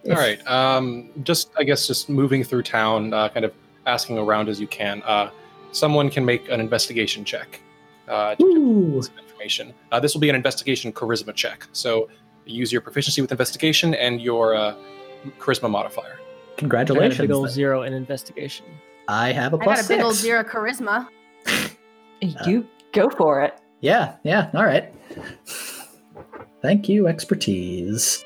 All 0.06 0.16
right. 0.16 0.46
Um, 0.48 1.10
just 1.24 1.52
I 1.58 1.64
guess 1.64 1.86
just 1.86 2.10
moving 2.10 2.44
through 2.44 2.64
town, 2.64 3.14
uh, 3.14 3.30
kind 3.30 3.46
of 3.46 3.54
asking 3.86 4.18
around 4.18 4.50
as 4.50 4.60
you 4.60 4.68
can. 4.68 5.04
Uh, 5.04 5.30
someone 5.72 6.10
can 6.10 6.26
make 6.26 6.50
an 6.50 6.60
investigation 6.60 7.26
check. 7.26 7.60
Uh, 8.08 8.36
Ooh. 8.42 9.02
Get 9.40 9.52
some 9.52 9.62
information. 9.64 9.74
Uh, 9.92 10.00
this 10.00 10.14
will 10.14 10.22
be 10.22 10.30
an 10.30 10.36
investigation 10.36 10.92
charisma 10.92 11.34
check. 11.34 11.68
So 11.72 12.10
use 12.46 12.72
your 12.72 12.82
proficiency 12.82 13.22
with 13.22 13.32
investigation 13.32 13.94
and 13.96 14.22
your 14.22 14.56
uh, 14.56 14.76
charisma 15.40 15.70
modifier. 15.70 16.20
Congratulations. 16.58 17.20
I 17.20 17.26
got 17.26 17.26
a 17.26 17.28
Congratulations. 17.28 17.28
big 17.28 17.32
old 17.32 17.50
zero 17.50 17.84
in 17.84 17.94
investigation. 17.94 18.66
I 19.08 19.32
have 19.32 19.54
a 19.54 19.58
I 19.58 19.64
plus 19.64 19.82
got 19.82 19.86
a 19.86 19.98
big 19.98 20.04
old 20.06 20.16
zero 20.16 20.44
charisma. 20.44 21.08
You 22.46 22.68
go 22.92 23.10
for 23.10 23.42
it. 23.44 23.58
Yeah, 23.80 24.16
yeah, 24.24 24.50
all 24.54 24.66
right. 24.66 24.94
Thank 26.62 26.90
you, 26.90 27.08
expertise. 27.08 28.26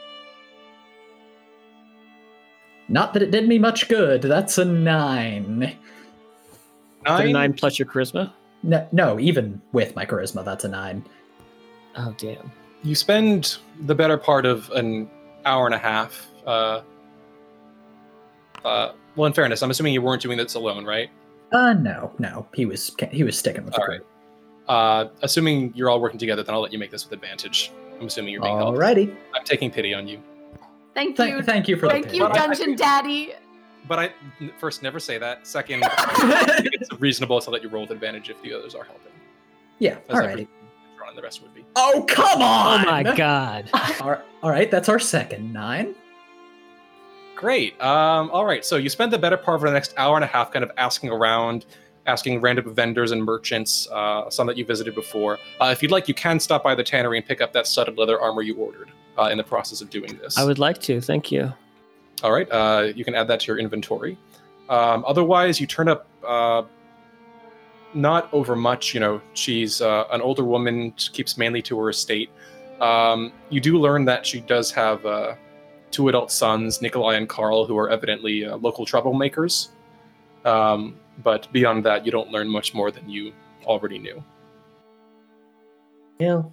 Not 2.89 3.13
that 3.13 3.21
it 3.21 3.29
did 3.29 3.47
me 3.47 3.59
much 3.59 3.87
good. 3.87 4.23
That's 4.23 4.57
a 4.57 4.65
nine. 4.65 5.77
Got 7.05 7.19
a 7.21 7.23
Nine. 7.25 7.33
nine 7.33 7.53
plus 7.53 7.77
your 7.77 7.87
charisma. 7.87 8.33
No, 8.63 8.87
no, 8.91 9.19
even 9.19 9.61
with 9.73 9.95
my 9.95 10.05
charisma, 10.05 10.43
that's 10.45 10.63
a 10.63 10.69
nine. 10.69 11.05
Oh 11.95 12.13
damn. 12.17 12.51
You 12.83 12.95
spend 12.95 13.57
the 13.81 13.93
better 13.95 14.17
part 14.17 14.45
of 14.45 14.69
an 14.71 15.09
hour 15.45 15.65
and 15.65 15.75
a 15.75 15.77
half. 15.77 16.27
Uh, 16.45 16.81
uh, 18.65 18.93
well, 19.15 19.27
in 19.27 19.33
fairness, 19.33 19.61
I'm 19.61 19.69
assuming 19.71 19.93
you 19.93 20.01
weren't 20.01 20.21
doing 20.21 20.37
this 20.37 20.55
alone, 20.55 20.85
right? 20.85 21.09
Uh, 21.51 21.73
no, 21.73 22.11
no, 22.19 22.47
he 22.53 22.65
was 22.65 22.95
he 23.11 23.23
was 23.23 23.37
sticking 23.37 23.63
with 23.65 23.73
the 23.75 23.81
All 23.81 23.87
right. 23.87 24.01
Uh, 24.67 25.09
assuming 25.21 25.73
you're 25.75 25.89
all 25.89 25.99
working 26.01 26.17
together, 26.19 26.41
then 26.43 26.55
I'll 26.55 26.61
let 26.61 26.71
you 26.71 26.79
make 26.79 26.89
this 26.91 27.03
with 27.07 27.13
advantage. 27.13 27.71
I'm 27.99 28.07
assuming 28.07 28.31
you're 28.33 28.41
being 28.41 28.57
helped. 28.57 28.77
Alrighty. 28.77 29.13
I'm 29.35 29.43
taking 29.43 29.69
pity 29.69 29.93
on 29.93 30.07
you. 30.07 30.19
Thank 30.93 31.17
Thank, 31.17 31.35
you. 31.35 31.41
thank 31.43 31.67
you 31.67 31.75
for 31.75 31.89
Thank 31.89 32.09
the 32.09 32.17
you, 32.17 32.23
But 32.23 32.37
I- 32.39 32.47
Dungeon 32.47 32.75
Daddy. 32.75 33.33
But 33.87 33.99
I 33.99 34.13
first 34.57 34.81
never 34.83 34.99
say 34.99 35.17
that. 35.17 35.45
Second, 35.45 35.83
I 35.87 36.45
think 36.61 36.69
it's 36.73 36.93
reasonable 36.99 37.41
to 37.41 37.49
let 37.49 37.61
you 37.63 37.69
roll 37.69 37.81
with 37.83 37.91
advantage 37.91 38.29
if 38.29 38.41
the 38.41 38.53
others 38.53 38.75
are 38.75 38.83
helping. 38.83 39.11
Yeah, 39.79 39.97
As 40.09 40.17
alrighty. 40.17 40.31
every- 40.31 40.47
Ron 40.99 41.09
and 41.09 41.17
the 41.17 41.21
rest 41.21 41.41
would 41.41 41.53
be. 41.53 41.65
Oh 41.75 42.05
come 42.07 42.41
on! 42.41 42.87
Oh 42.87 42.91
my 42.91 43.03
god. 43.17 43.69
All 44.01 44.17
all 44.41 44.49
right, 44.49 44.71
that's 44.71 44.87
our 44.87 44.99
second 44.99 45.51
nine. 45.51 45.95
Great. 47.35 47.79
Um, 47.81 48.29
all 48.31 48.45
right. 48.45 48.63
So 48.63 48.77
you 48.77 48.89
spend 48.89 49.11
the 49.11 49.17
better 49.17 49.35
part 49.37 49.55
of 49.55 49.61
the 49.63 49.71
next 49.71 49.93
hour 49.97 50.15
and 50.15 50.23
a 50.23 50.27
half 50.27 50.51
kind 50.51 50.63
of 50.63 50.71
asking 50.77 51.09
around, 51.09 51.65
asking 52.05 52.39
random 52.39 52.73
vendors 52.73 53.11
and 53.11 53.21
merchants, 53.21 53.87
uh, 53.91 54.29
some 54.29 54.47
that 54.47 54.55
you 54.55 54.63
visited 54.63 54.95
before. 54.95 55.39
Uh, 55.59 55.65
if 55.73 55.81
you'd 55.81 55.91
like, 55.91 56.07
you 56.07 56.13
can 56.13 56.39
stop 56.39 56.63
by 56.63 56.73
the 56.73 56.83
tannery 56.83 57.17
and 57.17 57.25
pick 57.27 57.41
up 57.41 57.51
that 57.51 57.67
studded 57.67 57.97
leather 57.97 58.17
armor 58.21 58.41
you 58.43 58.55
ordered 58.55 58.89
uh, 59.17 59.23
in 59.23 59.37
the 59.37 59.43
process 59.43 59.81
of 59.81 59.89
doing 59.89 60.17
this. 60.21 60.37
I 60.37 60.45
would 60.45 60.59
like 60.59 60.79
to. 60.83 61.01
Thank 61.01 61.31
you. 61.33 61.51
All 62.21 62.31
right. 62.31 62.47
Uh, 62.51 62.91
you 62.95 63.03
can 63.03 63.15
add 63.15 63.27
that 63.27 63.41
to 63.41 63.47
your 63.47 63.59
inventory. 63.59 64.17
Um, 64.69 65.03
otherwise, 65.07 65.59
you 65.59 65.67
turn 65.67 65.89
up 65.89 66.07
uh, 66.25 66.63
not 67.93 68.33
over 68.33 68.55
much. 68.55 68.93
You 68.93 68.99
know, 68.99 69.21
she's 69.33 69.81
uh, 69.81 70.05
an 70.11 70.21
older 70.21 70.43
woman, 70.43 70.91
keeps 70.91 71.37
mainly 71.37 71.61
to 71.63 71.79
her 71.79 71.89
estate. 71.89 72.29
Um, 72.79 73.31
you 73.49 73.59
do 73.59 73.77
learn 73.77 74.05
that 74.05 74.25
she 74.25 74.41
does 74.41 74.71
have 74.71 75.05
uh, 75.05 75.35
two 75.91 76.09
adult 76.09 76.31
sons, 76.31 76.81
Nikolai 76.81 77.15
and 77.15 77.29
Karl, 77.29 77.65
who 77.65 77.77
are 77.77 77.89
evidently 77.89 78.45
uh, 78.45 78.57
local 78.57 78.85
troublemakers. 78.85 79.69
Um, 80.45 80.97
but 81.23 81.51
beyond 81.51 81.85
that, 81.85 82.05
you 82.05 82.11
don't 82.11 82.31
learn 82.31 82.49
much 82.49 82.73
more 82.73 82.91
than 82.91 83.09
you 83.09 83.31
already 83.65 83.99
knew. 83.99 84.23
Yeah. 86.19 86.43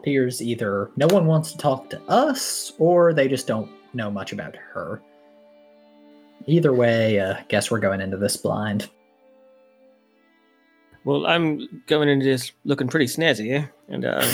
Appears 0.00 0.42
either 0.42 0.90
no 0.96 1.06
one 1.06 1.26
wants 1.26 1.52
to 1.52 1.58
talk 1.58 1.88
to 1.90 2.00
us 2.02 2.72
or 2.78 3.14
they 3.14 3.26
just 3.26 3.46
don't 3.46 3.70
know 3.94 4.10
much 4.10 4.32
about 4.32 4.56
her. 4.56 5.00
Either 6.46 6.72
way, 6.74 7.18
uh, 7.20 7.36
guess 7.48 7.70
we're 7.70 7.78
going 7.78 8.00
into 8.00 8.16
this 8.16 8.36
blind. 8.36 8.90
Well, 11.04 11.26
I'm 11.26 11.82
going 11.86 12.08
into 12.08 12.24
this 12.24 12.52
looking 12.64 12.88
pretty 12.88 13.06
snazzy, 13.06 13.68
and 13.88 14.04
uh, 14.04 14.26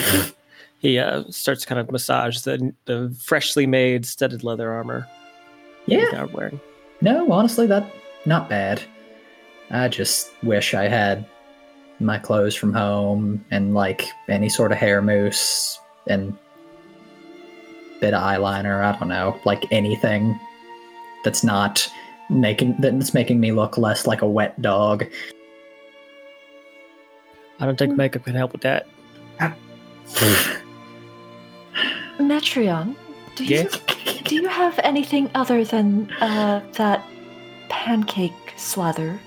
he 0.78 0.98
uh, 0.98 1.24
starts 1.30 1.62
to 1.62 1.66
kind 1.66 1.80
of 1.80 1.90
massage 1.90 2.40
the 2.40 2.72
the 2.84 3.14
freshly 3.22 3.66
made 3.66 4.06
studded 4.06 4.44
leather 4.44 4.70
armor 4.72 5.06
Yeah, 5.86 6.24
wearing. 6.32 6.60
no, 7.00 7.30
honestly, 7.32 7.66
that 7.66 7.92
not 8.26 8.48
bad. 8.48 8.80
I 9.70 9.88
just 9.88 10.30
wish 10.42 10.74
I 10.74 10.88
had 10.88 11.24
my 12.00 12.18
clothes 12.18 12.54
from 12.54 12.72
home 12.72 13.44
and 13.50 13.74
like 13.74 14.04
any 14.28 14.48
sort 14.48 14.72
of 14.72 14.78
hair 14.78 15.02
mousse 15.02 15.78
and 16.08 16.36
bit 18.00 18.14
of 18.14 18.22
eyeliner. 18.22 18.82
I 18.82 18.98
don't 18.98 19.08
know, 19.08 19.38
like 19.44 19.70
anything 19.70 20.38
that's 21.24 21.44
not 21.44 21.88
making 22.28 22.76
that's 22.78 23.12
making 23.14 23.40
me 23.40 23.52
look 23.52 23.76
less 23.76 24.06
like 24.06 24.22
a 24.22 24.28
wet 24.28 24.60
dog. 24.62 25.04
I 27.58 27.66
don't 27.66 27.78
think 27.78 27.96
makeup 27.96 28.24
can 28.24 28.34
help 28.34 28.52
with 28.52 28.62
that. 28.62 28.86
Metreon, 32.18 32.96
do 33.36 33.44
you 33.44 33.56
Yeah? 33.56 33.68
do 34.24 34.34
you 34.34 34.48
have 34.48 34.78
anything 34.82 35.30
other 35.34 35.64
than 35.64 36.10
uh, 36.20 36.60
that 36.72 37.04
pancake 37.68 38.54
slather? 38.56 39.18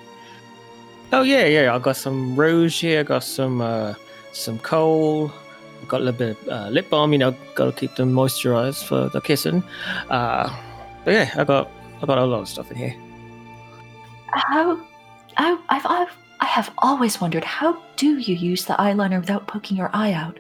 Oh 1.12 1.22
yeah, 1.22 1.46
yeah. 1.46 1.76
I 1.76 1.80
got 1.80 1.96
some 1.96 2.36
rouge 2.36 2.82
here. 2.82 3.00
I 3.02 3.04
got 3.04 3.24
some 3.24 3.62
uh, 3.62 3.94
some 4.32 4.60
kohl. 4.60 5.32
Got 5.88 6.02
a 6.02 6.04
little 6.04 6.18
bit 6.18 6.38
of 6.42 6.48
uh, 6.48 6.70
lip 6.70 6.90
balm. 6.90 7.14
You 7.14 7.20
know, 7.20 7.36
got 7.56 7.66
to 7.66 7.72
keep 7.72 7.96
them 7.96 8.14
moisturized 8.14 8.84
for 8.86 9.10
the 9.10 9.22
kissing. 9.22 9.64
Uh, 10.10 10.50
but 11.06 11.14
yeah, 11.14 11.32
I 11.36 11.44
got 11.44 11.72
I 12.02 12.06
got 12.06 12.18
a 12.18 12.26
lot 12.26 12.42
of 12.42 12.50
stuff 12.50 12.72
in 12.72 12.78
here. 12.78 12.96
How? 14.28 14.80
I, 15.38 15.58
I've, 15.70 15.86
I've 15.86 16.18
I 16.40 16.46
have 16.46 16.72
always 16.80 17.22
wondered 17.22 17.44
how 17.44 17.82
do 17.96 18.18
you 18.18 18.36
use 18.36 18.66
the 18.66 18.74
eyeliner 18.74 19.20
without 19.20 19.48
poking 19.48 19.78
your 19.78 19.90
eye 19.94 20.12
out? 20.12 20.40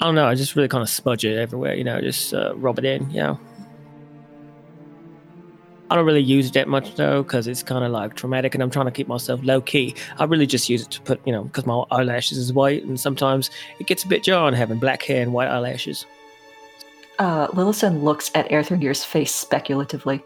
I 0.00 0.06
don't 0.06 0.14
know. 0.14 0.26
I 0.26 0.34
just 0.34 0.56
really 0.56 0.68
kind 0.68 0.82
of 0.82 0.88
smudge 0.88 1.24
it 1.24 1.36
everywhere. 1.36 1.74
You 1.74 1.84
know, 1.84 2.00
just 2.00 2.32
uh, 2.32 2.54
rub 2.56 2.78
it 2.78 2.84
in. 2.84 3.10
You 3.10 3.22
know. 3.22 3.40
I 5.90 5.96
don't 5.96 6.06
really 6.06 6.22
use 6.22 6.48
it 6.48 6.54
that 6.54 6.68
much 6.68 6.94
though, 6.94 7.22
because 7.22 7.46
it's 7.46 7.62
kind 7.62 7.84
of 7.84 7.92
like 7.92 8.14
traumatic, 8.14 8.54
and 8.54 8.62
I'm 8.62 8.70
trying 8.70 8.86
to 8.86 8.92
keep 8.92 9.06
myself 9.06 9.40
low 9.42 9.60
key. 9.60 9.94
I 10.18 10.24
really 10.24 10.46
just 10.46 10.68
use 10.68 10.82
it 10.82 10.90
to 10.92 11.00
put, 11.02 11.20
you 11.26 11.32
know, 11.32 11.44
because 11.44 11.66
my 11.66 11.84
eyelashes 11.90 12.38
is 12.38 12.52
white, 12.52 12.84
and 12.84 12.98
sometimes 12.98 13.50
it 13.78 13.86
gets 13.86 14.02
a 14.04 14.08
bit 14.08 14.22
jarring 14.22 14.54
having 14.54 14.78
black 14.78 15.02
hair 15.02 15.22
and 15.22 15.32
white 15.32 15.48
eyelashes. 15.48 16.06
Uh, 17.18 17.48
Lillison 17.48 18.02
looks 18.02 18.30
at 18.34 18.48
Erthrindir's 18.50 19.04
face 19.04 19.32
speculatively. 19.32 20.22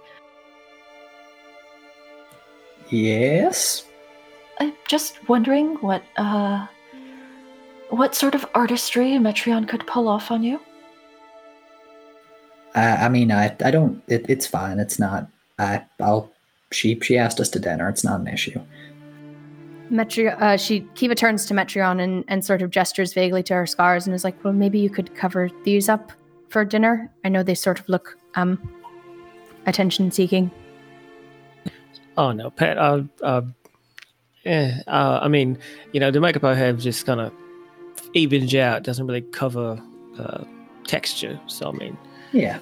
yes. 2.88 3.84
I'm 4.60 4.72
just 4.88 5.28
wondering 5.28 5.74
what 5.76 6.02
uh, 6.16 6.66
what 7.90 8.14
sort 8.14 8.34
of 8.34 8.46
artistry 8.54 9.10
Metreon 9.12 9.68
could 9.68 9.86
pull 9.86 10.08
off 10.08 10.30
on 10.30 10.42
you. 10.42 10.60
I, 12.74 13.06
I 13.06 13.08
mean, 13.08 13.32
I, 13.32 13.56
I 13.64 13.70
don't. 13.70 14.02
It, 14.08 14.26
it's 14.28 14.46
fine. 14.46 14.78
It's 14.78 14.98
not. 14.98 15.28
I, 15.58 15.84
I'll. 16.00 16.30
She, 16.70 16.98
she 17.00 17.16
asked 17.16 17.40
us 17.40 17.48
to 17.50 17.58
dinner. 17.58 17.88
It's 17.88 18.04
not 18.04 18.20
an 18.20 18.28
issue. 18.28 18.60
Metri- 19.90 20.38
uh, 20.40 20.56
she 20.56 20.80
Kiva 20.94 21.14
turns 21.14 21.46
to 21.46 21.54
Metreon 21.54 22.00
and, 22.00 22.24
and 22.28 22.44
sort 22.44 22.60
of 22.60 22.70
gestures 22.70 23.14
vaguely 23.14 23.42
to 23.44 23.54
her 23.54 23.66
scars 23.66 24.06
and 24.06 24.14
is 24.14 24.22
like, 24.22 24.42
"Well, 24.44 24.52
maybe 24.52 24.78
you 24.78 24.90
could 24.90 25.14
cover 25.14 25.48
these 25.64 25.88
up 25.88 26.12
for 26.50 26.64
dinner. 26.64 27.10
I 27.24 27.30
know 27.30 27.42
they 27.42 27.54
sort 27.54 27.80
of 27.80 27.88
look 27.88 28.18
um 28.34 28.58
attention 29.66 30.10
seeking." 30.10 30.50
Oh 32.18 32.32
no, 32.32 32.50
Pat. 32.50 32.76
Uh, 32.76 33.02
uh, 33.22 33.42
eh, 34.44 34.78
uh, 34.86 35.20
I 35.22 35.28
mean, 35.28 35.56
you 35.92 36.00
know, 36.00 36.10
the 36.10 36.20
makeup 36.20 36.44
I 36.44 36.54
have 36.54 36.80
just 36.80 37.06
kind 37.06 37.20
of 37.20 37.32
evens 38.12 38.52
you 38.52 38.60
out. 38.60 38.82
Doesn't 38.82 39.06
really 39.06 39.22
cover 39.22 39.80
uh, 40.18 40.44
texture. 40.86 41.40
So 41.46 41.70
I 41.70 41.72
mean, 41.72 41.96
Yeah. 42.32 42.58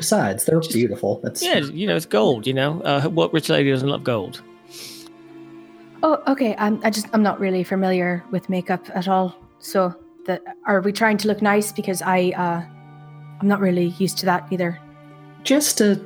Besides, 0.00 0.46
they're 0.46 0.60
Just- 0.60 0.72
beautiful. 0.74 1.20
That's 1.22 1.42
yeah, 1.44 1.58
you 1.58 1.86
know, 1.86 1.94
it's 1.94 2.06
gold. 2.06 2.46
You 2.46 2.54
know, 2.54 2.80
uh, 2.82 3.02
what 3.08 3.34
rich 3.34 3.50
lady 3.50 3.70
doesn't 3.70 3.86
love 3.86 4.02
gold? 4.02 4.40
Oh, 6.02 6.22
okay. 6.26 6.54
I'm 6.56 6.80
I 6.82 6.88
just 6.88 7.06
I'm 7.12 7.22
not 7.22 7.38
really 7.38 7.62
familiar 7.62 8.24
with 8.30 8.48
makeup 8.48 8.86
at 8.94 9.08
all. 9.08 9.36
So 9.58 9.94
that 10.24 10.40
are 10.64 10.80
we 10.80 10.90
trying 10.92 11.18
to 11.18 11.28
look 11.28 11.42
nice 11.42 11.70
because 11.70 12.00
I 12.00 12.32
uh 12.34 12.62
I'm 13.40 13.46
not 13.48 13.60
really 13.60 13.88
used 13.98 14.16
to 14.18 14.26
that 14.26 14.46
either. 14.50 14.78
just 15.44 15.76
to 15.78 16.00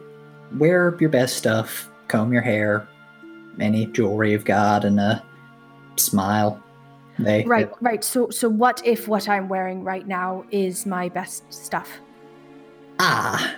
wear 0.58 0.96
your 1.00 1.10
best 1.10 1.36
stuff, 1.36 1.88
comb 2.08 2.32
your 2.32 2.42
hair, 2.42 2.86
any 3.60 3.86
jewelry 3.86 4.32
you've 4.32 4.44
got, 4.44 4.84
and 4.84 4.98
a 4.98 5.22
smile. 5.96 6.60
They 7.20 7.44
Right, 7.44 7.70
right. 7.80 8.02
So 8.02 8.28
so 8.30 8.48
what 8.48 8.82
if 8.84 9.06
what 9.06 9.28
I'm 9.28 9.48
wearing 9.48 9.84
right 9.84 10.06
now 10.06 10.44
is 10.50 10.84
my 10.84 11.08
best 11.08 11.44
stuff? 11.52 11.88
ah, 12.98 13.54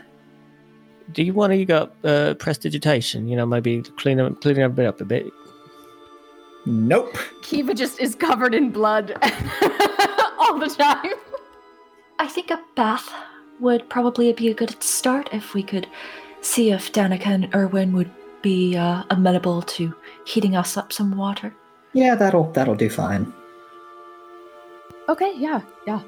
Do 1.13 1.23
you 1.23 1.33
want 1.33 1.53
to 1.53 1.65
go 1.65 1.89
uh, 2.05 2.35
prestidigitation? 2.35 3.29
You 3.29 3.37
know, 3.37 3.47
maybe 3.47 3.83
clean 3.97 4.21
up, 4.21 4.41
clean 4.41 4.61
up 4.61 4.79
it 4.79 4.87
up 4.87 5.01
a 5.01 5.05
bit. 5.05 5.33
nope. 6.67 7.17
Kiva 7.43 7.75
just 7.75 8.01
is 8.01 8.15
covered 8.15 8.55
in 8.55 8.71
blood 8.71 9.13
all 10.39 10.59
the 10.59 10.75
time. 10.77 11.13
I 12.19 12.27
think 12.27 12.51
a 12.51 12.61
bath 12.75 13.13
would 13.61 13.89
probably 13.89 14.33
be 14.33 14.49
a 14.49 14.55
good 14.55 14.83
start 14.83 15.29
if 15.33 15.55
we 15.55 15.63
could 15.63 15.87
see 16.41 16.71
if 16.71 16.93
Danika 16.93 17.27
and 17.27 17.51
Urwin 17.53 17.93
would 17.93 18.11
be 18.43 18.77
uh, 18.77 19.03
amenable 19.11 19.63
to 19.63 19.95
heating 20.27 20.57
us 20.57 20.77
up 20.77 20.93
some 20.93 21.17
water. 21.17 21.55
Yeah, 21.93 22.15
that'll 22.15 22.51
that'll 22.53 22.75
do 22.75 22.91
fine. 22.91 23.33
Okay, 25.09 25.33
yeah, 25.37 25.61
yeah. 25.87 26.01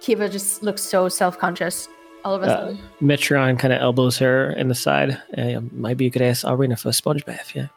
Kiva 0.00 0.28
just 0.28 0.62
looks 0.62 0.82
so 0.82 1.08
self-conscious 1.08 1.88
all 2.28 2.34
of 2.34 2.42
a 2.42 2.46
Uh, 2.46 2.48
sudden. 2.48 2.78
Metreon 3.00 3.58
kind 3.58 3.72
of 3.72 3.80
elbows 3.80 4.18
her 4.18 4.50
in 4.52 4.68
the 4.68 4.74
side. 4.74 5.20
Uh, 5.36 5.60
might 5.72 5.96
be 5.96 6.06
a 6.06 6.10
good 6.10 6.22
ass 6.22 6.44
arena 6.44 6.76
for 6.76 6.90
a 6.90 6.92
sponge 6.92 7.24
bath. 7.24 7.52
Yeah. 7.54 7.68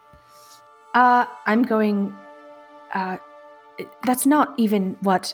Uh, 0.94 1.26
I'm 1.46 1.64
going. 1.64 2.14
Uh, 2.94 3.18
that's 4.06 4.26
not 4.26 4.54
even 4.58 4.98
what. 5.02 5.34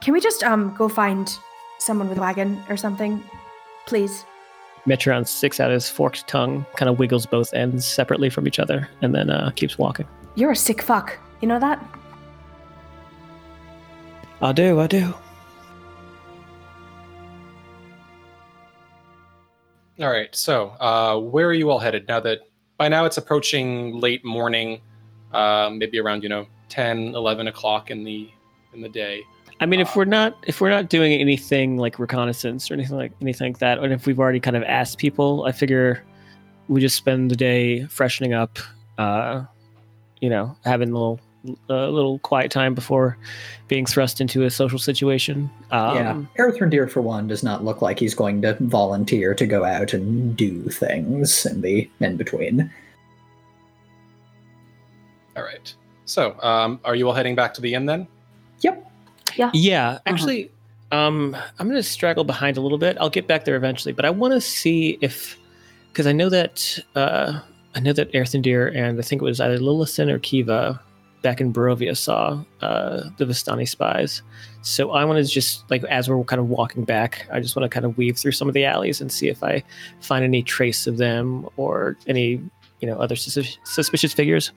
Can 0.00 0.12
we 0.12 0.20
just 0.20 0.42
um 0.42 0.74
go 0.76 0.88
find 0.88 1.30
someone 1.78 2.08
with 2.08 2.18
a 2.18 2.20
wagon 2.20 2.60
or 2.68 2.76
something, 2.76 3.22
please? 3.86 4.24
Metreon 4.86 5.26
sticks 5.26 5.58
out 5.60 5.70
his 5.70 5.88
forked 5.88 6.26
tongue, 6.28 6.64
kind 6.76 6.88
of 6.88 6.98
wiggles 6.98 7.26
both 7.26 7.52
ends 7.54 7.84
separately 7.86 8.30
from 8.30 8.46
each 8.46 8.58
other, 8.58 8.88
and 9.02 9.14
then 9.14 9.30
uh, 9.30 9.50
keeps 9.56 9.78
walking. 9.78 10.06
You're 10.34 10.52
a 10.52 10.56
sick 10.56 10.82
fuck. 10.82 11.18
You 11.40 11.48
know 11.48 11.58
that? 11.60 11.78
I 14.40 14.52
do, 14.52 14.78
I 14.80 14.86
do. 14.86 15.14
All 20.00 20.10
right. 20.10 20.34
So, 20.34 20.70
uh, 20.80 21.18
where 21.18 21.46
are 21.46 21.54
you 21.54 21.70
all 21.70 21.78
headed 21.78 22.06
now 22.06 22.20
that 22.20 22.40
by 22.76 22.88
now 22.88 23.06
it's 23.06 23.16
approaching 23.16 23.98
late 23.98 24.24
morning, 24.24 24.80
uh, 25.32 25.70
maybe 25.72 25.98
around 25.98 26.22
you 26.22 26.28
know 26.28 26.46
10, 26.68 27.14
11 27.14 27.48
o'clock 27.48 27.90
in 27.90 28.04
the 28.04 28.28
in 28.74 28.82
the 28.82 28.88
day. 28.88 29.22
I 29.58 29.64
mean, 29.64 29.80
Uh, 29.80 29.84
if 29.84 29.96
we're 29.96 30.04
not 30.04 30.36
if 30.46 30.60
we're 30.60 30.70
not 30.70 30.90
doing 30.90 31.12
anything 31.12 31.78
like 31.78 31.98
reconnaissance 31.98 32.70
or 32.70 32.74
anything 32.74 32.96
like 32.96 33.12
anything 33.22 33.52
like 33.52 33.58
that, 33.60 33.78
and 33.78 33.92
if 33.92 34.06
we've 34.06 34.20
already 34.20 34.40
kind 34.40 34.56
of 34.56 34.62
asked 34.64 34.98
people, 34.98 35.44
I 35.46 35.52
figure 35.52 36.02
we 36.68 36.80
just 36.80 36.96
spend 36.96 37.30
the 37.30 37.36
day 37.36 37.86
freshening 37.86 38.34
up, 38.34 38.58
uh, 38.98 39.44
you 40.20 40.28
know, 40.28 40.54
having 40.64 40.90
a 40.90 40.92
little 40.92 41.20
a 41.68 41.88
little 41.88 42.18
quiet 42.20 42.50
time 42.50 42.74
before 42.74 43.16
being 43.68 43.86
thrust 43.86 44.20
into 44.20 44.44
a 44.44 44.50
social 44.50 44.78
situation. 44.78 45.50
Um, 45.70 45.96
yeah, 45.96 46.44
Erthrindir 46.44 46.90
for 46.90 47.00
one 47.00 47.26
does 47.26 47.42
not 47.42 47.64
look 47.64 47.82
like 47.82 47.98
he's 47.98 48.14
going 48.14 48.42
to 48.42 48.56
volunteer 48.60 49.34
to 49.34 49.46
go 49.46 49.64
out 49.64 49.92
and 49.92 50.36
do 50.36 50.62
things 50.68 51.46
in 51.46 51.60
the 51.62 51.88
in 52.00 52.16
between. 52.16 52.70
All 55.36 55.42
right. 55.42 55.74
So, 56.06 56.40
um, 56.42 56.80
are 56.84 56.94
you 56.94 57.08
all 57.08 57.14
heading 57.14 57.34
back 57.34 57.52
to 57.54 57.60
the 57.60 57.74
inn 57.74 57.86
then? 57.86 58.06
Yep. 58.60 58.90
Yeah, 59.34 59.50
Yeah. 59.52 59.98
actually, 60.06 60.50
um, 60.92 61.36
I'm 61.58 61.66
going 61.68 61.76
to 61.76 61.82
straggle 61.82 62.24
behind 62.24 62.56
a 62.56 62.60
little 62.60 62.78
bit. 62.78 62.96
I'll 63.00 63.10
get 63.10 63.26
back 63.26 63.44
there 63.44 63.56
eventually, 63.56 63.92
but 63.92 64.04
I 64.04 64.10
want 64.10 64.32
to 64.32 64.40
see 64.40 64.98
if, 65.00 65.36
because 65.92 66.06
I 66.06 66.12
know 66.12 66.28
that 66.30 66.78
uh, 66.94 67.40
I 67.74 67.80
know 67.80 67.92
that 67.92 68.10
Erthrindir 68.12 68.74
and 68.74 68.98
I 68.98 69.02
think 69.02 69.20
it 69.20 69.24
was 69.24 69.40
either 69.40 69.58
Lillison 69.58 70.08
or 70.10 70.18
Kiva 70.20 70.80
back 71.26 71.40
in 71.40 71.52
Barovia 71.52 71.96
saw 71.96 72.40
uh, 72.60 73.10
the 73.16 73.24
Vistani 73.24 73.68
spies. 73.68 74.22
So 74.62 74.92
I 74.92 75.04
want 75.04 75.18
to 75.18 75.24
just 75.28 75.68
like 75.72 75.82
as 75.86 76.08
we're 76.08 76.22
kind 76.22 76.38
of 76.38 76.48
walking 76.48 76.84
back, 76.84 77.26
I 77.32 77.40
just 77.40 77.56
want 77.56 77.64
to 77.64 77.68
kind 77.68 77.84
of 77.84 77.98
weave 77.98 78.16
through 78.16 78.30
some 78.30 78.46
of 78.46 78.54
the 78.54 78.64
alleys 78.64 79.00
and 79.00 79.10
see 79.10 79.26
if 79.26 79.42
I 79.42 79.64
find 80.00 80.24
any 80.24 80.44
trace 80.44 80.86
of 80.86 80.98
them 80.98 81.48
or 81.56 81.96
any 82.06 82.40
you 82.78 82.86
know 82.86 82.96
other 83.00 83.16
sus- 83.16 83.58
suspicious 83.64 84.12
figures. 84.12 84.52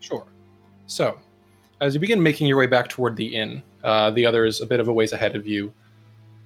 Sure. 0.00 0.26
So, 0.88 1.16
as 1.80 1.94
you 1.94 2.00
begin 2.00 2.20
making 2.20 2.48
your 2.48 2.56
way 2.56 2.66
back 2.66 2.88
toward 2.88 3.14
the 3.14 3.36
inn, 3.36 3.62
uh, 3.84 4.10
the 4.10 4.26
others 4.26 4.60
a 4.60 4.66
bit 4.66 4.80
of 4.80 4.88
a 4.88 4.92
ways 4.92 5.12
ahead 5.12 5.36
of 5.36 5.46
you, 5.46 5.72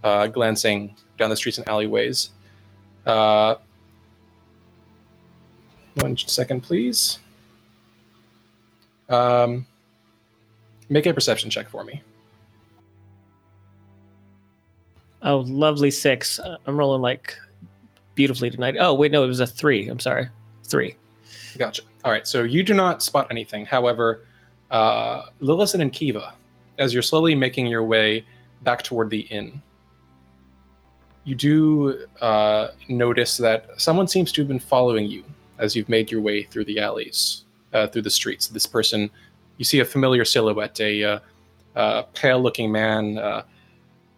uh, 0.02 0.26
glancing 0.26 0.94
down 1.16 1.30
the 1.30 1.36
streets 1.36 1.56
and 1.56 1.66
alleyways. 1.66 2.32
Uh, 3.06 3.54
one 5.94 6.18
second, 6.18 6.62
please. 6.62 7.18
Um, 9.08 9.66
make 10.88 11.06
a 11.06 11.14
perception 11.14 11.50
check 11.50 11.68
for 11.68 11.84
me. 11.84 12.02
Oh, 15.22 15.38
lovely 15.38 15.90
six. 15.90 16.38
Uh, 16.38 16.58
I'm 16.66 16.76
rolling 16.76 17.02
like 17.02 17.36
beautifully 18.14 18.50
tonight. 18.50 18.76
Oh, 18.78 18.94
wait, 18.94 19.10
no, 19.10 19.24
it 19.24 19.26
was 19.26 19.40
a 19.40 19.46
three. 19.46 19.88
I'm 19.88 20.00
sorry. 20.00 20.28
Three. 20.64 20.96
Gotcha. 21.56 21.82
All 22.04 22.12
right, 22.12 22.26
so 22.26 22.42
you 22.42 22.62
do 22.62 22.74
not 22.74 23.02
spot 23.02 23.28
anything. 23.30 23.64
However, 23.64 24.22
uh, 24.70 25.26
Lillison 25.40 25.80
and 25.80 25.92
Kiva, 25.92 26.34
as 26.78 26.92
you're 26.92 27.02
slowly 27.02 27.34
making 27.34 27.66
your 27.66 27.84
way 27.84 28.24
back 28.62 28.82
toward 28.82 29.08
the 29.08 29.20
inn, 29.20 29.62
you 31.24 31.34
do 31.34 32.06
uh, 32.20 32.68
notice 32.88 33.38
that 33.38 33.68
someone 33.78 34.06
seems 34.06 34.30
to 34.32 34.42
have 34.42 34.48
been 34.48 34.58
following 34.58 35.06
you 35.06 35.24
as 35.58 35.74
you've 35.74 35.88
made 35.88 36.10
your 36.10 36.20
way 36.20 36.42
through 36.42 36.64
the 36.66 36.78
alleys, 36.78 37.43
uh, 37.74 37.86
through 37.88 38.02
the 38.02 38.10
streets. 38.10 38.46
This 38.48 38.66
person, 38.66 39.10
you 39.58 39.64
see 39.64 39.80
a 39.80 39.84
familiar 39.84 40.24
silhouette, 40.24 40.80
a 40.80 41.04
uh, 41.04 41.18
uh, 41.76 42.02
pale-looking 42.14 42.72
man, 42.72 43.18
uh, 43.18 43.42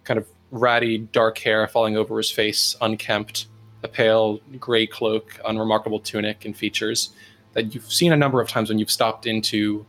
kind 0.04 0.18
of 0.18 0.26
ratty, 0.50 0.98
dark 0.98 1.38
hair 1.38 1.66
falling 1.66 1.96
over 1.96 2.16
his 2.18 2.30
face, 2.30 2.76
unkempt, 2.80 3.46
a 3.82 3.88
pale 3.88 4.40
gray 4.60 4.86
cloak, 4.86 5.38
unremarkable 5.46 6.00
tunic 6.00 6.44
and 6.44 6.56
features 6.56 7.10
that 7.54 7.74
you've 7.74 7.90
seen 7.90 8.12
a 8.12 8.16
number 8.16 8.40
of 8.40 8.48
times 8.48 8.68
when 8.68 8.78
you've 8.78 8.90
stopped 8.90 9.26
into 9.26 9.84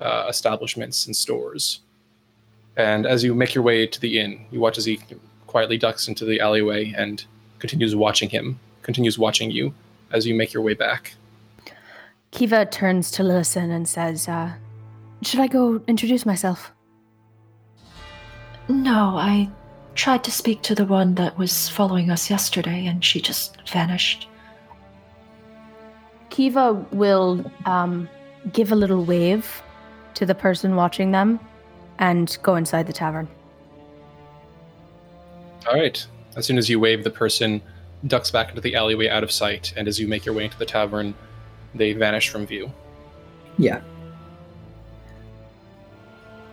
uh, 0.00 0.26
establishments 0.28 1.06
and 1.06 1.16
stores. 1.16 1.80
And 2.76 3.06
as 3.06 3.24
you 3.24 3.34
make 3.34 3.54
your 3.54 3.64
way 3.64 3.86
to 3.86 4.00
the 4.00 4.20
inn, 4.20 4.46
you 4.52 4.60
watch 4.60 4.78
as 4.78 4.84
he 4.84 5.00
quietly 5.48 5.78
ducks 5.78 6.06
into 6.06 6.24
the 6.24 6.38
alleyway 6.40 6.94
and 6.96 7.24
continues 7.58 7.96
watching 7.96 8.30
him, 8.30 8.60
continues 8.82 9.18
watching 9.18 9.50
you 9.50 9.74
as 10.12 10.26
you 10.26 10.34
make 10.34 10.52
your 10.52 10.62
way 10.62 10.74
back. 10.74 11.14
Kiva 12.30 12.66
turns 12.66 13.10
to 13.12 13.22
Lillison 13.22 13.70
and 13.70 13.88
says, 13.88 14.28
uh, 14.28 14.52
"Should 15.22 15.40
I 15.40 15.46
go 15.46 15.82
introduce 15.86 16.26
myself?" 16.26 16.72
No, 18.68 19.16
I 19.16 19.48
tried 19.94 20.22
to 20.24 20.30
speak 20.30 20.62
to 20.62 20.74
the 20.74 20.84
one 20.84 21.14
that 21.14 21.38
was 21.38 21.68
following 21.68 22.10
us 22.10 22.30
yesterday, 22.30 22.86
and 22.86 23.04
she 23.04 23.20
just 23.20 23.56
vanished. 23.68 24.28
Kiva 26.30 26.74
will 26.92 27.50
um, 27.64 28.08
give 28.52 28.70
a 28.70 28.76
little 28.76 29.04
wave 29.04 29.62
to 30.14 30.26
the 30.26 30.34
person 30.34 30.76
watching 30.76 31.10
them 31.10 31.40
and 31.98 32.36
go 32.42 32.54
inside 32.56 32.86
the 32.86 32.92
tavern. 32.92 33.26
All 35.66 35.74
right. 35.74 36.06
As 36.36 36.46
soon 36.46 36.58
as 36.58 36.68
you 36.68 36.78
wave, 36.78 37.02
the 37.02 37.10
person 37.10 37.60
ducks 38.06 38.30
back 38.30 38.50
into 38.50 38.60
the 38.60 38.76
alleyway 38.76 39.08
out 39.08 39.24
of 39.24 39.32
sight, 39.32 39.72
and 39.76 39.88
as 39.88 39.98
you 39.98 40.06
make 40.06 40.24
your 40.24 40.34
way 40.34 40.44
into 40.44 40.58
the 40.58 40.66
tavern, 40.66 41.14
they 41.74 41.92
vanish 41.92 42.28
from 42.30 42.46
view. 42.46 42.72
Yeah. 43.58 43.80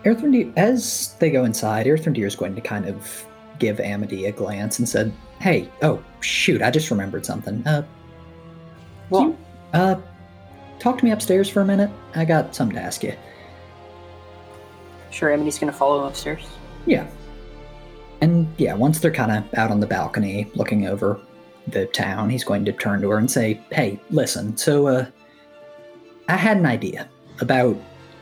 Erthrindir, 0.04 0.54
as 0.56 1.16
they 1.20 1.32
go 1.32 1.46
inside, 1.46 1.86
Erthrindir 1.88 2.26
is 2.28 2.36
going 2.36 2.56
to 2.56 2.62
kind 2.62 2.86
of 2.86 3.26
give 3.60 3.80
Amity 3.80 4.26
a 4.26 4.32
glance 4.32 4.78
and 4.80 4.88
said, 4.88 5.12
Hey, 5.40 5.70
oh 5.82 6.04
shoot! 6.22 6.62
I 6.62 6.70
just 6.72 6.92
remembered 6.92 7.26
something. 7.26 7.66
Uh, 7.68 7.84
What? 9.10 9.24
you- 9.24 9.38
uh, 9.74 9.96
talk 10.80 10.98
to 11.00 11.06
me 11.06 11.12
upstairs 11.12 11.50
for 11.50 11.62
a 11.62 11.66
minute. 11.66 11.90
I 12.16 12.24
got 12.26 12.56
something 12.56 12.76
to 12.76 12.82
ask 12.82 13.04
you. 13.04 13.14
Sure, 15.12 15.32
Amity's 15.34 15.58
gonna 15.60 15.72
follow 15.74 16.02
him 16.02 16.06
upstairs. 16.08 16.46
Yeah. 16.86 17.08
And 18.22 18.48
yeah, 18.58 18.74
once 18.76 19.00
they're 19.00 19.12
kind 19.12 19.32
of 19.32 19.54
out 19.58 19.72
on 19.72 19.80
the 19.80 19.88
balcony 19.88 20.50
looking 20.56 20.88
over 20.88 21.20
the 21.68 21.86
town, 21.88 22.30
he's 22.30 22.44
going 22.44 22.66
to 22.66 22.72
turn 22.72 23.02
to 23.02 23.10
her 23.10 23.18
and 23.18 23.30
say, 23.30 23.60
"Hey, 23.72 24.00
listen. 24.10 24.56
So, 24.58 24.88
uh, 24.88 25.06
I 26.28 26.36
had 26.38 26.58
an 26.58 26.66
idea 26.66 27.10
about 27.42 27.78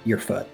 your 0.06 0.18
foot. 0.18 0.48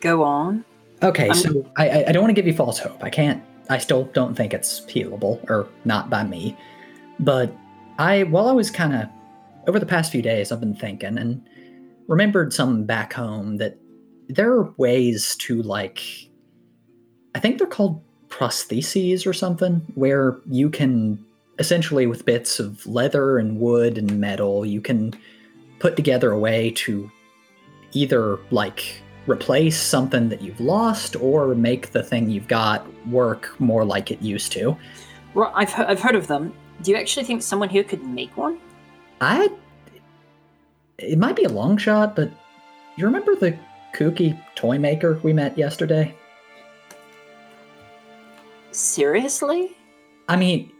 Go 0.00 0.22
on. 0.22 0.64
Okay, 1.02 1.26
I'm- 1.28 1.34
so 1.34 1.70
I, 1.76 2.04
I 2.04 2.12
don't 2.12 2.22
want 2.22 2.30
to 2.30 2.34
give 2.40 2.46
you 2.46 2.54
false 2.54 2.78
hope. 2.78 3.02
I 3.02 3.10
can't. 3.10 3.42
I 3.70 3.78
still 3.78 4.04
don't 4.14 4.34
think 4.34 4.54
it's 4.54 4.80
healable, 4.86 5.42
or 5.50 5.68
not 5.84 6.08
by 6.08 6.24
me. 6.24 6.56
But 7.20 7.52
I, 7.98 8.22
while 8.24 8.48
I 8.48 8.52
was 8.52 8.70
kind 8.70 8.94
of 8.94 9.08
over 9.66 9.78
the 9.78 9.86
past 9.86 10.10
few 10.10 10.22
days, 10.22 10.50
I've 10.50 10.60
been 10.60 10.74
thinking 10.74 11.18
and 11.18 11.46
remembered 12.06 12.52
some 12.52 12.84
back 12.84 13.12
home 13.12 13.58
that 13.58 13.76
there 14.28 14.50
are 14.52 14.72
ways 14.78 15.36
to 15.40 15.62
like. 15.62 16.02
I 17.34 17.40
think 17.40 17.58
they're 17.58 17.66
called 17.66 18.02
prostheses 18.28 19.26
or 19.26 19.32
something, 19.32 19.82
where 19.94 20.36
you 20.46 20.70
can 20.70 21.24
essentially 21.58 22.06
with 22.06 22.24
bits 22.24 22.60
of 22.60 22.86
leather 22.86 23.38
and 23.38 23.58
wood 23.58 23.98
and 23.98 24.20
metal, 24.20 24.64
you 24.64 24.80
can 24.80 25.14
put 25.78 25.96
together 25.96 26.30
a 26.30 26.38
way 26.38 26.70
to 26.70 27.10
either 27.92 28.38
like 28.50 29.02
replace 29.26 29.80
something 29.80 30.28
that 30.28 30.40
you've 30.40 30.60
lost 30.60 31.16
or 31.16 31.54
make 31.54 31.90
the 31.92 32.02
thing 32.02 32.30
you've 32.30 32.48
got 32.48 32.86
work 33.06 33.58
more 33.60 33.84
like 33.84 34.10
it 34.10 34.22
used 34.22 34.52
to. 34.52 34.76
Well, 35.34 35.52
I've 35.54 35.72
I've 35.78 36.00
heard 36.00 36.14
of 36.14 36.26
them. 36.26 36.54
Do 36.82 36.90
you 36.90 36.96
actually 36.96 37.24
think 37.24 37.42
someone 37.42 37.68
here 37.68 37.84
could 37.84 38.02
make 38.04 38.36
one? 38.36 38.58
I 39.20 39.50
it 40.98 41.18
might 41.18 41.36
be 41.36 41.44
a 41.44 41.48
long 41.48 41.76
shot, 41.76 42.16
but 42.16 42.30
you 42.96 43.04
remember 43.04 43.36
the 43.36 43.56
kooky 43.94 44.40
toy 44.54 44.78
maker 44.78 45.20
we 45.22 45.32
met 45.32 45.56
yesterday? 45.56 46.14
Seriously? 48.78 49.76
I 50.28 50.36
mean, 50.36 50.70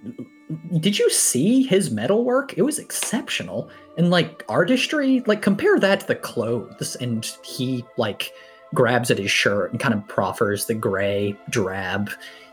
did 0.78 1.00
you 1.00 1.10
see 1.10 1.64
his 1.64 1.90
metalwork? 1.90 2.56
It 2.56 2.62
was 2.62 2.78
exceptional. 2.78 3.70
And 3.96 4.08
like 4.08 4.44
artistry, 4.48 5.24
like 5.26 5.42
compare 5.42 5.80
that 5.80 6.00
to 6.00 6.06
the 6.06 6.14
clothes 6.14 6.96
and 7.00 7.26
he 7.42 7.84
like 7.96 8.32
grabs 8.72 9.10
at 9.10 9.18
his 9.18 9.32
shirt 9.32 9.72
and 9.72 9.80
kind 9.80 9.94
of 9.94 10.06
proffers 10.06 10.66
the 10.66 10.74
gray 10.74 11.36
drab. 11.50 12.10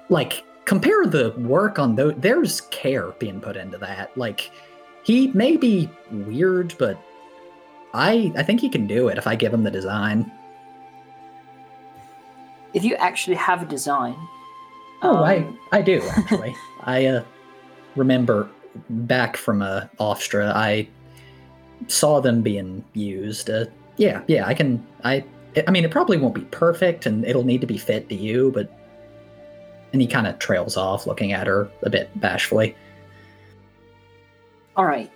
Like 0.10 0.44
compare 0.66 1.06
the 1.06 1.36
work 1.38 1.78
on 1.78 1.94
those 1.94 2.16
there's 2.18 2.62
care 2.62 3.12
being 3.20 3.40
put 3.40 3.56
into 3.56 3.78
that. 3.78 4.18
Like 4.18 4.50
he 5.04 5.28
may 5.28 5.58
be 5.58 5.88
weird, 6.10 6.74
but 6.80 7.00
I 7.94 8.34
I 8.36 8.42
think 8.42 8.62
he 8.62 8.70
can 8.70 8.88
do 8.88 9.10
it 9.10 9.20
if 9.20 9.28
I 9.28 9.36
give 9.36 9.54
him 9.54 9.64
the 9.64 9.70
design. 9.70 10.32
If 12.74 12.84
you 12.84 12.96
actually 12.96 13.36
have 13.36 13.62
a 13.62 13.66
design. 13.68 14.16
Oh, 15.02 15.18
I 15.18 15.38
um, 15.38 15.60
I 15.72 15.82
do 15.82 16.02
actually. 16.16 16.56
I 16.82 17.06
uh, 17.06 17.24
remember 17.96 18.50
back 18.90 19.38
from 19.38 19.62
uh, 19.62 19.86
Offstra, 20.00 20.52
I 20.54 20.88
saw 21.88 22.20
them 22.20 22.42
being 22.42 22.84
used. 22.94 23.50
Uh, 23.50 23.66
yeah, 23.98 24.22
yeah, 24.28 24.46
I 24.46 24.54
can. 24.54 24.86
I 25.04 25.24
I 25.68 25.72
mean, 25.72 25.86
it 25.86 25.92
probably 25.92 26.18
won't 26.18 26.36
be 26.36 26.42
perfect, 26.42 27.06
and 27.06 27.26
it'll 27.26 27.46
need 27.46 27.62
to 27.62 27.68
be 27.68 27.78
fit 27.78 28.10
to 28.10 28.16
you, 28.16 28.52
but. 28.54 28.72
And 29.94 30.02
he 30.02 30.08
kind 30.10 30.28
of 30.28 30.40
trails 30.40 30.76
off, 30.76 31.08
looking 31.08 31.32
at 31.32 31.48
her 31.48 31.70
a 31.84 31.90
bit 31.90 32.10
bashfully. 32.20 32.76
All 34.76 34.84
right. 34.84 35.10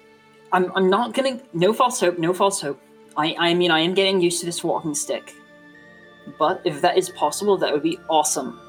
I'm 0.54 0.72
I'm 0.74 0.90
not 0.90 1.14
gonna. 1.14 1.42
No 1.52 1.74
false 1.74 2.00
hope. 2.00 2.18
No 2.18 2.34
false 2.34 2.62
hope. 2.62 2.80
I 3.18 3.36
I 3.38 3.54
mean 3.54 3.72
I 3.72 3.82
am 3.82 3.94
getting 3.94 4.22
used 4.22 4.40
to 4.40 4.46
this 4.46 4.64
walking 4.64 4.96
stick. 4.96 5.34
But 6.38 6.62
if 6.64 6.82
that 6.82 6.98
is 6.98 7.10
possible, 7.10 7.58
that 7.58 7.74
would 7.74 7.84
be 7.84 8.00
awesome. 8.10 8.60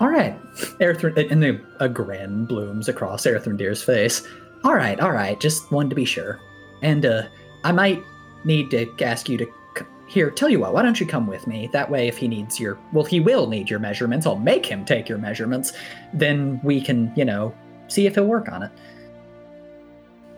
All 0.00 0.08
right, 0.08 0.40
Erithr- 0.80 1.30
and 1.30 1.42
the, 1.42 1.60
a 1.80 1.88
grin 1.88 2.44
blooms 2.44 2.88
across 2.88 3.26
Erthrindir's 3.26 3.82
face. 3.82 4.26
All 4.64 4.74
right, 4.74 4.98
all 5.00 5.12
right, 5.12 5.38
just 5.40 5.70
wanted 5.72 5.90
to 5.90 5.96
be 5.96 6.04
sure. 6.04 6.40
And 6.82 7.04
uh, 7.04 7.22
I 7.64 7.72
might 7.72 8.02
need 8.44 8.70
to 8.70 8.86
ask 9.02 9.28
you 9.28 9.36
to 9.38 9.46
c- 9.76 9.84
here. 10.06 10.30
Tell 10.30 10.48
you 10.48 10.60
what, 10.60 10.72
why 10.72 10.82
don't 10.82 11.00
you 11.00 11.06
come 11.06 11.26
with 11.26 11.46
me? 11.48 11.68
That 11.72 11.90
way, 11.90 12.06
if 12.06 12.16
he 12.16 12.28
needs 12.28 12.60
your, 12.60 12.78
well, 12.92 13.04
he 13.04 13.18
will 13.18 13.48
need 13.48 13.68
your 13.68 13.80
measurements. 13.80 14.24
I'll 14.26 14.36
make 14.36 14.64
him 14.64 14.84
take 14.84 15.08
your 15.08 15.18
measurements. 15.18 15.72
Then 16.12 16.60
we 16.62 16.80
can, 16.80 17.12
you 17.16 17.24
know, 17.24 17.52
see 17.88 18.06
if 18.06 18.14
he'll 18.14 18.26
work 18.26 18.48
on 18.48 18.62
it. 18.62 18.70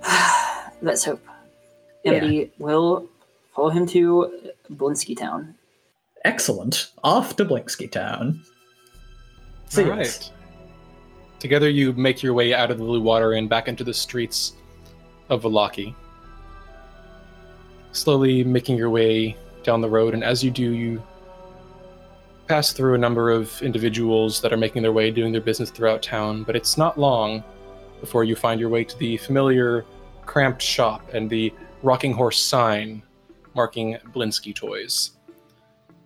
Let's 0.83 1.05
hope. 1.05 1.23
Yeah. 2.05 2.13
Emily 2.13 2.51
will 2.59 3.09
follow 3.55 3.69
him 3.69 3.87
to 3.89 4.53
Blinsky 4.71 5.19
Town. 5.19 5.55
Excellent. 6.25 6.93
Off 7.05 7.37
to 7.37 7.45
Blinsky 7.45 7.91
Town. 7.91 8.43
See 9.71 9.85
All 9.85 9.91
right. 9.91 10.31
Together, 11.39 11.71
you 11.71 11.93
make 11.93 12.25
your 12.25 12.35
way 12.35 12.53
out 12.53 12.73
of 12.73 12.79
the 12.79 12.85
blue 12.85 13.01
water 13.01 13.35
and 13.35 13.49
back 13.49 13.69
into 13.69 13.85
the 13.85 13.95
streets 13.95 14.55
of 15.29 15.43
Vallaki. 15.43 15.95
Slowly 17.93 18.43
making 18.43 18.77
your 18.77 18.91
way 18.91 19.37
down 19.63 19.81
the 19.81 19.89
road, 19.89 20.13
and 20.13 20.25
as 20.25 20.43
you 20.43 20.51
do, 20.51 20.73
you 20.73 21.01
pass 22.49 22.73
through 22.73 22.95
a 22.95 22.99
number 22.99 23.31
of 23.31 23.63
individuals 23.63 24.41
that 24.41 24.53
are 24.53 24.57
making 24.57 24.83
their 24.83 24.93
way, 24.93 25.13
doing 25.13 25.31
their 25.31 25.41
business 25.41 25.71
throughout 25.71 26.03
town. 26.03 26.43
But 26.43 26.57
it's 26.57 26.77
not 26.77 26.99
long 26.99 27.45
before 28.01 28.25
you 28.25 28.35
find 28.35 28.61
your 28.61 28.71
way 28.71 28.83
to 28.83 28.99
the 28.99 29.19
familiar 29.19 29.85
cramped 30.27 30.61
shop 30.61 31.15
and 31.15 31.31
the 31.31 31.55
rocking 31.85 32.13
horse 32.13 32.43
sign 32.43 33.03
marking 33.55 33.99
Blinsky 34.13 34.53
Toys. 34.53 35.13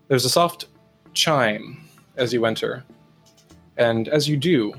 There's 0.08 0.26
a 0.26 0.30
soft 0.30 0.66
chime 1.14 1.88
as 2.16 2.30
you 2.34 2.44
enter. 2.44 2.84
And 3.76 4.09
as 4.09 4.28
you 4.28 4.36
do, 4.36 4.72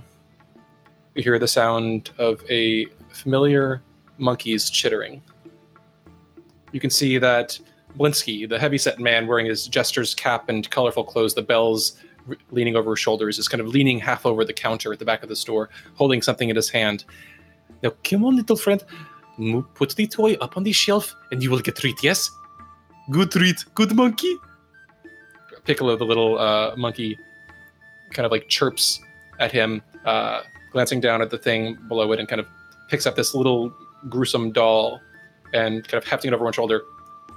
you 1.15 1.23
hear 1.23 1.39
the 1.39 1.47
sound 1.47 2.11
of 2.17 2.43
a 2.49 2.85
familiar 3.09 3.81
monkey's 4.17 4.69
chittering. 4.69 5.22
You 6.72 6.80
can 6.80 6.89
see 6.89 7.17
that 7.17 7.57
Blinsky, 7.97 8.47
the 8.47 8.59
heavyset 8.59 8.99
man 8.99 9.27
wearing 9.27 9.45
his 9.45 9.67
jester's 9.67 10.13
cap 10.13 10.49
and 10.49 10.69
colorful 10.69 11.03
clothes, 11.03 11.34
the 11.34 11.41
bells 11.41 11.97
leaning 12.51 12.76
over 12.76 12.91
his 12.91 12.99
shoulders, 12.99 13.39
is 13.39 13.47
kind 13.47 13.61
of 13.61 13.67
leaning 13.67 13.99
half 13.99 14.26
over 14.26 14.43
the 14.43 14.53
counter 14.53 14.91
at 14.91 14.99
the 14.99 15.05
back 15.05 15.23
of 15.23 15.30
the 15.30 15.35
store, 15.35 15.69
holding 15.93 16.22
something 16.22 16.49
in 16.49 16.55
his 16.55 16.69
hand. 16.69 17.05
Now, 17.84 17.93
come 18.03 18.26
on, 18.26 18.35
little 18.35 18.57
friend. 18.57 18.84
Put 19.76 19.95
the 19.95 20.07
toy 20.07 20.34
up 20.35 20.57
on 20.57 20.63
the 20.63 20.72
shelf 20.72 21.13
and 21.31 21.43
you 21.43 21.51
will 21.51 21.59
get 21.59 21.76
treat, 21.76 22.01
yes? 22.03 22.30
Good 23.11 23.31
treat. 23.31 23.63
Good 23.76 23.95
monkey. 23.95 24.35
Piccolo, 25.65 25.95
the 25.95 26.05
little 26.05 26.39
uh, 26.39 26.76
monkey, 26.76 27.17
kind 28.11 28.26
of 28.26 28.32
like 28.32 28.48
chirps 28.48 28.99
at 29.40 29.52
him, 29.52 29.82
uh, 30.06 30.41
glancing 30.72 30.99
down 30.99 31.22
at 31.22 31.30
the 31.30 31.38
thing 31.38 31.77
below 31.88 32.11
it, 32.11 32.19
and 32.19 32.27
kind 32.27 32.40
of 32.40 32.48
picks 32.90 33.06
up 33.06 33.15
this 33.15 33.34
little 33.34 33.73
gruesome 34.10 34.52
doll 34.52 35.02
and 35.53 35.88
kind 35.88 36.02
of 36.02 36.07
hefting 36.07 36.32
it 36.32 36.34
over 36.34 36.44
one 36.44 36.53
shoulder, 36.53 36.84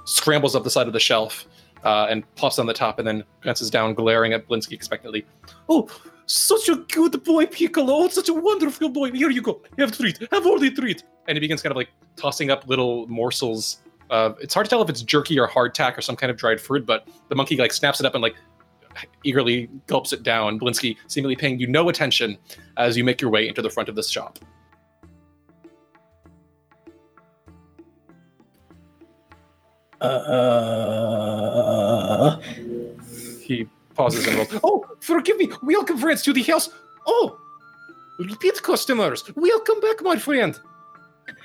scrambles 0.05 0.55
up 0.55 0.63
the 0.63 0.69
side 0.69 0.87
of 0.87 0.93
the 0.93 0.99
shelf 0.99 1.45
uh, 1.83 2.07
and 2.09 2.23
plops 2.35 2.59
on 2.59 2.65
the 2.65 2.73
top, 2.73 2.99
and 2.99 3.07
then 3.07 3.23
glances 3.41 3.69
down, 3.69 3.93
glaring 3.93 4.33
at 4.33 4.47
Blinsky 4.47 4.73
expectantly. 4.73 5.25
Oh, 5.69 5.89
such 6.25 6.69
a 6.69 6.75
good 6.75 7.23
boy, 7.23 7.45
Piccolo! 7.45 8.03
Oh, 8.03 8.07
such 8.07 8.29
a 8.29 8.33
wonderful 8.33 8.89
boy! 8.89 9.11
Here 9.11 9.29
you 9.29 9.41
go. 9.41 9.61
Have 9.77 9.97
treat. 9.97 10.19
Have 10.31 10.45
all 10.45 10.59
the 10.59 10.69
treat. 10.69 11.03
And 11.27 11.35
he 11.35 11.39
begins 11.39 11.61
kind 11.61 11.71
of 11.71 11.77
like 11.77 11.89
tossing 12.15 12.51
up 12.51 12.67
little 12.67 13.07
morsels. 13.07 13.79
Uh, 14.09 14.33
it's 14.41 14.53
hard 14.53 14.65
to 14.65 14.69
tell 14.69 14.81
if 14.81 14.89
it's 14.89 15.01
jerky 15.01 15.39
or 15.39 15.47
hardtack 15.47 15.97
or 15.97 16.01
some 16.01 16.15
kind 16.15 16.29
of 16.29 16.37
dried 16.37 16.59
fruit, 16.59 16.85
but 16.85 17.07
the 17.29 17.35
monkey 17.35 17.55
like 17.55 17.71
snaps 17.71 17.99
it 17.99 18.05
up 18.05 18.13
and 18.13 18.21
like 18.21 18.35
eagerly 19.23 19.69
gulps 19.87 20.13
it 20.13 20.23
down. 20.23 20.59
Blinsky 20.59 20.97
seemingly 21.07 21.35
paying 21.35 21.59
you 21.59 21.67
no 21.67 21.89
attention 21.89 22.37
as 22.77 22.97
you 22.97 23.03
make 23.03 23.21
your 23.21 23.31
way 23.31 23.47
into 23.47 23.61
the 23.61 23.69
front 23.69 23.89
of 23.89 23.95
this 23.95 24.09
shop. 24.09 24.39
Uh, 31.39 32.39
He 33.41 33.67
pauses 33.95 34.27
and 34.27 34.37
rolls. 34.37 34.59
Oh, 34.63 34.85
forgive 35.01 35.37
me. 35.37 35.49
Welcome, 35.63 35.97
friends, 35.97 36.21
to 36.23 36.33
the 36.33 36.43
house. 36.43 36.69
Oh, 37.05 37.37
repeat 38.19 38.61
customers. 38.63 39.23
Welcome 39.35 39.79
back, 39.81 40.01
my 40.01 40.17
friend. 40.17 40.57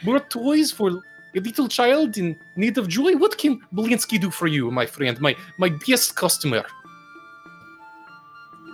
More 0.04 0.20
toys 0.20 0.70
for 0.70 0.90
a 0.90 1.40
little 1.40 1.68
child 1.68 2.16
in 2.16 2.38
need 2.56 2.78
of 2.78 2.88
joy. 2.88 3.16
What 3.16 3.36
can 3.38 3.60
Blinsky 3.74 4.20
do 4.20 4.30
for 4.30 4.46
you, 4.46 4.70
my 4.70 4.86
friend? 4.86 5.20
My 5.20 5.34
my 5.58 5.70
best 5.86 6.14
customer. 6.16 6.64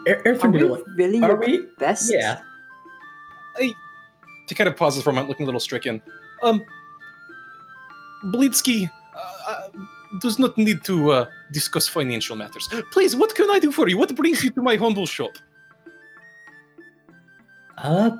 Er- 0.06 0.16
Are 0.16 0.22
we 0.24 0.30
Erthrindir, 0.38 0.82
really 0.96 1.20
are 1.22 1.28
your 1.28 1.36
we? 1.36 1.66
best? 1.78 2.12
Yeah. 2.12 2.40
He 3.58 4.54
kind 4.54 4.68
of 4.68 4.76
pauses 4.76 5.02
for 5.04 5.10
a 5.10 5.12
moment, 5.12 5.28
looking 5.28 5.44
a 5.44 5.46
little 5.46 5.60
stricken. 5.60 6.02
Um, 6.42 6.64
Blinsky 8.24 8.90
uh, 9.14 9.50
uh, 9.50 9.68
does 10.20 10.38
not 10.38 10.56
need 10.58 10.82
to 10.84 11.12
uh, 11.12 11.26
discuss 11.52 11.86
financial 11.86 12.34
matters. 12.34 12.68
Please, 12.90 13.14
what 13.14 13.34
can 13.34 13.48
I 13.50 13.58
do 13.58 13.70
for 13.70 13.88
you? 13.88 13.96
What 13.96 14.14
brings 14.16 14.42
you 14.42 14.50
to 14.50 14.62
my 14.62 14.76
humble 14.76 15.06
shop? 15.06 15.32
Uh, 17.78 18.10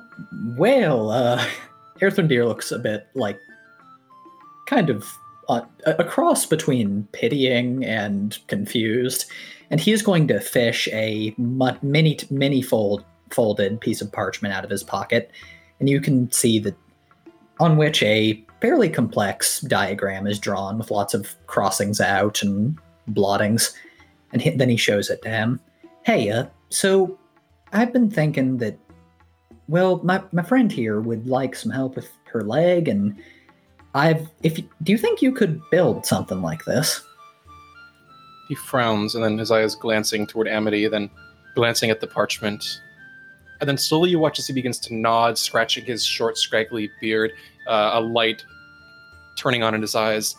well, 0.57 1.11
uh, 1.11 1.45
Deer 1.99 2.45
looks 2.45 2.71
a 2.71 2.79
bit 2.79 3.07
like 3.13 3.39
kind 4.67 4.89
of 4.89 5.05
uh, 5.49 5.61
a 5.85 6.03
cross 6.03 6.45
between 6.45 7.07
pitying 7.11 7.83
and 7.85 8.37
confused, 8.47 9.25
and 9.71 9.79
he's 9.79 10.01
going 10.01 10.27
to 10.27 10.39
fish 10.39 10.87
a 10.91 11.33
mini 11.37 12.19
mini 12.29 12.61
fold 12.61 13.03
folded 13.31 13.79
piece 13.79 14.01
of 14.01 14.11
parchment 14.11 14.53
out 14.53 14.65
of 14.65 14.69
his 14.69 14.83
pocket, 14.83 15.31
and 15.79 15.89
you 15.89 15.99
can 16.01 16.29
see 16.31 16.59
that 16.59 16.75
on 17.59 17.77
which 17.77 18.03
a 18.03 18.43
fairly 18.59 18.89
complex 18.89 19.61
diagram 19.61 20.27
is 20.27 20.37
drawn 20.37 20.77
with 20.77 20.91
lots 20.91 21.13
of 21.13 21.33
crossings 21.47 22.01
out 22.01 22.43
and 22.43 22.77
blottings, 23.07 23.73
and 24.33 24.41
he, 24.41 24.49
then 24.51 24.69
he 24.69 24.77
shows 24.77 25.09
it 25.09 25.21
to 25.21 25.29
him. 25.29 25.59
Hey, 26.03 26.29
uh, 26.29 26.45
so 26.69 27.17
I've 27.71 27.93
been 27.93 28.11
thinking 28.11 28.57
that, 28.57 28.77
well, 29.69 30.01
my 30.03 30.21
my 30.33 30.43
friend 30.43 30.69
here 30.71 30.99
would 30.99 31.27
like 31.27 31.55
some 31.55 31.71
help 31.71 31.95
with 31.95 32.11
her 32.25 32.43
leg, 32.43 32.89
and 32.89 33.15
I've 33.95 34.27
if 34.43 34.55
do 34.83 34.91
you 34.91 34.97
think 34.97 35.21
you 35.21 35.31
could 35.31 35.61
build 35.69 36.05
something 36.05 36.41
like 36.41 36.65
this? 36.65 37.01
He 38.51 38.55
frowns, 38.55 39.15
and 39.15 39.23
then 39.23 39.37
his 39.37 39.49
eyes 39.49 39.75
glancing 39.75 40.27
toward 40.27 40.45
Amity, 40.45 40.85
then 40.89 41.09
glancing 41.55 41.89
at 41.89 42.01
the 42.01 42.07
parchment. 42.07 42.81
And 43.61 43.69
then 43.69 43.77
slowly 43.77 44.09
you 44.09 44.19
watch 44.19 44.39
as 44.39 44.47
he 44.47 44.51
begins 44.51 44.77
to 44.79 44.93
nod, 44.93 45.37
scratching 45.37 45.85
his 45.85 46.03
short, 46.03 46.37
scraggly 46.37 46.91
beard, 46.99 47.31
uh, 47.65 47.91
a 47.93 48.01
light 48.01 48.43
turning 49.37 49.63
on 49.63 49.73
in 49.73 49.79
his 49.79 49.95
eyes. 49.95 50.35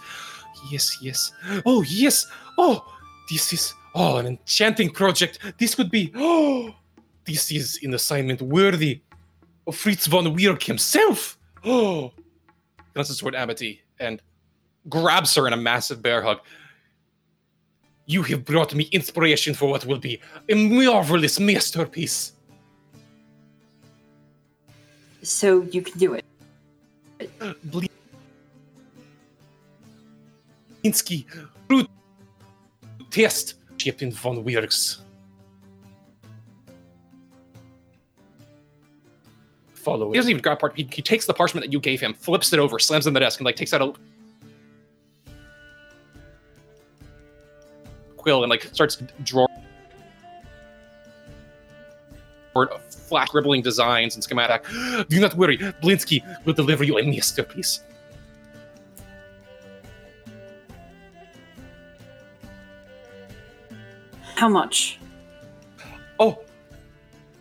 Yes, 0.70 0.98
yes. 1.00 1.32
Oh, 1.64 1.80
yes. 1.88 2.26
Oh, 2.58 2.84
this 3.30 3.50
is 3.50 3.72
oh 3.94 4.18
an 4.18 4.26
enchanting 4.26 4.90
project. 4.90 5.38
This 5.56 5.74
could 5.74 5.90
be 5.90 6.12
oh, 6.14 6.74
this 7.24 7.50
is 7.50 7.78
an 7.82 7.94
assignment 7.94 8.42
worthy 8.42 9.00
of 9.66 9.74
Fritz 9.74 10.06
von 10.06 10.36
Weerg 10.36 10.62
himself. 10.62 11.38
Oh, 11.64 12.12
glances 12.92 13.16
toward 13.16 13.34
Amity 13.34 13.80
and 13.98 14.20
grabs 14.90 15.34
her 15.34 15.46
in 15.46 15.54
a 15.54 15.56
massive 15.56 16.02
bear 16.02 16.20
hug. 16.20 16.40
You 18.06 18.22
have 18.24 18.44
brought 18.44 18.74
me 18.74 18.88
inspiration 18.92 19.54
for 19.54 19.70
what 19.70 19.86
will 19.86 19.98
be 19.98 20.20
a 20.48 20.54
marvelous 20.54 21.38
masterpiece. 21.38 22.32
So 25.22 25.62
you 25.62 25.82
can 25.82 25.98
do 25.98 26.14
it. 26.14 26.24
Blinsky, 30.84 31.26
root 31.70 31.88
test, 33.10 33.54
Captain 33.78 34.10
von 34.10 34.42
Weergs. 34.44 34.98
Follow. 39.74 40.10
He 40.10 40.16
doesn't 40.16 40.30
even 40.30 40.42
grab 40.42 40.58
part. 40.58 40.76
He, 40.76 40.88
he 40.92 41.02
takes 41.02 41.26
the 41.26 41.34
parchment 41.34 41.64
that 41.66 41.72
you 41.72 41.80
gave 41.80 42.00
him, 42.00 42.14
flips 42.14 42.52
it 42.52 42.58
over, 42.58 42.78
slams 42.78 43.06
it 43.06 43.10
in 43.10 43.14
the 43.14 43.20
desk, 43.20 43.40
and 43.40 43.44
like 43.44 43.56
takes 43.56 43.72
out 43.72 43.82
a 43.82 43.92
quill 48.22 48.42
and 48.44 48.50
like 48.50 48.62
starts 48.72 49.02
drawing 49.24 49.48
flash 53.12 53.28
scribbling 53.28 53.62
designs 53.62 54.14
and 54.14 54.24
schematic. 54.24 54.64
Do 55.08 55.20
not 55.20 55.34
worry, 55.34 55.58
Blinsky 55.58 56.22
will 56.44 56.54
deliver 56.54 56.84
you 56.84 56.98
a 56.98 57.02
masterpiece. 57.02 57.80
How 64.36 64.48
much? 64.48 64.98
Oh, 66.18 66.40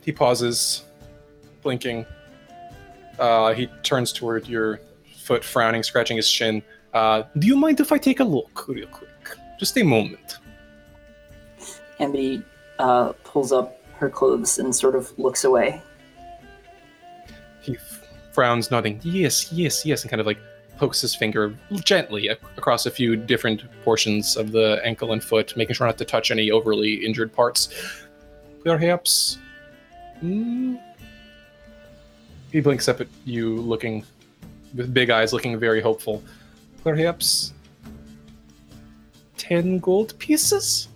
he 0.01 0.11
pauses, 0.11 0.83
blinking. 1.61 2.05
Uh, 3.17 3.53
he 3.53 3.67
turns 3.83 4.11
toward 4.11 4.47
your 4.47 4.81
foot, 5.17 5.43
frowning, 5.43 5.83
scratching 5.83 6.17
his 6.17 6.27
shin. 6.27 6.61
Uh, 6.93 7.23
do 7.39 7.47
you 7.47 7.55
mind 7.55 7.79
if 7.79 7.91
I 7.91 7.97
take 7.97 8.19
a 8.19 8.23
look 8.23 8.67
real 8.67 8.87
quick? 8.87 9.09
Just 9.59 9.77
a 9.77 9.83
moment. 9.83 10.40
Amity 12.01 12.43
uh, 12.79 13.13
pulls 13.23 13.51
up 13.51 13.77
her 13.93 14.09
clothes 14.09 14.57
and 14.57 14.75
sort 14.75 14.95
of 14.95 15.17
looks 15.17 15.43
away. 15.43 15.81
He 17.61 17.77
frowns, 18.33 18.71
nodding, 18.71 18.99
yes, 19.03 19.51
yes, 19.53 19.85
yes, 19.85 20.01
and 20.01 20.09
kind 20.09 20.19
of 20.19 20.25
like 20.25 20.39
pokes 20.77 21.01
his 21.01 21.13
finger 21.13 21.55
gently 21.83 22.29
ac- 22.29 22.39
across 22.57 22.87
a 22.87 22.91
few 22.91 23.15
different 23.15 23.63
portions 23.83 24.35
of 24.35 24.51
the 24.51 24.81
ankle 24.83 25.13
and 25.13 25.23
foot, 25.23 25.55
making 25.55 25.75
sure 25.75 25.85
not 25.85 25.97
to 25.99 26.05
touch 26.05 26.31
any 26.31 26.49
overly 26.49 27.05
injured 27.05 27.31
parts. 27.31 27.69
Perhaps. 28.63 29.37
Mm, 30.23 30.81
he 32.51 32.59
blinks 32.61 32.87
up 32.89 32.99
at 32.99 33.07
you, 33.25 33.57
looking 33.57 34.03
with 34.73 34.93
big 34.93 35.11
eyes, 35.11 35.33
looking 35.33 35.59
very 35.59 35.81
hopeful. 35.81 36.23
Perhaps. 36.83 37.53
Ten 39.37 39.79
gold 39.79 40.17
pieces? 40.17 40.87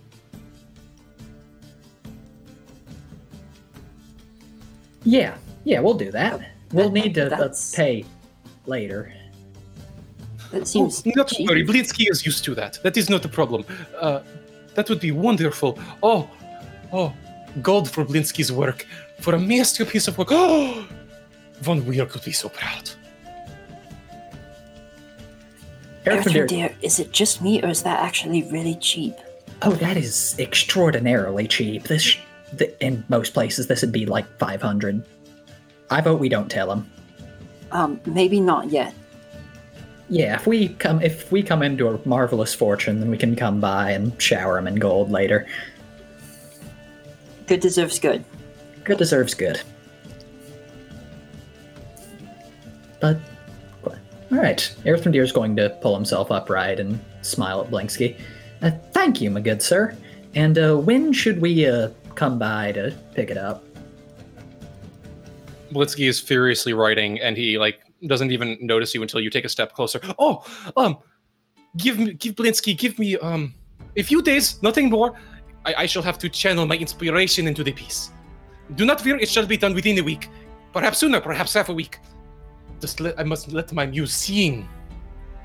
Yeah, 5.06 5.36
yeah, 5.64 5.80
we'll 5.80 5.94
do 5.94 6.10
that. 6.10 6.40
We'll 6.72 6.90
That- 6.90 7.04
need 7.04 7.14
to 7.14 7.26
uh, 7.26 7.28
that's- 7.30 7.74
pay 7.74 8.04
later. 8.66 9.12
That 10.52 10.66
seems 10.68 11.02
oh, 11.06 11.10
not 11.16 11.28
to 11.28 11.34
cheap. 11.36 11.48
worry. 11.48 11.64
Blinsky 11.64 12.10
is 12.10 12.24
used 12.26 12.44
to 12.44 12.54
that. 12.54 12.78
That 12.82 12.96
is 12.96 13.08
not 13.10 13.24
a 13.24 13.28
problem. 13.28 13.64
Uh, 14.00 14.20
that 14.74 14.88
would 14.88 15.00
be 15.00 15.10
wonderful. 15.10 15.78
Oh, 16.02 16.28
oh, 16.92 17.12
gold 17.62 17.90
for 17.90 18.04
Blinsky's 18.04 18.52
work, 18.52 18.86
for 19.20 19.34
a 19.34 19.38
masterpiece 19.38 20.06
of 20.08 20.16
work. 20.18 20.28
Oh, 20.30 20.86
Von 21.62 21.84
Weir 21.86 22.06
could 22.06 22.24
be 22.24 22.32
so 22.32 22.48
proud. 22.48 22.90
Erfendir- 26.04 26.24
Bertrand, 26.24 26.48
dear, 26.48 26.76
is 26.82 27.00
it 27.00 27.10
just 27.12 27.42
me 27.42 27.62
or 27.62 27.68
is 27.68 27.82
that 27.82 27.98
actually 28.00 28.42
really 28.44 28.76
cheap? 28.76 29.14
Oh, 29.62 29.72
that 29.72 29.96
is 29.96 30.36
extraordinarily 30.38 31.48
cheap. 31.48 31.84
This, 31.84 32.02
sh- 32.02 32.18
th- 32.58 32.74
in 32.80 33.04
most 33.08 33.34
places, 33.34 33.66
this 33.66 33.82
would 33.82 33.92
be 33.92 34.06
like 34.06 34.26
five 34.38 34.62
hundred. 34.62 35.04
I 35.90 36.00
vote 36.00 36.20
we 36.20 36.28
don't 36.28 36.50
tell 36.50 36.70
him. 36.70 36.90
Um, 37.72 38.00
maybe 38.06 38.40
not 38.40 38.70
yet. 38.70 38.94
Yeah, 40.08 40.34
if 40.36 40.46
we 40.46 40.68
come 40.68 41.02
if 41.02 41.30
we 41.32 41.42
come 41.42 41.62
into 41.62 41.88
a 41.88 42.08
marvelous 42.08 42.54
fortune, 42.54 43.00
then 43.00 43.10
we 43.10 43.18
can 43.18 43.34
come 43.36 43.60
by 43.60 43.90
and 43.90 44.20
shower 44.20 44.58
him 44.58 44.66
in 44.66 44.76
gold 44.76 45.10
later. 45.10 45.46
Good 47.46 47.60
deserves 47.60 47.98
good. 47.98 48.24
Good 48.84 48.98
deserves 48.98 49.34
good. 49.34 49.60
But 53.00 53.20
all 54.32 54.38
right, 54.38 54.74
Erthrindir's 54.84 55.30
going 55.30 55.54
to 55.56 55.70
pull 55.80 55.94
himself 55.94 56.32
upright 56.32 56.80
and 56.80 56.98
smile 57.22 57.60
at 57.60 57.70
Blinsky. 57.70 58.18
Uh, 58.60 58.72
thank 58.90 59.20
you, 59.20 59.30
my 59.30 59.40
good 59.40 59.62
sir. 59.62 59.96
And 60.34 60.58
uh, 60.58 60.76
when 60.76 61.12
should 61.12 61.40
we 61.40 61.66
uh, 61.66 61.90
come 62.16 62.38
by 62.38 62.72
to 62.72 62.96
pick 63.14 63.30
it 63.30 63.36
up? 63.36 63.64
Blinsky 65.72 66.08
is 66.08 66.20
furiously 66.20 66.72
writing, 66.72 67.20
and 67.20 67.36
he 67.36 67.58
like 67.58 67.80
doesn't 68.06 68.32
even 68.32 68.58
notice 68.60 68.94
you 68.94 69.02
until 69.02 69.20
you 69.20 69.30
take 69.30 69.44
a 69.44 69.48
step 69.48 69.72
closer. 69.72 70.00
Oh, 70.18 70.44
um, 70.76 70.98
give 71.76 71.98
me, 71.98 72.14
give 72.14 72.34
Blinsky, 72.34 72.76
give 72.76 72.98
me 72.98 73.16
um 73.18 73.54
a 73.96 74.02
few 74.02 74.22
days, 74.22 74.62
nothing 74.62 74.90
more. 74.90 75.14
I, 75.64 75.74
I 75.78 75.86
shall 75.86 76.02
have 76.02 76.18
to 76.18 76.28
channel 76.28 76.66
my 76.66 76.76
inspiration 76.76 77.46
into 77.46 77.64
the 77.64 77.72
piece. 77.72 78.10
Do 78.74 78.84
not 78.84 79.00
fear; 79.00 79.16
it 79.16 79.28
shall 79.28 79.46
be 79.46 79.56
done 79.56 79.74
within 79.74 79.98
a 79.98 80.02
week, 80.02 80.28
perhaps 80.72 80.98
sooner, 80.98 81.20
perhaps 81.20 81.54
half 81.54 81.68
a 81.68 81.74
week. 81.74 81.98
Just 82.80 83.00
let 83.00 83.18
I 83.18 83.24
must 83.24 83.52
let 83.52 83.72
my 83.72 83.86
muse 83.86 84.12
sing. 84.12 84.68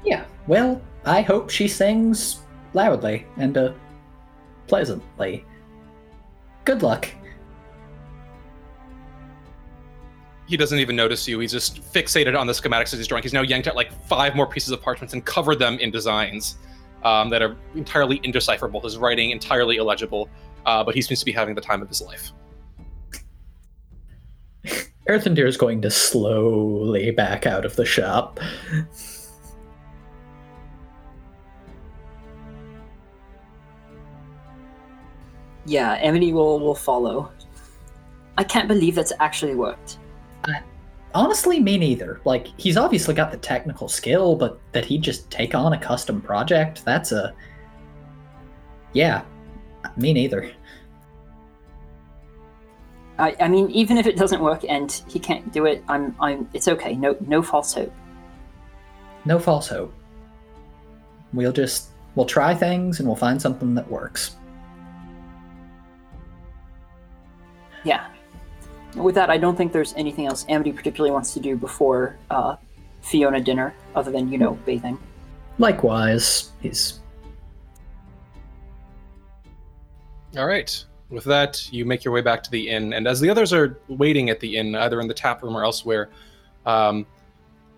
Yeah. 0.03 0.25
Well, 0.47 0.81
I 1.05 1.21
hope 1.21 1.49
she 1.49 1.67
sings 1.67 2.41
loudly 2.73 3.25
and 3.37 3.57
uh, 3.57 3.73
pleasantly. 4.67 5.45
Good 6.65 6.83
luck. 6.83 7.09
He 10.47 10.57
doesn't 10.57 10.79
even 10.79 10.95
notice 10.95 11.27
you. 11.27 11.39
He's 11.39 11.51
just 11.51 11.81
fixated 11.93 12.37
on 12.37 12.45
the 12.45 12.53
schematics 12.53 12.93
as 12.93 12.99
he's 12.99 13.07
drawing. 13.07 13.23
He's 13.23 13.33
now 13.33 13.41
yanked 13.41 13.67
out 13.67 13.75
like 13.75 13.91
five 14.07 14.35
more 14.35 14.45
pieces 14.45 14.71
of 14.71 14.81
parchments 14.81 15.13
and 15.13 15.25
covered 15.25 15.59
them 15.59 15.79
in 15.79 15.91
designs 15.91 16.57
um, 17.03 17.29
that 17.29 17.41
are 17.41 17.55
entirely 17.73 18.19
indecipherable. 18.23 18.81
His 18.81 18.97
writing 18.97 19.31
entirely 19.31 19.77
illegible, 19.77 20.29
uh, 20.65 20.83
but 20.83 20.93
he 20.93 21.01
seems 21.01 21.19
to 21.19 21.25
be 21.25 21.31
having 21.31 21.55
the 21.55 21.61
time 21.61 21.81
of 21.81 21.87
his 21.87 22.01
life. 22.01 22.31
Erthrindir 25.09 25.47
is 25.47 25.57
going 25.57 25.81
to 25.81 25.89
slowly 25.89 27.11
back 27.11 27.45
out 27.45 27.65
of 27.65 27.75
the 27.75 27.85
shop. 27.85 28.39
Yeah, 35.71 35.93
Amity 36.01 36.33
will 36.33 36.59
will 36.59 36.75
follow. 36.75 37.31
I 38.37 38.43
can't 38.43 38.67
believe 38.67 38.93
that's 38.93 39.13
actually 39.21 39.55
worked. 39.55 39.99
Honestly, 41.13 41.61
me 41.61 41.77
neither. 41.77 42.19
Like, 42.25 42.47
he's 42.57 42.75
obviously 42.75 43.13
got 43.13 43.31
the 43.31 43.37
technical 43.37 43.87
skill, 43.87 44.35
but 44.35 44.59
that 44.73 44.83
he'd 44.83 45.01
just 45.01 45.31
take 45.31 45.55
on 45.55 45.71
a 45.71 45.77
custom 45.77 46.21
project, 46.21 46.83
that's 46.83 47.13
a. 47.13 47.33
Yeah, 48.91 49.23
me 49.95 50.11
neither. 50.11 50.51
I, 53.17 53.37
I 53.39 53.47
mean, 53.47 53.69
even 53.71 53.97
if 53.97 54.07
it 54.07 54.17
doesn't 54.17 54.41
work 54.41 54.65
and 54.67 54.91
he 55.07 55.19
can't 55.19 55.53
do 55.53 55.67
it, 55.67 55.85
I'm, 55.87 56.13
I'm. 56.19 56.49
It's 56.53 56.67
okay. 56.67 56.95
No, 56.95 57.15
no 57.21 57.41
false 57.41 57.73
hope. 57.73 57.93
No 59.23 59.39
false 59.39 59.69
hope. 59.69 59.93
We'll 61.31 61.53
just 61.53 61.91
we'll 62.15 62.25
try 62.25 62.53
things 62.53 62.99
and 62.99 63.07
we'll 63.07 63.15
find 63.15 63.41
something 63.41 63.73
that 63.75 63.89
works. 63.89 64.35
Yeah. 67.83 68.07
With 68.95 69.15
that, 69.15 69.29
I 69.29 69.37
don't 69.37 69.55
think 69.55 69.71
there's 69.71 69.93
anything 69.95 70.25
else 70.25 70.45
Amity 70.49 70.73
particularly 70.73 71.11
wants 71.11 71.33
to 71.33 71.39
do 71.39 71.55
before 71.55 72.17
uh, 72.29 72.57
Fiona 73.01 73.39
dinner, 73.39 73.73
other 73.95 74.11
than 74.11 74.31
you 74.31 74.37
know 74.37 74.53
bathing. 74.65 74.97
Likewise, 75.57 76.51
he's 76.61 77.01
All 80.37 80.45
right. 80.45 80.83
With 81.09 81.25
that, 81.25 81.71
you 81.73 81.83
make 81.83 82.05
your 82.05 82.13
way 82.13 82.21
back 82.21 82.41
to 82.43 82.51
the 82.51 82.69
inn, 82.69 82.93
and 82.93 83.05
as 83.05 83.19
the 83.19 83.29
others 83.29 83.51
are 83.51 83.77
waiting 83.89 84.29
at 84.29 84.39
the 84.39 84.55
inn, 84.55 84.75
either 84.75 85.01
in 85.01 85.07
the 85.09 85.13
tap 85.13 85.43
room 85.43 85.57
or 85.57 85.63
elsewhere, 85.63 86.09
um, 86.65 87.05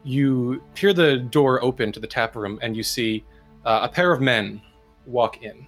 you 0.04 0.62
hear 0.76 0.94
the 0.94 1.18
door 1.18 1.64
open 1.64 1.92
to 1.94 2.00
the 2.00 2.06
tap 2.06 2.36
room, 2.36 2.60
and 2.62 2.78
you 2.78 2.84
see 2.84 3.24
uh, 3.66 3.80
a 3.84 3.90
pair 3.90 4.12
of 4.12 4.22
men 4.22 4.62
walk 5.08 5.42
in. 5.42 5.66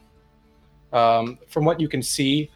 Um, 0.94 1.40
from 1.48 1.66
what 1.66 1.80
you 1.80 1.88
can 1.88 2.04
see, 2.04 2.52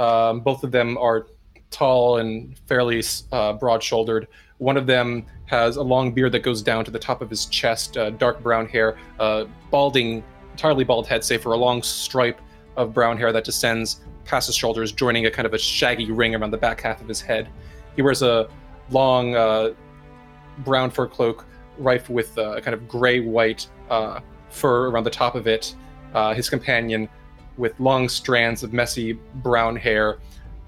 um, 0.00 0.40
both 0.40 0.64
of 0.64 0.70
them 0.70 0.96
are 0.98 1.26
tall 1.70 2.18
and 2.18 2.58
fairly 2.66 3.02
uh, 3.30 3.52
broad-shouldered. 3.52 4.26
One 4.58 4.76
of 4.76 4.86
them 4.86 5.26
has 5.46 5.76
a 5.76 5.82
long 5.82 6.12
beard 6.12 6.32
that 6.32 6.42
goes 6.42 6.62
down 6.62 6.84
to 6.84 6.90
the 6.90 6.98
top 6.98 7.22
of 7.22 7.30
his 7.30 7.46
chest, 7.46 7.96
uh, 7.96 8.10
dark 8.10 8.42
brown 8.42 8.66
hair, 8.68 8.98
uh, 9.18 9.44
balding, 9.70 10.24
entirely 10.50 10.84
bald 10.84 11.06
head, 11.06 11.22
save 11.24 11.42
for 11.42 11.52
a 11.52 11.56
long 11.56 11.82
stripe 11.82 12.40
of 12.76 12.92
brown 12.92 13.16
hair 13.16 13.32
that 13.32 13.44
descends 13.44 14.00
past 14.24 14.46
his 14.46 14.56
shoulders, 14.56 14.92
joining 14.92 15.26
a 15.26 15.30
kind 15.30 15.46
of 15.46 15.54
a 15.54 15.58
shaggy 15.58 16.10
ring 16.10 16.34
around 16.34 16.50
the 16.50 16.62
back 16.66 16.80
half 16.80 17.00
of 17.00 17.08
his 17.08 17.20
head. 17.20 17.48
He 17.96 18.02
wears 18.02 18.22
a 18.22 18.48
long 18.90 19.34
uh, 19.34 19.74
brown 20.58 20.90
fur 20.90 21.06
cloak, 21.06 21.46
rife 21.78 22.10
with 22.10 22.36
uh, 22.36 22.56
a 22.58 22.60
kind 22.60 22.74
of 22.74 22.88
gray-white 22.88 23.66
uh, 23.88 24.20
fur 24.50 24.90
around 24.90 25.04
the 25.04 25.10
top 25.10 25.34
of 25.34 25.46
it. 25.46 25.74
His 26.34 26.50
companion, 26.50 27.08
with 27.60 27.78
long 27.78 28.08
strands 28.08 28.62
of 28.62 28.72
messy 28.72 29.12
brown 29.36 29.76
hair 29.76 30.18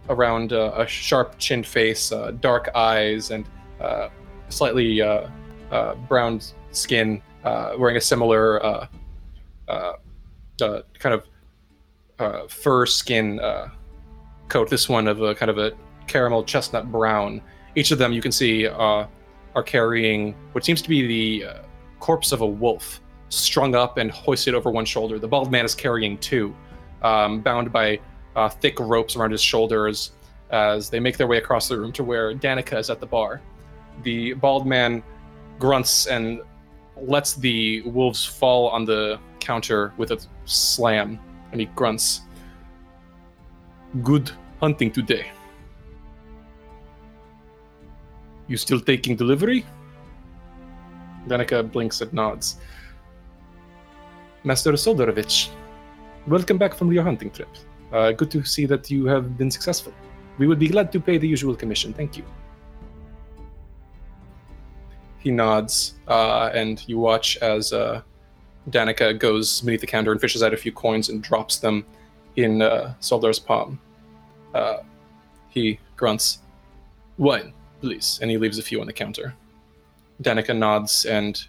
around 0.09 0.53
uh, 0.53 0.73
a 0.77 0.87
sharp-chinned 0.87 1.67
face, 1.67 2.13
uh, 2.13 2.33
dark 2.41 2.69
eyes, 2.75 3.31
and 3.31 3.45
slightly 4.49 5.01
brown 6.09 6.41
skin, 6.71 7.23
wearing 7.79 7.97
a 7.97 8.01
similar 8.01 8.89
kind 9.69 11.15
of 11.15 11.27
uh, 12.19 12.47
fur 12.47 12.87
skin 12.87 13.41
uh, 13.41 13.69
coat. 14.49 14.71
This 14.71 14.89
one 14.89 15.09
of 15.09 15.21
a 15.23 15.35
kind 15.35 15.51
of 15.51 15.59
a 15.59 15.73
caramel 16.07 16.45
chestnut 16.45 16.91
brown. 16.93 17.43
Each 17.75 17.91
of 17.91 17.99
them 17.99 18.13
you 18.13 18.23
can 18.23 18.33
see 18.33 18.67
uh, 18.67 19.07
are 19.55 19.63
carrying 19.65 20.35
what 20.53 20.65
seems 20.65 20.83
to 20.83 20.89
be 20.89 21.07
the 21.41 21.49
uh, 21.49 21.63
corpse 22.01 22.33
of 22.33 22.43
a 22.43 22.47
wolf, 22.47 23.01
strung 23.29 23.75
up 23.75 23.99
and 23.99 24.11
hoisted 24.11 24.55
over 24.55 24.71
one 24.71 24.85
shoulder. 24.85 25.19
The 25.19 25.29
bald 25.29 25.51
man 25.51 25.65
is 25.65 25.75
carrying 25.75 26.19
two, 26.19 26.55
um, 27.03 27.41
bound 27.41 27.73
by 27.73 28.01
uh, 28.37 28.49
thick 28.49 28.79
ropes 28.81 29.17
around 29.17 29.31
his 29.31 29.43
shoulders. 29.43 30.13
As 30.51 30.91
they 30.91 31.01
make 31.01 31.17
their 31.17 31.27
way 31.27 31.39
across 31.39 31.69
the 31.69 31.79
room 31.79 31.93
to 31.93 32.05
where 32.05 32.35
Danika 32.35 32.79
is 32.79 32.91
at 32.91 33.01
the 33.01 33.07
bar, 33.07 33.41
the 34.03 34.35
bald 34.35 34.67
man 34.67 35.03
grunts 35.59 36.07
and 36.07 36.43
lets 36.97 37.35
the 37.35 37.81
wolves 37.83 38.25
fall 38.25 38.69
on 38.69 38.85
the 38.85 39.19
counter 39.41 39.95
with 39.97 40.11
a 40.11 40.19
slam 40.45 41.19
and 41.53 41.61
he 41.61 41.67
grunts. 41.75 42.23
Good 44.03 44.31
hunting 44.61 44.91
today. 44.91 45.31
You 48.47 48.57
still 48.57 48.81
taking 48.81 49.17
delivery? 49.17 49.65
Danica 51.27 51.71
blinks 51.71 52.01
and 52.01 52.13
nods. 52.13 52.57
Master 54.45 54.73
Szoldarovich, 54.73 55.51
welcome 56.27 56.57
back 56.57 56.75
from 56.75 56.93
your 56.93 57.03
hunting 57.03 57.31
trip. 57.31 57.49
Uh, 57.93 58.13
good 58.13 58.31
to 58.31 58.45
see 58.45 58.67
that 58.67 58.91
you 58.91 59.07
have 59.07 59.37
been 59.37 59.51
successful. 59.51 59.93
We 60.39 60.47
would 60.47 60.59
be 60.59 60.69
glad 60.69 60.93
to 60.93 61.01
pay 61.01 61.19
the 61.19 61.29
usual 61.29 61.55
commission. 61.55 61.93
Thank 61.93 62.17
you. 62.17 62.25
He 65.19 65.31
nods, 65.31 65.95
uh, 66.09 66.51
and 66.55 66.83
you 66.89 66.99
watch 66.99 67.37
as 67.39 67.73
uh, 67.73 68.03
Danika 68.71 69.19
goes 69.19 69.61
beneath 69.61 69.81
the 69.81 69.87
counter 69.87 70.13
and 70.13 70.21
fishes 70.21 70.43
out 70.43 70.55
a 70.55 70.57
few 70.57 70.73
coins 70.73 71.09
and 71.11 71.23
drops 71.23 71.59
them 71.59 71.85
in 72.37 72.63
uh, 72.63 72.95
Szoldar's 73.01 73.39
palm. 73.39 73.79
Uh, 74.55 74.79
he 75.49 75.79
grunts, 75.97 76.39
Wine, 77.19 77.53
please, 77.81 78.19
and 78.23 78.31
he 78.31 78.39
leaves 78.39 78.59
a 78.59 78.63
few 78.63 78.81
on 78.81 78.87
the 78.87 78.93
counter. 78.93 79.35
Danika 80.23 80.57
nods 80.57 81.05
and 81.05 81.45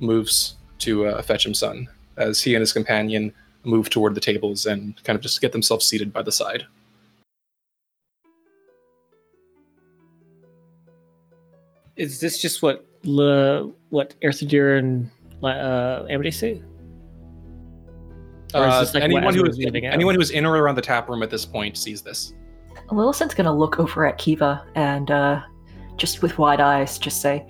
moves 0.00 0.56
to 0.78 1.06
uh, 1.06 1.22
fetch 1.22 1.46
him 1.46 1.54
son 1.54 1.88
as 2.16 2.42
he 2.42 2.54
and 2.54 2.60
his 2.60 2.72
companion 2.72 3.32
move 3.68 3.90
toward 3.90 4.14
the 4.14 4.20
tables 4.20 4.66
and 4.66 5.02
kind 5.04 5.16
of 5.16 5.22
just 5.22 5.40
get 5.40 5.52
themselves 5.52 5.84
seated 5.86 6.12
by 6.12 6.22
the 6.22 6.32
side. 6.32 6.64
Is 11.96 12.20
this 12.20 12.40
just 12.40 12.62
what 12.62 12.86
Le, 13.04 13.70
what 13.90 14.14
Erthrindir 14.22 14.78
and 14.78 15.10
uh, 15.42 16.06
Amity 16.08 16.30
say? 16.30 16.62
Or 18.54 18.66
is 18.66 18.74
Uh, 18.74 18.80
this 18.80 18.94
like 18.94 19.02
anyone 19.02 19.24
as 19.24 19.34
who 19.34 19.42
we're 19.42 19.50
is 19.50 19.58
moving 19.58 19.86
out? 19.86 19.92
anyone 19.92 20.14
who 20.14 20.20
is 20.20 20.30
in 20.30 20.46
or 20.46 20.56
around 20.56 20.76
the 20.76 20.82
tap 20.82 21.08
room 21.08 21.22
at 21.22 21.30
this 21.30 21.44
point 21.44 21.76
sees 21.76 22.00
this. 22.02 22.32
Lillison's 22.90 23.34
gonna 23.34 23.54
look 23.54 23.78
over 23.78 24.06
at 24.06 24.16
Kiva 24.16 24.64
and 24.74 25.10
uh, 25.10 25.42
just 25.96 26.22
with 26.22 26.38
wide 26.38 26.60
eyes 26.60 26.98
just 26.98 27.20
say, 27.20 27.46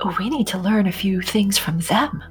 oh, 0.00 0.16
we 0.18 0.28
need 0.30 0.46
to 0.48 0.58
learn 0.58 0.86
a 0.86 0.92
few 0.92 1.20
things 1.20 1.58
from 1.58 1.78
them. 1.80 2.24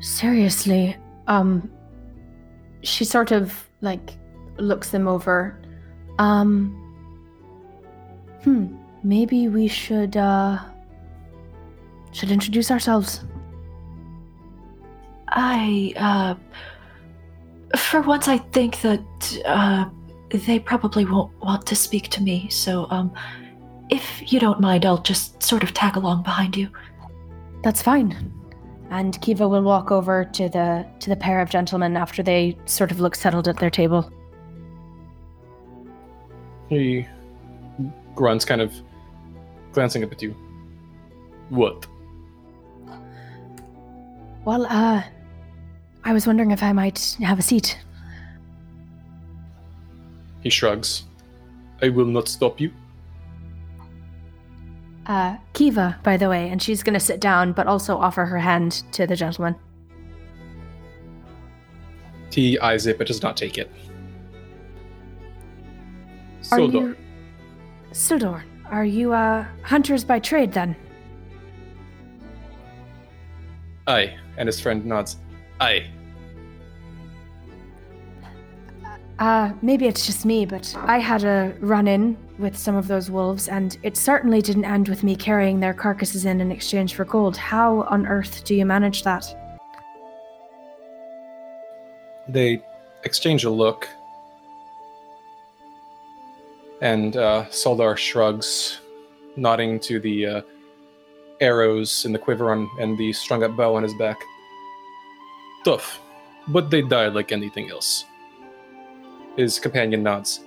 Seriously, 0.00 0.96
um, 1.30 1.70
she 2.82 3.04
sort 3.04 3.30
of 3.30 3.68
like 3.80 4.18
looks 4.58 4.90
them 4.90 5.08
over. 5.08 5.58
Um, 6.18 6.76
hmm, 8.42 8.76
maybe 9.02 9.48
we 9.48 9.68
should 9.68 10.16
uh 10.16 10.58
should 12.12 12.30
introduce 12.30 12.70
ourselves. 12.70 13.24
I, 15.28 15.94
uh, 15.96 16.34
for 17.78 18.00
once, 18.00 18.26
I 18.26 18.38
think 18.38 18.80
that 18.80 19.42
uh, 19.44 19.88
they 20.30 20.58
probably 20.58 21.04
won't 21.04 21.32
want 21.40 21.66
to 21.66 21.76
speak 21.76 22.08
to 22.08 22.20
me. 22.20 22.48
So, 22.50 22.88
um, 22.90 23.12
if 23.90 24.32
you 24.32 24.40
don't 24.40 24.60
mind, 24.60 24.84
I'll 24.84 24.98
just 24.98 25.40
sort 25.40 25.62
of 25.62 25.72
tag 25.72 25.94
along 25.94 26.24
behind 26.24 26.56
you. 26.56 26.68
That's 27.62 27.80
fine. 27.80 28.32
And 28.90 29.20
Kiva 29.20 29.48
will 29.48 29.62
walk 29.62 29.92
over 29.92 30.24
to 30.24 30.48
the 30.48 30.86
to 30.98 31.10
the 31.10 31.16
pair 31.16 31.40
of 31.40 31.48
gentlemen 31.48 31.96
after 31.96 32.22
they 32.22 32.56
sort 32.66 32.90
of 32.90 33.00
look 33.00 33.14
settled 33.14 33.46
at 33.46 33.56
their 33.58 33.70
table. 33.70 34.10
He 36.68 37.06
grunts, 38.14 38.44
kind 38.44 38.60
of 38.60 38.74
glancing 39.72 40.02
up 40.04 40.12
at 40.12 40.20
you. 40.22 40.34
What? 41.48 41.86
Well, 44.44 44.66
uh, 44.66 45.02
I 46.04 46.12
was 46.12 46.26
wondering 46.26 46.50
if 46.50 46.62
I 46.62 46.72
might 46.72 47.16
have 47.20 47.38
a 47.38 47.42
seat. 47.42 47.78
He 50.42 50.50
shrugs. 50.50 51.04
I 51.82 51.88
will 51.88 52.06
not 52.06 52.28
stop 52.28 52.60
you. 52.60 52.72
Uh, 55.10 55.36
Kiva, 55.54 55.98
by 56.04 56.16
the 56.16 56.28
way, 56.28 56.48
and 56.50 56.62
she's 56.62 56.84
gonna 56.84 57.00
sit 57.00 57.18
down, 57.18 57.52
but 57.52 57.66
also 57.66 57.98
offer 57.98 58.24
her 58.24 58.38
hand 58.38 58.84
to 58.92 59.08
the 59.08 59.16
gentleman. 59.16 59.56
He 62.30 62.56
eyes 62.60 62.86
it 62.86 62.96
but 62.96 63.08
does 63.08 63.20
not 63.20 63.36
take 63.36 63.58
it. 63.58 63.68
Are 66.52 66.58
Sodor. 66.58 66.78
you 66.78 66.96
Sildor? 67.90 68.42
Are 68.66 68.84
you 68.84 69.12
uh 69.12 69.44
hunters 69.64 70.04
by 70.04 70.20
trade 70.20 70.52
then? 70.52 70.76
Aye. 73.88 74.16
And 74.36 74.46
his 74.46 74.60
friend 74.60 74.86
nods. 74.86 75.16
Aye. 75.58 75.90
Uh, 79.20 79.52
maybe 79.60 79.86
it's 79.86 80.06
just 80.06 80.24
me, 80.24 80.46
but 80.46 80.74
I 80.78 80.98
had 80.98 81.24
a 81.24 81.54
run 81.60 81.86
in 81.86 82.16
with 82.38 82.56
some 82.56 82.74
of 82.74 82.88
those 82.88 83.10
wolves, 83.10 83.48
and 83.48 83.76
it 83.82 83.98
certainly 83.98 84.40
didn't 84.40 84.64
end 84.64 84.88
with 84.88 85.04
me 85.04 85.14
carrying 85.14 85.60
their 85.60 85.74
carcasses 85.74 86.24
in 86.24 86.40
in 86.40 86.50
exchange 86.50 86.94
for 86.94 87.04
gold. 87.04 87.36
How 87.36 87.82
on 87.82 88.06
earth 88.06 88.44
do 88.44 88.54
you 88.54 88.64
manage 88.64 89.02
that? 89.02 89.26
They 92.28 92.62
exchange 93.04 93.44
a 93.44 93.50
look. 93.50 93.86
And 96.80 97.14
uh, 97.14 97.44
Szoldar 97.50 97.98
shrugs, 97.98 98.80
nodding 99.36 99.80
to 99.80 100.00
the 100.00 100.26
uh, 100.26 100.42
arrows 101.42 102.06
in 102.06 102.12
the 102.12 102.18
quiver 102.18 102.52
on 102.52 102.70
and 102.80 102.96
the 102.96 103.12
strung 103.12 103.42
up 103.42 103.54
bow 103.54 103.74
on 103.74 103.82
his 103.82 103.92
back. 103.94 104.16
Tough, 105.62 106.00
but 106.48 106.70
they 106.70 106.80
die 106.80 107.08
like 107.08 107.32
anything 107.32 107.68
else. 107.68 108.06
His 109.36 109.58
companion 109.58 110.02
nods. 110.02 110.40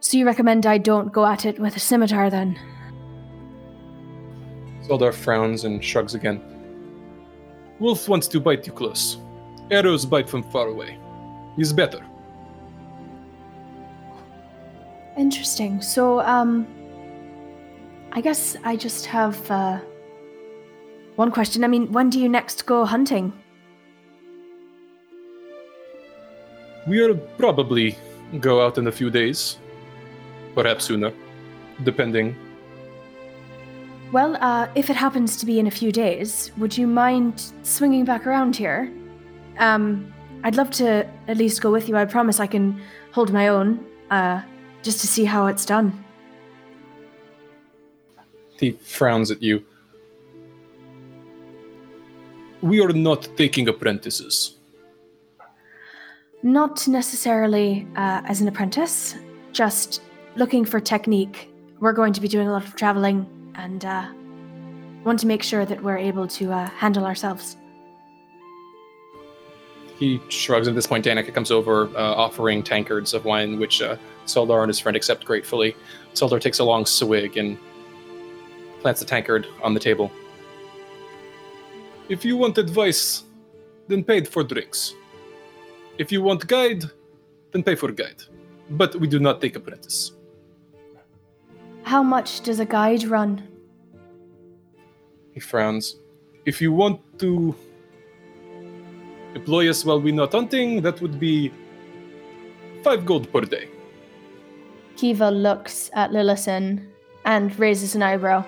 So 0.00 0.18
you 0.18 0.26
recommend 0.26 0.66
I 0.66 0.78
don't 0.78 1.12
go 1.12 1.24
at 1.24 1.46
it 1.46 1.58
with 1.58 1.76
a 1.76 1.80
scimitar 1.80 2.30
then? 2.30 2.58
Szoldar 4.82 5.14
frowns 5.14 5.64
and 5.64 5.82
shrugs 5.82 6.14
again. 6.14 6.40
Wolf 7.80 8.08
wants 8.08 8.28
to 8.28 8.40
bite 8.40 8.66
you 8.66 8.72
close. 8.72 9.16
Arrows 9.70 10.04
bite 10.04 10.28
from 10.28 10.42
far 10.42 10.68
away. 10.68 10.98
He's 11.56 11.72
better. 11.72 12.04
Interesting. 15.16 15.80
So, 15.80 16.20
um, 16.20 16.66
I 18.12 18.20
guess 18.20 18.56
I 18.62 18.76
just 18.76 19.06
have 19.06 19.50
uh, 19.50 19.80
one 21.16 21.30
question. 21.30 21.64
I 21.64 21.68
mean, 21.68 21.90
when 21.92 22.10
do 22.10 22.20
you 22.20 22.28
next 22.28 22.66
go 22.66 22.84
hunting? 22.84 23.32
We'll 26.86 27.16
probably 27.38 27.96
go 28.40 28.64
out 28.64 28.78
in 28.78 28.86
a 28.86 28.92
few 28.92 29.10
days. 29.10 29.58
Perhaps 30.54 30.84
sooner. 30.84 31.12
Depending. 31.82 32.36
Well, 34.12 34.36
uh, 34.40 34.68
if 34.74 34.90
it 34.90 34.96
happens 34.96 35.36
to 35.38 35.46
be 35.46 35.58
in 35.58 35.66
a 35.66 35.70
few 35.70 35.90
days, 35.90 36.52
would 36.56 36.76
you 36.76 36.86
mind 36.86 37.52
swinging 37.62 38.04
back 38.04 38.26
around 38.26 38.54
here? 38.54 38.92
Um, 39.58 40.12
I'd 40.44 40.56
love 40.56 40.70
to 40.72 41.06
at 41.26 41.36
least 41.36 41.62
go 41.62 41.72
with 41.72 41.88
you. 41.88 41.96
I 41.96 42.04
promise 42.04 42.38
I 42.38 42.46
can 42.46 42.80
hold 43.12 43.32
my 43.32 43.48
own, 43.48 43.84
uh, 44.10 44.42
just 44.82 45.00
to 45.00 45.06
see 45.06 45.24
how 45.24 45.46
it's 45.46 45.64
done. 45.64 46.04
He 48.60 48.72
frowns 48.72 49.30
at 49.30 49.42
you. 49.42 49.64
We 52.62 52.80
are 52.80 52.92
not 52.92 53.28
taking 53.36 53.68
apprentices. 53.68 54.56
Not 56.44 56.86
necessarily 56.86 57.88
uh, 57.96 58.20
as 58.26 58.42
an 58.42 58.48
apprentice, 58.48 59.16
just 59.52 60.02
looking 60.36 60.66
for 60.66 60.78
technique. 60.78 61.50
We're 61.80 61.94
going 61.94 62.12
to 62.12 62.20
be 62.20 62.28
doing 62.28 62.46
a 62.46 62.52
lot 62.52 62.66
of 62.66 62.76
traveling 62.76 63.26
and 63.54 63.82
uh, 63.82 64.06
want 65.04 65.20
to 65.20 65.26
make 65.26 65.42
sure 65.42 65.64
that 65.64 65.82
we're 65.82 65.96
able 65.96 66.28
to 66.28 66.52
uh, 66.52 66.68
handle 66.68 67.06
ourselves. 67.06 67.56
He 69.98 70.20
shrugs 70.28 70.68
at 70.68 70.74
this 70.74 70.86
point. 70.86 71.06
Danika 71.06 71.32
comes 71.32 71.50
over, 71.50 71.86
uh, 71.96 72.12
offering 72.14 72.62
tankards 72.62 73.14
of 73.14 73.24
wine, 73.24 73.58
which 73.58 73.80
uh, 73.80 73.96
Szoldar 74.26 74.60
and 74.60 74.68
his 74.68 74.78
friend 74.78 74.96
accept 74.96 75.24
gratefully. 75.24 75.74
Szoldar 76.12 76.42
takes 76.42 76.58
a 76.58 76.64
long 76.64 76.84
swig 76.84 77.38
and 77.38 77.56
plants 78.80 79.00
the 79.00 79.06
tankard 79.06 79.46
on 79.62 79.72
the 79.72 79.80
table. 79.80 80.12
If 82.10 82.22
you 82.22 82.36
want 82.36 82.58
advice, 82.58 83.22
then 83.88 84.04
pay 84.04 84.22
for 84.24 84.44
drinks. 84.44 84.94
If 85.98 86.10
you 86.10 86.22
want 86.22 86.46
guide, 86.46 86.84
then 87.52 87.62
pay 87.62 87.74
for 87.74 87.92
guide. 87.92 88.22
But 88.70 88.96
we 88.96 89.06
do 89.06 89.18
not 89.18 89.40
take 89.40 89.56
apprentice. 89.56 90.12
How 91.84 92.02
much 92.02 92.40
does 92.40 92.60
a 92.60 92.64
guide 92.64 93.04
run? 93.04 93.46
He 95.32 95.40
frowns. 95.40 95.96
If 96.46 96.60
you 96.60 96.72
want 96.72 97.00
to 97.18 97.54
employ 99.34 99.68
us 99.68 99.84
while 99.84 100.00
we're 100.00 100.14
not 100.14 100.32
hunting, 100.32 100.82
that 100.82 101.00
would 101.00 101.20
be 101.20 101.52
five 102.82 103.04
gold 103.04 103.30
per 103.32 103.42
day. 103.42 103.68
Kiva 104.96 105.30
looks 105.30 105.90
at 105.94 106.10
Lillison 106.10 106.86
and 107.24 107.56
raises 107.58 107.94
an 107.94 108.02
eyebrow. 108.02 108.44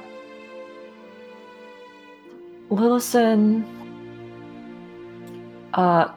Lillison 2.70 3.64
uh, 5.74 6.08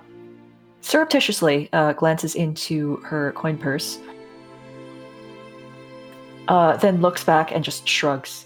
surreptitiously 0.89 1.69
uh, 1.71 1.93
glances 1.93 2.33
into 2.33 2.97
her 2.97 3.31
coin 3.33 3.57
purse, 3.57 3.99
uh, 6.47 6.75
then 6.77 6.99
looks 6.99 7.23
back 7.23 7.51
and 7.51 7.63
just 7.63 7.87
shrugs. 7.87 8.45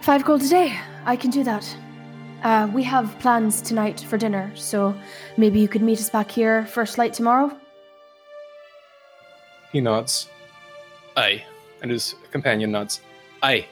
Five 0.00 0.24
gold 0.24 0.42
a 0.42 0.48
day. 0.48 0.76
I 1.04 1.14
can 1.14 1.30
do 1.30 1.44
that. 1.44 1.76
Uh, 2.42 2.68
we 2.74 2.82
have 2.82 3.16
plans 3.20 3.60
tonight 3.60 4.00
for 4.00 4.18
dinner, 4.18 4.50
so 4.56 4.96
maybe 5.36 5.60
you 5.60 5.68
could 5.68 5.82
meet 5.82 6.00
us 6.00 6.10
back 6.10 6.28
here 6.28 6.66
first 6.66 6.98
light 6.98 7.14
tomorrow? 7.14 7.56
He 9.70 9.80
nods. 9.80 10.28
Aye. 11.16 11.44
And 11.82 11.90
his 11.92 12.16
companion 12.32 12.72
nods. 12.72 13.00
Aye. 13.44 13.66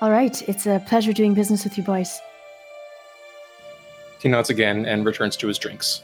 All 0.00 0.10
right, 0.10 0.48
it's 0.48 0.66
a 0.66 0.82
pleasure 0.86 1.12
doing 1.12 1.34
business 1.34 1.62
with 1.64 1.76
you 1.76 1.84
boys. 1.84 2.18
He 4.24 4.30
nods 4.30 4.48
again 4.48 4.86
and 4.86 5.04
returns 5.04 5.36
to 5.36 5.46
his 5.46 5.58
drinks. 5.58 6.02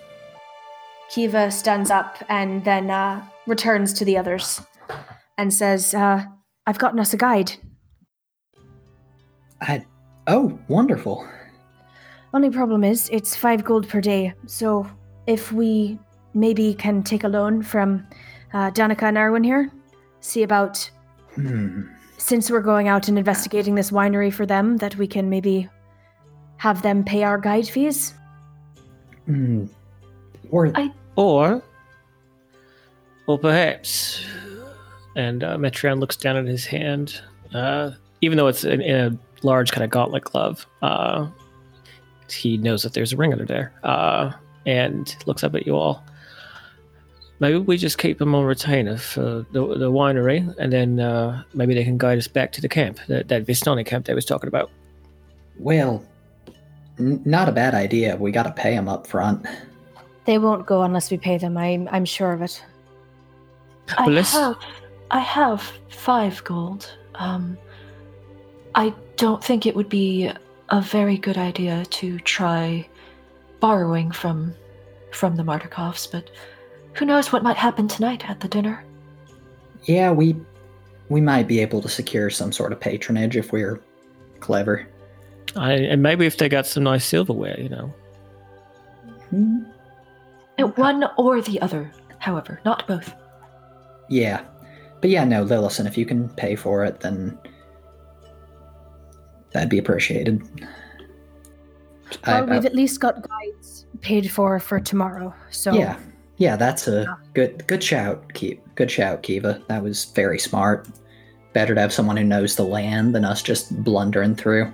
Kiva 1.11 1.51
stands 1.51 1.91
up 1.91 2.19
and 2.29 2.63
then 2.67 2.91
uh, 2.91 3.25
returns 3.47 3.95
to 3.95 4.05
the 4.05 4.19
others 4.19 4.61
and 5.39 5.53
says, 5.53 5.95
uh, 5.95 6.23
I've 6.67 6.79
gotten 6.79 7.01
us 7.01 7.15
a 7.15 7.17
guide. 7.17 7.53
I. 9.63 9.87
Oh, 10.27 10.59
wonderful. 10.69 11.27
Only 12.35 12.51
problem 12.51 12.85
is, 12.85 13.09
it's 13.11 13.35
five 13.35 13.65
gold 13.65 13.89
per 13.89 14.03
day, 14.03 14.35
so 14.47 14.87
if 15.27 15.51
we 15.51 15.99
maybe 16.35 16.75
can 16.75 17.03
take 17.03 17.25
a 17.25 17.29
loan 17.29 17.63
from 17.63 18.07
uh, 18.53 18.71
Danika 18.71 19.05
and 19.05 19.17
Urwin 19.17 19.45
here, 19.45 19.71
see 20.21 20.43
about, 20.43 20.89
Hmm. 21.35 21.85
since 22.19 22.51
we're 22.51 22.61
going 22.61 22.87
out 22.87 23.09
and 23.09 23.17
investigating 23.19 23.77
this 23.77 23.91
winery 23.91 24.31
for 24.33 24.45
them, 24.45 24.77
that 24.77 24.97
we 24.97 25.07
can 25.07 25.31
maybe 25.31 25.69
have 26.61 26.83
them 26.83 27.03
pay 27.03 27.23
our 27.23 27.39
guide 27.39 27.67
fees. 27.67 28.13
Hmm. 29.25 29.65
Or 30.51 30.71
I- 30.75 30.93
Or, 31.17 31.63
or 33.27 33.39
perhaps, 33.39 34.23
and 35.17 35.43
uh, 35.43 35.57
Metreon 35.57 36.01
looks 36.01 36.17
down 36.17 36.37
at 36.37 36.45
his 36.47 36.67
hand, 36.67 37.21
uh, 37.55 37.93
even 38.21 38.37
though 38.37 38.47
it's 38.47 38.65
in, 38.65 38.83
in 38.83 38.97
a 38.97 39.19
large 39.43 39.73
kind 39.73 39.85
of 39.85 39.91
gauntlet 39.91 40.25
glove. 40.25 40.67
Uh, 40.83 41.29
he 42.31 42.59
knows 42.59 42.83
that 42.83 42.93
there's 42.93 43.13
a 43.15 43.17
ring 43.17 43.33
under 43.33 43.47
there, 43.47 43.73
uh, 43.83 44.33
and 44.67 45.17
looks 45.25 45.43
up 45.43 45.55
at 45.55 45.67
you 45.67 45.75
all. 45.77 46.05
Maybe 47.39 47.57
we 47.57 47.79
just 47.79 47.97
keep 47.97 48.19
them 48.19 48.35
on 48.35 48.45
retainer 48.45 48.99
for 48.99 49.47
the, 49.53 49.67
the 49.79 49.91
winery, 49.91 50.55
and 50.59 50.71
then 50.71 51.01
uh, 51.01 51.43
maybe 51.55 51.73
they 51.75 51.85
can 51.85 51.97
guide 51.97 52.19
us 52.19 52.29
back 52.29 52.53
to 52.53 52.61
the 52.61 52.69
camp, 52.69 52.99
that, 53.09 53.29
that 53.29 53.47
Vistani 53.47 53.87
camp 53.87 54.05
they 54.05 54.13
was 54.15 54.27
talking 54.27 54.49
about. 54.49 54.71
well, 55.59 56.05
n- 57.01 57.23
not 57.25 57.49
a 57.49 57.53
bad 57.53 57.75
idea. 57.75 58.17
We 58.17 58.31
got 58.31 58.45
to 58.45 58.53
pay 58.53 58.75
them 58.75 58.89
up 58.89 59.07
front. 59.07 59.47
They 60.27 60.39
won't 60.39 60.67
go 60.67 60.83
unless 60.83 61.11
we 61.11 61.17
pay 61.19 61.39
them, 61.39 61.57
I'm, 61.57 61.89
I'm 61.91 62.05
sure 62.05 62.33
of 62.33 62.43
it. 62.43 62.63
I 63.99 64.07
Well, 64.07 64.15
let's- 64.15 64.33
have, 64.33 64.57
I 65.11 65.19
have 65.21 65.73
five 65.89 66.43
gold. 66.45 66.93
Um, 67.15 67.59
I 68.75 68.95
don't 69.17 69.43
think 69.43 69.67
it 69.67 69.75
would 69.75 69.89
be 69.89 70.31
a 70.69 70.81
very 70.81 71.19
good 71.19 71.37
idea 71.37 71.85
to 71.87 72.19
try 72.21 72.89
borrowing 73.59 74.11
from 74.13 74.55
from 75.11 75.35
the 75.35 75.43
Martikovs, 75.43 76.09
but 76.11 76.31
who 76.95 77.05
knows 77.05 77.33
what 77.33 77.43
might 77.43 77.57
happen 77.57 77.89
tonight 77.89 78.29
at 78.31 78.39
the 78.39 78.47
dinner? 78.47 78.85
Yeah, 79.85 80.13
we 80.13 80.37
we 81.09 81.21
might 81.21 81.49
be 81.49 81.59
able 81.59 81.83
to 81.83 81.89
secure 81.89 82.31
some 82.31 82.53
sort 82.53 82.73
of 82.73 82.79
patronage 82.79 83.37
if 83.37 83.51
we're 83.51 83.81
clever. 84.39 84.87
I, 85.57 85.73
and 85.73 86.03
maybe 86.03 86.27
if 86.27 86.37
they 86.39 86.49
got 86.49 86.67
some 86.67 86.85
nice 86.85 87.05
silverware, 87.05 87.59
you 87.61 87.69
know. 87.69 87.95
Hmm. 89.31 89.63
Uh, 90.59 90.67
One 90.69 91.05
or 91.17 91.41
the 91.41 91.61
other, 91.61 91.91
however, 92.19 92.61
not 92.65 92.87
both. 92.87 93.15
Yeah, 94.09 94.43
but 95.01 95.11
yeah, 95.11 95.25
no, 95.25 95.45
Lillison, 95.45 95.87
if 95.87 95.97
you 95.97 96.05
can 96.05 96.29
pay 96.31 96.57
for 96.57 96.85
it, 96.85 97.01
then 97.01 97.39
that'd 99.53 99.69
be 99.71 99.79
appreciated. 99.79 100.43
I- 102.25 102.41
Well, 102.43 102.51
I- 102.51 102.55
we've 102.55 102.67
at 102.67 102.75
least 102.75 103.01
got 103.01 103.27
guides 103.29 103.87
paid 104.01 104.31
for 104.31 104.59
for 104.59 104.81
tomorrow, 104.81 105.33
so 105.51 105.73
yeah, 105.73 105.97
yeah, 106.39 106.57
that's 106.57 106.89
a 106.89 107.07
good 107.35 107.67
good 107.67 107.83
shout, 107.83 108.33
Keep 108.35 108.75
good 108.75 108.91
shout, 108.91 109.23
Kiva. 109.23 109.63
That 109.69 109.83
was 109.83 110.07
very 110.07 110.39
smart. 110.39 110.89
Better 111.53 111.75
to 111.75 111.81
have 111.81 111.93
someone 111.93 112.17
who 112.17 112.25
knows 112.25 112.57
the 112.57 112.65
land 112.65 113.15
than 113.15 113.25
us 113.25 113.43
just 113.43 113.83
blundering 113.85 114.35
through. 114.37 114.73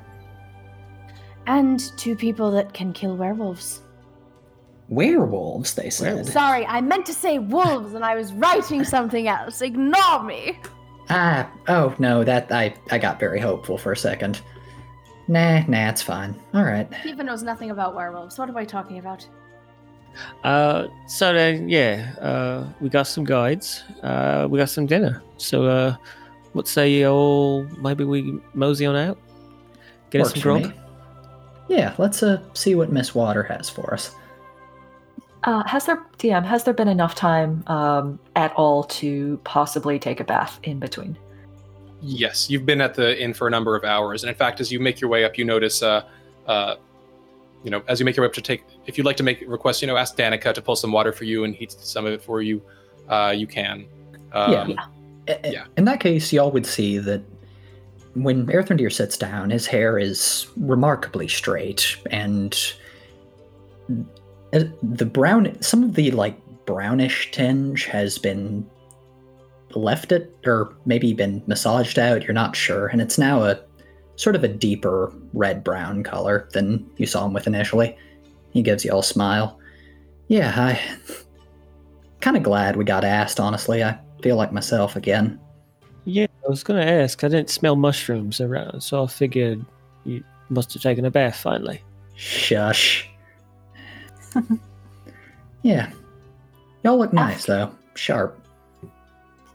And 1.47 1.81
two 1.97 2.17
people 2.17 2.51
that 2.53 2.73
can 2.75 2.93
kill 2.93 3.17
werewolves. 3.17 3.83
Werewolves, 4.89 5.75
they 5.75 5.91
said. 5.91 6.07
Werewolves. 6.07 6.33
Sorry, 6.33 6.67
I 6.67 6.81
meant 6.81 7.07
to 7.07 7.15
say 7.15 7.39
wolves, 7.39 7.95
and 7.95 8.05
I 8.05 8.15
was 8.15 8.33
writing 8.33 8.85
something 8.85 9.27
else. 9.29 9.63
Ignore 9.63 10.23
me. 10.23 10.59
Ah, 11.09 11.51
oh 11.69 11.95
no, 11.99 12.25
that 12.25 12.51
I 12.51 12.75
I 12.91 12.99
got 12.99 13.21
very 13.21 13.41
hopeful 13.41 13.79
for 13.79 13.93
a 13.93 13.97
second. 13.97 14.41
Nah, 15.29 15.63
nah, 15.67 15.89
it's 15.89 16.03
fine. 16.03 16.37
All 16.55 16.63
right. 16.63 16.89
Kiva 17.03 17.25
knows 17.25 17.43
nothing 17.43 17.71
about 17.71 17.95
werewolves. 17.95 18.39
What 18.39 18.49
am 18.49 18.57
I 18.57 18.65
talking 18.65 18.99
about? 18.99 19.27
Uh, 20.45 20.87
so 21.07 21.33
then, 21.33 21.69
yeah, 21.69 22.15
uh, 22.21 22.73
we 22.81 22.89
got 22.89 23.07
some 23.07 23.25
guides. 23.25 23.83
Uh, 24.03 24.47
we 24.49 24.59
got 24.59 24.71
some 24.71 24.87
dinner. 24.87 25.23
So, 25.37 25.65
uh, 25.65 25.97
what 26.53 26.69
say 26.69 26.91
you 26.91 27.09
all? 27.09 27.65
Maybe 27.81 28.05
we 28.05 28.41
mosey 28.55 28.87
on 28.87 28.97
out, 28.97 29.19
get 30.11 30.23
us 30.23 30.29
Works 30.29 30.41
some 30.41 30.43
for 30.43 30.61
grog. 30.61 30.86
Me. 31.69 31.77
Yeah, 31.77 31.95
let's 31.99 32.23
uh 32.23 32.41
see 32.55 32.75
what 32.75 32.91
Miss 32.93 33.11
Wachter 33.13 33.47
has 33.49 33.69
for 33.71 33.93
us. 33.95 34.15
Uh, 35.45 35.63
has 35.65 35.87
there, 35.87 36.03
DM, 36.19 36.45
has 36.45 36.65
there 36.65 36.75
been 36.75 36.89
enough 36.89 37.15
time 37.15 37.63
um, 37.69 38.19
at 38.35 38.53
all 38.55 38.83
to 38.83 39.39
possibly 39.45 39.97
take 39.97 40.19
a 40.19 40.25
bath 40.25 40.59
in 40.65 40.81
between? 40.81 41.17
Yes, 42.03 42.51
you've 42.51 42.67
been 42.67 42.81
at 42.81 42.95
the 42.95 43.21
inn 43.23 43.33
for 43.33 43.47
a 43.47 43.51
number 43.51 43.77
of 43.77 43.85
hours, 43.85 44.25
and 44.25 44.29
in 44.31 44.35
fact, 44.35 44.61
as 44.61 44.73
you 44.73 44.81
make 44.81 45.01
your 45.01 45.09
way 45.09 45.25
up, 45.25 45.39
you 45.39 45.45
notice, 45.45 45.85
uh, 45.85 46.03
uh, 46.49 46.75
you 47.63 47.71
know, 47.71 47.81
as 47.87 48.01
you 48.01 48.05
make 48.05 48.17
your 48.17 48.25
way 48.25 48.29
up 48.29 48.33
to 48.35 48.43
take, 48.43 48.65
if 48.87 48.99
you'd 48.99 49.05
like 49.07 49.17
to 49.19 49.23
make 49.23 49.45
requests, 49.47 49.81
you 49.83 49.87
know, 49.87 49.97
ask 49.97 50.17
Danika 50.17 50.53
to 50.53 50.61
pull 50.61 50.75
some 50.75 50.91
water 50.91 51.13
for 51.13 51.23
you 51.25 51.45
and 51.45 51.55
heat 51.55 51.71
some 51.71 52.07
of 52.07 52.13
it 52.13 52.21
for 52.23 52.43
you. 52.43 52.61
Uh, 53.09 53.33
you 53.37 53.47
can. 53.47 53.87
Um, 54.33 54.71
Yeah. 54.71 54.77
I- 55.29 55.41
Yeah. 55.45 55.65
In 55.77 55.85
that 55.85 56.01
case, 56.01 56.33
y'all 56.33 56.51
would 56.51 56.67
see 56.67 56.99
that 56.99 57.23
when 58.17 58.47
Erthrindir 58.47 58.93
sits 58.93 59.19
down, 59.19 59.51
his 59.51 59.67
hair 59.67 59.99
is 59.99 60.47
remarkably 60.57 61.29
straight, 61.29 61.97
and 62.11 62.57
uh, 64.53 64.65
the 64.83 65.05
brown, 65.05 65.61
some 65.63 65.83
of 65.83 65.95
the 65.95 66.11
like 66.13 66.39
brownish 66.65 67.31
tinge 67.31 67.85
has 67.85 68.19
been 68.19 68.69
left 69.75 70.13
it, 70.13 70.35
or 70.47 70.75
maybe 70.87 71.13
been 71.13 71.43
massaged 71.47 71.99
out. 71.99 72.25
You're 72.25 72.33
not 72.33 72.57
sure, 72.57 72.87
and 72.87 73.03
it's 73.03 73.19
now 73.19 73.43
a 73.43 73.61
sort 74.17 74.35
of 74.35 74.43
a 74.43 74.49
deeper 74.49 75.13
red 75.35 75.63
brown 75.63 76.03
color 76.03 76.49
than 76.53 76.89
you 76.97 77.07
saw 77.07 77.27
him 77.27 77.35
with 77.35 77.47
initially. 77.47 77.97
He 78.51 78.63
gives 78.63 78.83
you 78.83 78.93
all 78.93 79.01
a 79.01 79.05
smile. 79.05 79.61
Yeah, 80.29 80.55
I 80.57 80.81
kind 82.21 82.37
of 82.37 82.43
glad 82.43 82.77
we 82.77 82.85
got 82.85 83.05
asked. 83.05 83.39
Honestly, 83.39 83.85
I 83.85 83.99
feel 84.23 84.37
like 84.37 84.53
myself 84.53 84.97
again. 84.97 85.39
Yeah, 86.07 86.29
I 86.45 86.49
was 86.49 86.63
gonna 86.63 86.83
ask. 86.85 87.23
I 87.25 87.29
didn't 87.29 87.51
smell 87.51 87.75
mushrooms 87.75 88.41
around, 88.41 88.81
so 88.81 89.03
I 89.03 89.07
figured 89.09 89.65
you 90.05 90.23
must 90.49 90.73
have 90.73 90.83
taken 90.83 91.05
a 91.05 91.11
bath 91.11 91.37
finally. 91.37 91.83
Shush. 92.15 93.11
yeah. 95.63 95.91
Y'all 96.85 96.97
look 96.97 97.13
nice, 97.13 97.45
though. 97.45 97.73
Sharp. 97.97 98.41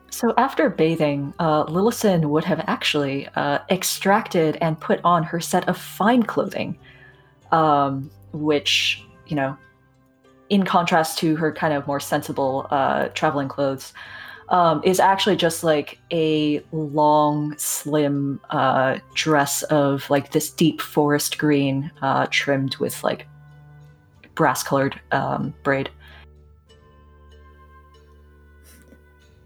So 0.09 0.33
after 0.37 0.69
bathing, 0.69 1.33
uh, 1.39 1.63
Lillison 1.65 2.25
would 2.25 2.43
have 2.43 2.61
actually 2.67 3.29
uh, 3.35 3.59
extracted 3.69 4.57
and 4.59 4.77
put 4.77 4.99
on 5.05 5.23
her 5.23 5.39
set 5.39 5.69
of 5.69 5.77
fine 5.77 6.23
clothing, 6.23 6.77
um, 7.53 8.11
which, 8.33 9.03
you 9.27 9.37
know, 9.37 9.57
in 10.49 10.65
contrast 10.65 11.17
to 11.19 11.37
her 11.37 11.53
kind 11.53 11.73
of 11.73 11.87
more 11.87 12.01
sensible 12.01 12.67
uh, 12.71 13.07
traveling 13.13 13.47
clothes, 13.47 13.93
um, 14.51 14.81
is 14.83 14.99
actually 14.99 15.37
just 15.37 15.63
like 15.63 15.97
a 16.11 16.61
long, 16.73 17.57
slim 17.57 18.39
uh, 18.49 18.99
dress 19.15 19.63
of 19.63 20.07
like 20.09 20.31
this 20.31 20.49
deep 20.49 20.81
forest 20.81 21.37
green, 21.37 21.89
uh, 22.01 22.27
trimmed 22.29 22.75
with 22.75 23.01
like 23.03 23.27
brass-colored 24.35 24.99
um, 25.13 25.53
braid. 25.63 25.89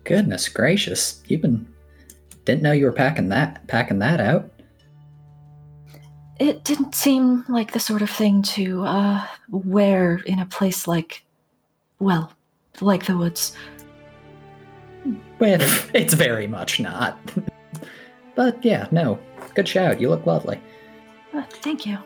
Goodness 0.04 0.50
gracious. 0.50 1.24
You 1.28 1.38
been 1.38 1.68
didn't 2.44 2.62
know 2.62 2.72
you 2.72 2.86
were 2.86 2.92
packing 2.92 3.30
that 3.30 3.66
packing 3.68 4.00
that 4.00 4.20
out. 4.20 4.52
It 6.40 6.64
didn't 6.64 6.96
seem 6.96 7.46
like 7.48 7.72
the 7.72 7.80
sort 7.80 8.02
of 8.02 8.10
thing 8.10 8.42
to 8.44 8.84
uh, 8.84 9.26
wear 9.50 10.18
in 10.26 10.40
a 10.40 10.46
place 10.46 10.88
like, 10.88 11.24
well, 12.00 12.34
like 12.82 13.06
the 13.06 13.18
woods. 13.18 13.56
Well, 15.40 15.60
it's 15.94 16.14
very 16.14 16.48
much 16.48 16.80
not. 16.80 17.20
but 18.36 18.64
yeah, 18.64 18.88
no. 18.92 19.20
Good 19.54 19.68
shout. 19.68 20.02
You 20.02 20.10
look 20.10 20.26
lovely. 20.26 20.60
Uh, 21.34 21.44
thank 21.62 21.86
you. 21.86 21.98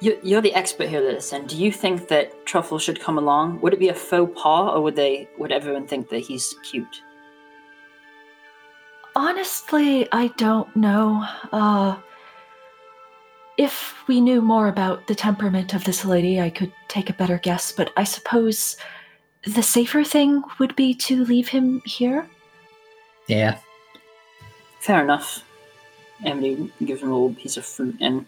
You, 0.00 0.18
you're 0.22 0.40
the 0.40 0.54
expert 0.54 0.88
here, 0.88 1.00
Lillison. 1.00 1.46
Do 1.46 1.56
you 1.56 1.70
think 1.70 2.08
that 2.08 2.44
Truffle 2.44 2.78
should 2.78 3.00
come 3.00 3.18
along? 3.18 3.60
Would 3.60 3.72
it 3.72 3.78
be 3.78 3.88
a 3.88 3.94
faux 3.94 4.32
pas, 4.40 4.72
or 4.74 4.82
would 4.82 4.96
they? 4.96 5.28
Would 5.38 5.52
everyone 5.52 5.86
think 5.86 6.08
that 6.08 6.18
he's 6.18 6.54
cute? 6.64 7.02
Honestly, 9.14 10.08
I 10.10 10.28
don't 10.38 10.74
know. 10.74 11.24
Uh, 11.52 11.96
if 13.58 14.06
we 14.08 14.20
knew 14.20 14.40
more 14.40 14.68
about 14.68 15.06
the 15.06 15.14
temperament 15.14 15.74
of 15.74 15.84
this 15.84 16.04
lady, 16.04 16.40
I 16.40 16.50
could 16.50 16.72
take 16.88 17.10
a 17.10 17.14
better 17.14 17.38
guess, 17.38 17.70
but 17.70 17.92
I 17.96 18.04
suppose 18.04 18.76
the 19.44 19.62
safer 19.62 20.02
thing 20.04 20.42
would 20.58 20.74
be 20.76 20.94
to 20.94 21.24
leave 21.24 21.48
him 21.48 21.82
here? 21.84 22.28
Yeah. 23.28 23.58
Fair 24.80 25.02
enough. 25.02 25.44
Emily 26.24 26.70
gives 26.84 27.02
him 27.02 27.10
a 27.10 27.14
little 27.14 27.34
piece 27.34 27.56
of 27.56 27.64
fruit 27.64 27.96
and 28.00 28.26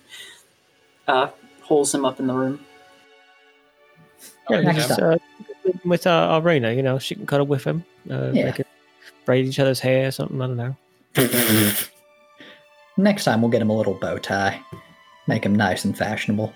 uh, 1.07 1.29
holds 1.63 1.95
him 1.95 2.05
up 2.05 2.19
in 2.21 2.27
the 2.27 2.35
room. 2.35 2.65
Yeah, 4.51 4.59
Alright, 4.59 4.75
next 4.75 4.89
just, 4.89 5.01
uh, 5.01 5.17
with 5.85 6.07
uh, 6.07 6.41
Ireena, 6.41 6.75
you 6.77 6.83
know, 6.83 6.99
she 6.99 7.15
can 7.15 7.27
cuddle 7.27 7.47
with 7.47 7.65
him. 7.65 7.85
Uh, 8.11 8.31
Yeah. 8.33 8.47
They 8.47 8.53
could 8.53 8.67
braid 9.25 9.47
each 9.47 9.59
other's 9.59 9.81
hair 9.81 10.09
or 10.09 10.11
something. 10.11 10.41
I 10.41 10.47
don't 10.47 10.57
know. 10.57 10.77
Next 12.97 13.25
time 13.25 13.41
we'll 13.41 13.51
get 13.51 13.63
him 13.63 13.71
a 13.71 13.77
little 13.77 13.95
bow 13.95 14.19
tie. 14.19 14.61
Make 15.27 15.45
him 15.45 15.55
nice 15.55 15.85
and 15.85 15.97
fashionable. 15.97 16.53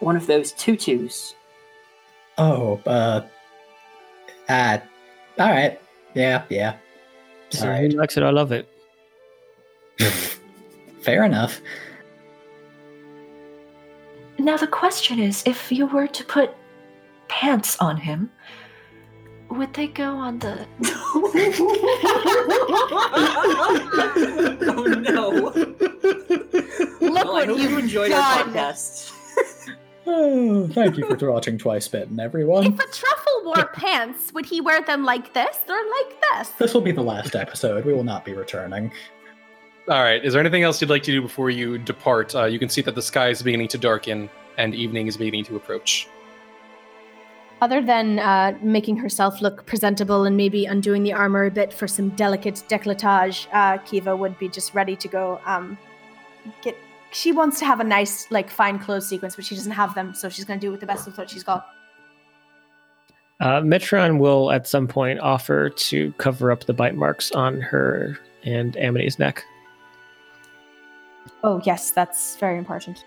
One 0.00 0.16
of 0.16 0.26
those 0.26 0.52
tutus. 0.52 1.34
Oh, 2.38 2.80
uh 2.86 3.22
uh 4.48 4.78
alright. 5.38 5.80
Yeah, 6.14 6.44
yeah. 6.48 6.76
So 7.50 7.66
Alright. 7.66 7.92
who 7.92 7.98
likes 7.98 8.16
it? 8.16 8.22
I 8.22 8.30
love 8.30 8.52
it. 8.52 8.68
Fair 11.02 11.24
enough. 11.24 11.60
Now, 14.38 14.56
the 14.56 14.66
question 14.66 15.18
is 15.20 15.42
if 15.46 15.70
you 15.70 15.86
were 15.86 16.06
to 16.06 16.24
put 16.24 16.50
pants 17.28 17.78
on 17.80 17.96
him, 17.96 18.30
would 19.50 19.74
they 19.74 19.86
go 19.86 20.16
on 20.16 20.38
the. 20.38 20.66
oh 24.68 24.84
no! 25.00 25.30
Look 25.30 25.56
oh, 25.56 26.98
Well, 27.00 27.32
what 27.32 27.48
hope 27.48 27.58
you 27.58 27.68
you've 27.68 27.78
enjoyed 27.78 28.12
our 28.12 28.44
podcast. 28.44 29.12
Oh, 30.06 30.68
thank 30.72 30.96
you 30.96 31.06
for 31.06 31.30
watching 31.30 31.58
Twice 31.58 31.88
Bitten, 31.88 32.18
everyone. 32.20 32.66
If 32.66 32.74
a 32.74 32.92
truffle 32.92 33.42
wore 33.44 33.66
pants, 33.66 34.32
would 34.32 34.46
he 34.46 34.60
wear 34.60 34.82
them 34.82 35.04
like 35.04 35.32
this 35.34 35.58
or 35.68 35.76
like 35.76 36.20
this? 36.20 36.48
This 36.50 36.74
will 36.74 36.80
be 36.80 36.92
the 36.92 37.02
last 37.02 37.34
episode. 37.34 37.84
We 37.84 37.92
will 37.92 38.04
not 38.04 38.24
be 38.24 38.32
returning. 38.32 38.92
All 39.88 40.02
right. 40.02 40.24
Is 40.24 40.32
there 40.32 40.40
anything 40.40 40.62
else 40.62 40.80
you'd 40.80 40.90
like 40.90 41.02
to 41.04 41.12
do 41.12 41.20
before 41.20 41.50
you 41.50 41.76
depart? 41.78 42.34
Uh, 42.34 42.44
you 42.44 42.58
can 42.58 42.68
see 42.68 42.82
that 42.82 42.94
the 42.94 43.02
sky 43.02 43.28
is 43.28 43.42
beginning 43.42 43.68
to 43.68 43.78
darken 43.78 44.30
and 44.58 44.74
evening 44.74 45.08
is 45.08 45.16
beginning 45.16 45.44
to 45.46 45.56
approach. 45.56 46.08
Other 47.60 47.80
than 47.80 48.18
uh, 48.18 48.58
making 48.60 48.96
herself 48.96 49.40
look 49.40 49.66
presentable 49.66 50.24
and 50.24 50.36
maybe 50.36 50.66
undoing 50.66 51.04
the 51.04 51.12
armor 51.12 51.44
a 51.44 51.50
bit 51.50 51.72
for 51.72 51.86
some 51.86 52.08
delicate 52.10 52.62
décolletage, 52.68 53.46
uh, 53.52 53.78
Kiva 53.78 54.16
would 54.16 54.36
be 54.38 54.48
just 54.48 54.74
ready 54.74 54.96
to 54.96 55.08
go. 55.08 55.40
Um, 55.46 55.78
get. 56.60 56.76
She 57.12 57.30
wants 57.30 57.58
to 57.58 57.66
have 57.66 57.80
a 57.80 57.84
nice, 57.84 58.30
like, 58.30 58.50
fine 58.50 58.78
clothes 58.78 59.06
sequence, 59.06 59.36
but 59.36 59.44
she 59.44 59.54
doesn't 59.54 59.72
have 59.72 59.94
them, 59.94 60.14
so 60.14 60.28
she's 60.28 60.44
going 60.44 60.58
to 60.58 60.64
do 60.64 60.68
it 60.68 60.72
with 60.72 60.80
the 60.80 60.86
best 60.86 61.06
of 61.06 61.16
what 61.16 61.28
she's 61.28 61.44
got. 61.44 61.66
Uh, 63.40 63.60
Metreon 63.60 64.18
will 64.18 64.50
at 64.50 64.66
some 64.66 64.86
point 64.86 65.18
offer 65.20 65.68
to 65.68 66.12
cover 66.12 66.50
up 66.50 66.64
the 66.64 66.72
bite 66.72 66.94
marks 66.94 67.32
on 67.32 67.60
her 67.60 68.16
and 68.44 68.76
Amity's 68.76 69.18
neck. 69.18 69.44
Oh 71.42 71.60
yes, 71.64 71.90
that's 71.90 72.36
very 72.36 72.56
important. 72.56 73.04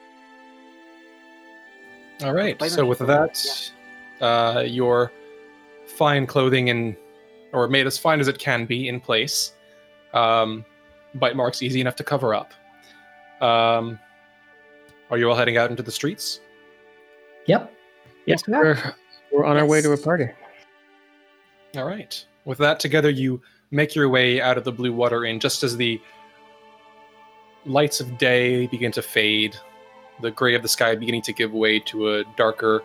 All 2.22 2.34
right. 2.34 2.62
So 2.70 2.86
with 2.86 3.02
are- 3.02 3.06
that, 3.06 3.72
uh, 4.20 4.62
your 4.62 5.12
fine 5.88 6.28
clothing 6.28 6.70
and 6.70 6.98
or 7.54 7.70
made 7.70 7.88
as 7.88 7.98
fine 7.98 8.20
as 8.20 8.28
it 8.28 8.38
can 8.38 8.66
be 8.66 8.90
in 8.90 9.00
place. 9.00 9.54
Um, 10.14 10.66
bite 11.16 11.38
marks 11.38 11.62
easy 11.62 11.80
enough 11.80 11.96
to 11.96 12.04
cover 12.04 12.34
up. 12.34 12.54
Um, 13.42 14.00
are 15.10 15.18
you 15.18 15.30
all 15.30 15.36
heading 15.36 15.58
out 15.58 15.70
into 15.70 15.84
the 15.84 15.92
streets? 15.92 16.40
Yep. 17.46 17.74
Yes, 18.26 18.48
we 18.48 18.54
are. 18.54 18.64
we're, 18.64 18.96
we're 19.32 19.46
on 19.46 19.58
our 19.58 19.66
way 19.66 19.82
to 19.82 19.92
a 19.92 19.98
party. 19.98 20.30
All 21.76 21.86
right. 21.86 22.26
With 22.46 22.58
that 22.60 22.80
together, 22.80 23.10
you 23.10 23.42
make 23.72 23.96
your 23.96 24.10
way 24.10 24.42
out 24.42 24.58
of 24.58 24.64
the 24.64 24.72
Blue 24.72 24.94
Water 24.94 25.26
Inn 25.26 25.40
just 25.40 25.64
as 25.64 25.76
the 25.78 26.02
lights 27.66 28.00
of 28.00 28.18
day 28.18 28.68
begin 28.68 28.92
to 28.94 29.02
fade, 29.02 29.56
the 30.22 30.32
gray 30.32 30.56
of 30.56 30.62
the 30.62 30.68
sky 30.68 30.96
beginning 30.96 31.24
to 31.24 31.34
give 31.34 31.52
way 31.52 31.80
to 31.80 32.16
a 32.16 32.24
darker 32.38 32.84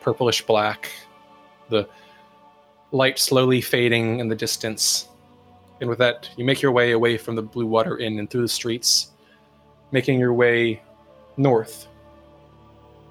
purplish 0.00 0.44
black, 0.46 0.90
the 1.68 1.88
light 2.92 3.18
slowly 3.18 3.60
fading 3.60 4.20
in 4.20 4.28
the 4.28 4.36
distance. 4.36 5.08
And 5.80 5.90
with 5.90 5.98
that, 5.98 6.30
you 6.36 6.44
make 6.44 6.62
your 6.62 6.72
way 6.72 6.92
away 6.92 7.18
from 7.18 7.34
the 7.34 7.42
Blue 7.42 7.66
Water 7.66 7.98
Inn 7.98 8.18
and 8.18 8.30
through 8.30 8.42
the 8.42 8.48
streets, 8.48 9.10
making 9.92 10.18
your 10.18 10.32
way 10.32 10.82
north 11.36 11.88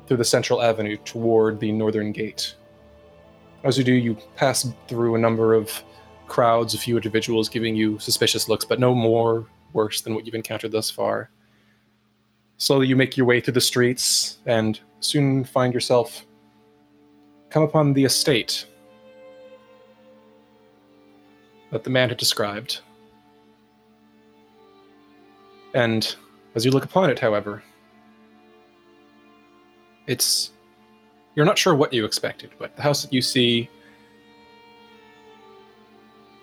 through 0.08 0.18
the 0.18 0.26
central 0.26 0.62
avenue 0.62 0.98
toward 0.98 1.60
the 1.60 1.72
northern 1.72 2.12
gate. 2.12 2.56
As 3.64 3.78
you 3.78 3.84
do, 3.84 3.94
you 3.94 4.16
pass 4.36 4.68
through 4.88 5.16
a 5.16 5.20
number 5.20 5.54
of 5.54 5.84
crowds, 6.28 6.74
a 6.74 6.78
few 6.78 6.96
individuals 6.96 7.50
giving 7.50 7.76
you 7.76 7.98
suspicious 8.00 8.48
looks, 8.48 8.66
but 8.66 8.80
no 8.80 8.94
more 8.94 9.48
worse 9.74 10.02
than 10.02 10.14
what 10.14 10.26
you've 10.26 10.36
encountered 10.36 10.72
thus 10.72 10.90
far. 10.90 11.30
Slowly, 12.58 12.88
you 12.88 12.96
make 12.96 13.18
your 13.18 13.26
way 13.26 13.42
through 13.42 13.54
the 13.54 13.62
streets 13.62 14.38
and 14.46 14.80
soon 15.00 15.44
find 15.44 15.74
yourself 15.74 16.26
come 17.50 17.64
upon 17.64 17.94
the 17.94 18.06
estate 18.06 18.66
that 21.72 21.84
the 21.84 21.90
man 21.90 22.10
had 22.10 22.18
described. 22.18 22.82
And 25.74 26.16
as 26.56 26.66
you 26.66 26.72
look 26.72 26.86
upon 26.86 27.10
it, 27.10 27.20
however, 27.20 27.62
it's. 30.08 30.52
You're 31.36 31.46
not 31.46 31.58
sure 31.58 31.76
what 31.76 31.92
you 31.92 32.06
expected, 32.06 32.52
but 32.58 32.76
the 32.78 32.82
house 32.82 33.02
that 33.02 33.12
you 33.12 33.22
see 33.22 33.70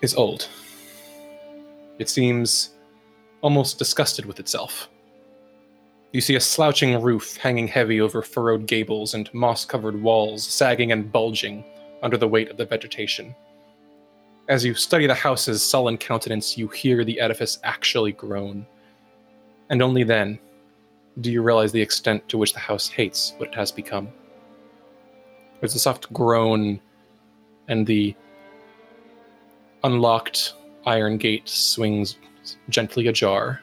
is 0.03 0.13
old. 0.13 0.47
It 1.97 2.09
seems 2.09 2.75
almost 3.41 3.79
disgusted 3.79 4.25
with 4.25 4.39
itself. 4.39 4.89
You 6.11 6.21
see 6.21 6.35
a 6.35 6.39
slouching 6.39 7.01
roof 7.01 7.37
hanging 7.37 7.67
heavy 7.67 7.99
over 7.99 8.21
furrowed 8.21 8.67
gables 8.67 9.15
and 9.15 9.33
moss 9.33 9.65
covered 9.65 9.99
walls 9.99 10.45
sagging 10.45 10.91
and 10.91 11.11
bulging 11.11 11.65
under 12.03 12.17
the 12.17 12.27
weight 12.27 12.49
of 12.49 12.57
the 12.57 12.65
vegetation. 12.65 13.35
As 14.47 14.63
you 14.63 14.75
study 14.75 15.07
the 15.07 15.15
house's 15.15 15.63
sullen 15.63 15.97
countenance, 15.97 16.55
you 16.55 16.67
hear 16.67 17.03
the 17.03 17.19
edifice 17.19 17.57
actually 17.63 18.11
groan. 18.11 18.67
And 19.73 19.81
only 19.81 20.03
then 20.03 20.37
do 21.21 21.31
you 21.31 21.41
realize 21.41 21.71
the 21.71 21.81
extent 21.81 22.29
to 22.29 22.37
which 22.37 22.53
the 22.53 22.59
house 22.59 22.87
hates 22.87 23.33
what 23.37 23.49
it 23.49 23.55
has 23.55 23.71
become. 23.71 24.07
There's 25.59 25.73
a 25.73 25.79
soft 25.79 26.13
groan, 26.13 26.79
and 27.67 27.87
the 27.87 28.15
unlocked 29.83 30.53
iron 30.85 31.17
gate 31.17 31.49
swings 31.49 32.17
gently 32.69 33.07
ajar, 33.07 33.61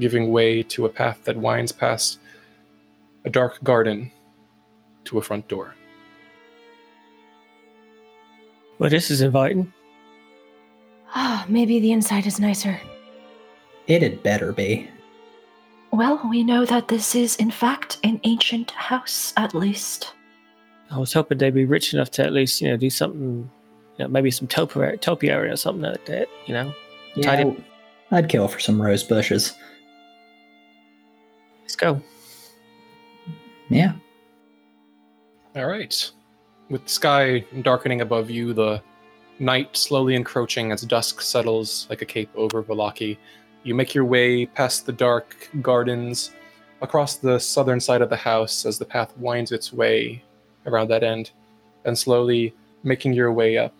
giving 0.00 0.32
way 0.32 0.64
to 0.64 0.84
a 0.84 0.88
path 0.88 1.20
that 1.22 1.36
winds 1.36 1.70
past 1.70 2.18
a 3.24 3.30
dark 3.30 3.62
garden 3.62 4.10
to 5.04 5.18
a 5.18 5.22
front 5.22 5.46
door. 5.46 5.76
Well, 8.80 8.90
this 8.90 9.12
is 9.12 9.20
inviting. 9.20 9.72
Ah, 11.14 11.46
maybe 11.48 11.78
the 11.78 11.92
inside 11.92 12.26
is 12.26 12.40
nicer. 12.40 12.80
It 13.86 14.02
had 14.02 14.24
better 14.24 14.50
be. 14.50 14.90
Well, 15.92 16.20
we 16.28 16.42
know 16.44 16.64
that 16.66 16.88
this 16.88 17.14
is, 17.14 17.36
in 17.36 17.50
fact, 17.50 17.98
an 18.04 18.20
ancient 18.24 18.70
house, 18.72 19.32
at 19.36 19.54
least. 19.54 20.12
I 20.90 20.98
was 20.98 21.12
hoping 21.12 21.38
they'd 21.38 21.54
be 21.54 21.64
rich 21.64 21.94
enough 21.94 22.10
to 22.12 22.24
at 22.24 22.32
least, 22.32 22.60
you 22.60 22.68
know, 22.68 22.76
do 22.76 22.90
something, 22.90 23.50
you 23.98 24.04
know, 24.04 24.08
maybe 24.08 24.30
some 24.30 24.46
topiary, 24.46 24.98
topiary 24.98 25.50
or 25.50 25.56
something 25.56 25.82
like 25.82 26.04
that, 26.06 26.28
you 26.46 26.54
know? 26.54 26.72
Yeah, 27.14 27.36
Tidy- 27.36 27.64
I'd 28.10 28.28
kill 28.28 28.46
for 28.46 28.60
some 28.60 28.80
rose 28.80 29.02
bushes. 29.02 29.54
Let's 31.62 31.76
go. 31.76 32.00
Yeah. 33.68 33.92
All 35.56 35.66
right. 35.66 36.10
With 36.68 36.84
the 36.84 36.90
sky 36.90 37.40
darkening 37.62 38.00
above 38.00 38.30
you, 38.30 38.52
the 38.52 38.82
night 39.38 39.76
slowly 39.76 40.14
encroaching 40.14 40.72
as 40.72 40.82
dusk 40.82 41.20
settles 41.20 41.86
like 41.90 42.02
a 42.02 42.04
cape 42.06 42.30
over 42.36 42.62
Vallaki, 42.62 43.16
you 43.66 43.74
make 43.74 43.94
your 43.94 44.04
way 44.04 44.46
past 44.46 44.86
the 44.86 44.92
dark 44.92 45.48
gardens 45.60 46.30
across 46.82 47.16
the 47.16 47.38
southern 47.38 47.80
side 47.80 48.00
of 48.00 48.10
the 48.10 48.16
house 48.16 48.64
as 48.64 48.78
the 48.78 48.84
path 48.84 49.16
winds 49.18 49.50
its 49.50 49.72
way 49.72 50.22
around 50.66 50.88
that 50.88 51.02
end, 51.02 51.30
and 51.84 51.98
slowly 51.98 52.54
making 52.84 53.12
your 53.12 53.32
way 53.32 53.58
up 53.58 53.74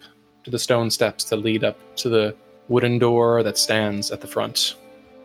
to 0.44 0.50
the 0.50 0.58
stone 0.58 0.90
steps 0.90 1.24
that 1.24 1.36
lead 1.36 1.62
up 1.62 1.78
to 1.96 2.08
the 2.08 2.34
wooden 2.68 2.98
door 2.98 3.42
that 3.42 3.58
stands 3.58 4.10
at 4.10 4.20
the 4.20 4.26
front. 4.26 4.74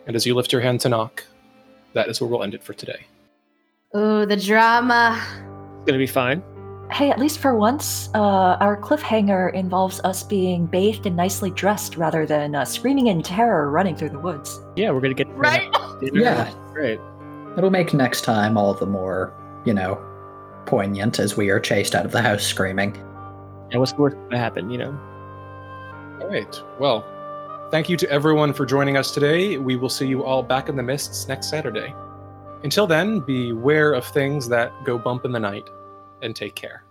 And 0.06 0.14
as 0.14 0.26
you 0.26 0.34
lift 0.34 0.52
your 0.52 0.60
hand 0.60 0.80
to 0.82 0.88
knock, 0.88 1.24
that 1.94 2.08
is 2.08 2.20
where 2.20 2.28
we'll 2.28 2.42
end 2.42 2.54
it 2.54 2.62
for 2.62 2.72
today. 2.72 3.06
Oh, 3.94 4.24
the 4.24 4.36
drama. 4.36 5.20
It's 5.78 5.86
gonna 5.86 5.98
be 5.98 6.06
fine. 6.06 6.42
Hey, 6.92 7.10
at 7.10 7.18
least 7.18 7.38
for 7.38 7.56
once, 7.56 8.10
uh, 8.14 8.58
our 8.60 8.76
cliffhanger 8.78 9.52
involves 9.54 9.98
us 10.04 10.22
being 10.22 10.66
bathed 10.66 11.06
and 11.06 11.16
nicely 11.16 11.50
dressed 11.50 11.96
rather 11.96 12.26
than 12.26 12.54
uh, 12.54 12.64
screaming 12.66 13.06
in 13.06 13.22
terror 13.22 13.70
running 13.70 13.96
through 13.96 14.10
the 14.10 14.18
woods. 14.18 14.60
Yeah, 14.76 14.90
we're 14.90 15.00
gonna 15.00 15.14
get 15.14 15.28
Right? 15.30 15.72
dinner. 16.00 16.20
Yeah. 16.20 16.52
Great. 16.72 17.00
It'll 17.56 17.70
make 17.70 17.94
next 17.94 18.22
time 18.24 18.58
all 18.58 18.74
the 18.74 18.86
more, 18.86 19.32
you 19.64 19.72
know, 19.72 19.98
poignant 20.66 21.18
as 21.18 21.36
we 21.36 21.48
are 21.50 21.58
chased 21.60 21.94
out 21.94 22.04
of 22.04 22.12
the 22.12 22.20
house 22.22 22.44
screaming. 22.44 22.96
And 23.70 23.80
what's 23.80 23.92
the 23.92 24.00
worst 24.00 24.16
that 24.30 24.36
happen, 24.38 24.70
you 24.70 24.78
know? 24.78 24.98
All 26.20 26.28
right. 26.28 26.62
Well, 26.78 27.04
thank 27.70 27.88
you 27.88 27.96
to 27.96 28.10
everyone 28.10 28.52
for 28.52 28.66
joining 28.66 28.98
us 28.98 29.12
today. 29.12 29.56
We 29.56 29.76
will 29.76 29.88
see 29.88 30.06
you 30.06 30.24
all 30.24 30.42
back 30.42 30.68
in 30.68 30.76
the 30.76 30.82
mists 30.82 31.26
next 31.26 31.48
Saturday. 31.48 31.94
Until 32.64 32.86
then, 32.86 33.20
beware 33.20 33.92
of 33.94 34.04
things 34.04 34.46
that 34.48 34.72
go 34.84 34.98
bump 34.98 35.24
in 35.24 35.32
the 35.32 35.40
night 35.40 35.68
and 36.22 36.36
take 36.36 36.54
care. 36.54 36.81